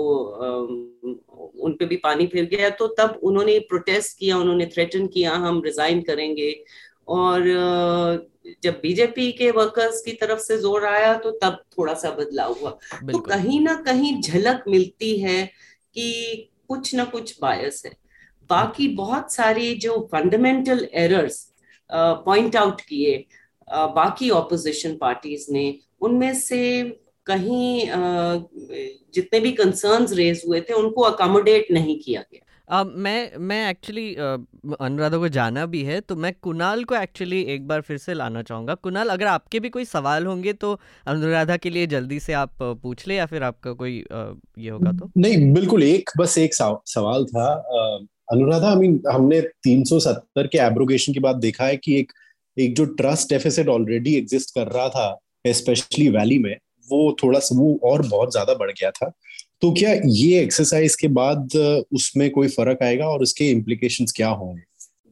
उन 1.61 1.73
पे 1.79 1.85
भी 1.85 1.95
पानी 1.97 2.27
फिर 2.27 2.45
गया। 2.45 2.69
तो 2.71 2.87
तब 2.99 3.19
उन्होंने 3.23 3.57
प्रोटेस्ट 3.69 4.17
किया 4.19 4.37
उन्होंने 4.37 4.65
थ्रेटन 4.65 5.07
किया 5.07 5.31
हम 5.45 5.61
रिजाइन 5.65 6.01
करेंगे। 6.01 6.53
और 7.07 7.43
जब 8.63 8.79
बीजेपी 8.81 9.31
के 9.31 9.49
वर्कर्स 9.51 10.01
की 10.01 10.11
तरफ़ 10.13 10.39
से 10.39 10.57
ज़ोर 10.57 10.85
आया 10.85 11.13
तो 11.17 11.31
तब 11.43 11.57
थोड़ा 11.77 11.93
सा 11.93 12.09
बदलाव 12.11 12.53
हुआ। 12.61 12.69
तो 13.11 13.19
कहीं 13.19 13.59
ना 13.61 13.73
कहीं 13.85 14.19
झलक 14.21 14.63
मिलती 14.67 15.15
है 15.19 15.45
कि 15.95 16.49
कुछ 16.69 16.93
ना 16.95 17.03
कुछ 17.05 17.35
बायस 17.41 17.81
है। 17.85 17.91
बाकी 18.49 18.87
बहुत 18.95 19.33
सारी 19.33 19.73
जो 19.77 19.97
फंडामेंटल 20.11 20.87
एरर्स 20.93 21.37
पॉइंट 21.89 22.55
आउट 22.55 22.81
किए 22.81 23.17
बाकी 23.95 24.29
ऑपोजिशन 24.29 24.95
पार्टीज़ 24.95 25.45
ने 25.51 25.67
उनमें 26.01 26.33
से 26.35 26.61
कहीं 27.27 27.87
जितने 29.15 29.39
भी 29.39 29.51
कंसर्न्स 29.51 30.13
रेज 30.13 30.43
हुए 30.47 30.61
थे 30.61 30.73
उनको 30.73 31.01
अकोमोडेट 31.01 31.71
नहीं 31.71 31.99
किया 31.99 32.21
गया। 32.21 32.41
Uh, 32.69 32.85
मैं 32.85 33.37
मैं 33.39 33.69
एक्चुअली 33.69 34.13
uh, 34.15 34.75
अनुराधा 34.81 35.17
को 35.17 35.27
जाना 35.27 35.65
भी 35.65 35.81
है 35.83 35.99
तो 36.01 36.15
मैं 36.15 36.33
कुणाल 36.41 36.83
को 36.83 36.95
एक्चुअली 36.95 37.41
एक 37.53 37.67
बार 37.67 37.81
फिर 37.81 37.97
से 37.97 38.13
लाना 38.13 38.41
चाहूँगा। 38.43 38.73
कुणाल 38.75 39.09
अगर 39.09 39.27
आपके 39.27 39.59
भी 39.59 39.69
कोई 39.69 39.85
सवाल 39.85 40.25
होंगे 40.25 40.53
तो 40.53 40.71
अनुराधा 41.07 41.57
के 41.57 41.69
लिए 41.69 41.87
जल्दी 41.87 42.19
से 42.19 42.33
आप 42.33 42.63
पूछ 42.63 43.07
ले 43.07 43.15
या 43.15 43.25
फिर 43.25 43.43
आपका 43.43 43.73
कोई 43.73 44.01
uh, 44.03 44.33
ये 44.57 44.69
होगा 44.69 44.91
तो? 44.91 45.11
नहीं 45.17 45.53
बिल्कुल 45.53 45.83
एक 45.83 46.09
बस 46.17 46.37
एक 46.37 46.53
सवाल 46.55 47.25
था 47.25 47.47
अनुराधा 48.29 48.69
आई 48.69 48.75
मीन 48.75 49.01
हमने 49.11 49.41
370 49.67 50.47
के 50.47 50.57
एब्रोगेशन 50.57 51.13
के 51.13 51.19
बाद 51.19 51.35
देखा 51.39 51.65
है 51.65 51.77
कि 51.77 51.99
एक 51.99 52.11
एक 52.57 52.75
जो 52.75 52.85
ट्रस्ट 52.99 53.29
डेफिसिट 53.29 53.67
ऑलरेडी 53.69 54.15
एग्जिस्ट 54.17 54.53
कर 54.55 54.67
रहा 54.67 54.89
था 54.89 55.19
स्पेशली 55.47 56.07
वैली 56.09 56.37
में, 56.39 56.55
वो 56.87 57.15
थोड़ा 57.23 57.39
सा 57.39 57.55
वो 57.55 57.79
और 57.83 58.05
बहुत 58.07 58.31
ज़्यादा 58.31 58.53
बढ़ 58.53 58.71
गया 58.71 58.91
था। 58.91 59.11
तो 59.61 59.71
क्या 59.73 59.91
ये 60.05 60.39
एक्सरसाइज 60.41 60.95
के 60.95 61.07
बाद 61.09 61.55
उसमें 61.93 62.29
कोई 62.31 62.47
फ़र्क 62.49 62.83
आएगा 62.83 63.07
और 63.07 63.21
उसके 63.23 63.49
इम्प्लीकेशन 63.49 64.05
क्या 64.15 64.29
होंगे? 64.29 64.61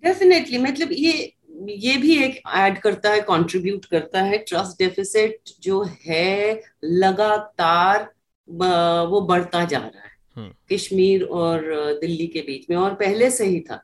डेफिनेटली 0.03 0.57
मतलब 0.57 0.89
ये 0.93 1.31
ये 1.69 1.97
भी 1.97 2.15
एक 2.23 2.39
ऐड 2.55 2.79
करता 2.81 3.09
है 3.09 3.19
कंट्रीब्यूट 3.23 3.85
करता 3.85 4.21
है। 4.21 4.37
ट्रस्ट 4.39 4.77
डेफिसिट 4.79 5.49
जो 5.63 5.83
है, 6.05 6.61
लगातार 6.83 8.09
वो 8.47 9.21
बढ़ता 9.21 9.63
जा 9.65 9.77
रहा 9.77 10.03
है। 10.03 10.11
कश्मीर 10.37 11.23
और 11.23 11.61
दिल्ली 12.01 12.27
के 12.27 12.41
बीच 12.41 12.69
में, 12.69 12.77
और 12.77 12.93
पहले 12.95 13.29
से 13.31 13.45
ही 13.45 13.59
था। 13.61 13.83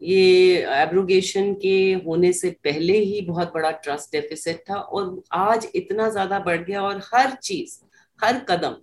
ये 0.00 0.56
एब्रोगेशन 0.72 1.52
के 1.54 1.78
होने 2.06 2.32
से 2.32 2.50
पहले 2.64 2.98
ही 2.98 3.20
बहुत 3.20 3.52
बड़ा 3.54 3.70
ट्रस्ट 3.70 4.12
डेफिसिट 4.12 4.62
था 4.70 4.74
और 4.74 5.22
आज 5.34 5.66
इतना 5.74 6.08
ज़्यादा 6.10 6.38
बढ़ 6.40 6.62
गया 6.64 6.82
और 6.82 7.00
हर 7.04 7.34
चीज़, 7.34 7.78
हर 8.20 8.38
कदम, 8.48 8.76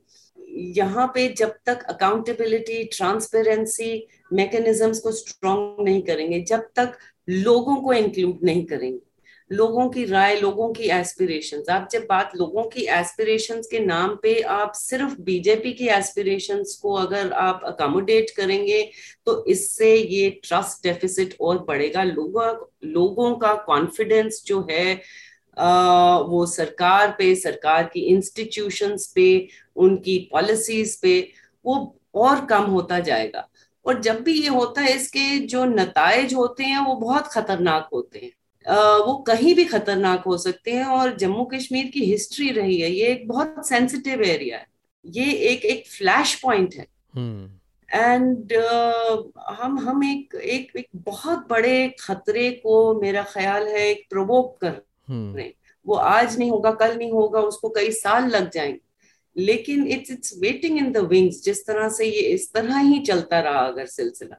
यहाँ 0.75 1.07
पे 1.15 1.27
जब 1.37 1.55
तक 1.65 1.83
अकाउंटेबिलिटी 1.89 2.83
ट्रांसपेरेंसी 2.93 4.07
मैकेनिज्म्स 4.33 4.99
को 4.99 5.11
स्ट्रॉन्ग 5.11 5.83
नहीं 5.85 6.01
करेंगे, 6.01 6.39
जब 6.41 6.67
तक 6.75 6.97
लोगों 7.27 7.75
को 7.75 7.93
इंक्लूड 7.93 8.39
नहीं 8.43 8.65
करेंगे 8.65 8.99
लोगों 9.51 9.89
की 9.89 10.03
राय 10.05 10.35
लोगों 10.35 10.71
की 10.73 10.83
एस्पिरेशन 10.89 11.63
आप 11.71 11.87
जब 11.91 12.05
बात 12.09 12.31
लोगों 12.35 12.63
की 12.69 12.85
एस्पिरेशन 12.91 13.61
के 13.71 13.79
नाम 13.79 14.15
पे 14.21 14.39
आप 14.41 14.71
सिर्फ़ 14.75 15.15
बीजेपी 15.21 15.73
की 15.73 15.87
एस्पिरेशन 15.87 16.63
को 16.81 16.93
अगर 16.93 17.31
आप 17.31 17.61
अकोमोडेट 17.65 18.29
करेंगे 18.37 18.81
तो 19.25 19.43
इससे 19.45 19.93
ये 19.95 20.29
ट्रस्ट 20.43 20.83
डेफिसिट 20.83 21.35
और 21.41 21.59
बढ़ेगा। 21.65 22.03
लोगों 22.03 22.47
लोगों 22.89 23.35
का 23.35 23.53
कॉन्फिडेंस 23.67 24.43
जो 24.47 24.65
है 24.71 25.01
आ, 25.57 26.17
वो 26.19 26.45
सरकार 26.45 27.15
पे 27.17 27.33
सरकार 27.35 27.83
की 27.83 27.99
इंस्टीट्यूशंस 28.07 29.05
पे 29.15 29.27
उनकी 29.75 30.17
पॉलिसीज़ 30.31 30.97
पे 31.01 31.19
वो 31.65 31.75
और 32.15 32.45
कम 32.45 32.63
होता 32.63 32.99
जाएगा। 32.99 33.47
और 33.85 34.01
जब 34.01 34.21
भी 34.23 34.33
ये 34.41 34.49
होता 34.49 34.81
है 34.81 34.95
इसके 34.95 35.37
जो 35.45 35.63
नतज 35.65 36.33
होते 36.33 36.63
हैं 36.63 36.85
वो 36.85 36.95
बहुत 36.95 37.27
खतरनाक 37.27 37.89
होते 37.93 38.19
हैं। 38.19 38.31
वो 38.67 39.15
कहीं 39.27 39.53
भी 39.55 39.65
खतरनाक 39.65 40.23
हो 40.23 40.37
सकते 40.37 40.71
हैं 40.71 40.85
और 40.91 41.15
जम्मू 41.17 41.43
कश्मीर 41.45 41.87
की 41.87 42.05
हिस्ट्री 42.05 42.49
रही 42.51 42.79
है 42.81 42.91
ये 42.91 43.07
एक 43.07 43.27
बहुत 43.27 43.67
सेंसिटिव 43.67 44.23
एरिया 44.23 44.57
है 44.57 44.67
ये 45.05 45.31
एक 45.49 45.65
एक 45.65 45.87
फ्लैश 45.87 46.33
पॉइंट 46.35 46.73
है 46.75 46.87
एंड 47.89 48.53
हम्म। 48.53 49.15
uh, 49.17 49.57
हम 49.59 49.77
हम 49.79 50.03
एक 50.03 50.35
एक 50.35 50.71
एक 50.77 50.87
बहुत 50.95 51.45
बड़े 51.49 51.87
खतरे 51.99 52.49
को 52.63 53.01
मेरा 53.01 53.23
ख्याल 53.23 53.67
है 53.67 53.87
एक 53.89 54.05
प्रोवोक 54.09 54.57
कर 54.61 54.81
हम्म। 55.09 55.35
रहे 55.35 55.53
वो 55.85 55.95
आज 55.95 56.37
नहीं 56.39 56.49
होगा 56.51 56.71
कल 56.73 56.97
नहीं 56.97 57.11
होगा 57.11 57.39
उसको 57.43 57.69
कई 57.69 57.91
साल 57.93 58.29
लग 58.29 58.49
जाएँगे 58.51 58.79
लेकिन 59.35 59.87
it's 59.87 60.11
it's 60.11 60.37
waiting 60.41 60.77
in 60.77 60.91
the 60.91 60.97
wings 61.07 61.43
जिस 61.43 61.65
तरह 61.67 61.89
से 61.89 62.05
ये 62.05 62.21
इस 62.29 62.51
तरह 62.53 62.77
ही 62.79 62.99
चलता 63.01 63.39
रहा 63.39 63.65
अगर 63.65 63.85
सिलसिला 63.87 64.37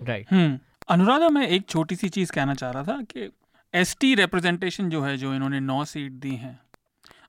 राइट 0.00 0.26
right. 0.26 0.32
हम्म 0.32 0.58
अनुराधा 0.88 1.28
मैं 1.28 1.46
एक 1.48 1.68
छोटी 1.68 1.96
सी 1.96 2.08
चीज़ 2.08 2.32
कहना 2.32 2.54
चाह 2.54 2.70
रहा 2.70 2.82
था 2.82 3.00
कि 3.02 3.30
एस 3.74 3.96
टी 4.00 4.14
रिप्रेजेंटेशन 4.14 4.88
जो 4.90 5.00
है, 5.02 5.16
जो 5.16 5.34
इन्होंने 5.34 5.60
नौ 5.60 5.84
सीट 5.84 6.12
दी 6.12 6.34
हैं। 6.36 6.58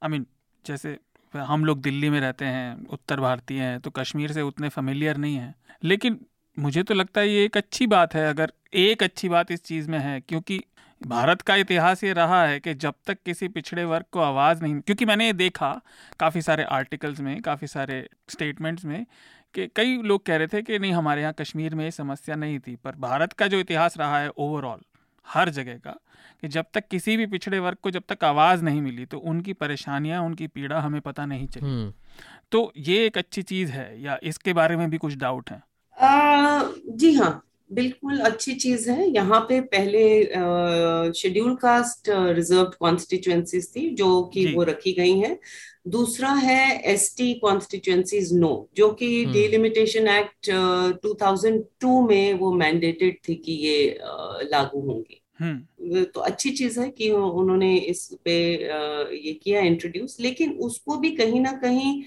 आई 0.04 0.10
मीन 0.10 0.26
जैसे 0.66 0.98
हम 1.34 1.66
लोग 1.66 1.82
दिल्ली 1.82 2.10
में 2.10 2.20
रहते 2.20 2.46
हैं, 2.46 2.88
उत्तर 2.88 3.20
भारतीय 3.20 3.62
हैं 3.62 3.80
तो 3.80 3.89
कश्मीर 3.89 4.32
से 4.32 4.41
उतने 4.41 4.70
फेमिलियर 4.70 5.18
नहीं 5.18 5.36
हैं। 5.36 5.56
लेकिन 5.84 6.20
मुझे 6.58 6.84
तो 6.84 6.93
लगता 6.93 7.22
है 7.22 7.30
ये 7.30 7.43
एक 7.46 7.58
अच्छी 7.58 7.88
बात 7.88 8.14
है, 8.16 8.28
अगर 8.30 8.52
एक 8.74 9.04
अच्छी 9.04 9.30
बात 9.30 9.52
इस 9.52 9.64
चीज़ 9.64 9.89
में 9.89 10.00
है, 10.00 10.20
क्योंकि 10.20 10.62
भारत 11.02 11.41
का 11.41 11.56
इतिहास 11.56 12.04
ये 12.04 12.14
रहा 12.14 12.46
है 12.46 12.60
कि 12.60 12.74
जब 12.74 12.93
तक 13.08 13.18
किसी 13.26 13.48
पिछड़े 13.48 13.84
वर्ग 13.86 14.06
को 14.12 14.20
आवाज़ 14.20 14.62
नहीं, 14.64 14.80
क्योंकि 14.80 15.06
मैंने 15.06 15.26
ये 15.26 15.34
देखा 15.34 15.82
काफ़ी 16.20 16.41
सारे 16.41 16.64
आर्टिकल्स 16.64 17.20
में, 17.20 17.41
काफ़ी 17.41 17.68
सारे 17.68 18.08
स्टेटमेंट्स 18.30 18.86
में, 18.86 19.06
कि 19.54 19.68
कई 19.76 20.02
लोग 20.02 20.26
कह 20.26 20.38
रहे 20.38 20.48
थे 20.48 20.62
कि 20.62 20.80
नहीं, 20.80 20.93
हमारे 20.93 21.22
यहाँ 21.22 21.34
कश्मीर 21.34 21.76
में 21.76 21.86
ये 21.86 21.91
समस्या 21.91 22.36
नहीं 22.36 22.60
थी, 22.60 22.76
पर 22.76 22.96
भारत 22.96 23.34
का 23.34 23.48
जो 23.48 23.60
इतिहास 23.60 23.98
रहा 23.98 24.20
है 24.20 24.30
ओवरऑल 24.30 24.82
हर 25.28 25.50
जगह 25.50 25.78
का 25.78 25.92
कि 26.42 26.48
जब 26.48 26.66
तक 26.74 26.88
किसी 26.88 27.18
भी 27.18 27.26
पिछड़े 27.26 27.60
वर्ग 27.60 27.78
को 27.82 27.92
जब 27.92 28.04
तक 28.10 28.24
आवाज़ 28.24 28.64
नहीं 28.64 28.82
मिली 28.82 29.06
तो 29.06 29.18
उनकी 29.20 29.54
परेशानियाँ 29.54 30.22
उनकी 30.24 30.48
पीड़ा 30.48 30.80
हमें 30.80 31.02
पता 31.02 31.26
नहीं 31.26 31.48
चली। 31.48 31.66
हम्म। 31.66 31.94
तो 32.52 32.72
ये 32.78 33.06
एक 33.06 33.18
अच्छी 33.18 33.42
चीज़ 33.44 33.72
है 33.72 34.02
या 34.02 34.18
इसके 34.24 34.54
बारे 34.54 34.76
में 34.76 34.90
भी 34.90 34.98
कुछ 34.98 35.16
डाउट 35.16 35.50
है? 35.52 35.62
आ, 35.98 36.64
जी 36.90 37.14
हाँ 37.14 37.42
बिल्कुल 37.72 38.20
अच्छी 38.20 38.54
चीज़ 38.56 38.90
है। 38.90 39.08
यहाँ 39.10 39.40
पे 39.50 39.60
पहले 39.74 41.14
शेड्यूल 41.14 41.56
कास्ट 41.56 42.10
रिज़र्व 42.10 42.72
कॉन्स्टिट्युएंसीज 42.80 43.70
थी 43.76 43.90
जो 43.96 44.24
कि 44.24 44.46
वो 44.54 44.64
रखी 44.64 44.94
गई 44.94 45.18
हैं। 45.20 45.38
दूसरा 45.88 46.30
है 46.30 46.82
एस 46.84 47.14
टी 47.18 47.34
कॉन्स्टिट्युएंसीज 47.34 48.34
नो 48.34 48.70
जो 48.78 48.90
कि 48.90 49.26
डिलिमिटेशन 49.26 50.08
एक्ट 50.08 50.50
2002 51.06 52.08
में 52.08 52.34
वो 52.34 52.52
मैंडेटेड 52.54 53.18
थी 53.30 53.36
कि 53.36 53.52
ये 53.52 54.00
लागू 54.52 54.80
होंगी। 54.80 55.22
हम्म। 55.40 56.04
तो 56.04 56.20
अच्छी 56.20 56.50
चीज़ 56.50 56.80
है 56.80 56.90
कि 56.90 57.10
उन्होंने 57.12 57.78
इस 57.78 58.10
पे 58.26 58.36
ये 59.18 59.34
किया 59.34 59.62
इंट्रोड्यूस 59.62 60.18
लेकिन 60.20 60.54
उसको 60.60 60.98
भी 60.98 61.12
कहीं 61.12 61.42
ना 61.42 61.52
कहीं 61.52 62.04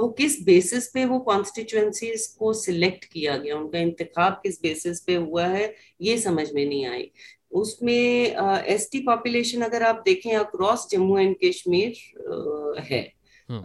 वो 0.00 0.08
किस 0.08 0.42
बेसिस 0.44 0.86
पे 0.88 1.04
वो 1.04 1.18
कॉन्स्टिट्युएंसीज 1.18 2.26
को 2.38 2.52
सिलेक्ट 2.52 3.04
किया 3.04 3.36
गया 3.36 3.56
उनका 3.56 3.78
इंतखाब 3.78 4.32
किस 4.32 4.62
बेसिस 4.62 5.00
पे 5.00 5.14
हुआ 5.14 5.46
है 5.46 5.74
ये 6.00 6.18
समझ 6.18 6.52
में 6.52 6.64
नहीं 6.66 6.86
आई। 6.86 7.10
उसमें 7.52 7.94
एस 7.94 8.88
टी 8.92 8.98
पॉपुलेशन 9.02 9.62
अगर 9.62 9.82
आप 9.82 10.02
देखें 10.06 10.34
अक्रॉस 10.36 10.86
जम्मू 10.90 11.18
एंड 11.18 11.36
कश्मीर 11.44 12.82
है। 12.82 13.00
हम्म। 13.48 13.62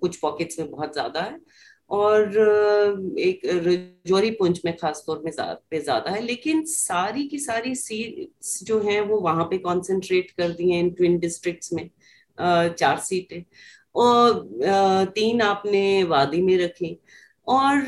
कुछ 0.00 0.16
पॉकेट्स 0.16 0.58
में 0.58 0.70
बहुत 0.70 0.92
ज़्यादा 0.92 1.20
है। 1.20 1.38
और 1.90 2.22
एक 3.20 3.40
रजौरी 3.46 4.30
पुंछ 4.30 4.60
में 4.64 4.76
खासतौर 4.76 5.22
में 5.24 5.30
पे 5.70 5.80
ज़्यादा 5.80 6.10
है। 6.10 6.20
लेकिन 6.22 6.64
सारी 6.66 7.26
की 7.28 7.38
सारी 7.38 7.74
सीट्स 7.74 8.62
जो 8.64 8.80
हैं 8.80 9.00
वो 9.00 9.20
वहाँ 9.20 9.44
पे 9.44 9.58
कंसंट्रेट 9.58 10.30
कर 10.30 10.48
दी 10.50 10.70
हैं 10.70 10.80
इन 10.80 10.90
ट्विन 10.90 11.18
डिस्ट्रिक्ट्स 11.18 11.72
में। 11.72 11.88
चार 12.38 12.98
सीटें 13.00 13.42
और 13.94 15.08
तीन 15.14 15.40
आपने 15.42 16.02
वादी 16.04 16.40
में 16.42 16.56
रखी। 16.58 16.98
और 17.46 17.80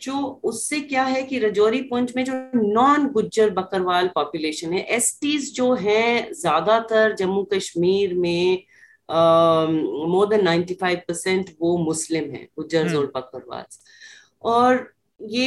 जो 0.00 0.18
उससे 0.44 0.80
क्या 0.80 1.02
है 1.04 1.22
कि 1.22 1.38
रजौरी 1.38 1.80
पुंज 1.82 2.12
में 2.16 2.24
जो 2.24 2.32
नॉन 2.54 3.08
गुज्जर 3.08 3.50
बकरवाल 3.50 4.08
पॉपुलेशन 4.14 4.72
है 4.72 4.82
एसटीज 4.96 5.54
जो 5.54 5.72
हैं 5.74 6.32
ज़्यादातर 6.32 7.14
जम्मू 7.14 7.42
कश्मीर 7.52 8.14
में 8.14 8.62
मोर 10.08 10.28
देन 10.28 10.46
95 10.46 10.96
परसेंट 11.08 11.50
वो 11.60 11.76
मुस्लिम 11.78 12.30
हैं 12.30 12.46
गुज्जर 12.56 12.86
हम्म। 12.86 12.98
और 12.98 13.12
बकरवाल 13.16 13.64
और 14.44 14.92
ये 15.24 15.46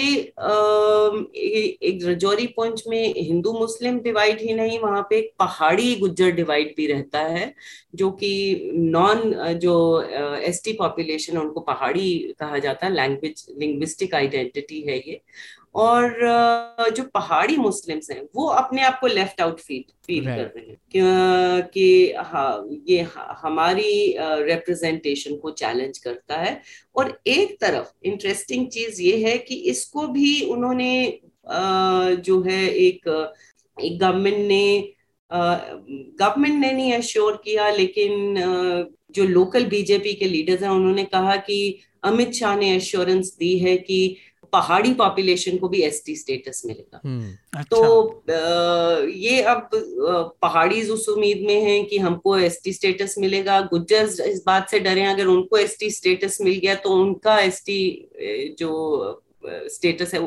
एक 1.84 2.00
रजौरी 2.04 2.46
पुंछ 2.56 2.84
में 2.88 3.14
हिंदू 3.18 3.52
मुस्लिम 3.54 4.00
डिवाइड 4.02 4.40
ही 4.42 4.54
नहीं, 4.54 4.80
वहाँ 4.80 5.02
पे 5.10 5.18
एक 5.18 5.32
पहाड़ी 5.40 5.96
गुज्जर 5.96 6.32
डिवाइड 6.32 6.74
भी 6.78 6.88
रहता 6.88 7.20
है, 7.20 7.54
जो 7.96 8.10
कि 8.12 8.72
नॉन 8.74 9.34
जो 9.62 10.02
एसटी 10.02 10.74
पॉपुलेशन 10.74 11.38
उनको 11.38 11.60
पहाड़ी 11.62 12.18
कहा 12.40 12.58
जाता 12.58 12.86
है 12.88 12.94
लैंग्वेज 12.94 13.46
लिंग्विस्टिक 13.60 14.16
आइडेंटिटी 14.16 14.82
है 14.82 14.98
ये। 15.00 15.22
और 15.78 16.90
जो 16.98 17.04
पहाड़ी 17.14 17.58
मुस्लिम्स 17.58 18.10
हैं 18.12 18.22
वो 18.36 18.48
अपने 18.52 18.82
आप 18.84 18.98
को 19.02 19.08
लेफ़्ट 19.08 19.42
आउट 19.42 19.60
फील 19.60 19.84
फील 20.08 20.26
कर 20.26 20.46
रहे 20.46 20.66
हैं। 20.66 20.78
कि 21.74 22.14
हाँ 22.18 22.68
ये 22.90 23.02
हमारी 23.42 24.16
रिप्रेजेंटेशन 24.20 25.36
को 25.36 25.52
चैलेंज 25.52 25.98
करता 25.98 26.38
है। 26.38 26.62
और 26.96 27.18
एक 27.28 27.58
तरफ़ 27.62 27.92
इंटरेस्टिंग 28.04 28.68
चीज़ 28.68 29.02
ये 29.02 29.18
है 29.28 29.38
कि 29.38 29.56
इसको 29.56 30.08
भी 30.08 30.42
उन्होंने 30.46 31.20
जो 32.22 32.42
है 32.42 32.64
एक 32.70 33.08
एक 33.78 34.00
गवर्नमेंट 34.00 34.38
ने 34.48 34.94
गवर्नमेंट 35.32 36.60
ने 36.62 36.72
नहीं 36.72 36.94
अश्योर 36.94 37.42
किया 37.44 37.70
लेकिन 37.70 38.36
जो 39.12 39.24
लोकल 39.24 39.66
बीजेपी 39.66 40.14
के 40.14 40.26
लीडर्स 40.26 40.62
हैं 40.62 40.70
उन्होंने 40.70 41.04
कहा 41.06 41.36
कि 41.36 41.58
अमित 42.04 42.32
शाह 42.34 42.56
ने 42.56 42.76
एश्योरेंस 42.76 43.36
दी 43.40 43.58
है 43.60 43.78
कि 43.78 44.00
पहाड़ी 44.54 44.94
पॉपुलेशन 44.94 45.58
को 45.58 45.68
भी 45.70 45.82
एसटी 45.82 46.16
स्टेटस 46.16 46.62
मिलेगा 46.66 47.02
हम्म, 47.04 47.64
तो 47.64 48.02
अच्छा। 48.04 49.08
ये 49.10 49.42
अब 49.44 49.70
पहाड़ी 50.42 50.82
उस 50.90 51.08
उम्मीद 51.10 51.44
में 51.48 51.62
हैं 51.62 51.86
कि 51.86 51.98
हमको 52.00 52.38
एसटी 52.40 52.74
स्टेटस 52.74 53.16
मिलेगा 53.20 53.60
गुज्जर 53.68 54.06
इस 54.26 54.44
बात 54.46 54.70
से 54.70 54.80
डरे 54.80 55.02
हैं 55.02 55.14
अगर 55.14 55.28
उनको 55.28 55.58
एसटी 55.58 55.90
स्टेटस 55.92 56.38
मिल 56.42 56.60
गया 56.60 56.76
तो 56.78 56.96
उनका 56.96 57.40
एसटी 57.42 57.80
जो 58.60 58.74
स्टेटस 59.46 60.14
है 60.14 60.22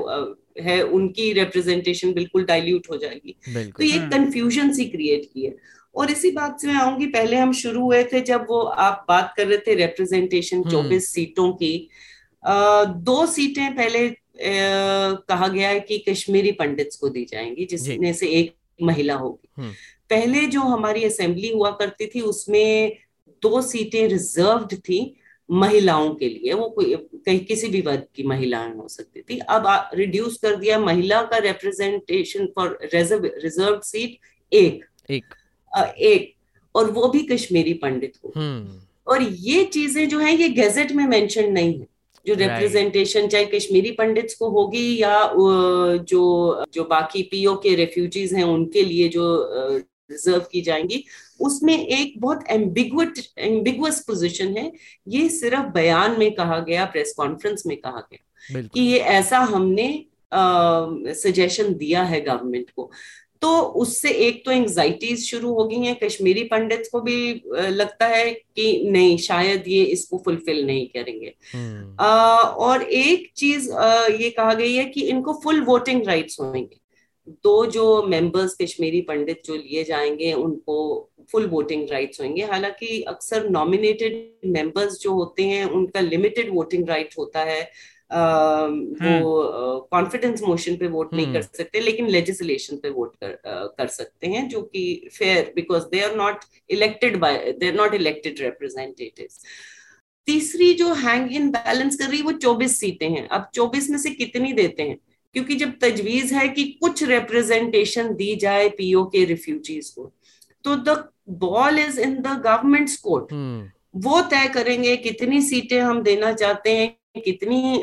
है 0.60 0.80
उनकी 0.82 1.32
रिप्रेजेंटेशन 1.32 2.12
बिल्कुल 2.12 2.44
डाइल्यूट 2.44 2.86
हो 2.90 2.96
जाएगी 2.96 3.36
तो 3.48 3.84
ये 3.84 3.98
कंफ्यूजन 4.08 4.60
हम्म। 4.60 4.72
सी 4.72 4.84
क्रिएट 4.86 5.28
की 5.34 5.44
है 5.44 5.54
और 5.94 6.10
इसी 6.10 6.30
बात 6.30 6.60
से 6.60 6.66
मैं 6.68 6.74
आऊँगी 6.74 7.06
पहले 7.08 7.36
हम 7.36 7.52
शुरू 7.52 7.82
हुए 7.82 8.02
थे 8.04 8.20
जब 8.22 8.46
वो 8.50 8.60
आप 8.80 9.04
बात 9.08 9.32
कर 9.36 9.46
रहे 9.46 9.58
थे 9.58 9.74
रिप्रेजेंटेशन 9.76 10.56
हम्म। 10.56 10.70
चौबीस 10.70 11.12
सीटों 11.12 11.52
की 11.52 11.72
दो 12.44 13.26
सीटें 13.26 13.76
पहले 13.76 14.08
कहा 15.28 15.48
गया 15.48 15.68
है 15.68 15.80
कि 15.80 15.98
कश्मीरी 15.98 16.52
पंडित्स 16.52 16.96
को 16.96 17.08
दी 17.08 17.24
जाएँगी 17.24 17.64
जिसमें 17.64 18.12
से 18.12 18.26
एक 18.26 18.54
महिला 18.82 19.14
होगी। 19.14 19.48
हम्म। 19.56 19.72
पहले 20.10 20.46
जो 20.46 20.60
हमारी 20.60 21.04
असेंबली 21.04 21.48
हुआ 21.48 21.70
करती 21.70 22.06
थी 22.06 22.20
उसमें 22.20 22.96
दो 23.42 23.62
सीटें 23.62 24.08
रिजर्व्ड 24.08 24.74
थी 24.74 25.16
महिलाओं 25.50 26.14
के 26.14 26.28
लिए। 26.28 26.52
वो 26.52 26.68
कोई 26.68 26.94
कहीं 26.96 27.40
किसी 27.40 27.68
भी 27.68 27.80
वर्ग 27.80 28.06
की 28.14 28.22
महिलाएँ 28.22 28.74
हो 28.76 28.88
सकती 28.88 29.20
थी। 29.20 29.38
अब 29.38 29.90
रिड्यूस 29.94 30.38
कर 30.38 30.56
दिया। 30.56 30.78
महिला 30.78 31.22
का 31.22 31.38
representation 31.38 32.46
for 32.46 32.78
reserve 32.94 33.24
reserve 33.24 33.80
seat 33.84 34.18
एक। 34.52 34.84
एक। 35.10 35.24
आ, 35.76 35.84
एक। 35.84 36.34
और 36.74 36.90
वो 36.90 37.08
भी 37.08 37.22
कश्मीरी 37.22 37.74
पंडित 37.74 38.16
को 38.16 38.32
हम्म। 38.36 38.80
और 39.06 39.22
ये 39.22 39.64
चीज़ें 39.64 40.08
जो 40.08 40.18
है 40.18 40.34
ये 40.36 40.48
गैजेट 40.48 40.92
में 40.92 41.06
मेंशन 41.06 41.52
नहीं 41.52 41.80
है। 41.80 41.86
जो 42.26 42.34
रिप्रेजेंटेशन 42.34 43.28
चाहे 43.28 43.44
कश्मीरी 43.44 43.90
पंडित्स 43.90 44.34
को 44.34 44.48
होगी 44.50 45.02
या 45.02 45.14
जो 45.34 46.64
जो 46.74 46.84
बाकी 46.84 47.22
पीओ 47.22 47.54
के 47.56 47.74
रेफ्यूजीज 47.74 48.34
हैं 48.34 48.44
उनके 48.44 48.82
लिए 48.84 49.08
जो 49.08 49.24
रिज़र्व 50.10 50.40
की 50.52 50.60
जाएँगी 50.60 51.04
उसमें 51.40 51.76
एक 51.86 52.14
बहुत 52.20 52.44
एम्बिगुट 52.50 53.18
एम्बिगुअस 53.38 54.00
पोजीशन 54.00 54.56
है। 54.56 54.72
ये 55.08 55.28
सिर्फ़ 55.28 55.66
बयान 55.74 56.18
में 56.18 56.30
कहा 56.34 56.58
गया 56.58 56.84
प्रेस 56.84 57.14
कॉन्फ्रेंस 57.16 57.62
में 57.66 57.76
कहा 57.76 58.00
गया। 58.12 58.24
कि 58.74 58.80
ये 58.80 58.98
ऐसा 58.98 59.38
हमने 59.38 60.06
सजेशन 61.14 61.74
दिया 61.74 62.02
है 62.02 62.20
गवर्नमेंट 62.20 62.70
को। 62.70 62.90
तो 63.42 63.60
उससे 63.60 64.10
एक 64.10 64.44
तो 64.44 64.50
एंजाइटीज 64.50 65.24
शुरू 65.30 65.52
हो 65.54 65.64
गई 65.64 65.76
हैं 65.76 65.94
कश्मीरी 66.04 66.42
पंडित 66.44 66.88
को 66.92 67.00
भी 67.00 67.42
लगता 67.56 68.06
है 68.06 68.30
कि 68.30 68.88
नहीं 68.90 69.16
शायद 69.18 69.64
ये 69.68 69.82
इसको 69.84 70.22
फुलफिल 70.24 70.66
नहीं 70.66 70.86
करेंगे। 70.86 71.32
hmm. 71.54 72.00
आ, 72.00 72.36
और 72.40 72.82
एक 72.82 73.30
चीज़ 73.36 73.72
आ, 73.72 74.06
ये 74.06 74.30
कहा 74.30 74.54
गई 74.54 74.74
है 74.74 74.84
कि 74.84 75.02
इनको 75.02 75.32
फुल 75.44 75.60
वोटिंग 75.60 76.06
राइट्स 76.06 76.40
होंगे। 76.40 76.80
दो 77.28 77.66
जो 77.66 78.02
मेंबर्स 78.02 78.56
कश्मीरी 78.62 79.00
पंडित 79.00 79.42
जो 79.44 79.54
लिए 79.54 79.84
जाएँगे 79.84 80.32
उनको 80.32 81.08
फुल 81.32 81.46
वोटिंग 81.46 81.90
राइट्स 81.90 82.20
होंगे। 82.20 82.42
हालाँकि 82.42 83.02
अक्सर 83.02 83.48
नॉमिनेटेड 83.50 84.50
मेंबर्स 84.50 84.98
जो 85.00 85.12
होते 85.12 85.42
हैं 85.42 85.64
उनका 85.64 86.00
लिमिटेड 86.00 86.54
वोटिंग 86.54 86.88
राइट 86.88 87.14
होता 87.18 87.40
है। 87.40 87.70
वो 88.10 89.88
कॉन्फिडेंस 89.92 90.42
मोशन 90.42 90.76
पे 90.76 90.86
वोट 90.86 91.14
नहीं 91.14 91.26
कर 91.26 91.32
हम्म। 91.32 91.56
सकते 91.56 91.80
लेकिन 91.80 92.08
लेजिस्लेशन 92.08 92.76
पे 92.76 92.90
वोट 92.90 93.14
कर 93.16 93.38
कर 93.78 93.86
सकते 93.86 94.26
हैं 94.26 94.48
जो 94.48 94.62
कि 94.62 95.08
fair 95.12 95.52
because 95.56 95.84
they 95.84 96.00
are 96.00 96.16
not 96.16 96.44
elected 96.70 97.18
by 97.20 97.52
they 97.58 97.68
are 97.68 97.74
not 97.74 97.94
elected 97.94 98.40
representatives 98.40 99.40
तीसरी 100.28 100.72
जो 100.74 100.92
हैंग 100.94 101.32
इन 101.32 101.50
बैलेंस 101.50 101.96
कर 101.96 102.08
रही 102.08 102.18
है 102.18 102.24
वो 102.24 102.32
चौबीस 102.32 102.78
सीटें 102.80 103.08
हैं। 103.10 103.26
अब 103.28 103.48
चौबीस 103.54 103.90
में 103.90 103.98
से 103.98 104.10
कितनी 104.10 104.52
देते 104.52 104.82
हैं? 104.82 104.96
क्योंकि 105.34 105.54
जब 105.54 105.72
तजवीज 105.78 106.32
है 106.32 106.48
कि 106.48 106.64
कुछ 106.80 107.02
रिप्रेजेंटेशन 107.02 108.14
दी 108.14 108.34
जाए 108.36 108.68
पीओ 108.68 109.04
के 109.04 109.24
रिफ्यूजीज 109.24 109.88
को 109.90 110.12
तो 110.64 110.76
the 110.76 111.08
ball 111.40 111.78
is 111.78 112.00
in 112.00 112.14
the 112.16 112.40
government 112.44 112.90
court 113.02 113.32
वो 114.04 114.20
तय 114.30 114.48
करेंगे 114.54 114.96
कितनी 114.96 115.40
सीटें 115.42 115.80
हम 115.80 116.02
देना 116.02 116.32
चाहते 116.32 116.76
हैं 116.76 116.96
कितनी 117.14 117.82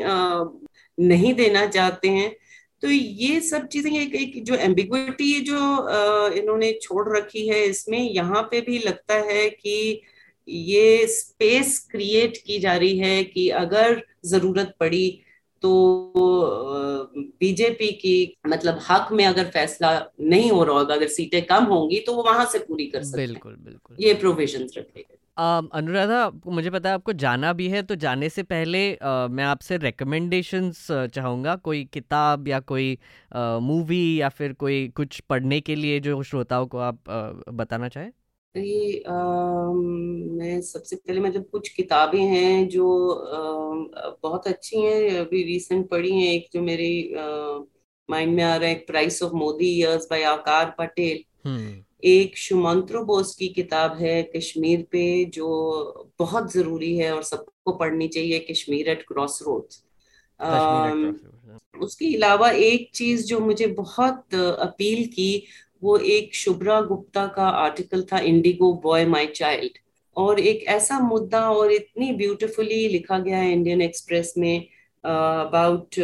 नहीं 0.98 1.32
देना 1.34 1.66
चाहते 1.66 2.08
हैं। 2.08 2.34
तो 2.82 2.88
ये 2.88 3.40
सब 3.40 3.66
चीज़ें 3.66 3.90
एक, 3.92 4.14
एक 4.14 4.44
जो 4.44 4.54
एम्बिग्विटी 4.54 5.40
जो 5.40 5.58
इन्होंने 6.32 6.72
छोड़ 6.82 7.16
रखी 7.16 7.46
है 7.48 7.64
इसमें 7.64 7.98
यहाँ 7.98 8.42
पे 8.42 8.60
भी 8.60 8.78
लगता 8.78 9.14
है 9.14 9.48
कि 9.50 10.02
ये 10.48 11.06
स्पेस 11.06 11.78
क्रिएट 11.90 12.36
की 12.46 12.58
जा 12.58 12.76
रही 12.76 12.98
है 12.98 13.24
कि 13.24 13.48
अगर 13.48 14.02
ज़रूरत 14.24 14.74
पड़ी 14.80 15.08
तो 15.62 15.72
बीजेपी 17.40 17.90
की 17.92 18.36
मतलब 18.48 18.78
हक 18.90 19.08
में 19.12 19.24
अगर 19.26 19.44
फैसला 19.44 19.90
नहीं 20.20 20.50
हो 20.50 20.62
रहा 20.64 20.78
होगा 20.78 20.94
अगर 20.94 21.08
सीटें 21.08 21.42
कम 21.46 21.64
होंगी 21.64 21.98
तो 22.00 22.12
वो 22.12 22.22
वहाँ 22.22 22.44
से 22.52 22.58
पूरी 22.58 22.86
कर 22.86 23.02
सकते 23.02 23.26
बिल्कुल 23.26 23.56
बिल्कुल। 23.56 23.96
ये 24.00 24.14
प्रोविज़न 24.14 24.62
रखे 24.76 25.00
गए। 25.00 25.16
अनुराधा 25.38 26.28
मुझे 26.46 26.70
पता 26.70 26.88
है 26.88 26.94
आपको 26.94 27.12
जाना 27.14 27.52
भी 27.52 27.68
है 27.68 27.82
तो 27.82 27.94
जाने 27.96 28.28
से 28.28 28.42
पहले 28.42 28.80
आ, 28.96 29.28
मैं 29.28 29.44
आपसे 29.44 29.76
रिकमेंडेशंस 29.78 30.86
चाहूँगा 31.14 31.56
कोई 31.56 31.84
किताब 31.86 32.48
या 32.48 32.60
कोई 32.62 32.98
मूवी 33.62 34.00
या 34.20 34.28
फिर 34.30 34.52
कोई 34.54 34.88
कुछ 34.88 35.20
पढ़ने 35.20 35.60
के 35.60 35.74
लिए 35.76 36.00
जो 36.00 36.22
श्रोताओं 36.22 36.66
को 36.66 36.78
आप 36.78 37.10
आ, 37.10 37.30
बताना 37.52 37.88
चाहें 37.88 38.12
ये 38.54 39.02
आ, 39.02 39.12
मैं 39.12 40.60
सबसे 40.62 40.96
पहले 40.96 41.20
मतलब 41.20 41.44
कुछ 41.52 41.68
किताबें 41.68 42.20
हैं 42.20 42.68
जो 42.68 42.86
आ, 43.10 44.10
बहुत 44.22 44.46
अच्छी 44.46 44.80
हैं 44.82 45.18
अभी 45.20 45.42
रिसेंट 45.44 45.88
पढ़ी 45.90 46.12
हैं 46.12 46.32
एक 46.32 46.48
जो 46.52 46.62
मेरी 46.62 46.90
माइंड 48.08 48.34
में 48.36 48.42
आ 48.44 48.54
रहा 48.56 48.68
है 48.68 48.74
price 48.86 49.22
of 49.22 49.32
Modi 49.34 49.66
years 49.78 50.06
by 50.10 50.22
Aakar 50.24 50.74
Patel. 50.78 51.24
एक 52.02 52.36
शुमंत्रो 52.38 53.02
बोस 53.04 53.34
की 53.36 53.48
किताब 53.48 53.96
है 53.96 54.22
कश्मीर 54.36 54.86
पे 54.92 55.24
जो 55.24 55.46
बहुत 56.18 56.52
ज़रूरी 56.52 56.96
है 56.96 57.14
और 57.14 57.22
सबको 57.22 57.72
पढ़नी 57.72 58.08
चाहिए 58.08 58.38
कश्मीर 58.50 58.88
एट 58.88 59.02
क्रॉस 59.02 59.42
रोड्स 59.42 59.82
उसके 61.80 62.14
अलावा 62.14 62.50
एक 62.50 62.90
चीज़ 62.94 63.24
जो 63.26 63.40
मुझे 63.40 63.66
बहुत 63.66 64.34
अपील 64.34 65.06
की 65.06 65.42
वो 65.82 65.96
एक 65.96 66.34
शुभ्रा 66.34 66.80
गुप्ता 66.80 67.26
का 67.26 67.48
आर्टिकल 67.48 68.02
था 68.02 68.18
इंडिगो 68.18 68.72
बॉय 68.82 69.04
माय 69.06 69.26
चाइल्ड। 69.26 69.78
और 70.16 70.40
एक 70.40 70.64
ऐसा 70.68 70.98
मुद्दा 71.00 71.40
और 71.50 71.72
इतनी 71.72 72.12
ब्यूटिफुली 72.12 72.88
लिखा 72.88 73.18
गया 73.18 73.38
है 73.38 73.52
इंडियन 73.52 73.82
एक्सप्रेस 73.82 74.34
में 74.38 74.66
about 75.04 75.94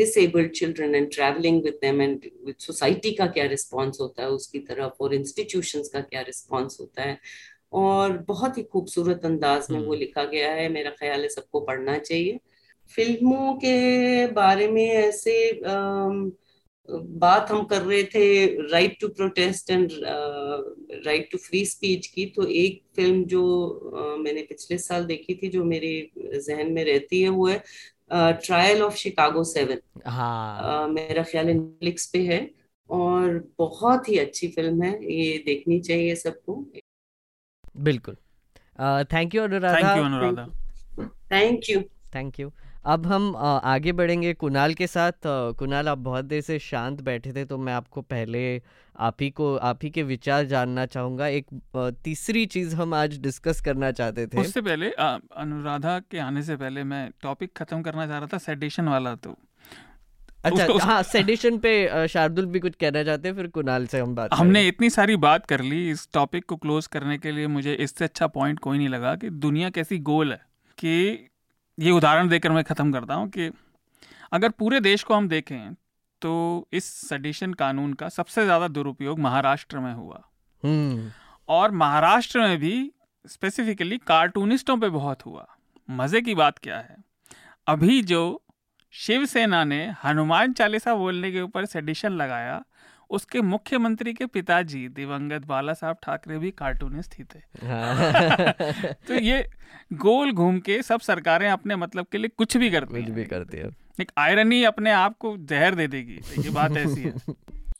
disabled 0.00 0.50
children 0.50 0.94
and 0.94 1.06
traveling 1.10 1.62
with 1.62 1.76
them 1.84 2.00
and 2.00 2.20
with 2.46 2.70
society 2.70 3.16
का 3.16 3.26
क्या 3.26 3.50
response 3.50 4.00
होता 4.00 4.22
है 4.22 4.28
उसकी 4.28 4.58
तरफ़ 4.58 4.92
और 5.00 5.16
institutions 5.16 5.88
का 5.88 6.00
क्या 6.00 6.24
response 6.24 6.80
होता 6.80 7.02
है 7.02 7.18
और 7.72 8.12
बहुत 8.18 8.58
ही 8.58 8.62
खूबसूरत 8.62 9.24
अंदाज 9.24 9.66
में 9.70 9.80
वो 9.80 9.90
hmm. 9.90 9.98
लिखा 9.98 10.24
गया 10.24 10.52
है 10.52 10.68
मेरा 10.68 10.90
ख्याल 10.90 11.22
है 11.22 11.28
सबको 11.28 11.60
पढ़ना 11.60 11.98
चाहिए 11.98 12.40
फ़िल्मों 12.96 13.54
के 13.54 14.26
बारे 14.26 14.68
में 14.68 14.88
ऐसे 14.88 15.60
uh, 15.60 16.30
बात 16.90 17.50
हम 17.50 17.64
कर 17.64 17.82
रहे 17.82 18.02
थे 18.04 18.44
right 18.68 18.96
to 19.00 19.08
protest 19.08 19.70
and 19.70 19.90
right 21.06 21.28
to 21.32 21.38
free 21.38 21.64
speech 21.66 22.06
की 22.06 22.26
तो 22.26 22.46
एक 22.46 22.82
फ़िल्म 22.96 23.24
जो 23.24 23.42
uh, 23.96 24.24
मैंने 24.24 24.42
पिछले 24.42 24.78
साल 24.78 25.04
देखी 25.04 25.34
थी 25.34 25.48
जो 25.48 25.64
मेरे 25.64 26.10
जहन 26.18 26.72
में 26.72 26.84
रहती 26.84 27.22
है 27.22 27.28
वो 27.28 27.46
है 27.46 27.62
ट्रायल 28.12 28.82
ऑफ़ 28.82 28.96
शिकागो 28.96 29.44
सेवन 29.44 29.78
हाँ। 30.06 30.88
मेरा 30.88 31.22
ख्याल 31.22 31.46
नेटफ्लिक्स 31.46 32.06
पे 32.06 32.18
है 32.18 32.50
और 32.90 33.52
बहुत 33.58 34.08
ही 34.08 34.18
अच्छी 34.18 34.48
फ़िल्म 34.48 34.82
है 34.82 35.12
ये 35.14 35.38
देखनी 35.46 35.80
चाहिए 35.80 36.14
सबको। 36.14 36.64
बिल्कुल। 37.76 38.16
Thank 39.04 39.34
you 39.34 39.42
Anuradha. 39.42 39.76
Thank 39.76 39.98
you 39.98 40.04
Anuradha. 40.04 40.46
Thank 41.32 41.70
you 41.70 41.80
thank 42.14 42.40
you 42.40 42.52
अब 42.84 43.06
हम 43.06 43.36
आगे 43.64 43.92
बढ़ेंगे 43.92 44.32
कुणाल 44.34 44.74
के 44.74 44.86
साथ। 44.86 45.12
कुणाल 45.26 45.88
आप 45.88 45.98
बहुत 45.98 46.24
देर 46.24 46.40
से 46.40 46.58
शांत 46.58 47.00
बैठे 47.00 47.32
थे 47.32 47.44
तो 47.44 47.58
मैं 47.58 47.72
आपको 47.72 48.00
पहले 48.02 48.62
आप 48.98 49.16
ही 49.20 49.30
को 49.30 49.56
आप 49.56 49.78
ही 49.82 49.90
के 49.90 50.02
विचार 50.02 50.44
जानना 50.44 50.86
चाहूँगा। 50.86 51.26
एक 51.26 51.46
तीसरी 52.04 52.46
चीज़ 52.46 52.76
हम 52.76 52.94
आज 52.94 53.18
डिस्कस 53.18 53.60
करना 53.60 53.90
चाहते 53.90 54.26
थे। 54.26 54.40
उससे 54.40 54.60
पहले 54.60 54.90
अनुराधा 54.90 55.98
के 56.10 56.18
आने 56.18 56.42
से 56.42 56.56
पहले 56.56 56.84
मैं 56.84 57.10
टॉपिक 57.22 57.52
खत्म 57.56 57.82
करना 57.82 58.06
चाह 58.06 58.18
रहा 58.18 58.26
था 58.26 58.38
सेडिशन 58.38 58.88
वाला 58.88 59.14
तो। 59.14 59.36
अच्छा 60.44 60.64
उसको- 60.64 60.82
हाँ 60.82 61.02
सेडिशन 61.02 61.58
पे 61.58 62.08
शार्दुल 62.08 62.46
भी 62.46 62.60
कुछ 62.60 62.76
कहना 62.76 63.04
चाहते 63.04 63.28
हैं 63.28 63.36
फिर 63.36 63.46
कुणाल 63.46 63.86
से 63.86 63.98
हम 63.98 64.14
बात 64.14 64.34
हमने 64.34 64.66
इतनी 64.68 64.90
सारी 64.90 65.16
बात 65.16 65.46
कर 65.46 65.60
ली 65.60 65.90
इस 65.90 66.08
टॉपिक 66.14 66.44
को 66.44 66.56
क्लोज 66.56 66.86
करने 66.86 67.18
के 67.18 67.30
लिए 67.32 67.46
मुझे 67.46 67.74
इससे 67.74 68.04
अच्छा 68.04 68.26
पॉइंट 68.26 68.58
कोई 68.58 68.78
नहीं 68.78 68.88
लगा 68.88 69.14
कि 69.16 69.30
दुनिया 69.30 69.70
कैसी 69.70 69.98
गोल 69.98 70.32
है 70.32 70.40
कि 70.78 71.28
ये 71.78 71.90
उदाहरण 71.90 72.28
देकर 72.28 72.52
मैं 72.52 72.64
ख़त्म 72.64 72.92
करता 72.92 73.14
हूँ 73.14 73.28
कि 73.28 73.50
अगर 74.32 74.48
पूरे 74.48 74.80
देश 74.80 75.02
को 75.02 75.14
हम 75.14 75.28
देखें 75.28 75.74
तो 76.22 76.32
इस 76.72 76.84
सडिशन 77.08 77.52
कानून 77.52 77.92
का 77.92 78.08
सबसे 78.08 78.44
ज़्यादा 78.44 78.68
दुरुपयोग 78.68 79.18
महाराष्ट्र 79.18 79.78
में 79.78 79.92
हुआ। 79.94 80.22
हम्म। 80.62 81.10
और 81.48 81.70
महाराष्ट्र 81.70 82.40
में 82.40 82.58
भी 82.58 82.92
स्पेसिफिकली 83.26 83.98
कार्टूनिस्टों 83.98 84.76
पे 84.76 84.88
बहुत 84.88 85.26
हुआ। 85.26 85.46
मज़े 85.90 86.20
की 86.20 86.34
बात 86.34 86.58
क्या 86.58 86.76
है? 86.76 86.96
अभी 87.66 88.02
जो 88.02 88.42
शिवसेना 88.94 89.64
ने 89.64 89.84
हनुमान 90.04 90.52
चालीसा 90.52 90.94
बोलने 90.94 91.32
के 91.32 91.40
ऊपर 91.40 91.64
सेडिशन 91.64 92.12
लगाया 92.12 92.62
उसके 93.12 93.40
मुख्यमंत्री 93.40 94.12
के 94.12 94.26
पिताजी 94.26 94.88
दिवंगत 94.88 95.46
बाला 95.46 95.72
साहब 95.72 95.96
ठाकरे 96.02 96.38
भी 96.38 96.50
कार्टूनिस्ट 96.50 97.14
ही 97.18 97.24
थे 97.24 97.66
हाँ। 97.66 98.52
तो 99.08 99.14
ये 99.14 99.46
गोल 99.92 100.32
घूम 100.32 100.58
के 100.58 100.82
सब 100.82 101.00
सरकारें 101.00 101.50
अपने 101.50 101.76
मतलब 101.76 102.06
के 102.12 102.18
लिए 102.18 102.28
कुछ 102.28 102.56
भी 102.56 102.70
करती 102.70 103.02
कुछ 103.02 103.10
भी 103.10 103.24
करती 103.24 103.58
है। 103.58 103.70
एक 104.00 104.12
आयरनी 104.18 104.64
अपने 104.64 104.90
आप 104.90 105.16
को 105.18 105.36
जहर 105.38 105.74
दे 105.74 105.86
देगी 105.86 106.20
ये 106.38 106.50
बात 106.50 106.76
ऐसी 106.76 107.00
है। 107.00 107.14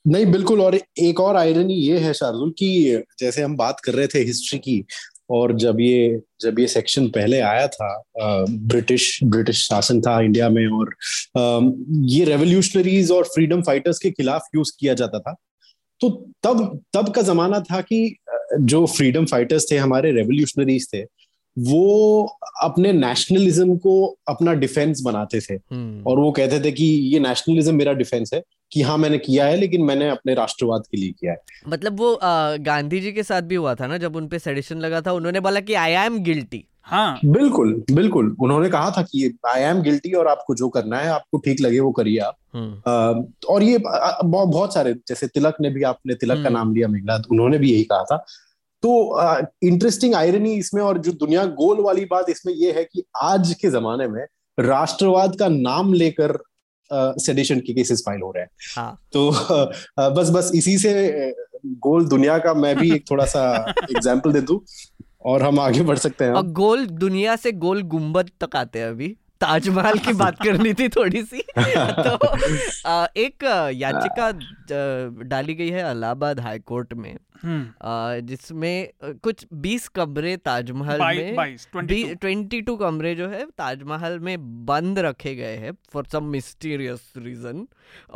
नहीं 0.06 0.26
बिल्कुल 0.26 0.60
और 0.60 0.78
एक 0.98 1.20
और 1.20 1.36
आयरनी 1.36 1.74
ये 1.74 1.98
है 1.98 2.12
शार्दुल 2.12 2.50
कि 2.50 3.02
जैसे 3.18 3.42
हम 3.42 3.56
बात 3.56 3.80
कर 3.80 3.92
रहे 3.92 4.06
थे 4.06 4.18
हिस्ट्री 4.18 4.58
की 4.58 4.84
और 5.32 5.56
जब 5.56 5.80
ये 5.80 6.20
जब 6.40 6.58
ये 6.58 6.66
सेक्शन 6.66 7.08
पहले 7.08 7.40
आया 7.40 7.66
था 7.66 8.04
ब्रिटिश 8.48 9.18
ब्रिटिश 9.24 9.62
शासन 9.66 10.00
था 10.00 10.20
इंडिया 10.20 10.48
में 10.48 10.66
और 10.66 10.94
ये 12.08 12.24
रेवोल्यूशनरीज 12.24 13.10
और 13.10 13.24
फ्रीडम 13.24 13.62
फाइटर्स 13.62 13.98
के 13.98 14.10
खिलाफ 14.10 14.42
यूज़ 14.54 14.72
किया 14.80 14.94
जाता 14.94 15.18
था 15.18 15.34
तो 16.00 16.08
तब 16.42 16.80
तब 16.92 17.12
का 17.12 17.22
जमाना 17.22 17.60
था 17.60 17.80
कि 17.80 18.16
जो 18.60 18.86
फ्रीडम 18.86 19.24
फाइटर्स 19.24 19.70
थे 19.70 19.76
हमारे 19.76 20.12
रेवोल्यूशनरीज 20.12 20.88
थे 20.94 21.02
वो 21.58 22.22
अपने 22.62 22.92
नेशनलिज्म 22.92 23.76
को 23.76 23.94
अपना 24.28 24.52
डिफेंस 24.52 25.00
बनाते 25.00 25.40
थे। 25.40 25.54
हम्म। 25.54 26.02
और 26.02 26.18
वो 26.18 26.30
कहते 26.32 26.60
थे 26.60 26.72
कि 26.72 26.84
ये 26.84 27.20
नेशनलिज्म 27.20 27.74
मेरा 27.74 27.92
डिफेंस 27.92 28.30
है 28.34 28.42
कि 28.72 28.82
हाँ 28.82 28.96
मैंने 28.98 29.18
किया 29.18 29.46
है 29.46 29.56
लेकिन 29.56 29.82
मैंने 29.82 30.08
अपने 30.08 30.34
राष्ट्रवाद 30.34 30.82
के 30.90 30.96
लिए 30.96 31.10
किया 31.10 31.32
है। 31.32 31.38
मतलब 31.68 31.98
वो 31.98 32.18
गांधी 32.22 33.00
जी 33.00 33.12
के 33.12 33.22
साथ 33.22 33.42
भी 33.42 33.54
हुआ 33.54 33.74
था 33.74 33.86
ना 33.86 33.96
जब 33.98 34.16
उन 34.16 34.28
पे 34.28 34.38
सेडिशन 34.38 34.78
लगा 34.78 35.00
था 35.00 35.12
उन्होंने 35.12 35.40
बोला 35.40 35.60
कि 35.60 35.74
आई 35.74 35.92
एम 36.04 36.18
गिल्टी 36.24 36.64
हाँ। 36.84 37.18
बिल्कुल 37.24 37.72
बिल्कुल। 37.92 38.34
उन्होंने 38.42 38.68
कहा 38.70 38.90
था 38.90 39.02
कि 39.02 39.38
आई 39.48 39.60
एम 39.62 39.82
गिल्टी 39.82 40.12
और 40.12 40.28
आपको 40.28 40.54
जो 40.54 40.68
करना 40.68 40.98
है 40.98 41.08
आपको 41.08 41.38
ठीक 41.38 41.60
लगे 41.60 41.80
वो 41.80 41.90
करिए 41.92 42.18
आप। 42.18 42.36
हम्म। 42.54 42.72
अ, 42.86 43.46
और 43.50 43.62
ये 43.62 43.78
बहुत 43.84 44.74
सारे 44.74 44.94
जैसे 45.08 45.26
तिलक 45.26 45.56
ने 45.60 45.70
भी 45.70 45.82
आपने 45.82 46.14
तिलक 46.14 46.36
का 46.36 46.40
हम्म। 46.40 46.52
नाम 46.52 46.74
लिया 46.74 46.88
मेघनाथ 46.88 47.30
उन्होंने 47.30 47.58
भी 47.58 47.72
यही 47.72 47.84
कहा 47.84 48.02
था। 48.04 48.16
तो 48.82 48.92
इंटरेस्टिंग 49.62 50.14
आयरनी 50.14 50.54
इसमें 50.54 50.82
और 50.82 50.98
जो 50.98 51.12
दुनिया 51.12 51.44
गोल 51.60 51.80
वाली 51.80 52.04
बात 52.04 52.30
इसमें 52.30 52.52
ये 52.54 52.72
है 52.72 52.84
कि 52.84 53.02
आज 53.22 53.54
के 53.60 53.70
जमाने 53.70 54.08
में 54.08 54.24
राष्ट्रवाद 54.58 55.36
का 55.38 55.48
नाम 55.48 55.92
लेकर 55.92 56.38
सेडिशन 56.94 57.60
के 57.60 57.72
केसेस 57.72 58.02
फ़ाइल 58.06 58.20
हो 58.20 58.30
रहे 58.30 58.42
हैं। 58.42 58.50
हाँ। 58.76 58.98
तो 59.12 59.28
अ, 59.28 60.08
बस 60.08 60.30
बस 60.30 60.50
इसी 60.54 60.76
से 60.78 60.92
गोल 61.64 62.08
दुनिया 62.08 62.38
का 62.38 62.54
मैं 62.54 62.76
भी 62.76 62.92
एक 62.94 63.04
थोड़ा 63.10 63.24
सा 63.24 63.42
एग्ज़ाम्पल 63.82 64.32
दे 64.32 64.40
दूँ 64.40 64.60
और 65.24 65.42
हम 65.42 65.60
आगे 65.60 65.82
बढ़ 65.82 65.98
सकते 65.98 66.24
हैं। 66.24 66.32
और 66.32 66.46
गोल 66.52 66.86
दुनिया 66.86 67.36
से 67.36 67.52
गोल 67.52 67.82
गुंबद 67.88 68.30
तक 68.40 68.56
आते 68.56 68.78
हैं 68.78 68.88
अभी। 68.88 69.08
ताजमहल 69.40 69.98
की 69.98 70.12
बात 70.12 70.42
करनी 70.42 70.72
थी 70.74 70.88
थोड़ी 70.88 71.22
सी। 71.22 71.42
तो 71.58 72.16
एक 73.16 73.44
याचिका 73.74 74.30
डाली 75.28 75.54
गई 75.54 75.68
है 75.68 75.90
इलाहाबाद 75.90 76.40
हाई 76.40 76.58
कोर्ट 76.58 76.94
में। 76.94 77.16
जिसमें 77.44 78.88
कुछ 79.22 79.46
20 79.62 79.88
कमरे 79.90 80.36
ताजमहल 80.38 81.00
में 81.00 81.56
ट्वेंटी 82.16 82.60
टू। 82.62 82.76
कमरे 82.76 83.14
जो 83.14 83.28
है 83.28 83.44
ताजमहल 83.58 84.18
में 84.18 84.36
बंद 84.66 84.98
रखे 84.98 85.34
गए 85.34 85.56
हैं 85.56 85.72
फॉर 85.92 86.06
सम 86.12 86.24
मिस्टीरियस 86.26 87.12
रीजन 87.18 87.66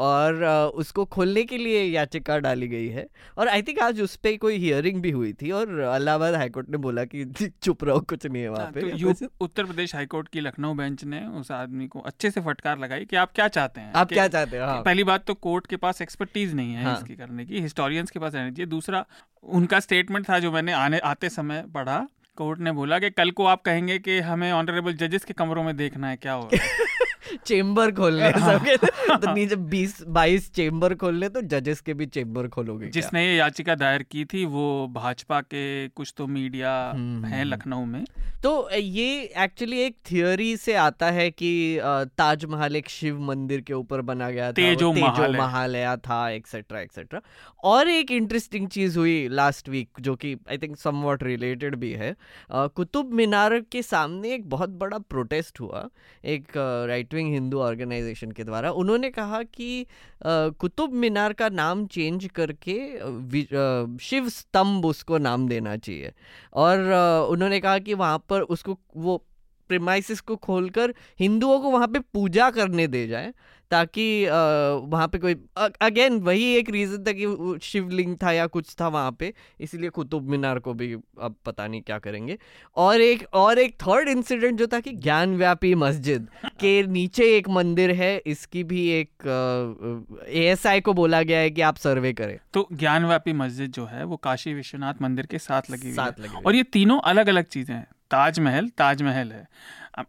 और 0.01 0.45
उसको 0.77 1.05
खोलने 1.07 1.43
के 1.45 1.59
लिए 1.59 1.83
याचिका 1.85 2.39
डाली 2.39 2.69
गई 2.69 2.89
है। 2.89 3.07
और 3.39 3.49
आई 3.49 3.63
थिंक 3.63 3.79
आज 3.81 4.01
उस 4.01 4.17
पर 4.17 4.37
कोई 4.37 4.57
हियरिंग 4.59 5.01
भी 5.03 5.11
हुई 5.11 5.33
थी। 5.33 5.51
और 5.51 5.71
इलाहाबाद 5.97 6.35
हाईकोर्ट 6.35 6.71
ने 6.71 6.77
बोला 6.79 7.05
कि 7.07 7.25
चुप 7.63 7.85
रहो 7.85 8.01
कुछ 8.03 8.27
नहीं 8.27 8.43
है 8.43 8.49
वहाँ 8.49 8.65
हाँ, 8.65 8.73
पे। 8.73 9.13
तो 9.13 9.29
उत्तर 9.41 9.65
प्रदेश 9.65 9.95
हाईकोर्ट 9.95 10.29
की 10.29 10.41
लखनऊ 10.41 10.75
बेंच 10.75 11.05
ने 11.05 11.25
उस 11.41 11.51
आदमी 11.53 11.87
को 11.87 12.01
अच्छे 12.03 12.31
से 12.31 12.41
फटकार 12.41 12.79
लगाई 12.79 13.05
कि 13.05 13.17
आप 13.17 13.33
क्या 13.35 13.49
चाहते 13.49 13.81
हैं? 13.81 13.93
आप 13.95 14.09
क्या 14.09 14.27
चाहते 14.29 14.59
हो? 14.59 14.65
हाँ। 14.65 14.83
पहली 14.83 15.05
बात 15.05 15.25
तो 15.27 15.35
कोर्ट 15.37 15.67
के 15.67 15.77
पास 15.79 16.03
एक्सपर्टीज 16.03 16.55
नहीं 16.55 16.75
है 16.75 16.85
हाँ। 16.85 16.97
इसकी 16.97 17.17
करने 17.17 17.45
की 17.47 17.61
हिस्टोरियंस 17.61 18.11
के 18.11 18.19
पास 18.19 18.35
रहनी 18.35 18.51
चाहिए। 18.51 18.67
दूसरा 18.69 19.05
उनका 19.43 19.81
स्टेटमेंट 19.81 20.29
था 20.29 20.39
जो 20.39 20.53
मैंने 20.53 20.73
आने, 20.73 20.99
आते 20.99 21.29
समय 21.29 21.65
पढ़ा। 21.75 22.07
कोर्ट 22.37 22.61
ने 22.61 22.73
बोला 22.73 22.99
कि 22.99 23.11
कल 23.11 23.31
को 23.31 23.47
आप 23.47 23.63
कहेंगे 23.63 23.99
कि 23.99 24.21
हमें 24.21 24.53
ऑनरेबल 24.53 24.93
जजेस 24.93 25.25
के 25.25 25.35
कमरों 25.35 25.65
में 25.65 25.77
देखना 25.77 26.09
है, 26.09 26.17
क्या 26.17 26.33
हो? 26.33 26.51
चेम्बर 27.47 27.93
खोलने 27.93 28.31
हाँ। 28.31 28.53
सबके 28.53 28.77
तो 28.77 29.33
नीचे 29.35 29.57
बीस 29.57 30.03
बाईस 30.09 30.51
चेम्बर 30.53 30.95
खोलने 30.95 31.29
तो 31.29 31.41
जजेस 31.49 31.81
के 31.81 31.95
भी 31.95 32.07
चेम्बर 32.09 32.49
खोलोगे 32.49 32.89
जिसने 32.91 33.27
ये 33.27 33.37
याचिका 33.37 33.75
दायर 33.75 34.03
की 34.03 34.25
थी 34.25 34.45
वो 34.45 34.67
भाजपा 34.93 35.41
के 35.41 35.67
कुछ 35.89 36.13
तो 36.17 36.27
मीडिया 36.27 36.73
हम्म, 36.91 37.25
हैं 37.25 37.41
हम्म। 37.41 37.53
लखनऊ 37.53 37.85
में 37.85 38.05
तो 38.43 38.71
ये 38.71 39.09
एक्चुअली 39.39 39.79
एक 39.81 39.97
थियोरी 40.11 40.57
से 40.57 40.75
आता 40.77 41.11
है 41.11 41.31
कि 41.31 41.81
ताजमहल 42.19 42.77
एक 42.77 42.89
शिव 42.89 43.21
मंदिर 43.21 43.61
के 43.61 43.75
ऊपर 43.75 44.01
बना 44.03 44.31
गया 44.31 44.49
था 44.49 44.53
तेजो 44.53 44.93
तेजो 44.93 45.07
महल। 45.07 45.37
महालया 45.37 45.97
था 45.99 46.19
एक्सेट्रा 46.31 46.81
एक्सेट्रा 46.81 47.21
और 47.65 47.89
एक 47.89 48.11
इंटरेस्टिंग 48.11 48.69
चीज़ 48.69 48.99
हुई 48.99 49.17
लास्ट 49.29 49.69
वीक 49.69 50.01
जो 50.01 50.15
कि 50.17 50.37
आई 50.51 50.59
थिंक 50.59 50.77
समवॉट 50.77 51.23
रिलेटेड 51.23 51.75
भी 51.77 51.93
है 51.93 52.15
कुतुब 52.53 53.13
मीनार 53.13 53.59
के 53.73 53.83
सामने 53.83 54.35
एक 54.35 54.49
बहुत 54.51 54.71
बड़ा 54.79 54.99
प्रोटेस्ट 55.11 55.61
हुआ 55.61 55.89
एक 56.25 56.57
राइट 56.89 57.15
विंग 57.17 57.33
हिंदू 57.33 57.61
ऑर्गेनाइजेशन 57.61 58.33
के 58.33 58.45
द्वारा, 58.45 58.71
उन्होंने 58.73 59.11
कहा 59.11 59.43
कि 59.45 59.87
कुतुब 60.25 60.93
मीनार 60.95 61.33
का 61.33 61.49
नाम 61.51 61.87
चेंज 61.89 62.29
करके 62.39 62.77
शिव 64.01 64.29
स्तंभ 64.31 64.87
उसको 64.87 65.19
नाम 65.21 65.49
देना 65.49 65.77
चाहिए। 65.79 66.13
और 66.55 66.93
उन्होंने 67.31 67.61
कहा 67.61 67.79
कि 67.79 67.95
वहाँ 67.97 68.25
पर 68.29 68.43
उसको 68.49 68.79
वो 68.97 69.23
प्रेमाइसिस 69.69 70.21
को 70.21 70.37
खोलकर 70.37 70.95
हिंदुओं 71.21 71.61
को 71.61 71.71
वहाँ 71.71 71.89
पे 71.89 71.99
पूजा 72.15 72.51
करने 72.51 72.87
दे 72.87 73.07
जाए 73.09 73.33
ताकि 73.71 74.05
वहाँ 74.83 75.07
पे 75.09 75.19
कोई 75.19 75.35
अगेन 75.83 76.19
वही 76.21 76.45
एक 76.57 76.69
रीज़न 76.71 77.05
था 77.05 77.13
कि 77.13 77.59
शिवलिंग 77.63 78.17
था 78.23 78.33
या 78.33 78.47
कुछ 78.47 78.75
था 78.81 78.89
वहाँ 78.89 79.13
पे 79.13 79.33
इसीलिए 79.61 79.91
कुतुब 79.91 80.29
मीनार 80.31 80.59
को 80.59 80.75
भी 80.75 80.93
अब 80.95 81.35
पता 81.47 81.67
नहीं 81.67 81.81
क्या 81.83 81.99
करेंगे। 81.99 82.39
और 82.77 83.01
एक 83.01 83.27
और 83.35 83.59
एक 83.59 83.75
थर्ड 83.83 84.09
इंसिडेंट 84.09 84.59
जो 84.59 84.67
था 84.67 84.81
कि 84.81 84.93
ज्ञान 84.93 85.37
व्यापी 85.37 85.75
मस्जिद 85.75 86.29
के 86.61 86.83
नीचे 86.87 87.37
एक 87.37 87.49
मंदिर 87.49 87.91
है 87.91 88.17
इसकी 88.27 88.65
भी 88.65 88.87
एक 88.91 89.27
एएसआई 90.29 90.81
को 90.81 90.93
बोला 90.93 91.23
गया 91.23 91.39
है 91.39 91.51
कि 91.51 91.63
आप 91.63 91.77
सर्वे 91.77 92.13
करें। 92.13 92.39
तो 92.55 92.69
ज्ञानव्यापी 92.73 93.33
मस्जिद 93.33 93.73
जो 93.73 93.87
है 93.87 94.05
वो 94.05 94.17
काशी 94.17 94.55
विश्वनाथ 94.55 95.03
मंदिर 95.03 95.27
के 95.27 95.39
साथ 95.39 95.71
लगी 95.71 95.81
हुई 95.81 95.91
है। 95.91 95.97
साथ 95.97 96.21
लगे। 96.21 96.43
और 96.43 96.55
ये 96.55 96.63
तीनों 96.63 97.01
अलग 97.01 97.29
अलग 97.29 97.45
चीज़ें 97.47 97.75
हैं। 97.75 97.87
ताजमहल 98.11 98.69
ताजमहल 98.69 99.33
है। 99.33 99.49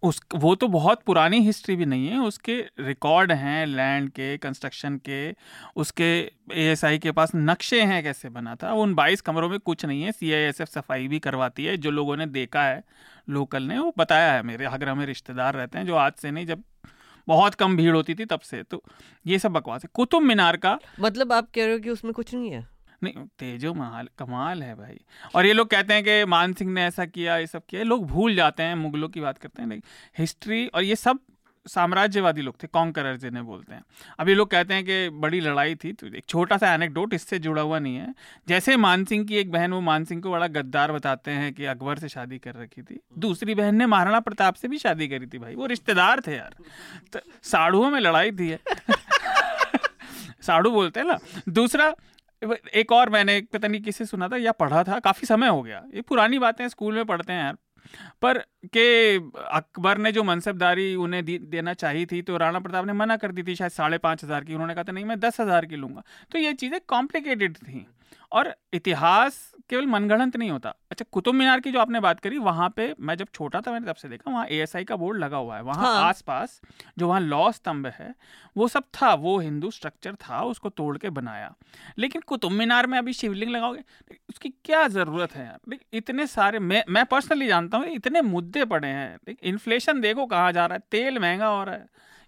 उस, 0.04 0.22
वो 0.36 0.56
तो 0.56 0.68
बहुत 0.68 1.02
पुरानी 1.04 1.40
हिस्ट्री 1.40 1.76
भी 1.76 1.86
नहीं 1.86 2.08
है, 2.08 2.20
उसके 2.20 2.66
रिकॉर्ड 2.80 3.32
हैं 3.32 3.66
लैंड 3.66 4.10
के, 4.10 4.38
कंस्ट्रक्शन 4.38 4.98
के, 4.98 5.36
उसके 5.76 6.32
एएसआई 6.54 6.98
के 6.98 7.12
पास 7.12 7.32
नक्शे 7.36 7.82
हैं 7.82 8.04
कैसे 8.04 8.30
बना 8.30 8.56
था, 8.56 8.74
उन 8.74 8.94
22 8.94 9.22
कमरों 9.22 9.50
में 9.50 9.60
कुछ 9.60 9.86
नहीं 9.86 10.04
है, 10.04 10.12
सीआईएसएफ 10.12 10.68
सफ़ाई 10.68 11.08
भी 11.08 11.20
करवाती 11.20 11.66
है, 11.66 11.78
जो 11.78 11.92
लोगों 11.92 12.18
ने 12.18 12.26
देखा 12.26 12.64
है, 12.64 12.84
लोकल 13.30 13.64
ने, 13.64 13.80
वो 13.80 13.94
बताया 13.98 14.34
है 14.34 14.44
मेरे 14.44 14.66
आगरा 14.66 14.96
में 14.96 15.06
रिश्तेदार 15.06 15.54
रहते 15.54 15.78
हैं, 15.78 15.86
जो 15.86 15.96
आज 15.96 16.14
से 16.14 16.32
नहीं, 16.32 16.46
जब 16.46 16.64
बहुत 17.28 17.56
कम 17.56 17.78
भीड़ 17.78 17.96
होती 17.96 18.16
थी 18.16 18.26
तब 18.26 18.40
से 18.40 18.64
तो 18.64 18.84
ये 19.28 19.40
सब 19.40 19.52
बकवास 19.52 19.84
है। 19.84 19.90
कुतुब 19.94 20.24
मीनार 20.24 20.58
का 20.58 20.80
मतलब 21.00 21.34
आप 21.34 21.50
कह 21.56 21.66
रहे 21.66 21.74
हो 21.74 21.80
कि 21.80 21.90
उसमें 21.90 22.14
कुछ 22.14 22.34
नहीं 22.34 22.52
है? 22.52 22.77
नहीं, 23.04 23.14
तेजो 23.14 23.74
महाल, 23.74 24.10
कमाल 24.18 24.64
है 24.64 24.76
भाई। 24.76 25.00
और 25.36 25.46
ये 25.46 25.54
लोग 25.54 25.68
कहते 25.68 25.94
हैं 25.94 26.04
कि 26.04 26.26
मान 26.26 26.54
सिंह 26.54 26.72
ने 26.72 26.86
ऐसा 26.86 27.06
किया, 27.06 27.38
ये 27.38 27.48
सब 27.48 27.62
किया। 27.70 27.84
लोग 27.84 28.08
भूल 28.08 28.36
जाते 28.36 28.64
हैं, 28.64 28.76
मुगलों 28.76 29.10
की 29.10 29.22
बात 29.22 29.38
करते 29.38 29.62
हैं, 29.62 29.70
लेकिन 29.70 29.84
हिस्ट्री 30.18 30.68
और 30.68 30.84
ये 30.84 30.96
सब 30.96 31.20
साम्राज्यवादी 31.68 32.42
लोग 32.42 32.64
थे, 32.64 32.68
कॉन्करर 32.68 33.18
जिन्हें 33.18 33.46
बोलते 33.46 33.74
हैं। 33.74 33.84
अब 34.20 34.30
ये 34.30 34.36
लोग 34.36 34.52
कहते 34.52 34.74
हैं 34.74 34.84
कि 34.84 35.10
बड़ी 35.10 35.40
लड़ाई 35.40 35.76
थी 35.76 35.94
तो 35.94 36.08
एक 36.08 36.26
छोटा 36.28 36.58
सा 36.58 36.74
एनेक्डोट 36.74 37.14
इससे 37.14 37.40
जुड़ा 37.40 37.62
हुआ 37.62 37.80
नहीं 37.80 37.96
है। 37.96 38.16
जैसे 38.48 38.78
मानसिंह 38.78 39.26
की 39.26 39.36
एक 39.36 39.52
बहन, 39.52 39.74
वो 39.74 39.82
मानसिंह 39.82 40.22
को 40.22 40.32
बड़ा 40.32 40.48
गद्दार 40.48 40.92
बताते 40.92 41.32
हैं 41.32 41.54
कि 41.54 41.66
अकबर 41.66 42.00
से 42.00 42.10
शादी 42.10 42.38
कर 42.38 42.56
रखी 42.56 42.82
थी। 42.82 43.00
दूसरी 43.18 43.56
बहन 43.56 43.76
ने 43.76 43.86
महाराणा 43.86 44.20
प्रताप 44.20 44.54
से 44.54 44.68
भी 44.68 44.78
शादी 44.78 45.08
करी 45.08 45.26
थी 45.26 45.38
भाई। 45.38 45.56
वो 45.56 45.66
रिश्तेदार 45.66 46.22
थे 46.28 46.36
यार। 46.36 46.56
तो 47.14 47.20
साढ़ुओं 47.44 47.90
में 47.90 48.00
लड़ाई 48.00 48.32
थी। 48.32 48.58
साड़ू 50.42 50.72
बोलते 50.72 51.00
हैं 51.00 51.08
ना। 51.08 51.18
दूसरा 51.50 51.96
एक 52.42 52.92
और 52.92 53.10
मैंने, 53.10 53.40
पता 53.44 53.68
नहीं 53.68 53.82
किसे 53.82 54.06
सुना 54.06 54.28
था 54.28 54.38
या 54.38 54.52
पढ़ा 54.54 54.84
था, 54.84 55.00
काफ़ी 55.02 55.28
समय 55.28 55.48
हो 55.48 55.62
गया। 55.62 55.84
ये 55.96 56.02
पुरानी 56.02 56.40
बातें 56.40 56.68
स्कूल 56.70 56.96
में 56.96 57.06
पढ़ते 57.06 57.34
हैं 57.34 57.40
यार। 57.40 57.58
पर 58.22 58.38
के 58.68 59.16
अकबर 59.50 59.98
ने 59.98 60.12
जो 60.12 60.24
मनसबदारी 60.24 60.94
उन्हें 60.98 61.24
देना 61.26 61.74
चाहिए 61.74 62.06
थी 62.06 62.22
तो 62.22 62.38
राणा 62.38 62.60
प्रताप 62.60 62.86
ने 62.86 62.94
मना 62.94 63.16
कर 63.18 63.32
दी 63.32 63.44
थी 63.44 63.56
शायद 63.56 63.72
साढ़े 63.72 63.98
पाँच 63.98 64.24
हज़ार 64.24 64.44
की। 64.44 64.54
उन्होंने 64.54 64.74
कहा 64.74 64.84
था, 64.84 64.92
नहीं, 64.92 65.06
मैं 65.06 65.20
दस 65.20 65.40
हज़ार 65.42 65.66
की 65.66 65.76
लूँगा। 65.76 66.04
तो 66.32 66.40
ये 66.40 66.54
चीज़ें 66.54 66.80
कॉम्प्लिकेटेड 66.88 67.58
थी। 67.58 67.86
और 68.32 68.54
इतिहास 68.74 69.36
केवल 69.70 69.86
मनगढ़ंत 69.86 70.36
नहीं 70.38 70.50
होता। 70.52 70.70
अच्छा 70.92 71.06
कुतुब 71.12 71.36
मीनार 71.36 71.60
की 71.60 71.72
जो 71.72 71.80
आपने 71.80 72.00
बात 72.00 72.20
करी 72.20 72.38
वहाँ 72.38 72.70
पे 72.70 72.94
मैं 73.00 73.16
जब 73.16 73.28
छोटा 73.34 73.62
था 73.62 73.72
मैंने 73.72 73.88
तब 73.88 73.96
से 73.96 74.10
देखा 74.10 74.32
वहाँ 74.32 74.46
एएसआई 74.48 74.84
का 74.84 74.96
बोर्ड 74.96 75.20
लगा 75.20 75.38
हुआ 75.38 75.56
है। 75.56 75.62
वहाँ 75.64 75.86
हाँ। 75.86 76.04
आसपास 76.04 76.60
जो 77.00 77.08
वहाँ 77.08 77.20
लॉ 77.20 77.52
स्तंभ 77.52 77.88
है 77.90 78.14
वो 78.56 78.68
सब 78.68 78.84
था 79.02 79.14
वो 79.16 79.38
हिंदू 79.40 79.72
स्ट्रक्चर 79.72 80.16
था 80.22 80.42
उसको 80.44 80.70
तोड़ 80.70 80.98
के 80.98 81.10
बनाया। 81.10 81.54
लेकिन 81.98 82.22
कुतुब 82.28 82.52
मीनार 82.52 82.88
में 82.88 82.98
अभी 82.98 83.14
शिवलिंग 83.14 83.52
लगाओगे 83.52 83.84
उसकी 84.30 84.50
क्या 84.66 84.88
ज़रूरत 84.90 85.36
है 85.36 85.46
यार? 85.46 85.78
इतने 85.94 86.28
सारे 86.28 86.60
मैं 86.60 86.84
मैं 86.90 87.06
पर्सनली 87.06 87.48
जानता 87.48 87.78
हूँ 87.78 87.88
इतने 87.88 88.22
मुद्दे 88.24 88.66
पड़े 88.66 88.88
हैं। 88.88 89.36
इन्फ्लेशन 89.44 90.02
देखो 90.02 90.26
कहाँ 90.26 90.52
जा 90.52 90.66
रहा 90.66 90.76
है 90.76 90.84
तेल 90.92 91.20
महँगा 91.20 91.48
हो 91.48 91.64
रहा 91.64 91.76
है। 91.76 91.86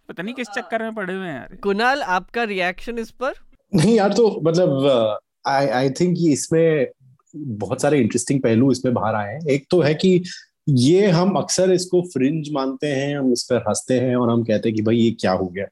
पता 0.09 0.23
नहीं 0.23 0.33
किस 0.33 0.47
चक्कर 0.49 0.83
में 0.83 0.93
पड़े 0.93 1.13
हुए 1.13 1.27
हैं 1.27 1.35
यार। 1.35 1.55
कुणाल 1.63 2.03
आपका 2.03 2.43
रिएक्शन 2.45 2.99
इस 2.99 3.11
पर? 3.13 3.33
नहीं 3.73 3.95
यार 3.95 4.13
तो 4.13 4.29
मतलब 4.43 5.19
आई 5.45 5.67
आई 5.67 5.89
थिंक 5.89 6.17
इसमें 6.27 6.87
बहुत 7.35 7.81
सारे 7.81 7.99
इंटरेस्टिंग 7.99 8.39
पहलू 8.41 8.71
इसमें 8.71 8.93
बाहर 8.93 9.15
आए 9.15 9.33
हैं। 9.33 9.41
एक 9.47 9.65
तो 9.71 9.81
है 9.81 9.93
कि 9.95 10.21
ये 10.69 11.07
हम 11.07 11.35
अक्सर 11.35 11.71
इसको 11.71 12.01
फ्रिंज 12.13 12.49
मानते 12.53 12.87
हैं 12.87 13.17
हम 13.17 13.31
इस 13.33 13.43
पर 13.43 13.63
हँसते 13.69 13.99
हैं 13.99 14.15
और 14.15 14.29
हम 14.29 14.43
कहते 14.43 14.69
हैं 14.69 14.75
कि 14.75 14.81
भाई 14.81 14.97
ये 14.97 15.11
क्या 15.11 15.31
हो 15.31 15.45
गया। 15.47 15.65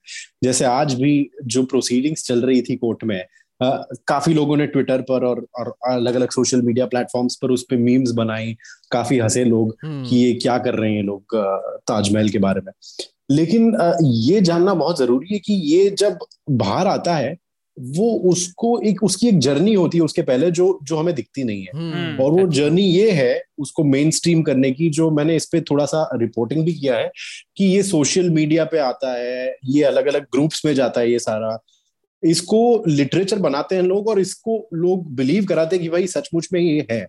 जैसे 0.44 0.66
आज 0.66 0.94
भी 0.94 1.30
जो 1.46 1.64
प्रोसीडिंग्स 1.64 2.26
चल 2.28 2.42
रही 2.42 2.62
थी 2.62 2.76
कोर्ट 2.76 3.04
में 3.04 3.22
आ, 3.62 3.70
काफ़ी 4.08 4.34
लोगों 4.34 4.56
ने 4.58 4.66
ट्विटर 4.68 5.02
पर 5.02 5.24
और 5.26 5.46
और 5.60 5.74
अलग 5.88 6.16
अलग 6.16 6.32
सोशल 6.32 6.62
मीडिया 6.62 6.86
प्लेटफॉर्म्स 6.86 7.36
पर 7.36 7.52
उस 7.52 7.64
पर 7.64 7.78
मीम्स 7.78 8.12
बनाई 8.12 8.56
काफ़ी 8.92 9.18
हंसे 9.20 9.44
लोग 9.46 9.76
हम्म। 9.84 10.06
कि 10.10 10.16
ये 10.16 10.34
क्या 10.34 10.58
कर 10.58 10.76
रहे 10.76 10.94
हैं 10.94 11.04
लोग 11.04 11.36
ताजमहल 11.88 12.30
के 12.30 12.40
बारे 12.40 12.62
में। 12.62 12.72
लेकिन 13.32 13.76
ये 14.04 14.42
जानना 14.42 14.74
बहुत 14.74 15.00
ज़रूरी 15.00 15.34
है 15.34 15.40
कि 15.40 15.54
ये 15.54 15.90
जब 15.90 16.18
बाहर 16.50 16.88
आता 16.88 17.16
है 17.16 17.36
वो 17.80 18.10
उसको 18.30 18.80
एक 18.82 19.04
उसकी 19.04 19.28
एक 19.28 19.40
जर्नी 19.40 19.74
होती 19.74 19.98
है 19.98 20.04
उसके 20.04 20.22
पहले 20.22 20.50
जो 20.52 20.80
जो 20.84 20.98
हमें 20.98 21.14
दिखती 21.16 21.44
नहीं 21.44 21.62
है। 21.62 21.72
हम्म। 21.76 22.24
और 22.24 22.32
वो 22.32 22.48
जर्नी 22.48 22.82
ये 22.82 23.12
है 23.12 23.42
उसको 23.60 23.84
मेन 23.84 24.12
स्ट्रीम 24.12 24.42
करने 24.42 24.72
की 24.72 24.90
जो 24.90 25.10
मैंने 25.12 25.36
इस 25.36 25.46
पर 25.46 25.62
थोड़ा 25.62 25.86
सा 25.86 26.10
रिपोर्टिंग 26.14 26.66
भी 26.66 26.74
किया 26.74 26.98
है 26.98 27.12
कि 27.58 27.66
ये 27.66 27.84
सोशल 27.84 28.30
मीडिया 28.30 28.66
पे 28.66 28.78
आता 28.78 29.14
है 29.14 29.56
ये 29.66 29.84
अलग 29.84 30.08
अलग 30.08 30.24
ग्रुप्स 30.24 30.66
में 30.66 30.74
जाता 30.74 31.02
है 31.02 31.12
ये 31.12 31.20
सारा। 31.20 31.58
इसको 32.24 32.84
लिटरेचर 32.88 33.40
बनाते 33.40 33.76
हैं 33.76 33.84
लोग 33.84 34.08
और 34.08 34.20
इसको 34.20 34.68
लोग 34.74 35.06
बिलीव 35.16 35.46
कराते 35.46 35.76
हैं 35.76 35.84
कि 35.84 35.90
भाई 35.90 36.08
सचमुच 36.08 36.48
में 36.54 36.62
ये 36.62 36.86
है। 36.92 37.08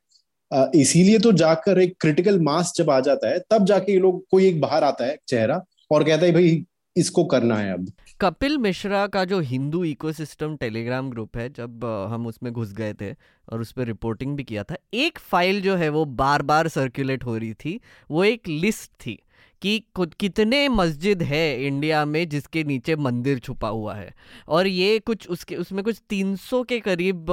इसीलिए 0.76 1.18
तो 1.18 1.32
जाकर 1.32 1.80
एक 1.80 1.94
क्रिटिकल 2.00 2.38
मास 2.40 2.72
जब 2.76 2.90
आ 2.90 3.00
जाता 3.00 3.28
है 3.28 3.38
तब 3.50 3.64
जाके 3.64 3.92
ये 3.92 3.98
लोग 3.98 4.24
कोई 4.30 4.46
एक 4.46 4.60
बाहर 4.60 4.84
आता 4.84 5.06
है 5.06 5.18
चेहरा 5.28 5.60
और 5.90 6.04
कहता 6.04 6.26
है 6.26 6.32
भाई 6.32 6.62
इसको 6.96 7.24
करना 7.24 7.56
है 7.56 7.72
अब। 7.72 7.90
कपिल 8.20 8.58
मिश्रा 8.58 9.06
का 9.06 9.24
जो 9.24 9.40
हिंदू 9.40 9.84
इकोसिस्टम 9.84 10.56
टेलीग्राम 10.56 11.10
ग्रुप 11.10 11.36
है 11.36 11.48
जब 11.48 11.84
हम 11.84 12.26
उसमें 12.26 12.52
घुस 12.52 12.72
गए 12.72 12.94
थे 12.94 13.12
और 13.48 13.60
उस 13.60 13.72
पर 13.72 13.84
रिपोर्टिंग 13.84 14.36
भी 14.36 14.44
किया 14.44 14.64
था 14.64 14.76
एक 14.94 15.18
फ़ाइल 15.18 15.60
जो 15.60 15.76
है 15.76 15.88
वो 15.88 16.04
बार 16.04 16.42
बार 16.42 16.68
सर्कुलेट 16.68 17.24
हो 17.24 17.36
रही 17.36 17.54
थी 17.54 17.80
वो 18.10 18.24
एक 18.24 18.48
लिस्ट 18.48 18.90
थी 18.92 19.22
कि 19.62 19.84
कितने 19.96 20.68
मस्जिद 20.68 21.22
है 21.22 21.66
इंडिया 21.66 22.04
में 22.04 22.28
जिसके 22.28 22.64
नीचे 22.64 22.96
मंदिर 22.96 23.38
छुपा 23.38 23.68
हुआ 23.68 23.94
है। 23.94 24.14
और 24.48 24.66
ये 24.66 24.98
कुछ 24.98 25.28
उसके 25.28 25.56
उसमें 25.56 25.84
कुछ 25.84 26.02
300 26.12 26.64
के 26.68 26.80
करीब 26.80 27.26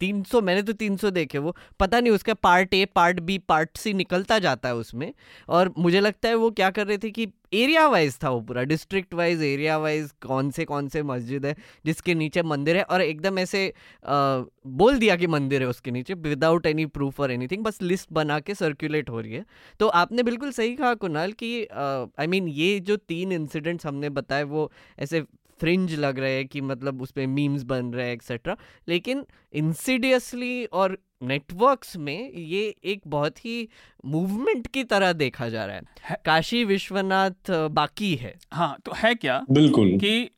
तीन 0.00 0.22
सौ 0.22 0.40
मैंने 0.40 0.62
तो 0.62 0.72
तीन 0.72 0.96
सौ 0.96 1.10
देखे 1.10 1.38
वो। 1.38 1.56
पता 1.80 2.00
नहीं 2.00 2.12
उसका 2.12 2.34
part 2.34 2.74
A 2.74 2.84
part 2.84 3.20
B 3.20 3.38
part 3.38 3.76
C 3.76 3.92
निकलता 3.94 4.38
जाता 4.38 4.68
है 4.68 4.74
उसमें। 4.76 5.12
और 5.48 5.72
मुझे 5.78 6.00
लगता 6.00 6.28
है 6.28 6.34
वो 6.34 6.50
क्या 6.50 6.70
कर 6.70 6.86
रहे 6.86 6.98
थे 6.98 7.10
कि 7.10 7.26
एरिया 7.54 7.86
वाइज 7.88 8.18
था 8.24 8.30
वो 8.30 8.40
पूरा 8.40 8.62
डिस्ट्रिक्ट 8.62 9.14
वाइज 9.14 9.42
एरिया 9.42 9.76
वाइज 9.78 10.10
कौन 10.22 10.50
से 10.50 10.64
कौन 10.64 10.88
से 10.88 11.02
मस्जिद 11.02 11.46
है 11.46 11.54
जिसके 11.86 12.14
नीचे 12.14 12.42
मंदिर 12.42 12.76
है। 12.76 12.82
और 12.82 13.02
एकदम 13.02 13.38
ऐसे 13.38 13.66
आ, 13.68 14.42
बोल 14.66 14.98
दिया 14.98 15.16
कि 15.16 15.26
मंदिर 15.26 15.62
है 15.62 15.68
उसके 15.68 15.90
नीचे 15.90 16.14
विदाउट 16.14 16.66
एनी 16.66 16.86
प्रूफ 16.86 17.20
और 17.20 17.30
एनीथिंग 17.30 17.64
बस 17.64 17.82
लिस्ट 17.82 18.12
बना 18.12 18.38
के 18.40 18.54
सर्कुलेट 18.54 19.10
हो 19.10 19.20
रही 19.20 19.32
है। 19.32 19.44
तो 19.80 19.88
आपने 19.88 20.22
बिल्कुल 20.22 20.50
सही 20.52 20.74
कहा 20.76 20.94
कुणाल 20.94 21.32
कि 21.32 21.64
आई 21.64 22.26
मीन 22.26 22.42
I 22.42 22.46
mean, 22.46 22.58
ये 22.58 22.80
जो 22.80 22.96
तीन 22.96 23.32
इंसिडेंट्स 23.32 23.86
हमने 23.86 24.10
बताए 24.10 24.42
वो 24.42 24.70
ऐसे 24.98 25.24
फ्रिंज 25.60 25.94
लग 25.96 26.18
रहे 26.18 26.36
हैं 26.36 26.46
कि 26.46 26.60
मतलब 26.62 27.02
उस 27.02 27.10
पर 27.10 27.26
मीम्स 27.28 27.62
बन 27.64 27.92
रहे 27.92 28.06
हैं 28.06 28.12
एक्सेट्रा 28.12 28.56
लेकिन 28.88 29.24
इंसिडियसली 29.54 30.64
और 30.64 30.98
नेटवर्क्स 31.22 31.96
में 31.96 32.32
ये 32.32 32.62
एक 32.84 33.02
बहुत 33.06 33.44
ही 33.44 33.68
मूवमेंट 34.06 34.66
की 34.66 34.84
तरह 34.84 35.12
देखा 35.14 35.48
जा 35.48 35.64
रहा 35.64 35.76
है, 35.76 35.82
है 36.02 36.16
काशी 36.24 36.64
विश्वनाथ 36.64 37.50
बाकी 37.50 38.14
है। 38.14 38.34
हाँ 38.52 38.76
तो 38.84 38.92
है 38.96 39.14
क्या? 39.14 39.40
बिल्कुल। 39.50 39.98
कि 39.98 40.30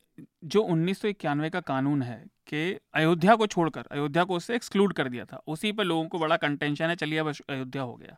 जो 0.45 0.61
उन्नीस 0.63 1.01
सौ 1.01 1.07
इक्यानवे 1.07 1.49
का 1.49 1.59
कानून 1.61 2.01
है 2.01 2.17
कि 2.47 2.79
अयोध्या 2.93 3.35
को 3.35 3.47
छोड़कर 3.47 3.85
अयोध्या 3.91 4.23
को 4.23 4.35
उससे 4.35 4.55
एक्सक्लूड 4.55 4.93
कर 4.93 5.09
दिया 5.09 5.25
था 5.25 5.41
उसी 5.47 5.71
पर 5.71 5.83
लोगों 5.83 6.07
को 6.07 6.19
बड़ा 6.19 6.37
कंटेंशन 6.37 6.85
है 6.85 6.95
चलिए 6.95 7.19
अब 7.19 7.33
अयोध्या 7.49 7.81
हो 7.81 7.95
गया। 7.95 8.17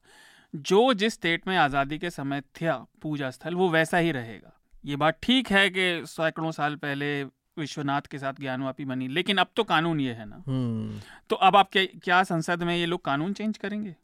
जो 0.53 0.93
जिस 0.93 1.13
स्टेट 1.13 1.47
में 1.47 1.55
आज़ादी 1.57 1.97
के 1.97 2.09
समय 2.09 2.41
था 2.41 2.85
पूजा 3.01 3.29
स्थल 3.31 3.55
वो 3.55 3.69
वैसा 3.69 3.97
ही 3.97 4.11
रहेगा। 4.11 4.59
ये 4.83 4.95
बात 4.95 5.17
ठीक 5.23 5.51
है 5.51 5.69
कि 5.69 6.05
सैकड़ों 6.07 6.51
साल 6.51 6.75
पहले 6.77 7.23
विश्वनाथ 7.57 8.01
के 8.01 8.17
साथ 8.19 8.39
ज्ञानवापी 8.39 8.85
बनी 8.85 9.07
लेकिन 9.09 9.37
अब 9.37 9.47
तो 9.55 9.63
कानून 9.63 9.99
ये 9.99 10.13
है 10.13 10.25
ना। 10.25 10.43
हम्म। 10.47 10.99
तो 11.29 11.35
अब 11.37 11.55
आप 11.55 11.69
क्या 11.71 11.85
क्या 12.03 12.23
संसद 12.25 12.63
में 12.63 12.75
ये 12.75 12.85
लोग 12.85 13.03
कानून 13.05 13.33
चेंज 13.33 13.57
करेंगे? 13.57 13.95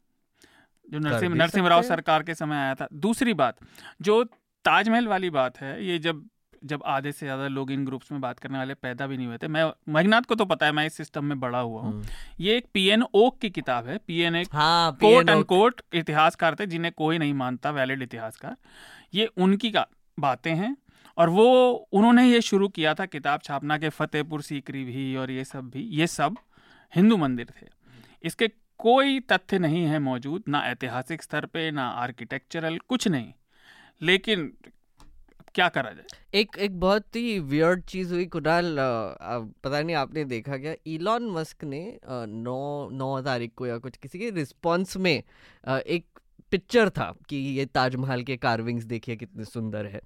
जो 0.88 0.98
नरसिंह 0.98 1.34
नरसिंह 1.34 1.68
राव 1.68 1.82
सरकार 1.84 2.22
के 2.22 2.34
समय 2.34 2.56
आया 2.56 2.74
था। 2.74 2.88
दूसरी 2.94 3.34
बात 3.34 3.56
जो 4.02 4.22
ताजमहल 4.64 5.06
वाली 5.08 5.30
बात 5.30 5.60
है 5.60 5.84
ये 5.86 5.98
जब 6.00 6.24
जब 6.62 6.82
आधे 6.86 7.10
से 7.12 7.26
ज़्यादा 7.26 7.46
लोग 7.48 7.70
इन 7.72 7.84
ग्रुप्स 7.84 8.10
में 8.12 8.20
बात 8.20 8.38
करने 8.38 8.58
वाले 8.58 8.74
पैदा 8.76 9.06
भी 9.06 9.16
नहीं 9.16 9.26
हुए 9.26 9.36
थे 9.38 9.48
मैं 9.48 9.64
मेघनाथ 9.88 10.22
को 10.22 10.34
तो 10.34 10.44
पता 10.44 10.66
है 10.66 10.72
मैं 10.72 10.84
इस 10.86 10.94
सिस्टम 10.94 11.24
में 11.24 11.38
बड़ा 11.40 11.58
हुआ 11.58 11.82
हूँ। 11.82 11.92
हम्म। 11.92 12.04
ये 12.40 12.56
एक 12.56 12.66
पी 12.74 12.86
एन 12.88 13.02
ओक 13.14 13.38
की 13.38 13.50
किताब 13.50 13.86
है। 13.86 13.96
P 13.98 14.18
N 14.20 14.36
a 14.36 14.44
quote 14.54 15.28
end 15.28 15.44
quote 15.44 15.80
इतिहासकार 15.94 16.54
थे 16.54 16.66
जिन्हें 16.66 16.92
कोई 16.96 17.18
नहीं 17.18 17.34
मानता 17.34 17.70
वैलिड 17.70 18.02
इतिहासकार। 18.02 18.56
ये 19.14 19.26
उनकी 19.38 19.70
का 19.70 19.86
बातें 20.20 20.54
हैं, 20.54 20.76
और 21.16 21.28
वो, 21.28 21.72
उन्होंने 21.92 22.24
ये 22.24 22.40
शुरू 22.40 22.68
किया 22.68 22.94
था 22.94 23.06
किताब 23.06 23.40
छापना 23.44 23.78
के 23.78 23.88
फतेहपुर 23.88 24.42
सीकरी 24.42 24.84
भी 24.84 25.14
और 25.16 25.30
ये 25.30 25.44
सब 25.44 25.70
भी, 25.70 25.82
ये 25.82 26.06
सब 26.06 26.36
हिंदू 26.92 27.16
मंदिर 27.16 27.52
थे। 27.52 27.66
इसके 28.22 28.48
कोई 28.80 29.20
तथ्य 29.22 29.58
नहीं 29.58 29.84
है 29.84 29.98
मौजूद, 29.98 30.42
ना 30.48 30.64
ऐतिहासिक 30.66 31.22
स्तर 31.22 31.46
पे, 31.46 31.70
ना 31.70 31.88
आर्किटेक्चरल, 31.88 32.78
कुछ 32.78 33.08
नहीं। 33.08 33.32
लेकिन, 34.00 34.52
क्या 35.54 35.68
करा 35.68 35.90
जाए? 35.90 36.18
एक 36.34 36.56
एक 36.58 36.78
बहुत 36.80 37.16
ही 37.16 37.38
वियर्ड 37.40 37.82
चीज़ 37.84 38.12
हुई, 38.14 38.26
कुणाल 38.26 38.76
पता 38.78 39.80
नहीं 39.80 39.96
आपने 39.96 40.24
देखा 40.24 40.56
क्या? 40.56 40.74
इलॉन 40.86 41.30
मस्क 41.30 41.64
ने 41.64 41.82
नौ 42.04 42.88
नौ 42.92 43.20
तारीख 43.22 43.52
को 43.56 43.66
या 43.66 43.78
कुछ 43.78 43.96
किसी 43.96 44.18
के 44.18 44.30
रिस्पॉन्स 44.30 44.96
में 44.96 45.12
एक 45.12 46.06
पिक्चर 46.52 46.90
था 46.90 47.12
कि 47.28 47.36
ये 47.58 47.64
ताजमहल 47.66 48.22
के 48.22 48.36
कार्विंग्स 48.36 48.84
देखिए 48.84 49.16
कितने 49.16 49.44
सुंदर 49.44 49.86
है। 49.86 50.00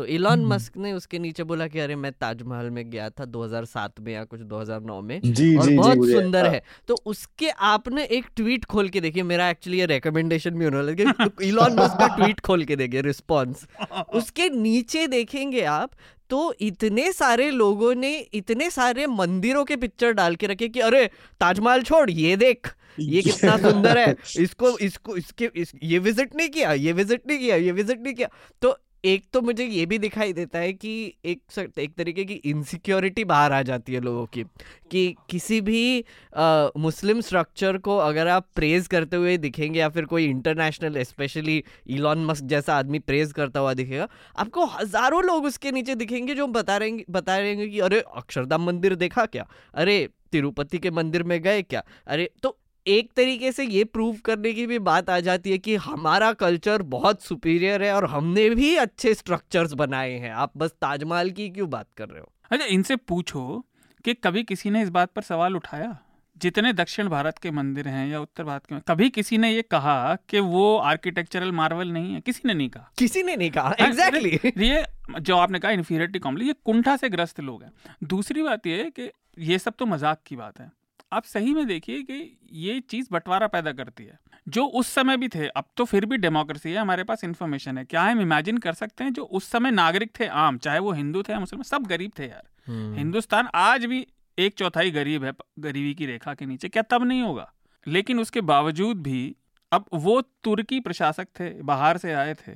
तो 0.00 0.04
इलॉन 0.06 0.44
मस्क 0.46 0.76
हम्म। 0.76 0.84
ने 0.84 0.92
उसके 0.92 1.18
नीचे 1.18 1.44
बोला 1.44 1.66
कि 1.68 1.78
अरे 1.78 1.96
मैं 1.96 2.10
ताजमहल 2.14 2.68
में 2.70 2.90
गया 2.90 3.08
था 3.10 3.24
2007 3.26 3.98
में 4.00 4.12
या 4.12 4.22
कुछ 4.24 4.40
2009 4.42 5.00
में 5.02 5.20
जी, 5.22 5.56
और 5.56 5.66
जी, 5.66 5.76
बहुत 5.76 5.98
जी, 5.98 6.12
सुंदर 6.12 6.44
हाँ। 6.44 6.52
है 6.52 6.62
तो 6.88 6.96
उसके 7.06 7.50
आपने 7.66 8.04
एक 8.10 8.30
ट्वीट 8.36 8.64
खोल 8.72 8.88
के 8.88 9.00
देखिए 9.00 9.22
मेरा 9.24 9.48
एक्चुअली 9.50 9.78
ये 9.78 9.86
रिकमेंडेशन 9.86 10.54
भी 10.54 10.64
होने 10.64 10.82
लगे 10.82 11.04
इलॉन 11.48 11.78
मस्क 11.80 11.98
का 11.98 12.08
ट्वीट 12.16 12.40
खोल 12.40 12.64
के 12.64 12.76
देखिए 12.76 13.00
रिस्पॉन्स 13.02 13.66
उसके 14.14 14.48
नीचे 14.52 15.06
देखेंगे 15.08 15.64
आप 15.74 15.90
तो 16.30 16.42
इतने 16.62 17.10
सारे 17.12 17.50
लोगों 17.52 17.94
ने 17.96 18.16
इतने 18.34 18.70
सारे 18.70 19.06
मंदिरों 19.12 19.64
के 19.64 19.76
पिक्चर 19.78 20.12
डाल 20.14 20.36
के 20.36 20.46
रखे 20.46 20.68
कि 20.68 20.80
अरे 20.82 21.06
ताजमहल 21.40 21.82
छोड़ 21.84 22.10
ये 22.12 22.36
देख 22.38 22.74
ये 23.00 23.22
कितना 23.22 23.56
सुंदर 23.60 23.98
है 23.98 24.14
इसको 24.40 24.76
इसको 24.78 25.16
इसके 25.16 25.50
इस, 25.56 25.72
ये 25.84 25.98
विज़िट 26.00 26.34
नहीं 26.36 26.48
किया 26.50 26.72
ये 26.74 26.92
विज़िट 26.94 27.26
नहीं 27.26 27.38
किया 27.38 27.56
ये 27.58 27.72
विज़िट 27.72 28.00
नहीं 28.00 28.14
किया 28.14 28.28
तो 28.62 28.76
एक 29.04 29.24
तो 29.32 29.40
मुझे 29.40 29.64
ये 29.64 29.86
भी 29.86 29.98
दिखाई 29.98 30.32
देता 30.32 30.58
है 30.58 30.72
कि 30.72 31.14
एक 31.24 31.42
एक 31.78 31.94
तरीके 31.94 32.24
की 32.24 32.34
इनसिक्योरिटी 32.34 33.24
बाहर 33.24 33.52
आ 33.52 33.62
जाती 33.62 33.94
है 33.94 34.00
लोगों 34.00 34.26
की 34.26 34.44
कि 34.90 35.14
किसी 35.30 35.60
भी 35.60 36.04
आ, 36.36 36.68
मुस्लिम 36.76 37.20
स्ट्रक्चर 37.20 37.78
को 37.78 37.96
अगर 37.96 38.28
आप 38.28 38.46
प्रेज 38.54 38.86
करते 38.86 39.16
हुए 39.16 39.36
दिखेंगे 39.36 39.80
या 39.80 39.88
फिर 39.88 40.04
कोई 40.04 40.24
इंटरनेशनल 40.24 41.02
स्पेशली 41.02 41.64
इलॉन 41.86 42.24
मस्क 42.24 42.44
जैसा 42.44 42.74
आदमी 42.74 42.98
प्रेज 42.98 43.32
करता 43.32 43.60
हुआ 43.60 43.74
दिखेगा 43.74 44.08
आपको 44.36 44.64
हज़ारों 44.64 45.24
लोग 45.24 45.44
उसके 45.44 45.72
नीचे 45.72 45.94
दिखेंगे 45.94 46.34
जो 46.34 46.46
बता 46.46 46.76
रहेंगे 46.76 47.04
बता 47.10 47.38
रहेंगे 47.38 47.68
कि 47.68 47.80
अरे 47.80 48.00
अक्षरधाम 48.00 48.66
मंदिर 48.66 48.94
देखा 48.94 49.26
क्या? 49.26 49.48
अरे 49.74 50.08
तिरुपति 50.32 50.78
के 50.78 50.90
मंदिर 50.90 51.22
में 51.22 51.42
गए 51.42 51.62
क्या? 51.62 51.84
अरे 52.06 52.30
तो 52.42 52.56
एक 52.86 53.12
तरीके 53.12 53.52
से 53.52 53.64
ये 53.64 53.84
प्रूव 53.84 54.16
करने 54.24 54.52
की 54.52 54.66
भी 54.66 54.78
बात 54.78 55.10
आ 55.10 55.20
जाती 55.20 55.50
है 55.50 55.58
कि 55.58 55.76
हमारा 55.76 56.32
कल्चर 56.32 56.82
बहुत 56.82 57.22
सुपीरियर 57.22 57.82
है 57.82 57.94
और 57.94 58.04
हमने 58.04 58.48
भी 58.50 58.74
अच्छे 58.76 59.14
स्ट्रक्चर्स 59.14 59.72
बनाए 59.72 60.12
हैं। 60.12 60.30
आप 60.30 60.52
बस 60.56 60.70
ताजमहल 60.70 61.30
की 61.30 61.48
क्यों 61.50 61.70
बात 61.70 61.86
कर 61.96 62.08
रहे 62.08 62.20
हो? 62.20 62.32
अच्छा 62.50 62.66
इनसे 62.66 62.96
पूछो 62.96 63.66
कि 64.04 64.14
कभी 64.14 64.42
किसी 64.42 64.70
ने 64.70 64.82
इस 64.82 64.88
बात 64.88 65.12
पर 65.12 65.22
सवाल 65.22 65.56
उठाया? 65.56 65.98
जितने 66.36 66.72
दक्षिण 66.72 67.08
भारत 67.08 67.38
के 67.38 67.50
मंदिर 67.50 67.88
हैं 67.88 68.06
या 68.08 68.20
उत्तर 68.20 68.44
भारत 68.44 68.66
के 68.66 68.78
कभी 68.88 69.08
किसी 69.10 69.38
ने 69.38 69.52
ये 69.52 69.62
कहा 69.62 70.16
कि 70.28 70.40
वो 70.40 70.76
आर्किटेक्चरल 70.76 71.52
मार्वल 71.52 71.88
नहीं 71.88 72.14
है? 72.14 72.20
किसी 72.20 72.42
ने 72.46 72.54
नहीं 72.54 72.68
कहा। 72.68 72.92
किसी 72.98 73.22
ने 73.22 73.36
नहीं 73.36 73.50
कहा। 73.50 73.74
Exactly 73.80 74.30
exactly. 74.30 74.62
ये 74.62 74.84
जो 75.20 75.36
आपने 75.36 75.58
कहा 75.58 75.70
इन्फीरियरिटी 75.70 76.18
कॉम्प्लेक्स 76.18 76.48
ये 76.48 76.54
कुंठा 76.64 76.96
से 76.96 77.08
ग्रस्त 77.08 77.40
लोग 77.40 77.62
हैं। 77.62 77.72
दूसरी 78.04 78.42
बात 78.42 78.66
ये 78.66 78.90
कि 78.90 79.10
ये 79.38 79.58
सब 79.58 79.74
तो 79.78 79.86
मज़ाक 79.86 80.20
की 80.26 80.36
बात 80.36 80.60
है। 80.60 80.70
आप 81.12 81.24
सही 81.24 81.54
में 81.54 81.66
देखिए 81.66 82.02
कि 82.02 82.38
ये 82.52 82.80
चीज़ 82.80 83.08
बंटवारा 83.12 83.46
पैदा 83.46 83.72
करती 83.72 84.04
है। 84.04 84.18
जो 84.48 84.64
उस 84.64 84.86
समय 84.86 85.16
भी 85.16 85.28
थे 85.28 85.46
अब 85.46 85.64
तो 85.76 85.84
फिर 85.84 86.06
भी 86.06 86.16
डेमोक्रेसी 86.16 86.70
है 86.70 86.76
हमारे 86.76 87.04
पास 87.04 87.24
इन्फॉर्मेशन 87.24 87.78
है। 87.78 87.84
क्या 87.84 88.02
हम 88.02 88.20
इमेजिन 88.20 88.58
कर 88.58 88.72
सकते 88.72 89.04
हैं 89.04 89.12
जो 89.12 89.24
उस 89.24 89.44
समय 89.44 89.70
नागरिक 89.70 90.10
थे 90.20 90.26
आम 90.26 90.58
चाहे 90.58 90.78
वो 90.78 90.92
हिंदू 90.92 91.22
थे 91.22 91.32
या 91.32 91.40
मुसलमान 91.40 91.62
सब 91.62 91.82
गरीब 91.82 92.12
थे 92.18 92.24
यार। 92.24 92.48
हम्म। 92.66 92.96
हिंदुस्तान 92.96 93.48
आज 93.54 93.84
भी 93.84 94.06
एक 94.38 94.54
चौथाई 94.54 94.90
गरीब 94.90 95.24
है 95.24 95.32
गरीबी 95.58 95.94
की 95.94 96.06
रेखा 96.06 96.34
के 96.34 96.46
नीचे 96.46 96.68
क्या 96.68 96.82
तब 96.82 97.04
नहीं 97.04 97.22
होगा? 97.22 97.52
लेकिन 97.86 98.20
उसके 98.20 98.40
बावजूद 98.40 99.02
भी 99.02 99.36
अब 99.72 99.84
वो 99.94 100.20
तुर्की 100.20 100.80
प्रशासक 100.80 101.24
थे 101.24 101.62
बाहर 101.62 101.98
से 101.98 102.12
आए 102.12 102.34
थे। 102.34 102.52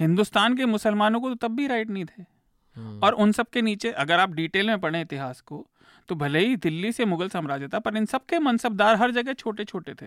हिंदुस्तान 0.00 0.56
के 0.56 0.66
मुसलमानों 0.66 1.20
को 1.20 1.34
तो 1.34 1.48
तब 1.48 1.54
भी 1.54 1.66
राइट 1.66 1.90
नहीं 1.90 2.04
थे। 2.04 2.24
हम्म। 2.76 3.00
और 3.04 3.12
उन 3.12 3.32
सब 3.32 3.46
के 3.46 3.62
नीचे 3.62 3.90
अगर 3.90 4.20
आप 4.20 4.30
डिटेल 4.30 4.66
में 4.66 4.80
पढ़ें 4.80 5.00
इतिहास 5.00 5.40
को 5.40 5.66
तो 6.08 6.14
भले 6.14 6.40
ही 6.40 6.56
दिल्ली 6.58 6.92
से 6.92 7.04
मुगल 7.04 7.28
साम्राज्य 7.28 7.68
था 7.68 7.78
पर 7.78 7.96
इन 7.96 8.06
सबके 8.06 8.38
मनसबदार 8.40 8.96
हर 8.96 9.10
जगह 9.12 9.32
छोटे 9.34 9.64
छोटे 9.64 9.94
थे। 9.94 10.06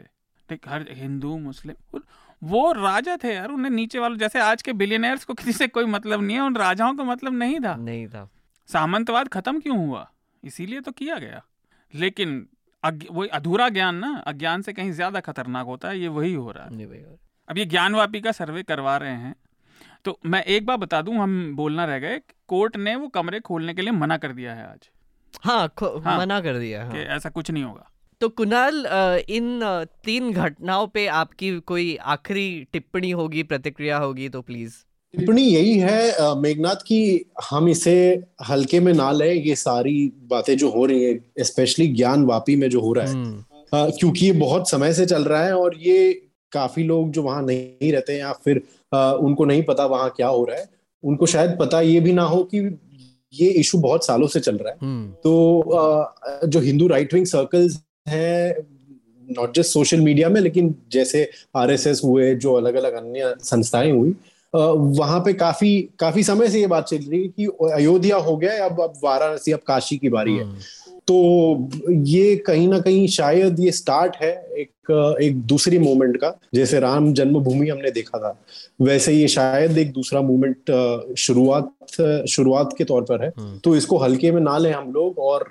ठीक 0.49 0.67
हर 0.67 0.85
हिंदू 0.91 1.37
मुस्लिम 1.39 1.99
वो 2.41 2.71
राजा 2.73 3.17
थे 3.23 3.33
यार 3.33 3.51
उन्हें 3.51 3.71
नीचे 3.71 3.99
वाले 3.99 4.15
जैसे 4.17 4.39
आज 4.41 4.61
के 4.61 4.73
बिलियनर्स 4.73 5.25
को 5.25 5.33
किसी 5.33 5.51
से 5.53 5.67
कोई 5.69 5.85
मतलब 5.87 6.21
नहीं 6.21 6.35
है 6.35 6.41
उन 6.43 6.55
राजाओं 6.57 6.93
को 6.95 7.03
मतलब 7.05 7.33
नहीं 7.33 7.59
था। 7.59 7.75
नहीं 7.77 8.07
था। 8.07 8.27
सामंतवाद 8.69 9.27
खत्म 9.27 9.59
क्यों 9.59 9.77
हुआ? 9.77 10.09
इसीलिए 10.43 10.81
तो 10.81 10.91
किया 10.93 11.17
गया। 11.17 11.41
लेकिन 11.93 12.45
वही 12.83 13.27
अधूरा 13.29 13.67
ज्ञान 13.69 13.95
ना 13.95 14.11
अज्ञान 14.27 14.61
से 14.61 14.73
कहीं 14.73 14.91
ज़्यादा 14.91 15.19
खतरनाक 15.19 15.65
होता 15.65 15.89
है 15.89 15.99
ये 15.99 16.07
वही 16.09 16.33
हो 16.33 16.51
रहा 16.51 16.65
है। 16.65 17.17
अब 17.49 17.57
ये 17.57 17.65
ज्ञानवापी 17.65 18.21
का 18.21 18.31
सर्वे 18.31 18.63
करवा 18.63 18.95
रहे 18.97 19.15
हैं। 19.15 19.35
तो 20.05 20.17
मैं 20.25 20.43
एक 20.45 20.65
बार 20.65 20.77
बता 20.77 21.01
दूँ 21.01 21.15
हम 21.17 21.55
बोलना 21.55 21.85
रह 21.85 21.99
गए 21.99 22.21
कोर्ट 22.47 22.77
ने 22.77 22.95
वो 22.95 23.07
कमरे 23.09 23.39
खोलने 23.41 23.73
के 23.73 23.81
लिए 23.81 23.91
मना 23.93 24.17
कर 24.17 24.31
दिया 24.33 24.53
है 24.53 24.65
आज। 24.67 24.89
हाँ, 25.39 25.73
हाँ। 25.81 26.17
मना 26.19 26.39
कर 26.41 26.57
दिया 26.59 26.83
हाँ. 26.83 26.91
कि 26.91 26.99
ऐसा 26.99 27.29
कुछ 27.29 27.51
नहीं 27.51 27.63
होगा। 27.63 27.87
तो 28.21 28.29
कुणाल 28.29 28.85
इन 29.29 29.59
तीन 30.05 30.31
घटनाओं 30.33 30.87
पे 30.87 31.05
आपकी 31.07 31.59
कोई 31.59 31.95
आखिरी 31.95 32.67
टिप्पणी 32.73 33.11
होगी 33.11 33.43
प्रतिक्रिया 33.43 33.97
होगी 33.97 34.29
तो 34.29 34.41
प्लीज़ 34.41 34.73
टिप्पणी 35.13 35.41
यही 35.41 35.77
है 35.79 36.35
मेघनाथ 36.41 36.75
की 36.75 37.25
हम 37.49 37.69
इसे 37.69 37.95
हल्के 38.49 38.79
में 38.79 38.93
ना 38.93 39.11
लें 39.11 39.33
ये 39.33 39.55
सारी 39.55 40.11
बातें 40.23 40.57
जो 40.57 40.69
हो 40.69 40.85
रही 40.85 41.03
है 41.03 41.43
स्पेशली 41.43 41.87
ज्ञान 41.87 42.25
वापी 42.25 42.55
में 42.55 42.69
जो 42.69 42.81
हो 42.81 42.93
रहा 42.93 43.05
है। 43.05 43.13
हम्म। 43.13 43.43
क्योंकि 43.73 44.25
ये 44.25 44.31
बहुत 44.31 44.69
समय 44.69 44.93
से 44.93 45.05
चल 45.05 45.23
रहा 45.23 45.43
है 45.43 45.57
और 45.57 45.75
ये 45.77 46.13
काफ़ी 46.51 46.83
लोग 46.83 47.11
जो 47.11 47.23
वहाँ 47.23 47.41
नहीं 47.41 47.91
रहते 47.91 48.13
हैं 48.13 48.19
या 48.19 48.31
फिर 48.45 48.61
आ, 48.93 49.11
उनको 49.11 49.45
नहीं 49.45 49.63
पता 49.63 49.85
वहाँ 49.85 50.09
क्या 50.09 50.27
हो 50.27 50.45
रहा 50.45 50.57
है। 50.57 50.69
उनको 51.03 51.25
शायद 51.25 51.57
पता 51.59 51.81
ये 51.81 51.99
भी 51.99 52.13
ना 52.13 52.23
हो 52.23 52.43
कि 52.43 52.59
ये 53.33 53.47
इशू 53.49 53.77
बहुत 53.77 54.05
सालों 54.05 54.27
से 54.27 54.39
चल 54.39 54.57
रहा 54.57 54.71
है 54.71 54.77
hmm. 54.77 55.23
तो 55.23 56.47
जो 56.47 56.59
हिंदू 56.59 56.87
राइट 56.87 57.13
विंग 57.13 57.25
सर्कल्स 57.25 57.79
हैं 58.07 58.55
नॉट 59.27 59.55
जस्ट 59.55 59.71
सोशल 59.71 60.01
मीडिया 60.01 60.29
में 60.29 60.41
लेकिन 60.41 60.75
जैसे 60.91 61.29
आरएसएस 61.55 62.01
हुए 62.03 62.33
जो 62.35 62.53
अलग 62.53 62.75
अलग 62.75 62.93
अन्य 62.93 63.33
संस्थाएँ 63.43 63.91
हुई 63.91 64.15
वहाँ 64.53 65.19
पे 65.19 65.33
काफ़ी 65.33 65.81
काफ़ी 65.99 66.23
समय 66.23 66.49
से 66.49 66.59
ये 66.59 66.67
बात 66.67 66.87
चल 66.87 66.97
रही 66.97 67.21
है 67.21 67.27
कि 67.27 67.45
अयोध्या 67.73 68.17
हो 68.17 68.35
गया 68.37 68.65
अब 68.65 68.81
अब 68.81 68.93
वाराणसी 69.03 69.51
अब 69.51 69.59
काशी 69.67 69.97
की 69.97 70.09
बारी 70.09 70.35
है 70.35 70.43
हम्म। 70.43 70.57
तो 71.07 71.69
ये 72.07 72.35
कहीं 72.45 72.67
ना 72.67 72.79
कहीं 72.79 73.07
शायद 73.09 73.59
ये 73.59 73.71
स्टार्ट 73.71 74.15
है 74.21 74.31
एक 74.59 74.69
एक 75.21 75.35
दूसरी 75.47 75.77
मूवमेंट 75.79 76.17
का। 76.17 76.33
जैसे 76.55 76.79
राम 76.79 77.11
जन्मभूमि 77.13 77.67
हमने 77.69 77.91
देखा 77.91 78.19
था 78.19 78.35
वैसे 78.81 79.13
ये 79.13 79.27
शायद 79.27 79.77
एक 79.77 79.91
दूसरा 79.91 80.21
मूवमेंट 80.21 80.71
शुरुआत 81.19 81.71
शुरुआत 82.29 82.73
के 82.77 82.83
तौर 82.83 83.01
पर 83.03 83.23
है। 83.23 83.31
हम्म। 83.37 83.57
तो 83.63 83.75
इसको 83.75 83.97
हल्के 83.97 84.31
में 84.31 84.41
ना 84.41 84.57
लें 84.57 84.71
हम 84.71 84.91
लोग 84.93 85.19
और 85.19 85.47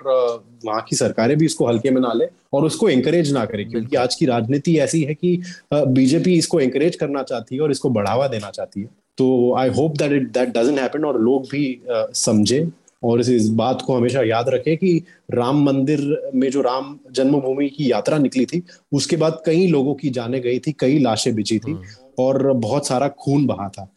वहाँ 0.65 0.81
की 0.89 0.95
सरकारें 0.95 1.37
भी 1.37 1.45
इसको 1.45 1.67
हल्के 1.67 1.91
में 1.91 2.01
ना 2.01 2.13
लें 2.13 2.27
और 2.53 2.65
उसको 2.65 2.89
एंकरेज 2.89 3.31
ना 3.33 3.45
करें 3.45 3.69
क्योंकि 3.69 3.95
आज 3.95 4.15
की 4.15 4.25
राजनीति 4.25 4.77
ऐसी 4.79 5.03
है 5.03 5.13
कि 5.13 5.41
बीजेपी 5.73 6.33
इसको 6.37 6.59
एंकरेज 6.59 6.95
करना 6.95 7.23
चाहती 7.23 7.55
है 7.55 7.61
और 7.61 7.71
इसको 7.71 7.89
बढ़ावा 7.89 8.27
देना 8.27 8.49
चाहती 8.49 8.81
है। 8.81 8.89
तो 9.17 9.55
I 9.57 9.69
hope 9.69 9.97
that 9.97 10.11
it 10.11 10.31
that 10.33 10.57
doesn't 10.57 10.79
happen 10.79 11.05
और 11.05 11.21
लोग 11.21 11.47
भी 11.51 11.81
समझे। 11.89 12.67
और 13.03 13.19
इस, 13.19 13.29
इस 13.29 13.47
बात 13.49 13.81
को 13.81 13.95
हमेशा 13.95 14.21
याद 14.21 14.49
रखें 14.49 14.75
कि 14.77 15.03
राम 15.31 15.63
मंदिर 15.63 16.31
में 16.35 16.49
जो 16.51 16.61
राम 16.61 16.97
जन्मभूमि 17.11 17.69
की 17.69 17.91
यात्रा 17.91 18.17
निकली 18.17 18.45
थी 18.45 18.63
उसके 18.93 19.17
बाद 19.17 19.41
कई 19.45 19.67
लोगों 19.67 19.95
की 19.95 20.09
जाने 20.09 20.39
गई 20.39 20.59
थी 20.59 20.71
कई 20.79 20.99
लाशें 20.99 21.33
बिछी 21.35 21.59
थी 21.59 21.71
हम्म। 21.71 21.83
और 22.19 22.51
बहुत 22.53 22.87
सारा 22.87 23.07
खून 23.19 23.45
बहा 23.45 23.67
था 23.69 23.91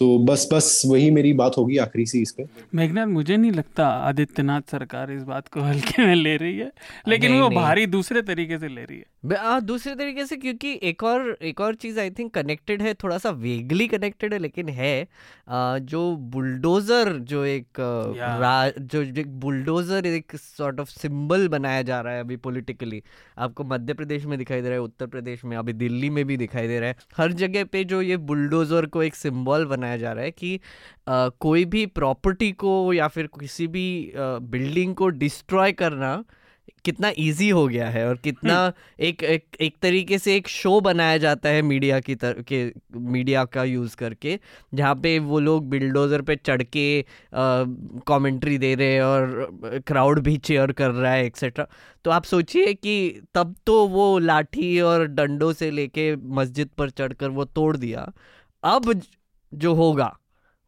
तो 0.00 0.18
बस 0.18 0.48
बस 0.52 0.82
वही 0.86 1.10
मेरी 1.10 1.32
बात 1.32 1.56
होगी 1.56 1.76
आखिरी 1.76 2.04
सी 2.06 2.20
इस 2.22 2.32
पे। 2.32 2.44
मेघनाथ 2.74 3.06
मुझे 3.06 3.36
नहीं 3.36 3.50
लगता 3.52 3.86
आदित्यनाथ 3.86 4.70
सरकार 4.70 5.10
इस 5.12 5.22
बात 5.22 5.48
को 5.48 5.60
हल्के 5.60 6.06
में 6.06 6.14
ले 6.14 6.36
रही 6.36 6.58
है 6.58 6.70
लेकिन 7.08 7.30
नहीं, 7.30 7.40
वो 7.40 7.48
नहीं। 7.48 7.58
भारी 7.58 7.86
दूसरे 7.86 8.22
तरीके 8.22 8.58
से 8.58 8.68
ले 8.68 8.84
रही 8.84 8.98
है। 8.98 9.36
आ, 9.36 9.60
दूसरे 9.60 9.94
तरीके 9.94 10.24
से 10.26 10.36
क्योंकि 10.36 10.78
एक 10.82 11.02
और 11.02 11.36
एक 11.42 11.60
और 11.60 11.74
चीज़ 11.74 12.00
आई 12.00 12.10
थिंक 12.10 12.32
कनेक्टेड 12.34 12.82
है 12.82 12.94
थोड़ा 12.94 13.18
सा 13.18 13.30
वेगली 13.30 13.86
कनेक्टेड 13.88 14.32
है 14.32 14.38
लेकिन 14.38 14.68
है 14.68 15.08
आ, 15.48 15.78
जो 15.78 16.16
बुलडोजर 16.16 17.12
जो 17.12 17.44
एक 17.44 17.80
रा, 17.80 18.70
जो 18.80 19.02
एक 19.02 19.40
बुलडोजर 19.40 20.06
एक 20.06 20.36
सॉर्ट 20.36 20.80
ऑफ़ 20.80 20.88
सिंबल 20.90 21.48
बनाया 21.48 21.82
जा 21.82 22.00
रहा 22.00 22.14
है 22.14 22.20
अभी 22.20 22.36
पोलिटिकली 22.36 23.02
आपको 23.38 23.64
मध्य 23.64 23.94
प्रदेश 23.94 24.24
में 24.24 24.38
दिखाई 24.38 24.60
दे 24.60 24.68
रहा 24.68 24.74
है 24.74 24.82
उत्तर 24.82 25.06
प्रदेश 25.06 25.44
में 25.44 25.56
अभी 25.56 25.72
दिल्ली 25.72 26.10
में 26.10 26.24
भी 26.24 26.36
दिखाई 26.36 26.68
दे 26.68 26.80
रहा 26.80 26.88
है। 26.88 26.96
हर 27.16 27.32
जगह 27.32 27.64
पे 27.64 27.84
जो 27.84 28.02
ये 28.02 28.16
बुलडोजर 28.16 28.86
को 28.86 29.02
एक 29.02 29.14
सिम्बॉल 29.14 29.66
बनाया 29.66 29.89
बनाया 29.90 29.96
जा 29.98 30.12
रहा 30.12 30.24
है 30.24 30.30
कि 30.32 30.58
आ, 31.08 31.28
कोई 31.40 31.64
भी 31.66 31.86
प्रॉपर्टी 31.88 32.52
को 32.54 32.92
या 32.92 33.08
फिर 33.08 33.28
किसी 33.38 33.66
भी 33.68 33.86
आ, 34.08 34.38
बिल्डिंग 34.40 34.94
को 34.94 35.08
डिस्ट्रॉय 35.18 35.72
करना 35.74 36.22
कितना 36.84 37.10
इजी 37.18 37.48
हो 37.50 37.66
गया 37.68 37.88
है 37.90 38.06
और 38.08 38.16
कितना 38.16 38.54
हम्म। 38.56 39.04
एक 39.04 39.22
एक 39.24 39.56
एक 39.60 39.74
तरीके 39.82 40.18
से 40.18 40.36
एक 40.36 40.48
शो 40.48 40.80
बनाया 40.80 41.16
जाता 41.18 41.48
है 41.48 41.62
मीडिया 41.62 41.98
की 42.00 42.14
तरह 42.14 42.42
के 42.42 42.60
मीडिया 43.08 43.44
का 43.46 43.64
यूज़ 43.64 43.96
करके 43.96 44.38
जहाँ 44.74 44.94
पे 44.96 45.18
वो 45.20 45.40
लोग 45.40 45.68
बिल्डोज़र 45.70 46.22
पे 46.22 46.36
चढ़ 46.38 46.62
के 46.68 46.86
कमेंट्री 48.08 48.58
दे 48.58 48.74
रहे 48.74 48.92
हैं 48.92 49.02
और 49.02 49.80
क्राउड 49.86 50.20
भी 50.20 50.36
चेयर 50.40 50.72
कर 50.72 50.90
रहा 50.92 51.12
है 51.12 51.24
एक्सेट्रा 51.26 51.66
तो 52.04 52.10
आप 52.10 52.24
सोचिए 52.24 52.74
कि 52.74 52.96
तब 53.34 53.54
तो 53.66 53.86
वो 53.88 54.18
लाठी 54.20 54.80
और 54.82 55.06
डंडों 55.12 55.52
से 55.52 55.70
लेके 55.70 56.14
मस्जिद 56.34 56.68
पर 56.78 56.90
चढ़कर 56.92 57.28
वो 57.30 57.44
तोड़ 57.46 57.76
दिया 57.76 58.10
अब 58.62 58.92
जो 59.52 59.74
होगा 59.74 60.16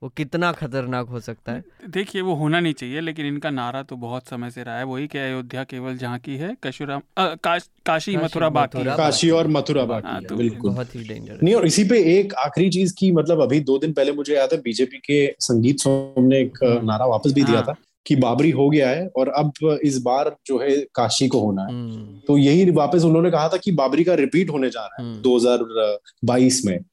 वो 0.02 0.08
कितना 0.08 0.50
खतरनाक 0.52 1.08
हो 1.08 1.20
सकता 1.20 1.52
है 1.52 1.90
देखिए 1.90 2.22
वो 2.22 2.34
होना 2.34 2.60
नहीं 2.60 2.72
चाहिए 2.72 3.00
लेकिन 3.00 3.26
इनका 3.26 3.50
नारा 3.50 3.82
तो 3.82 3.96
बहुत 3.96 4.28
समय 4.28 4.50
से 4.50 4.62
रहा 4.62 4.78
है 4.78 4.84
वही 4.84 5.06
कि 5.06 5.18
अयोध्या 5.18 5.64
केवल 5.64 5.96
जहाँ 5.96 6.18
की 6.18 6.36
है 6.36 6.56
कशुरा 6.64 7.00
काश, 7.18 7.68
काशी 7.86 8.16
मथुरा 8.16 8.48
बाकी 8.48 8.84
काशी 8.84 9.30
और 9.30 9.48
मथुरा 9.48 9.84
बाकी 9.84 10.08
हाँ, 10.08 10.22
तो 10.22 10.36
बिल्कुल 10.36 10.70
बहुत 10.70 10.94
ही 10.96 11.04
डेंजर 11.04 11.38
नहीं 11.42 11.54
और 11.54 11.66
इसी 11.66 11.84
पे 11.84 12.02
एक 12.18 12.34
आखिरी 12.38 12.70
चीज़ 12.70 12.94
की 12.98 13.12
मतलब 13.12 13.42
अभी 13.42 13.60
दो 13.60 13.78
दिन 13.78 13.92
पहले 13.92 14.12
मुझे 14.12 14.34
याद 14.34 14.52
है 14.52 14.60
बीजेपी 14.60 14.98
के 15.00 15.26
संगीत 15.40 15.80
सोम 15.80 16.24
ने 16.24 16.40
एक 16.40 16.58
हम्म। 16.64 16.86
नारा 16.86 17.06
वापस 17.06 17.32
भी 17.32 17.42
दिया 17.42 17.58
हाँ। 17.58 17.66
था 17.66 17.76
कि 18.06 18.16
बाबरी 18.16 18.50
हो 18.50 18.68
गया 18.70 18.88
है 18.90 19.06
और 19.16 19.28
अब 19.28 19.78
इस 19.82 19.98
बार 20.02 20.36
जो 20.46 20.58
है 20.58 20.76
काशी 20.94 21.28
को 21.28 21.40
होना 21.40 21.62
है 21.62 21.68
हम्म। 21.68 22.20
तो 22.26 22.38
यही 22.38 22.70
वापस 22.72 23.04
उन्होंने 23.04 23.30
कहा 23.30 23.48
था 23.48 23.56
कि 23.56 23.72
बाबरी 23.72 24.04
का 24.04 24.14
रिपीट 24.16 24.50
होने 24.50 24.70
जा 24.70 24.80
रहा 24.82 25.02
है 25.02 25.20
2022 25.22 26.60
हम्म। 26.60 26.70
में 26.70 26.84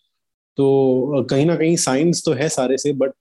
तो 0.60 1.26
कहीं 1.30 1.45
ना 1.45 1.56
कहीं 1.56 1.76
साइंस 1.76 2.22
तो 2.26 2.34
है 2.34 2.49
सारे 2.49 2.77
से 2.77 2.94
बट 2.94 3.11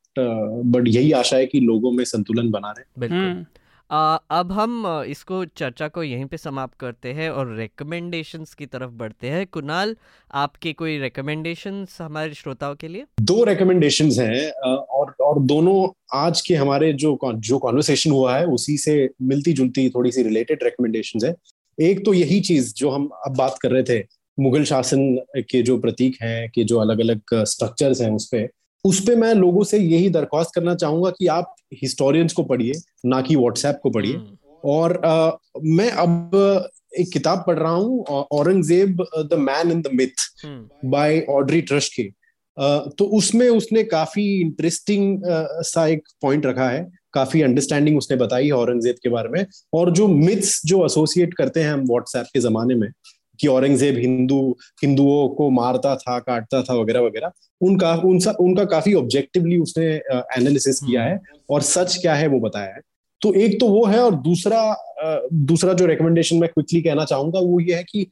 बट 0.67 0.85
यही 0.89 1.13
आशा 1.13 1.37
है 1.37 1.47
कि 1.47 1.61
लोगों 1.61 1.93
में 1.93 2.05
संतुलन 2.05 2.51
बना 2.51 2.71
रहे। 2.71 2.85
बिल्कुल। 2.99 3.19
हम्म। 3.19 3.47
आ, 3.91 4.17
अब 4.31 4.53
हम 4.53 5.03
इसको 5.09 5.45
चर्चा 5.45 5.89
को 5.89 6.03
यहीं 6.03 6.25
पे 6.25 6.37
समाप्त 6.37 6.75
करते 6.81 7.13
हैं 7.13 7.31
और 7.31 7.55
रिकमेंडेशंस 7.57 8.55
की 8.55 8.67
तरफ़ 8.67 8.91
बढ़ते 8.91 9.27
हैं। 9.27 9.47
कुणाल 9.47 9.97
आपके 10.35 10.73
कोई 10.73 10.99
रिकमेंडेशंस 10.99 11.99
हमारे 12.01 12.35
श्रोताओं 12.35 12.75
के 12.75 12.89
लिए? 12.89 13.05
दो 13.21 13.45
रिकमेंडेशंस 13.45 14.19
हैं 14.19 14.51
और 14.97 15.15
और 15.21 15.41
दोनों 15.43 15.79
आज 16.15 16.41
के 16.41 16.55
हमारे 16.55 16.93
जो 16.93 17.19
जो 17.25 17.59
कॉन्वर्सेशन 17.59 18.11
हुआ 18.11 18.37
है 18.37 18.47
उसी 18.47 18.77
से 18.79 19.09
मिलती 19.23 19.53
जुलती 19.53 19.91
थोड़ी 19.91 20.13
सी 20.13 20.23
रिलेटेड 20.23 20.59
रिकमेंडेशंस 20.63 21.25
है। 21.25 21.35
एक 21.81 22.05
तो 22.05 22.15
यही 22.15 22.41
चीज़ 22.41 22.75
जो 22.75 22.91
हम 22.91 23.11
अब 23.27 23.37
बात 23.37 23.59
कर 23.63 23.71
रहे 23.71 23.83
थे 23.83 24.18
मुगल 24.39 24.65
शासन 24.65 25.17
के 25.51 25.63
जो 25.63 25.77
प्रतीक 25.79 26.17
हैं 26.23 26.49
के 26.55 26.65
जो 26.65 26.79
अलग 26.79 27.01
अलग 27.01 27.21
स्ट्रक्चर्स 27.45 28.01
हैं 28.01 28.11
उस 28.11 28.27
पर 28.27 28.49
उस 28.85 29.01
पर 29.01 29.17
मैं 29.17 29.33
लोगों 29.35 29.65
से 29.65 29.79
यही 29.79 30.09
दरख्वास्त 30.11 30.51
करना 30.55 30.75
चाहूँगा 30.75 31.11
कि 31.11 31.27
आप 31.27 31.55
हिस्टोरियंस 31.83 32.33
को 32.33 32.43
पढ़िए 32.43 32.73
ना 33.05 33.21
कि 33.21 33.37
व्हाट्सएप 33.37 33.81
को 33.83 33.91
पढ़िए। 33.91 34.15
हम्म। 34.15 34.37
और 34.65 35.01
आ, 35.05 35.31
मैं 35.59 35.91
अब 35.91 36.69
एक 36.99 37.11
किताब 37.13 37.43
पढ़ 37.47 37.59
रहा 37.59 37.73
हूँ 37.73 38.05
Aurangzeb 38.05 39.05
the 39.31 39.39
man 39.41 39.71
in 39.73 39.83
the 39.83 39.91
myth 39.95 40.27
by 40.85 41.21
Audrey 41.31 41.61
Truschke 41.63 41.93
के। 41.97 42.09
तो 42.91 43.05
उसमें 43.17 43.49
उसने 43.49 43.83
काफ़ी 43.87 44.25
इंटरेस्टिंग 44.41 45.21
सा 45.65 45.87
एक 45.87 46.09
पॉइंट 46.23 46.47
रखा 46.47 46.69
है 46.69 46.87
काफ़ी 47.15 47.43
अंडरस्टैंडिंग 47.43 47.99
उसने 47.99 48.17
बताई 48.17 48.47
है 48.47 48.53
औरंगज़ेब 48.53 48.97
के 49.03 49.09
बारे 49.09 49.29
में। 49.29 49.45
और 49.75 49.91
जो 49.91 50.09
मिथ्स 50.09 50.61
जो 50.67 50.85
एसोसिएट 50.87 51.35
करते 51.35 51.63
हैं 51.63 51.73
हम 51.73 51.85
व्हाट्सएप 51.89 52.27
के 52.35 52.41
जमाने 52.41 52.75
में 52.75 52.89
कि 53.41 53.49
औरंगज़ेब 53.49 53.99
हिंदू 53.99 54.41
हिंदुओं 54.83 55.29
को 55.29 55.51
मारता 55.51 55.95
था 55.97 56.19
काटता 56.19 56.63
था 56.63 56.75
वगैरह 56.75 57.01
वगैरह 57.01 57.33
उनका 57.61 57.95
उनसा 58.05 58.35
उनका 58.41 58.65
काफ़ी 58.65 58.95
ऑब्जेक्टिवली 58.95 59.59
उसने 59.59 59.87
एनालिसिस 60.39 60.81
किया 60.81 61.03
है। 61.03 61.19
और 61.51 61.63
सच 61.63 61.97
क्या 61.97 62.15
है 62.15 62.27
वो 62.29 62.41
बताया 62.41 62.75
है। 62.75 62.81
तो 63.23 63.33
एक 63.35 63.59
तो 63.61 63.69
वो 63.69 63.85
है 63.87 63.99
और 63.99 64.15
दूसरा 64.15 64.61
दूसरा 65.33 65.73
जो 65.73 65.87
रिकमेंडेशन 65.87 66.37
मैं 66.37 66.49
क्विकली 66.49 66.81
कहना 66.83 67.05
चाहूँगा 67.05 67.41
वो 67.41 67.59
ये 67.61 67.75
है 67.75 67.85
कि 67.85 68.07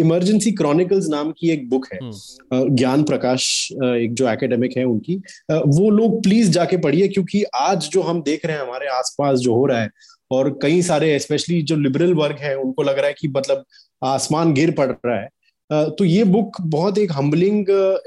इमरजेंसी 0.00 0.52
क्रॉनिकल्स 0.52 1.08
नाम 1.08 1.30
की 1.30 1.50
एक 1.50 1.68
बुक 1.70 1.86
है। 1.92 1.98
हम्म। 1.98 2.74
ज्ञान 2.76 3.02
प्रकाश 3.02 3.46
एक 3.72 4.14
जो 4.14 4.28
एकेडमिक 4.28 4.76
है 4.76 4.84
उनकी 4.84 5.16
वो 5.52 5.90
लोग 5.90 6.22
प्लीज़ 6.22 6.50
जाके 6.50 6.76
पढ़िए 6.76 7.08
क्योंकि 7.08 7.42
आज 7.54 7.88
जो 7.92 8.02
हम 8.02 8.22
देख 8.22 8.46
रहे 8.46 8.56
हैं 8.56 8.62
हमारे 8.62 8.88
आसपास 8.88 9.38
जो 9.38 9.54
हो 9.54 9.64
रहा 9.66 9.80
है 9.80 9.90
और 10.30 10.58
कई 10.62 10.82
सारे 10.82 11.18
स्पेशली 11.18 11.62
जो 11.62 11.76
लिबरल 11.76 12.14
वर्ग 12.14 12.36
है 12.40 12.54
उनको 12.58 12.82
लग 12.82 12.98
रहा 12.98 13.06
है 13.06 13.14
कि 13.20 13.28
मतलब 13.28 13.64
आसमान 14.02 14.52
गिर 14.54 14.70
पड़ 14.70 14.90
रहा 14.90 15.20
है। 15.20 15.28
तो 15.90 16.04
ये 16.04 16.24
बुक 16.24 16.60
बहुत 16.62 16.98
एक 16.98 17.12
हम्बलिंग 17.12 17.66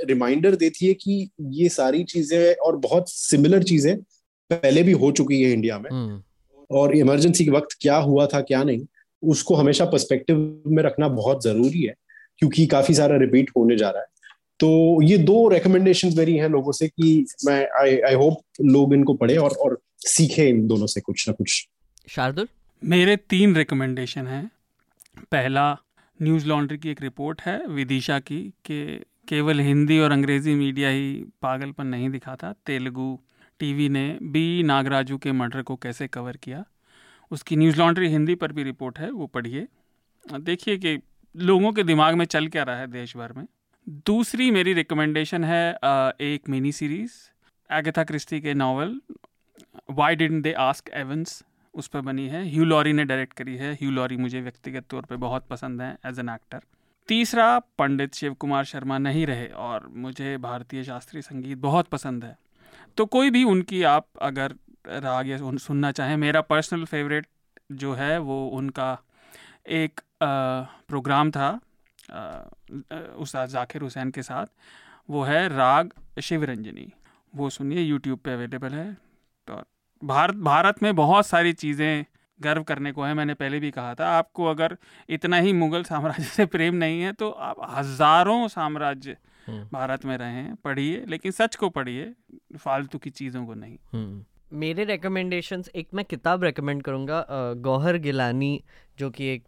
रिमाइंडर 0.09 0.55
देती 0.55 0.87
है 0.87 0.93
कि 0.93 1.29
ये 1.41 1.69
सारी 1.69 2.03
चीज़ें 2.03 2.53
और 2.55 2.75
बहुत 2.77 3.09
सिमिलर 3.09 3.63
चीज़ें 3.63 3.95
पहले 4.51 4.83
भी 4.83 4.91
हो 4.91 5.11
चुकी 5.11 5.41
है 5.43 5.51
इंडिया 5.51 5.79
में। 5.79 5.89
हम्म। 5.91 6.21
और 6.69 6.95
इमरजेंसी 6.95 7.45
के 7.45 7.51
वक्त 7.51 7.77
क्या 7.81 7.95
हुआ 7.97 8.25
था 8.25 8.41
क्या 8.41 8.63
नहीं 8.63 8.85
उसको 9.23 9.55
हमेशा 9.55 9.85
पर्सपेक्टिव 9.85 10.61
में 10.67 10.81
रखना 10.83 11.07
बहुत 11.07 11.43
ज़रूरी 11.43 11.81
है 11.81 11.93
क्योंकि 12.37 12.65
काफ़ी 12.65 12.93
सारा 12.93 13.15
रिपीट 13.17 13.49
होने 13.57 13.75
जा 13.77 13.89
रहा 13.89 14.01
है। 14.01 14.07
तो 14.59 15.01
ये 15.01 15.17
दो 15.17 15.47
रिकमेंडेशंस 15.49 16.17
मेरी 16.17 16.35
हैं 16.35 16.49
लोगों 16.49 16.71
से 16.71 16.87
कि 16.87 17.25
मैं 17.45 17.59
आई 17.79 17.99
आई 17.99 18.13
होप 18.13 18.41
लोग 18.61 18.93
इनको 18.93 19.13
पढ़े 19.13 19.35
और 19.37 19.51
और 19.51 19.77
सीखे 20.05 20.47
इन 20.49 20.65
दोनों 20.67 20.87
से 20.87 21.01
कुछ 21.01 21.27
ना 21.29 21.33
कुछ। 21.33 21.67
शार्दुल? 22.07 22.47
मेरे 22.81 23.15
तीन 23.29 23.55
रिकमेंडेशन 23.55 24.27
हैं। 24.27 24.49
पहला 25.31 25.77
न्यूज़ 26.19 26.47
लॉन्ड्री 26.47 26.77
की 26.77 26.89
एक 26.89 27.01
रिपोर्ट 27.01 27.41
है, 27.41 27.65
विदिशा 27.67 28.19
की, 28.19 28.41
कि 28.65 29.03
केवल 29.27 29.59
हिंदी 29.59 29.99
और 29.99 30.11
अंग्रेज़ी 30.11 30.55
मीडिया 30.55 30.89
ही 30.89 31.25
पागलपन 31.41 31.87
नहीं 31.87 32.09
दिखाता। 32.09 32.53
तेलुगु 32.65 33.19
टीवी 33.59 33.89
ने 33.89 34.07
बी. 34.23 34.63
नागराजू 34.63 35.17
के 35.17 35.31
मर्डर 35.31 35.61
को 35.61 35.75
कैसे 35.75 36.07
कवर 36.07 36.37
किया? 36.37 36.63
उसकी 37.31 37.55
न्यूज़ 37.55 37.77
लॉन्ड्री 37.79 38.07
हिंदी 38.09 38.35
पर 38.35 38.51
भी 38.51 38.63
रिपोर्ट 38.63 38.99
है, 38.99 39.11
वो 39.11 39.27
पढ़िए। 39.27 39.67
देखिए 40.23 40.77
कि 40.77 40.97
लोगों 41.35 41.71
के 41.71 41.83
दिमाग 41.83 42.15
में 42.15 42.25
चल 42.25 42.47
क्या 42.47 42.63
रहा 42.63 42.77
है 42.77 42.87
देश 42.87 43.15
भर 43.17 43.33
में। 43.33 43.45
दूसरी 44.05 44.49
मेरी 44.51 44.73
रिकमेंडेशन 44.73 45.43
है 45.43 45.71
एक 46.21 46.49
मिनी 46.49 46.71
सीरीज़ 46.71 47.13
एगथा 47.69 48.03
क्रिस्टी 48.03 48.39
के 48.41 48.53
novel 48.53 48.99
why 49.89 50.15
didn't 50.15 50.43
they 50.43 50.53
ask 50.53 50.89
Evans 50.93 51.43
उस 51.73 51.87
पर 51.87 52.01
बनी 52.01 52.27
है। 52.27 52.43
ह्यू 52.45 52.65
लॉरी 52.65 52.93
ने 52.93 53.05
डायरेक्ट 53.05 53.33
करी 53.33 53.55
है। 53.57 53.73
ह्यू 53.73 53.91
लॉरी 53.91 54.17
मुझे 54.17 54.41
व्यक्तिगत 54.41 54.85
तौर 54.89 55.05
पे 55.05 55.15
बहुत 55.17 55.47
पसंद 55.47 55.81
है 55.81 55.97
एज 56.05 56.19
एन 56.19 56.29
एक्टर 56.29 56.61
तीसरा, 57.09 57.59
पंडित 57.59 58.13
शिव 58.13 58.33
कुमार 58.33 58.63
शर्मा 58.65 58.97
नहीं 58.97 59.25
रहे 59.27 59.45
और 59.47 59.87
मुझे 59.97 60.37
भारतीय 60.37 60.83
शास्त्रीय 60.83 61.21
संगीत 61.21 61.57
बहुत 61.57 61.87
पसंद 61.87 62.23
है। 62.23 62.37
तो 62.97 63.05
कोई 63.07 63.29
भी 63.29 63.43
उनकी 63.45 63.81
आप 63.85 64.07
अगर 64.21 64.55
राग 64.87 65.27
या 65.27 65.37
सुनना 65.57 65.91
चाहें, 65.91 66.15
मेरा 66.17 66.41
पर्सनल 66.43 66.85
फेवरेट 66.85 67.27
जो 67.71 67.93
है 67.93 68.17
वो 68.19 68.45
उनका 68.49 68.97
एक 69.69 70.01
प्रोग्राम 70.21 71.31
था 71.31 71.49
उस 73.17 73.35
जाकिर 73.35 73.81
हुसैन 73.81 74.11
के 74.11 74.21
साथ। 74.23 74.45
वो 75.09 75.23
है 75.23 75.47
राग 75.49 75.91
शिवरंजनी। 76.21 76.91
वो 77.33 77.49
सुनिए 77.49 77.81
यूट्यूब 77.81 78.19
पे 78.19 78.33
अवेलेबल 78.33 78.69
है। 78.71 78.97
भारत 80.01 80.35
भारत 80.43 80.81
में 80.84 80.95
बहुत 80.95 81.27
सारी 81.27 81.53
चीज़ें 81.53 82.05
गर्व 82.39 82.63
करने 82.63 82.91
को 82.91 83.03
है 83.03 83.13
मैंने 83.13 83.34
पहले 83.34 83.59
भी 83.59 83.71
कहा 83.71 83.93
था 83.95 84.07
आपको 84.09 84.45
अगर 84.45 84.77
इतना 85.09 85.38
ही 85.38 85.53
मुगल 85.53 85.84
साम्राज्य 85.84 86.23
से 86.26 86.45
प्रेम 86.47 86.76
नहीं 86.76 87.01
है 87.01 87.11
तो 87.13 87.30
आप 87.30 87.57
हज़ारों 87.69 88.47
साम्राज्य 88.47 89.17
हम्म। 89.47 89.67
भारत 89.73 90.05
में 90.05 90.17
रहे 90.17 90.31
हैं 90.31 90.55
पढ़िए 90.55 91.03
लेकिन 91.07 91.31
सच 91.31 91.55
को 91.55 91.69
पढ़िए 91.69 92.13
फालतू 92.57 92.97
की 92.97 93.09
चीज़ों 93.11 93.45
को 93.45 93.53
नहीं 93.53 93.77
हम्म। 93.93 94.26
मेरे 94.53 94.84
रिकमेंडेशंस 94.84 95.69
एक 95.76 95.88
मैं 95.93 96.05
किताब 96.05 96.43
रेकमेंड 96.43 96.81
करूँगा 96.84 97.26
गौहर 97.59 97.97
गिलानी 97.97 98.61
जो 98.99 99.09
कि 99.09 99.27
एक 99.27 99.47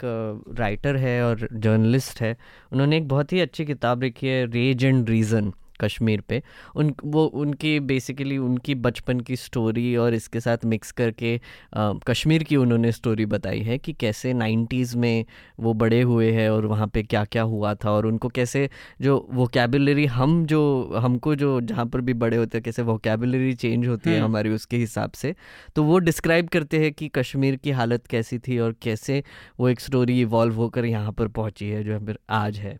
राइटर 0.59 0.95
है 0.97 1.21
और 1.23 1.47
जर्नलिस्ट 1.53 2.21
है 2.21 2.35
उन्होंने 2.71 2.97
एक 2.97 3.07
बहुत 3.07 3.33
ही 3.33 3.39
अच्छी 3.39 3.65
किताब 3.65 4.03
लिखी 4.03 4.27
है 4.27 4.45
रेज 4.47 4.83
एंड 4.85 5.09
रीज़न 5.09 5.51
कश्मीर 5.81 6.21
पे। 6.21 6.41
उन 6.75 6.93
वो 7.05 7.25
उनकी 7.25 7.79
बेसिकली 7.81 8.37
उनकी 8.37 8.75
बचपन 8.77 9.19
की 9.19 9.35
स्टोरी 9.35 9.95
और 9.95 10.13
इसके 10.13 10.39
साथ 10.39 10.65
मिक्स 10.65 10.91
करके 10.91 11.35
आ, 11.77 11.93
कश्मीर 12.07 12.43
की 12.43 12.55
उन्होंने 12.55 12.91
स्टोरी 12.91 13.25
बताई 13.25 13.59
है 13.59 13.77
कि 13.77 13.93
कैसे 13.93 14.33
नाइन्टीज़ 14.33 14.97
में 14.97 15.25
वो 15.59 15.73
बड़े 15.73 16.01
हुए 16.01 16.31
हैं 16.31 16.49
और 16.49 16.65
वहाँ 16.65 16.87
पे 16.87 17.03
क्या 17.03 17.23
क्या 17.25 17.43
हुआ 17.43 17.73
था 17.75 17.91
और 17.91 18.05
उनको 18.05 18.27
कैसे 18.29 18.69
जो 19.01 19.27
वोकेबलरी 19.31 20.05
हम 20.05 20.45
जो 20.45 20.61
हमको 20.95 21.35
जो 21.35 21.59
जहाँ 21.61 21.85
पर 21.85 22.01
भी 22.01 22.13
बड़े 22.13 22.37
होते 22.37 22.57
हैं 22.57 22.63
कैसे 22.63 22.81
वोकेबलरी 22.81 23.53
चेंज 23.53 23.87
होती 23.87 24.09
है 24.09 24.15
हम्म। 24.15 24.25
हमारी 24.25 24.49
उसके 24.49 24.77
हिसाब 24.77 25.11
से। 25.11 25.35
तो 25.75 25.83
वो 25.83 25.97
डिस्क्राइब 25.99 26.47
करते 26.47 26.79
हैं 26.79 26.91
कि 26.93 27.07
कश्मीर 27.07 27.55
की 27.55 27.71
हालत 27.71 28.07
कैसी 28.07 28.39
थी 28.39 28.59
और 28.59 28.75
कैसे 28.81 29.23
वो 29.59 29.69
एक 29.69 29.79
स्टोरी 29.79 30.19
इवॉल्व 30.21 30.55
होकर 30.55 30.85
यहाँ 30.85 31.11
पर 31.11 31.27
पहुँची 31.27 31.69
है 31.69 31.83
जो 31.83 31.99
फिर 31.99 32.19
आज 32.29 32.57
है। 32.59 32.77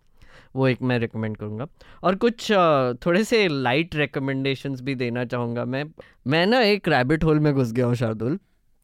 वो 0.55 0.67
एक 0.67 0.81
मैं 0.81 0.99
रिकमेंड 0.99 1.37
करूँगा। 1.37 1.67
और 2.03 2.15
कुछ 2.15 2.51
थोड़े 3.05 3.23
से 3.23 3.47
लाइट 3.47 3.95
रिकमेंडेशंस 3.95 4.81
भी 4.81 4.95
देना 4.95 5.25
चाहूँगा 5.25 5.65
मैं। 5.65 5.83
मैं 6.27 6.45
ना 6.45 6.61
एक 6.61 6.87
रैबिट 6.87 7.23
होल 7.23 7.39
में 7.39 7.53
घुस 7.53 7.71
गया 7.71 7.85
हूँ 7.85 7.95
शार्दुल। 7.95 8.39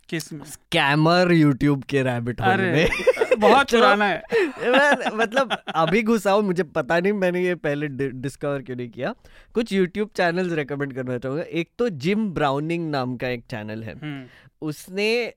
किस 0.10 0.26
स्कैमर 0.30 1.31
यूट्यूब 1.31 1.84
के 1.84 2.03
रैबिट 2.03 2.41
होल 2.41 2.57
में। 2.57 2.89
बहुत 3.39 3.72
पुराना 3.72 4.06
है। 4.06 4.23
मतलब 5.15 5.57
अभी 5.76 6.03
घुसा 6.03 6.31
हूँ 6.31 6.44
मुझे 6.44 6.64
पता 6.64 6.99
नहीं 6.99 7.14
मैंने 7.14 7.44
ये 7.44 7.56
पहले 7.56 7.88
डिस्कवर 8.10 8.61
क्यों 8.61 8.77
नहीं 8.77 8.89
किया। 8.89 9.15
कुछ 9.53 9.73
यूट्यूब 9.73 10.10
चैनल्स 10.15 10.53
रेकमेंड 10.53 10.94
करना 10.94 11.18
चाहूँगा। 11.18 11.44
एक 11.44 11.69
तो 11.77 11.89
जिम 11.89 12.30
ब्राउनिंग 12.30 12.89
नाम 12.91 13.18
का 13.18 13.27
एक 13.27 13.44
चैनल 13.49 13.84
है। 13.84 13.94
हम्म। 13.94 14.26
उसने 14.61 15.34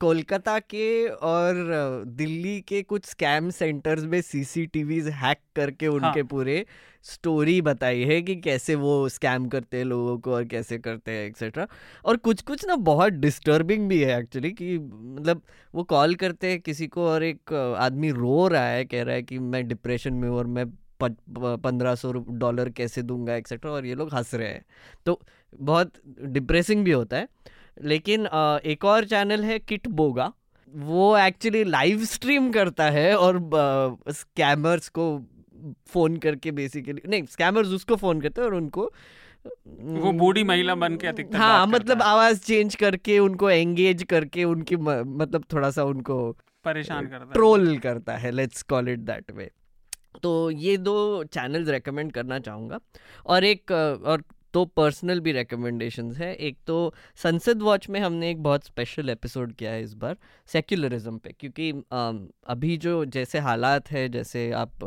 कोलकाता 0.00 0.58
के 0.58 1.08
और 1.08 1.54
दिल्ली 2.06 2.60
के 2.60 2.82
कुछ 2.82 3.04
स्कैम 3.04 3.50
सेंटर्स 3.50 4.04
में 4.04 4.20
सीसीटीवी 4.20 5.00
हैक 5.00 5.38
करके 5.56 5.86
उनके 5.86 6.20
हाँ. 6.20 6.24
पूरे 6.24 6.66
स्टोरी 7.02 7.62
बताई 7.62 8.02
है 8.02 8.22
कि 8.22 8.36
कैसे 8.36 8.74
वो 8.74 9.08
स्कैम 9.08 9.48
करते 9.48 9.76
हैं 9.76 9.84
लोगों 9.84 10.18
को 10.18 10.32
और 10.34 10.44
कैसे 10.44 10.78
करते 10.78 11.10
हैं 11.10 11.26
एक्सेट्रा 11.26 11.66
और 12.04 12.16
कुछ 12.16 12.42
कुछ 12.42 12.66
ना 12.66 12.76
बहुत 12.76 13.12
डिस्टर्बिंग 13.12 13.88
भी 13.88 14.02
है 14.02 14.20
एक्चुअली 14.20 14.50
कि 14.50 14.78
मतलब 14.78 15.42
वो 15.74 15.82
कॉल 15.84 16.14
करते 16.14 16.50
हैं 16.50 16.60
किसी 16.60 16.86
को 16.86 17.06
और 17.06 17.22
एक 17.22 17.52
आदमी 17.78 18.10
रो 18.10 18.48
रहा 18.48 18.66
है 18.66 18.84
कह 18.84 19.02
रहा 19.02 19.14
है 19.14 19.22
कि 19.22 19.38
मैं 19.38 19.68
डिप्रेशन 19.68 20.14
में 20.14 20.28
हूँ 20.28 20.38
और 20.38 20.46
मैं 20.46 20.66
पंद्रह 21.02 21.94
सौ 21.94 22.12
डॉलर 22.12 22.70
कैसे 22.70 23.02
दूँगा 23.02 23.34
एक्सेट्रा 23.34 23.70
और 23.70 23.86
ये 23.86 23.94
लोग 23.94 24.14
हंस 24.14 24.34
रहे 24.34 24.48
हैं। 24.48 24.64
तो 25.06 25.20
बहुत 25.60 25.92
डिप्रेसिंग 26.22 26.84
भी 26.84 26.90
होता 26.90 27.16
है। 27.16 27.28
लेकिन 27.84 28.26
एक 28.66 28.84
और 28.84 29.04
चैनल 29.04 29.44
है 29.44 29.58
किट 29.58 29.88
बोगा 29.88 30.32
वो 30.74 31.18
एक्चुअली 31.18 31.64
लाइव 31.64 32.04
स्ट्रीम 32.04 32.52
करता 32.52 32.90
है 32.90 33.16
और 33.16 33.38
स्कैमर्स 34.10 34.88
को 34.88 35.24
फ़ोन 35.86 36.16
करके 36.16 36.50
बेसिकली 36.50 37.02
नहीं 37.08 37.22
स्कैमर्स 37.24 37.68
उसको 37.68 37.96
फ़ोन 37.96 38.20
करते 38.20 38.40
हैं 38.40 38.48
और 38.48 38.54
उनको 38.54 38.92
वो 39.78 40.12
बूढ़ी 40.12 40.44
महिला 40.44 40.74
बन 40.74 40.96
के 40.96 41.06
अधिकतर 41.06 41.38
हाँ 41.38 41.66
मतलब 41.66 42.02
आवाज़ 42.02 42.40
चेंज 42.40 42.74
करके 42.74 43.18
उनको 43.18 43.50
एंगेज 43.50 44.02
करके 44.02 44.44
उनकी 44.44 44.76
मतलब 44.76 45.44
थोड़ा 45.52 45.70
सा 45.70 45.84
उनको 45.84 46.36
परेशान 46.64 47.06
करता 47.06 47.32
ट्रोल 47.32 47.78
करता 47.78 48.16
है 48.16 48.30
let's 48.30 48.62
call 48.62 48.88
it 48.88 48.98
that 48.98 49.30
way 49.30 49.50
तो 50.22 50.50
ये 50.50 50.76
दो 50.76 51.24
चैनल्स 51.24 51.68
रेकमेंड 51.68 52.12
करना 52.12 52.38
चाहूँगा। 52.38 52.80
और 53.26 53.44
एक 53.44 53.72
और 54.06 54.22
दो 54.56 54.64
पर्सनल 54.76 55.20
भी 55.20 55.32
रिकमेंडेशन 55.32 56.10
है। 56.14 56.32
एक 56.36 56.56
तो 56.66 56.76
संसद 57.16 57.62
वॉच 57.62 57.88
में 57.88 58.00
हमने 58.00 58.30
एक 58.30 58.42
बहुत 58.42 58.64
स्पेशल 58.64 59.10
एपिसोड 59.10 59.52
किया 59.54 59.70
है 59.70 59.82
इस 59.82 59.94
बार 59.94 60.16
सेक्युलरिज्म 60.48 61.18
पे, 61.18 61.34
क्योंकि 61.40 61.70
अभी 62.48 62.76
जो 62.78 63.04
जैसे 63.06 63.38
हालात 63.40 63.90
है, 63.90 64.08
जैसे 64.08 64.50
आप 64.54 64.84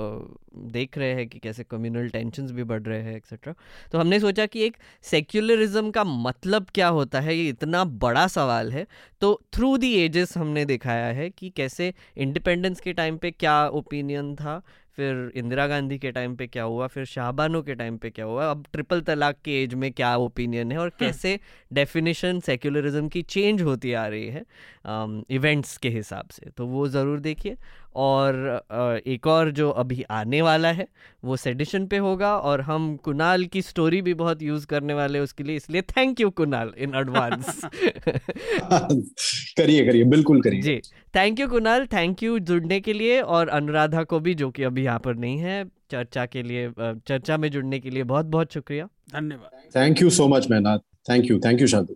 देख 0.71 0.97
रहे 0.97 1.13
हैं 1.13 1.27
कि 1.29 1.39
कैसे 1.39 1.63
कम्युनल 1.63 2.09
टेंशन 2.09 2.47
भी 2.47 2.63
बढ़ 2.63 2.81
रहे 2.81 3.01
हैं 3.01 3.15
एक्सेट्रा 3.15 3.53
तो 3.91 3.99
हमने 3.99 4.19
सोचा 4.19 4.45
कि 4.45 4.63
एक 4.63 4.77
सेक्युलरिज्म 5.03 5.91
का 5.91 6.03
मतलब 6.03 6.67
क्या 6.73 6.87
होता 6.89 7.19
है, 7.19 7.35
ये 7.35 7.49
इतना 7.49 7.83
बड़ा 7.99 8.27
सवाल 8.29 8.71
है। 8.71 8.85
तो 9.21 9.39
थ्रू 9.53 9.77
दी 9.77 9.93
एजेस 9.95 10.37
हमने 10.37 10.65
दिखाया 10.65 11.07
है 11.13 11.29
कि 11.29 11.49
कैसे 11.49 11.93
इंडिपेंडेंस 12.17 12.79
के 12.79 12.93
टाइम 12.93 13.17
पे 13.17 13.31
क्या 13.31 13.65
ओपिनियन 13.69 14.35
था 14.35 14.61
फिर 14.97 15.31
इंदिरा 15.35 15.67
गांधी 15.67 15.97
के 15.99 16.11
टाइम 16.11 16.35
पे 16.35 16.47
क्या 16.47 16.63
हुआ 16.63 16.87
फिर 16.87 17.05
शाहबानो 17.05 17.61
के 17.61 17.75
टाइम 17.75 17.97
पे 17.97 18.09
क्या 18.09 18.25
हुआ 18.25 18.49
अब 18.51 18.65
ट्रिपल 18.73 19.01
तलाक 19.01 19.37
के 19.45 19.61
एज 19.63 19.73
में 19.73 19.91
क्या 19.91 20.15
ओपिनियन 20.17 20.71
है 20.71 20.77
और 20.77 20.87
हम्म। 20.87 20.99
कैसे 20.99 21.39
डेफिनेशन 21.73 22.39
सेक्युलरिज्म 22.39 23.07
की 23.07 23.21
चेंज 23.27 23.61
होती 23.61 23.93
आ 23.93 24.07
रही 24.07 24.27
है 24.27 24.45
इवेंट्स 25.29 25.75
um, 25.75 25.81
के 25.81 25.89
हिसाब 25.89 26.29
से 26.29 26.49
तो 26.57 26.65
वो 26.67 26.87
ज़रूर 26.87 27.19
देखिए 27.19 27.57
और 27.95 29.01
एक 29.07 29.27
और 29.27 29.51
जो 29.51 29.69
अभी 29.69 30.03
आने 30.11 30.41
वाला 30.41 30.71
है 30.71 30.87
वो 31.23 31.37
सेडिशन 31.37 31.85
पे 31.87 31.97
होगा 31.97 32.37
और 32.37 32.61
हम 32.61 32.95
कुणाल 32.97 33.45
की 33.45 33.61
स्टोरी 33.61 34.01
भी 34.01 34.13
बहुत 34.13 34.41
यूज़ 34.41 34.65
करने 34.67 34.93
वाले 34.93 35.19
उसके 35.19 35.43
लिए 35.43 35.55
इसलिए 35.55 35.81
thank 35.81 36.21
you 36.21 36.29
Kunal 36.29 36.73
in 36.77 36.95
advance 36.95 37.61
करिए 39.57 39.85
करिए 39.85 40.03
बिल्कुल 40.03 40.41
करिए। 40.41 40.61
जी 40.61 40.81
thank 41.15 41.39
you 41.39 41.47
Kunal 41.47 41.85
thank 41.85 42.23
you 42.23 42.39
जुड़ने 42.39 42.79
के 42.79 42.93
लिए 42.93 43.21
और 43.21 43.49
अनुराधा 43.49 44.03
को 44.03 44.19
भी 44.19 44.33
जो 44.33 44.49
कि 44.51 44.63
अभी 44.63 44.83
यहाँ 44.83 44.99
पर 44.99 45.15
नहीं 45.15 45.37
है 45.37 45.63
चर्चा 45.91 46.25
के 46.25 46.43
लिए 46.43 46.71
चर्चा 46.79 47.37
में 47.37 47.49
जुड़ने 47.51 47.79
के 47.79 47.89
लिए 47.89 48.03
बहुत 48.03 48.25
बहुत 48.25 48.53
शुक्रिया। 48.53 48.85
धन्यवाद। 49.13 49.75
Thank 49.75 50.01
you 50.01 50.09
so 50.09 50.27
much 50.27 50.47
Mehnath 50.51 50.79
thank 51.09 51.31
you 51.31 51.39
thank 51.39 51.61
you 51.61 51.67
Shanti 51.67 51.95